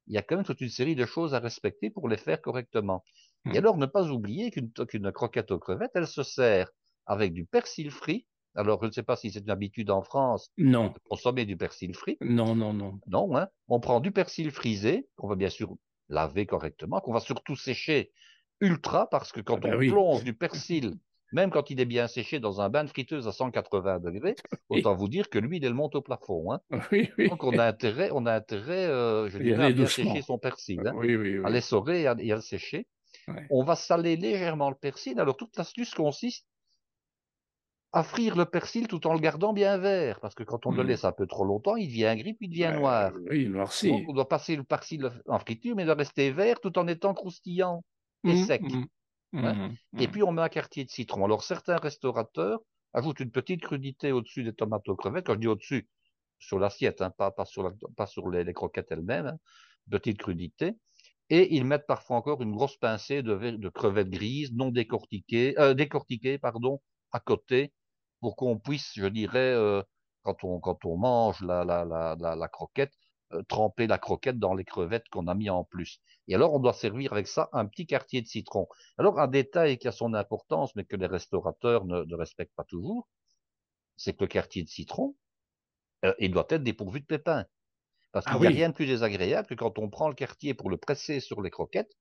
il 0.08 0.14
y 0.14 0.18
a 0.18 0.22
quand 0.22 0.36
même 0.36 0.46
toute 0.46 0.62
une 0.62 0.70
série 0.70 0.96
de 0.96 1.06
choses 1.06 1.34
à 1.34 1.40
respecter 1.40 1.90
pour 1.90 2.10
les 2.10 2.18
faire 2.18 2.42
correctement. 2.42 3.04
Et 3.46 3.50
mmh. 3.50 3.58
alors, 3.58 3.78
ne 3.78 3.86
pas 3.86 4.10
oublier 4.10 4.52
qu'une 4.52 5.12
croquette 5.12 5.52
aux 5.52 5.60
crevettes, 5.60 5.92
elle 5.96 6.08
se 6.08 6.24
sert 6.24 6.70
avec 7.06 7.34
du 7.34 7.46
persil 7.46 7.92
frit. 7.92 8.26
Alors, 8.56 8.82
je 8.82 8.88
ne 8.88 8.92
sais 8.92 9.04
pas 9.04 9.16
si 9.16 9.32
c'est 9.32 9.40
une 9.40 9.50
habitude 9.50 9.90
en 9.90 10.04
France 10.04 10.52
non. 10.58 10.90
de 10.90 11.00
consommer 11.10 11.46
du 11.46 11.58
persil 11.58 11.96
frit. 11.96 12.18
Non, 12.22 12.56
non, 12.56 12.74
non. 12.74 13.00
Non, 13.08 13.36
hein. 13.36 13.48
On 13.68 13.80
prend 13.80 14.00
du 14.00 14.12
persil 14.12 14.52
frisé, 14.52 15.08
qu'on 15.16 15.28
va 15.28 15.36
bien 15.36 15.50
sûr 15.50 15.76
laver 16.10 16.46
correctement, 16.46 17.00
qu'on 17.00 17.14
va 17.14 17.20
surtout 17.20 17.56
sécher 17.56 18.12
ultra, 18.60 19.10
parce 19.10 19.32
que 19.32 19.42
quand 19.42 19.58
ah 19.66 19.70
ben 19.70 19.76
on 19.76 19.80
plonge 19.80 20.24
du 20.24 20.34
persil 20.34 20.96
même 21.34 21.50
quand 21.50 21.70
il 21.70 21.82
est 21.82 21.86
bien 21.86 22.08
séché 22.08 22.40
dans 22.40 22.62
un 22.62 22.70
bain 22.70 22.84
de 22.84 22.90
friteuse 22.90 23.28
à 23.28 23.32
180 23.32 24.00
degrés, 24.00 24.36
autant 24.70 24.96
vous 24.96 25.10
dire 25.10 25.30
que 25.30 25.40
lui, 25.40 25.60
il 25.62 25.74
monte 25.74 25.96
au 25.96 26.02
plafond. 26.02 26.54
Hein. 26.54 26.62
Donc 27.30 27.44
on 27.44 27.58
a 27.58 27.66
intérêt, 27.66 28.10
on 28.14 28.26
a 28.26 28.34
intérêt, 28.34 28.86
euh, 28.86 29.30
je 29.30 29.40
dirais, 29.40 29.66
à 29.66 29.72
bien 29.72 29.88
sécher 29.88 30.22
son 30.22 30.38
persil, 30.38 30.80
hein. 30.86 30.96
à 31.44 31.50
l'essorer 31.50 32.04
et 32.04 32.08
à, 32.08 32.14
le 32.16 32.42
sécher. 32.42 32.88
On 33.50 33.64
va 33.64 33.76
saler 33.76 34.16
légèrement 34.16 34.70
le 34.70 34.76
persil. 34.76 35.20
Alors 35.20 35.36
toute 35.38 35.58
l'astuce 35.58 35.94
consiste 35.94 36.46
à 37.94 38.04
frire 38.04 38.36
le 38.36 38.46
persil 38.46 38.88
tout 38.88 39.06
en 39.06 39.14
le 39.14 39.20
gardant 39.20 39.54
bien 39.54 39.78
vert, 39.78 40.20
parce 40.20 40.34
que 40.34 40.44
quand 40.44 40.66
on 40.66 40.72
le 40.72 40.84
mmh. 40.84 40.88
laisse 40.88 41.06
un 41.06 41.12
peu 41.12 41.28
trop 41.28 41.46
longtemps, 41.46 41.76
il 41.76 41.88
devient 41.88 42.16
gris 42.18 42.34
puis 42.34 42.48
il 42.48 42.50
devient 42.50 42.74
noir. 42.76 43.12
Oui, 43.30 43.48
noirci. 43.48 43.90
Donc 43.90 44.06
on 44.08 44.14
doit 44.14 44.28
passer 44.28 44.56
le 44.56 44.64
persil 44.64 45.12
en 45.28 45.40
friture, 45.40 45.76
mais 45.76 45.84
il 45.84 45.86
doit 45.86 45.96
rester 45.96 46.32
vert 46.32 46.60
tout 46.60 46.78
en 46.80 46.88
étant 46.88 47.14
croustillant 47.14 47.84
et 48.24 48.34
mmh, 48.34 48.46
sec. 48.46 48.62
Mmh. 48.64 48.86
Mmh 49.34 49.74
et 49.98 50.08
mmh. 50.08 50.12
puis 50.12 50.24
on 50.24 50.32
met 50.32 50.44
un 50.44 50.50
quartier 50.50 50.86
de 50.86 50.90
citron. 50.90 51.26
Alors 51.26 51.44
certains 51.44 51.78
restaurateurs 51.78 52.60
ajoutent 52.94 53.20
une 53.20 53.32
petite 53.32 53.62
crudité 53.62 54.12
au-dessus 54.12 54.44
des 54.44 54.54
tomates 54.54 54.88
aux 54.88 54.96
crevettes. 54.96 55.26
Quand 55.26 55.34
je 55.34 55.40
dis 55.40 55.48
au-dessus, 55.48 55.88
sur 56.40 56.60
l'assiette, 56.60 57.02
hein, 57.02 57.10
pas, 57.10 57.32
pas, 57.32 57.46
sur, 57.46 57.74
pas 57.96 58.06
sur 58.06 58.30
les, 58.30 58.54
croquettes 58.54 58.92
elles-mêmes, 58.92 59.28
hein, 59.28 59.38
petite 59.90 60.20
crudité. 60.20 60.74
Et 61.30 61.56
ils 61.56 61.66
mettent 61.66 61.88
parfois 61.88 62.18
encore 62.18 62.42
une 62.42 62.52
grosse 62.52 62.78
pincée 62.78 63.24
de, 63.24 63.36
de 63.36 63.70
crevettes 63.70 64.10
grises, 64.10 64.52
non 64.54 64.70
décortiquées, 64.70 65.58
euh, 65.60 65.74
décortiquées, 65.74 66.38
pardon, 66.38 66.82
à 67.12 67.20
côté, 67.20 67.74
pour 68.20 68.36
qu'on 68.36 68.60
puisse, 68.60 68.92
je 68.96 69.06
dirais, 69.06 69.54
euh, 69.54 69.82
quand, 70.24 70.44
on, 70.44 70.60
quand 70.60 70.86
on 70.86 70.98
mange 70.98 71.42
la, 71.42 71.64
la, 71.64 71.86
la, 71.86 72.36
la 72.36 72.48
croquette, 72.50 72.94
tremper 73.48 73.88
la 73.88 73.98
croquette 73.98 74.40
dans 74.40 74.54
les 74.54 74.66
crevettes 74.66 75.08
qu'on 75.10 75.28
a 75.28 75.36
mis 75.36 75.50
en 75.50 75.64
plus. 75.64 76.00
Et 76.28 76.36
alors, 76.36 76.54
on 76.54 76.60
doit 76.60 76.74
servir 76.74 77.14
avec 77.14 77.28
ça 77.28 77.50
un 77.54 77.66
petit 77.66 77.86
quartier 77.86 78.22
de 78.22 78.28
citron. 78.28 78.68
Alors, 78.98 79.20
un 79.20 79.28
détail 79.28 79.78
qui 79.78 79.88
a 79.88 79.92
son 79.92 80.14
importance, 80.14 80.76
mais 80.76 80.86
que 80.86 80.96
les 80.96 81.08
restaurateurs 81.08 81.86
ne, 81.86 82.16
respectent 82.16 82.56
pas 82.56 82.64
toujours, 82.64 83.08
c'est 83.98 84.14
que 84.14 84.24
le 84.24 84.28
quartier 84.28 84.64
de 84.64 84.70
citron, 84.70 85.16
euh, 86.06 86.14
il 86.20 86.32
doit 86.32 86.48
être 86.50 86.64
dépourvu 86.64 87.02
de 87.02 87.06
pépins. 87.06 87.46
Parce 88.12 88.26
qu'il 88.26 88.40
n'y 88.40 88.48
a 88.48 88.50
rien 88.50 88.70
de 88.70 88.76
plus 88.76 88.86
désagréable 88.86 89.48
que 89.48 89.56
quand 89.56 89.80
on 89.80 89.90
prend 89.90 90.08
le 90.08 90.14
quartier 90.14 90.54
pour 90.54 90.70
le 90.70 90.78
presser 90.78 91.20
sur 91.20 91.42
les 91.42 91.50
croquettes, 91.50 91.92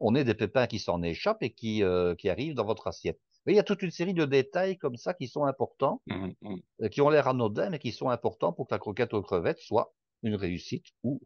on 0.00 0.16
ait 0.16 0.24
des 0.24 0.34
pépins 0.34 0.66
qui 0.66 0.80
s'en 0.80 1.02
échappent 1.02 1.42
et 1.42 1.52
qui, 1.52 1.84
qui 2.18 2.28
arrivent 2.28 2.54
dans 2.54 2.64
votre 2.64 2.88
assiette. 2.88 3.20
Mais 3.46 3.52
il 3.52 3.56
y 3.56 3.60
a 3.60 3.64
toute 3.64 3.82
une 3.82 3.90
série 3.90 4.14
de 4.14 4.24
détails 4.24 4.76
comme 4.78 4.96
ça 4.96 5.14
qui 5.14 5.28
sont 5.28 5.44
importants, 5.44 6.00
mmh, 6.06 6.28
mmh. 6.40 6.88
qui 6.90 7.00
ont 7.00 7.10
l'air 7.10 7.28
anodins, 7.28 7.70
mais 7.70 7.78
qui 7.78 7.92
sont 7.92 8.08
importants 8.08 8.52
pour 8.52 8.68
que 8.68 8.74
la 8.74 8.78
croquette 8.78 9.14
aux 9.14 9.22
crevettes 9.22 9.60
soit 9.60 9.94
une 10.22 10.34
réussite 10.34 10.86
ou, 11.02 11.20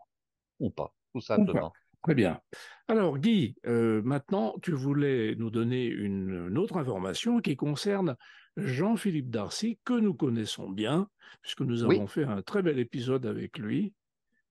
ou 0.60 0.70
pas, 0.70 0.94
tout 1.12 1.20
simplement. 1.20 1.72
Très 2.02 2.14
bien. 2.14 2.40
Alors 2.86 3.18
Guy, 3.18 3.56
euh, 3.66 4.00
maintenant 4.04 4.54
tu 4.62 4.70
voulais 4.72 5.34
nous 5.36 5.50
donner 5.50 5.86
une, 5.86 6.56
autre 6.56 6.76
information 6.76 7.40
qui 7.40 7.56
concerne 7.56 8.16
Jean-Philippe 8.56 9.28
Darcy, 9.28 9.80
que 9.84 9.94
nous 9.94 10.14
connaissons 10.14 10.70
bien, 10.70 11.08
puisque 11.42 11.62
nous 11.62 11.82
avons 11.82 12.06
fait 12.06 12.24
un 12.24 12.42
très 12.42 12.62
bel 12.62 12.78
épisode 12.78 13.26
avec 13.26 13.58
lui. 13.58 13.92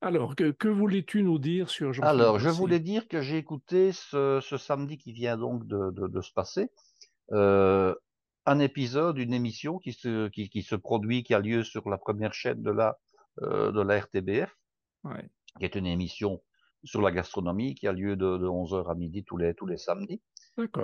Alors, 0.02 0.36
que, 0.36 0.68
voulais-tu 0.68 1.24
nous 1.24 1.40
dire 1.40 1.70
sur 1.70 1.94
Jean-Philippe 1.94 2.20
Alors, 2.20 2.40
je 2.40 2.50
voulais 2.50 2.80
dire 2.80 3.08
que 3.08 3.22
j'ai 3.22 3.38
écouté 3.38 3.92
ce, 3.94 4.42
samedi 4.60 4.98
qui 4.98 5.14
vient 5.14 5.38
donc 5.38 5.66
de, 5.66 6.22
se 6.22 6.34
passer, 6.34 6.70
euh, 7.32 7.96
un 8.46 8.60
épisode, 8.60 9.18
une 9.18 9.34
émission 9.34 9.80
qui 9.80 9.94
se, 9.94 10.28
qui, 10.28 10.62
se 10.62 10.76
produit, 10.76 11.24
qui 11.24 11.34
a 11.34 11.40
lieu 11.40 11.64
sur 11.64 11.90
la 11.90 11.98
première 11.98 12.34
chaîne 12.34 12.62
de 12.62 12.70
la, 12.70 13.00
euh, 13.42 13.72
de 13.72 13.82
la 13.82 14.00
RTBF, 14.00 14.56
qui 15.60 15.66
est 15.66 15.76
une 15.76 15.86
émission 15.86 16.42
sur 16.86 17.02
la 17.02 17.12
gastronomie 17.12 17.76
qui 17.76 17.88
a 17.88 17.92
lieu 17.92 18.16
de, 18.16 18.26
11h 18.26 18.90
à 18.90 18.96
midi 18.96 19.24
tous 19.24 19.38
les, 19.38 19.54
tous 19.54 19.66
les 19.66 19.78
samedis. 19.78 20.22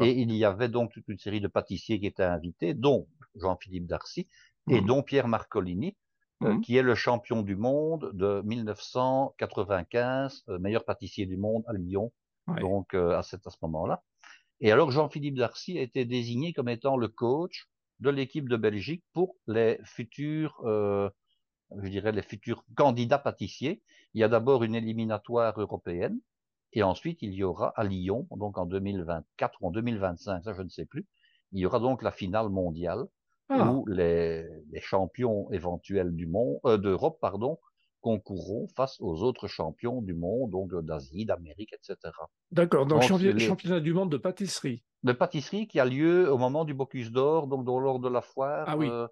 Et 0.02 0.12
il 0.12 0.34
y 0.34 0.44
avait 0.44 0.68
donc 0.68 0.92
toute 0.92 1.08
une 1.08 1.18
série 1.18 1.40
de 1.40 1.48
pâtissiers 1.48 2.00
qui 2.00 2.08
étaient 2.08 2.24
invités, 2.24 2.74
dont 2.74 3.08
Jean-Philippe 3.36 3.88
Darcy 3.88 4.28
et 4.70 4.82
mmh. 4.82 4.86
dont 4.86 5.02
Pierre 5.02 5.30
Marcolini, 5.30 5.96
euh, 6.44 6.56
mmh. 6.56 6.62
qui 6.62 6.76
est 6.76 6.82
le 6.82 6.96
champion 6.96 7.42
du 7.42 7.56
monde 7.56 8.12
de 8.14 8.42
1995, 8.44 10.44
euh, 10.50 10.60
meilleur 10.60 10.84
pâtissier 10.84 11.26
du 11.26 11.38
monde 11.38 11.64
à 11.68 11.74
Lyon, 11.74 12.12
donc 12.60 12.94
euh, 12.94 13.18
à, 13.18 13.24
cet, 13.24 13.48
à 13.48 13.50
ce 13.50 13.58
moment-là. 13.62 14.04
Et 14.60 14.72
alors 14.72 14.92
Jean-Philippe 14.92 15.38
Darcy 15.38 15.80
a 15.80 15.82
été 15.82 16.06
désigné 16.06 16.54
comme 16.54 16.68
étant 16.68 16.98
le 16.98 17.08
coach 17.08 17.70
de 18.00 18.10
l'équipe 18.10 18.50
de 18.50 18.58
Belgique 18.58 19.04
pour 19.14 19.38
les 19.48 19.80
futurs 19.84 20.62
je 21.82 21.90
dirais, 21.90 22.12
les 22.12 22.22
futurs 22.22 22.64
candidats 22.76 23.20
pâtissiers. 23.20 23.82
Il 24.14 24.22
y 24.22 24.24
a 24.24 24.28
d'abord 24.28 24.64
une 24.64 24.76
éliminatoire 24.76 25.60
européenne, 25.60 26.20
et 26.74 26.84
ensuite 26.84 27.22
il 27.22 27.34
y 27.34 27.44
aura 27.44 27.70
à 27.76 27.84
Lyon, 27.84 28.28
donc 28.32 28.58
en 28.58 28.66
2024 28.66 29.62
ou 29.62 29.68
en 29.68 29.72
2025, 29.72 30.44
ça 30.44 30.54
je 30.54 30.62
ne 30.62 30.70
sais 30.70 30.86
plus, 30.86 31.06
il 31.52 31.60
y 31.60 31.66
aura 31.66 31.80
donc 31.80 32.02
la 32.02 32.12
finale 32.12 32.50
mondiale 32.50 33.06
ah. 33.50 33.72
où 33.72 33.86
les, 33.88 34.48
champions 34.80 35.52
éventuels 35.52 36.16
du 36.16 36.28
monde, 36.28 36.60
euh, 36.66 36.78
d'Europe, 36.78 37.18
pardon, 37.20 37.60
concourront 38.00 38.68
face 38.76 39.00
aux 39.00 39.22
autres 39.22 39.48
champions 39.48 40.02
du 40.02 40.14
monde, 40.14 40.50
donc 40.52 40.74
d'Asie, 40.84 41.26
d'Amérique, 41.26 41.74
etc. 41.74 42.14
D'accord, 42.52 42.86
donc, 42.86 43.08
le 43.08 43.38
championnat 43.38 43.80
du 43.80 43.94
monde 43.94 44.12
de 44.12 44.18
pâtisserie. 44.18 44.84
De 45.04 45.14
pâtisserie 45.14 45.68
qui 45.68 45.80
a 45.80 45.86
lieu 45.86 46.32
au 46.32 46.38
moment 46.38 46.66
du 46.66 46.74
Bocuse 46.74 47.12
d'Or, 47.12 47.48
donc 47.48 47.66
lors 47.66 48.00
de 48.00 48.10
la 48.10 48.22
foire. 48.22 48.66
Ah 48.68 48.78
oui. 48.78 48.90
Euh, 48.90 49.08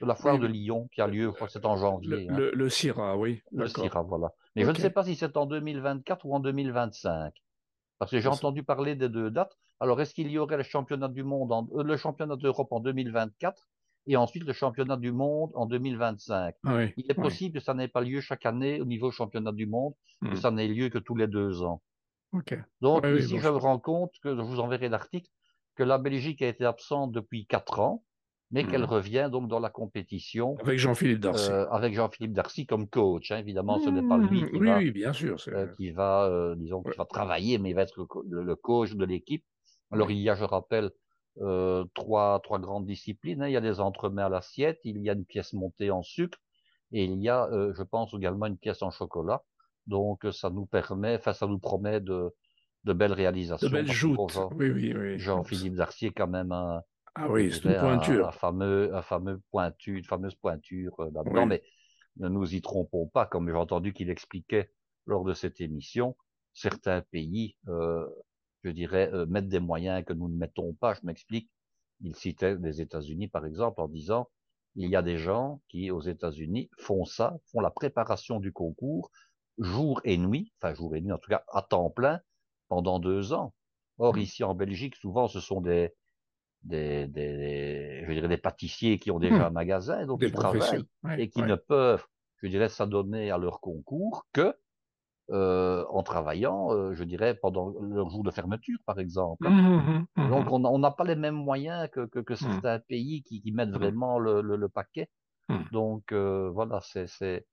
de 0.00 0.06
la 0.06 0.14
foire 0.14 0.38
de 0.38 0.46
Lyon 0.46 0.88
qui 0.92 1.00
a 1.00 1.06
lieu, 1.06 1.26
je 1.26 1.30
crois 1.30 1.46
que 1.46 1.52
c'est 1.52 1.64
en 1.64 1.76
janvier. 1.76 2.26
Le, 2.28 2.64
hein. 2.64 2.68
CIRA, 2.68 3.16
oui. 3.16 3.42
Le 3.52 3.66
CIRA, 3.68 4.02
voilà. 4.02 4.32
Mais 4.56 4.64
je 4.64 4.70
ne 4.70 4.76
sais 4.76 4.90
pas 4.90 5.04
si 5.04 5.14
c'est 5.14 5.36
en 5.36 5.46
2024 5.46 6.26
ou 6.26 6.34
en 6.34 6.40
2025. 6.40 7.32
Parce 7.98 8.10
que 8.10 8.18
j'ai 8.18 8.28
entendu 8.28 8.62
parler 8.62 8.96
des 8.96 9.08
deux 9.08 9.30
dates. 9.30 9.56
Alors, 9.80 10.00
est-ce 10.00 10.14
qu'il 10.14 10.30
y 10.30 10.38
aurait 10.38 10.56
le 10.56 10.62
championnat 10.62 11.08
du 11.08 11.22
monde, 11.22 11.52
en, 11.52 11.68
euh, 11.74 11.82
le 11.82 11.96
championnat 11.96 12.36
d'Europe 12.36 12.72
en 12.72 12.80
2024 12.80 13.68
et 14.06 14.16
ensuite 14.16 14.44
le 14.44 14.52
championnat 14.52 14.96
du 14.96 15.12
monde 15.12 15.50
en 15.54 15.66
2025 15.66 16.54
ah 16.64 16.84
Il 16.96 17.10
est 17.10 17.14
possible 17.14 17.58
que 17.58 17.64
ça 17.64 17.74
n'ait 17.74 17.88
pas 17.88 18.02
lieu 18.02 18.20
chaque 18.20 18.44
année 18.46 18.80
au 18.80 18.84
niveau 18.84 19.10
championnat 19.10 19.52
du 19.52 19.66
monde, 19.66 19.94
que 20.20 20.28
hmm. 20.28 20.36
ça 20.36 20.50
n'ait 20.50 20.68
lieu 20.68 20.90
que 20.90 20.98
tous 20.98 21.16
les 21.16 21.26
deux 21.26 21.62
ans. 21.62 21.82
Donc, 22.80 23.06
ici, 23.18 23.38
je 23.38 23.48
me 23.48 23.56
rends 23.56 23.78
compte 23.78 24.12
que, 24.22 24.36
je 24.36 24.42
vous 24.42 24.58
enverrai 24.60 24.88
l'article, 24.88 25.30
que 25.76 25.82
la 25.82 25.98
Belgique 25.98 26.42
a 26.42 26.48
été 26.48 26.64
absente 26.64 27.12
depuis 27.12 27.46
quatre 27.46 27.80
ans 27.80 28.02
mais 28.54 28.64
qu'elle 28.64 28.82
mmh. 28.82 28.84
revient 28.84 29.28
donc 29.32 29.48
dans 29.48 29.58
la 29.58 29.68
compétition. 29.68 30.56
Avec 30.62 30.78
Jean-Philippe 30.78 31.18
Darcy. 31.18 31.50
Euh, 31.50 31.68
avec 31.70 31.92
Jean-Philippe 31.92 32.32
Darcy 32.32 32.66
comme 32.66 32.88
coach. 32.88 33.32
Hein. 33.32 33.38
Évidemment, 33.38 33.80
ce 33.80 33.90
n'est 33.90 34.06
pas 34.06 34.16
lui 34.16 34.48
qui 34.48 34.58
va, 34.60 34.80
bien 34.92 35.12
sûr, 35.12 35.36
euh, 35.48 35.66
qui 35.76 35.90
va, 35.90 36.26
euh, 36.26 36.54
disons, 36.54 36.84
qui 36.84 36.96
va 36.96 37.04
travailler, 37.04 37.58
mais 37.58 37.70
il 37.70 37.74
va 37.74 37.82
être 37.82 38.06
le, 38.30 38.54
coach 38.54 38.94
de 38.94 39.04
l'équipe. 39.04 39.44
Alors, 39.90 40.12
il 40.12 40.18
y 40.18 40.30
a, 40.30 40.36
je 40.36 40.44
rappelle, 40.44 40.92
trois, 41.94 42.38
trois 42.44 42.60
grandes 42.60 42.86
disciplines. 42.86 43.42
Hein. 43.42 43.48
Il 43.48 43.52
y 43.54 43.56
a 43.56 43.60
des 43.60 43.80
entremets 43.80 44.22
à 44.22 44.28
l'assiette, 44.28 44.78
il 44.84 45.02
y 45.02 45.10
a 45.10 45.14
une 45.14 45.24
pièce 45.24 45.52
montée 45.52 45.90
en 45.90 46.04
sucre, 46.04 46.38
et 46.92 47.02
il 47.02 47.20
y 47.20 47.28
a, 47.28 47.48
je 47.50 47.82
pense, 47.82 48.14
également 48.14 48.46
une 48.46 48.58
pièce 48.58 48.82
en 48.82 48.92
chocolat. 48.92 49.42
Donc, 49.88 50.24
ça 50.30 50.48
nous 50.50 50.64
permet, 50.64 51.16
enfin, 51.16 51.32
ça 51.32 51.48
nous 51.48 51.58
promet 51.58 52.00
de, 52.00 52.32
de 52.84 52.92
belles 52.92 53.12
réalisations. 53.12 53.66
De 53.66 53.72
belles 53.72 53.90
joutes. 53.90 54.30
Jean, 54.30 54.48
oui, 54.54 54.70
oui, 54.70 54.94
oui. 54.96 55.18
Jean-Philippe 55.18 55.74
Darcy 55.74 56.06
est 56.06 56.12
quand 56.12 56.28
même 56.28 56.52
un, 56.52 56.82
ah 57.14 57.28
oui, 57.28 57.52
c'est 57.52 57.64
une 57.64 57.78
pointure. 57.78 58.28
Un, 58.28 58.32
fameux, 58.32 58.94
un 58.94 59.02
fameux 59.02 59.40
pointure, 59.50 59.96
une 59.96 60.04
fameuse 60.04 60.34
pointure 60.34 60.94
euh, 61.00 61.10
là-dedans. 61.12 61.46
Mais 61.46 61.62
ne 62.16 62.28
nous 62.28 62.54
y 62.54 62.60
trompons 62.60 63.06
pas, 63.06 63.26
comme 63.26 63.48
j'ai 63.48 63.54
entendu 63.54 63.92
qu'il 63.92 64.10
expliquait 64.10 64.70
lors 65.06 65.24
de 65.24 65.32
cette 65.32 65.60
émission, 65.60 66.16
certains 66.54 67.02
pays, 67.02 67.56
euh, 67.68 68.06
je 68.64 68.70
dirais, 68.70 69.10
euh, 69.12 69.26
mettent 69.26 69.48
des 69.48 69.60
moyens 69.60 70.04
que 70.04 70.12
nous 70.12 70.28
ne 70.28 70.36
mettons 70.36 70.72
pas. 70.74 70.94
Je 70.94 71.00
m'explique. 71.04 71.50
Il 72.00 72.16
citait 72.16 72.56
les 72.56 72.80
États-Unis, 72.80 73.28
par 73.28 73.46
exemple, 73.46 73.80
en 73.80 73.88
disant, 73.88 74.28
il 74.74 74.90
y 74.90 74.96
a 74.96 75.02
des 75.02 75.18
gens 75.18 75.60
qui, 75.68 75.92
aux 75.92 76.00
États-Unis, 76.00 76.68
font 76.78 77.04
ça, 77.04 77.36
font 77.52 77.60
la 77.60 77.70
préparation 77.70 78.40
du 78.40 78.52
concours 78.52 79.12
jour 79.58 80.00
et 80.02 80.18
nuit, 80.18 80.52
enfin 80.60 80.74
jour 80.74 80.96
et 80.96 81.00
nuit, 81.00 81.12
en 81.12 81.18
tout 81.18 81.30
cas 81.30 81.44
à 81.52 81.62
temps 81.62 81.90
plein, 81.90 82.20
pendant 82.68 82.98
deux 82.98 83.32
ans. 83.32 83.54
Or, 83.98 84.16
mmh. 84.16 84.18
ici 84.18 84.42
en 84.42 84.54
Belgique, 84.54 84.96
souvent, 84.96 85.28
ce 85.28 85.38
sont 85.38 85.60
des, 85.60 85.94
des, 86.64 87.06
des, 87.06 88.04
je 88.06 88.12
dirais 88.12 88.28
des 88.28 88.36
pâtissiers 88.36 88.98
qui 88.98 89.10
ont 89.10 89.18
déjà 89.18 89.38
hmm. 89.38 89.42
un 89.42 89.50
magasin, 89.50 90.06
donc 90.06 90.20
des 90.20 90.26
qui 90.26 90.32
travaillent 90.32 90.84
et 91.18 91.28
qui 91.28 91.42
ne 91.42 91.54
peuvent, 91.54 92.04
je 92.42 92.48
dirais, 92.48 92.68
s'adonner 92.68 93.30
à 93.30 93.38
leur 93.38 93.60
concours 93.60 94.26
que 94.32 94.54
euh, 95.30 95.84
en 95.88 96.02
travaillant, 96.02 96.72
euh, 96.72 96.94
je 96.94 97.04
dirais, 97.04 97.34
pendant 97.34 97.72
leur 97.80 98.10
jour 98.10 98.24
de 98.24 98.30
fermeture, 98.30 98.78
par 98.84 98.98
exemple. 98.98 99.48
Mmh, 99.48 99.52
mmh, 99.52 100.06
mmh, 100.16 100.28
donc 100.30 100.50
on 100.50 100.78
n'a 100.78 100.90
pas 100.90 101.04
les 101.04 101.16
mêmes 101.16 101.34
moyens 101.34 101.88
que, 101.90 102.06
que, 102.06 102.18
que 102.18 102.34
certains 102.34 102.78
pays 102.80 103.22
qui, 103.22 103.40
qui 103.40 103.52
mettent 103.52 103.70
vraiment 103.70 104.18
le, 104.18 104.42
le, 104.42 104.56
le 104.56 104.68
paquet. 104.68 105.08
Donc 105.72 106.12
euh, 106.12 106.50
voilà, 106.50 106.80
c'est 106.82 107.06
c'est 107.06 107.44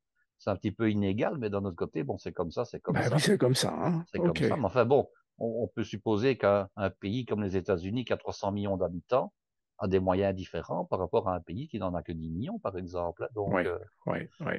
un 0.49 0.55
petit 0.55 0.71
peu 0.71 0.89
inégal, 0.89 1.37
mais 1.37 1.49
d'un 1.49 1.63
autre 1.65 1.75
côté, 1.75 2.03
bon, 2.03 2.17
c'est 2.17 2.31
comme 2.31 2.51
ça, 2.51 2.65
c'est 2.65 2.79
comme 2.79 2.95
bah 2.95 3.03
ça. 3.03 3.15
Oui, 3.15 3.21
c'est 3.21 3.37
comme 3.37 3.53
ça. 3.53 3.73
Hein. 3.77 4.03
C'est 4.11 4.17
comme 4.17 4.35
ça. 4.35 4.55
Mais 4.55 4.65
enfin 4.65 4.85
bon, 4.85 5.07
on, 5.37 5.67
peut 5.67 5.83
supposer 5.83 6.37
qu'un 6.37 6.67
pays 6.99 7.25
comme 7.25 7.43
les 7.43 7.57
États-Unis, 7.57 8.05
qui 8.05 8.13
a 8.13 8.17
300 8.17 8.51
millions 8.51 8.77
d'habitants, 8.77 9.33
a 9.81 9.87
des 9.87 9.99
moyens 9.99 10.35
différents 10.35 10.85
par 10.85 10.99
rapport 10.99 11.27
à 11.27 11.35
un 11.35 11.39
pays 11.39 11.67
qui 11.67 11.79
n'en 11.79 11.95
a 11.95 12.03
que 12.03 12.11
10 12.11 12.29
millions, 12.29 12.59
par 12.59 12.77
exemple. 12.77 13.27
Donc, 13.33 13.49
oui, 13.51 13.63
oui, 14.05 14.19
oui. 14.41 14.53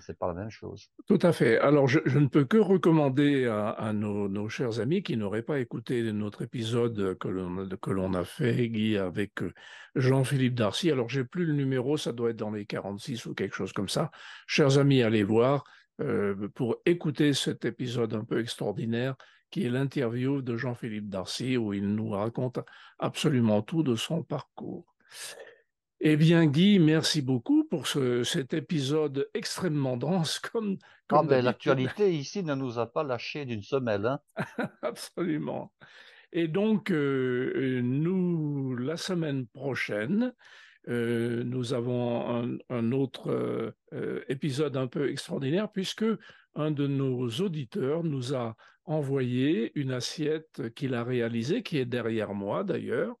c'est 0.00 0.16
pas 0.16 0.28
la 0.28 0.34
même 0.34 0.50
chose. 0.50 0.88
Tout 1.08 1.18
à 1.20 1.32
fait. 1.32 1.58
Alors, 1.58 1.88
je, 1.88 1.98
ne 2.16 2.28
peux 2.28 2.44
que 2.44 2.58
recommander 2.58 3.46
à, 3.46 3.92
nos, 3.92 4.48
chers 4.48 4.78
amis 4.78 5.02
qui 5.02 5.16
n'auraient 5.16 5.42
pas 5.42 5.58
écouté 5.58 6.12
notre 6.12 6.42
épisode 6.42 7.18
que 7.18 7.90
l'on 7.90 8.14
a 8.14 8.24
fait, 8.24 8.68
Guy, 8.68 8.96
avec 8.96 9.42
euh, 9.42 9.52
Jean-Philippe 9.96 10.54
Darcy. 10.54 10.92
Alors, 10.92 11.08
j'ai 11.08 11.24
plus 11.24 11.44
le 11.44 11.54
numéro, 11.54 11.96
ça 11.96 12.12
doit 12.12 12.30
être 12.30 12.36
dans 12.36 12.52
les 12.52 12.64
46 12.64 13.26
ou 13.26 13.34
quelque 13.34 13.56
chose 13.56 13.72
comme 13.72 13.88
ça. 13.88 14.12
Chers 14.46 14.78
amis, 14.78 15.02
allez 15.02 15.24
voir 15.24 15.64
euh, 16.00 16.48
pour 16.54 16.76
écouter 16.86 17.32
cet 17.32 17.64
épisode 17.64 18.14
un 18.14 18.24
peu 18.24 18.40
extraordinaire 18.40 19.16
qui 19.52 19.66
est 19.66 19.70
l'interview 19.70 20.42
de 20.42 20.56
Jean-Philippe 20.56 21.08
Darcy, 21.08 21.56
où 21.56 21.72
il 21.74 21.94
nous 21.94 22.08
raconte 22.08 22.58
absolument 22.98 23.62
tout 23.62 23.84
de 23.84 23.94
son 23.94 24.24
parcours. 24.24 24.92
Eh 26.00 26.16
bien, 26.16 26.46
Guy, 26.46 26.80
merci 26.80 27.22
beaucoup 27.22 27.62
pour 27.62 27.86
cet 27.86 28.54
épisode 28.54 29.28
extrêmement 29.34 29.96
dense. 29.96 30.40
Comme, 30.52 30.78
ah 31.10 31.22
ben, 31.22 31.44
l'actualité 31.44 32.12
ici 32.12 32.42
ne 32.42 32.54
nous 32.54 32.80
a 32.80 32.90
pas 32.90 33.04
lâché 33.04 33.44
d'une 33.44 33.62
semelle. 33.62 34.06
Hein. 34.06 34.20
Absolument. 34.82 35.72
Et 36.32 36.48
donc, 36.48 36.90
euh, 36.90 37.80
nous, 37.84 38.74
la 38.74 38.96
semaine 38.96 39.46
prochaine, 39.46 40.32
euh, 40.88 41.44
nous 41.44 41.74
avons 41.74 42.58
un, 42.68 42.92
autre 42.92 43.74
euh, 43.92 44.24
épisode 44.28 44.76
un 44.76 44.88
peu 44.88 45.10
extraordinaire 45.10 45.70
puisque 45.70 46.06
un 46.54 46.70
de 46.70 46.86
nos 46.86 47.28
auditeurs 47.28 48.02
nous 48.02 48.34
a 48.34 48.56
envoyé 48.84 49.72
une 49.74 49.92
assiette 49.92 50.74
qu'il 50.74 50.94
a 50.94 51.04
réalisée, 51.04 51.62
qui 51.62 51.78
est 51.78 51.84
derrière 51.84 52.34
moi 52.34 52.64
d'ailleurs, 52.64 53.16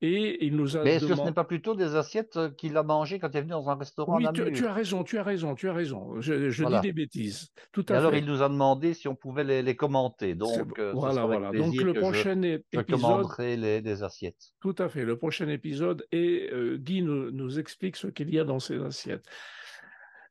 Et 0.00 0.44
il 0.44 0.56
nous 0.56 0.76
a 0.76 0.82
Mais 0.82 0.94
est-ce 0.96 1.06
que 1.06 1.14
ce 1.14 1.22
n'est 1.22 1.32
pas 1.32 1.44
plutôt 1.44 1.74
des 1.74 1.94
assiettes 1.94 2.36
euh, 2.36 2.50
qu'il 2.50 2.76
a 2.76 2.82
mangées 2.82 3.20
quand 3.20 3.28
il 3.32 3.36
est 3.36 3.40
venu 3.42 3.52
dans 3.52 3.70
un 3.70 3.76
restaurant 3.76 4.16
Oui, 4.16 4.26
tu, 4.34 4.52
tu, 4.52 4.66
as 4.66 4.72
raison, 4.72 5.04
tu 5.04 5.16
as 5.16 5.22
raison, 5.22 5.54
tu 5.54 5.68
as 5.68 5.72
raison. 5.72 6.20
Je, 6.20 6.50
je 6.50 6.64
dis 6.64 6.80
des 6.80 6.92
bêtises. 6.92 7.50
Tout 7.70 7.82
à 7.82 7.82
Et 7.82 7.86
fait. 7.86 7.94
alors, 7.94 8.14
il 8.14 8.26
nous 8.26 8.42
a 8.42 8.48
demandé 8.48 8.94
si 8.94 9.06
on 9.06 9.14
pouvait 9.14 9.44
les, 9.44 9.62
les 9.62 9.76
commenter. 9.76 10.34
Donc, 10.34 10.78
euh, 10.78 10.92
voilà, 10.92 11.24
voilà. 11.24 11.52
Donc, 11.52 11.74
le 11.76 11.94
prochain 11.94 12.40
je, 12.42 12.58
épisode. 12.80 13.26
Je 13.38 13.42
les, 13.42 13.80
les, 13.80 14.02
assiettes. 14.02 14.52
Tout 14.60 14.74
à 14.78 14.88
fait. 14.88 15.04
Le 15.04 15.16
prochain 15.16 15.48
épisode, 15.48 16.04
et 16.10 16.50
euh, 16.52 16.78
Guy 16.78 17.02
nous, 17.02 17.30
nous, 17.30 17.60
explique 17.60 17.96
ce 17.96 18.08
qu'il 18.08 18.34
y 18.34 18.40
a 18.40 18.44
dans 18.44 18.58
ces 18.58 18.82
assiettes. 18.82 19.24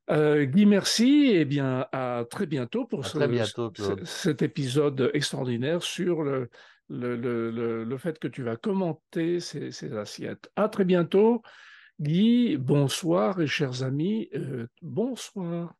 Euh, 0.10 0.46
Guy, 0.46 0.66
merci. 0.66 1.28
Et 1.28 1.42
eh 1.42 1.46
bien, 1.46 1.86
à 1.92 2.26
très 2.30 2.46
bientôt 2.46 2.86
pour 2.86 3.06
ce, 3.06 3.18
très 3.18 3.28
bientôt, 3.28 3.72
cet 4.04 4.42
épisode 4.42 5.12
extraordinaire 5.14 5.84
sur 5.84 6.24
le, 6.24 6.50
le, 6.90 7.16
le, 7.16 7.84
le, 7.84 7.98
fait 7.98 8.20
que 8.20 8.28
tu 8.28 8.44
vas 8.44 8.58
commenter 8.58 9.40
ces, 9.40 9.72
ces, 9.72 9.96
assiettes. 9.96 10.50
À 10.56 10.70
très 10.70 10.86
bientôt. 10.86 11.42
Guy, 12.00 12.58
bonsoir 12.58 13.40
et 13.40 13.48
chers 13.48 13.84
amis, 13.84 14.28
euh, 14.34 14.68
bonsoir. 14.82 15.76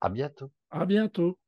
À 0.00 0.08
bientôt. 0.08 0.50
À 0.70 0.86
bientôt. 0.86 1.38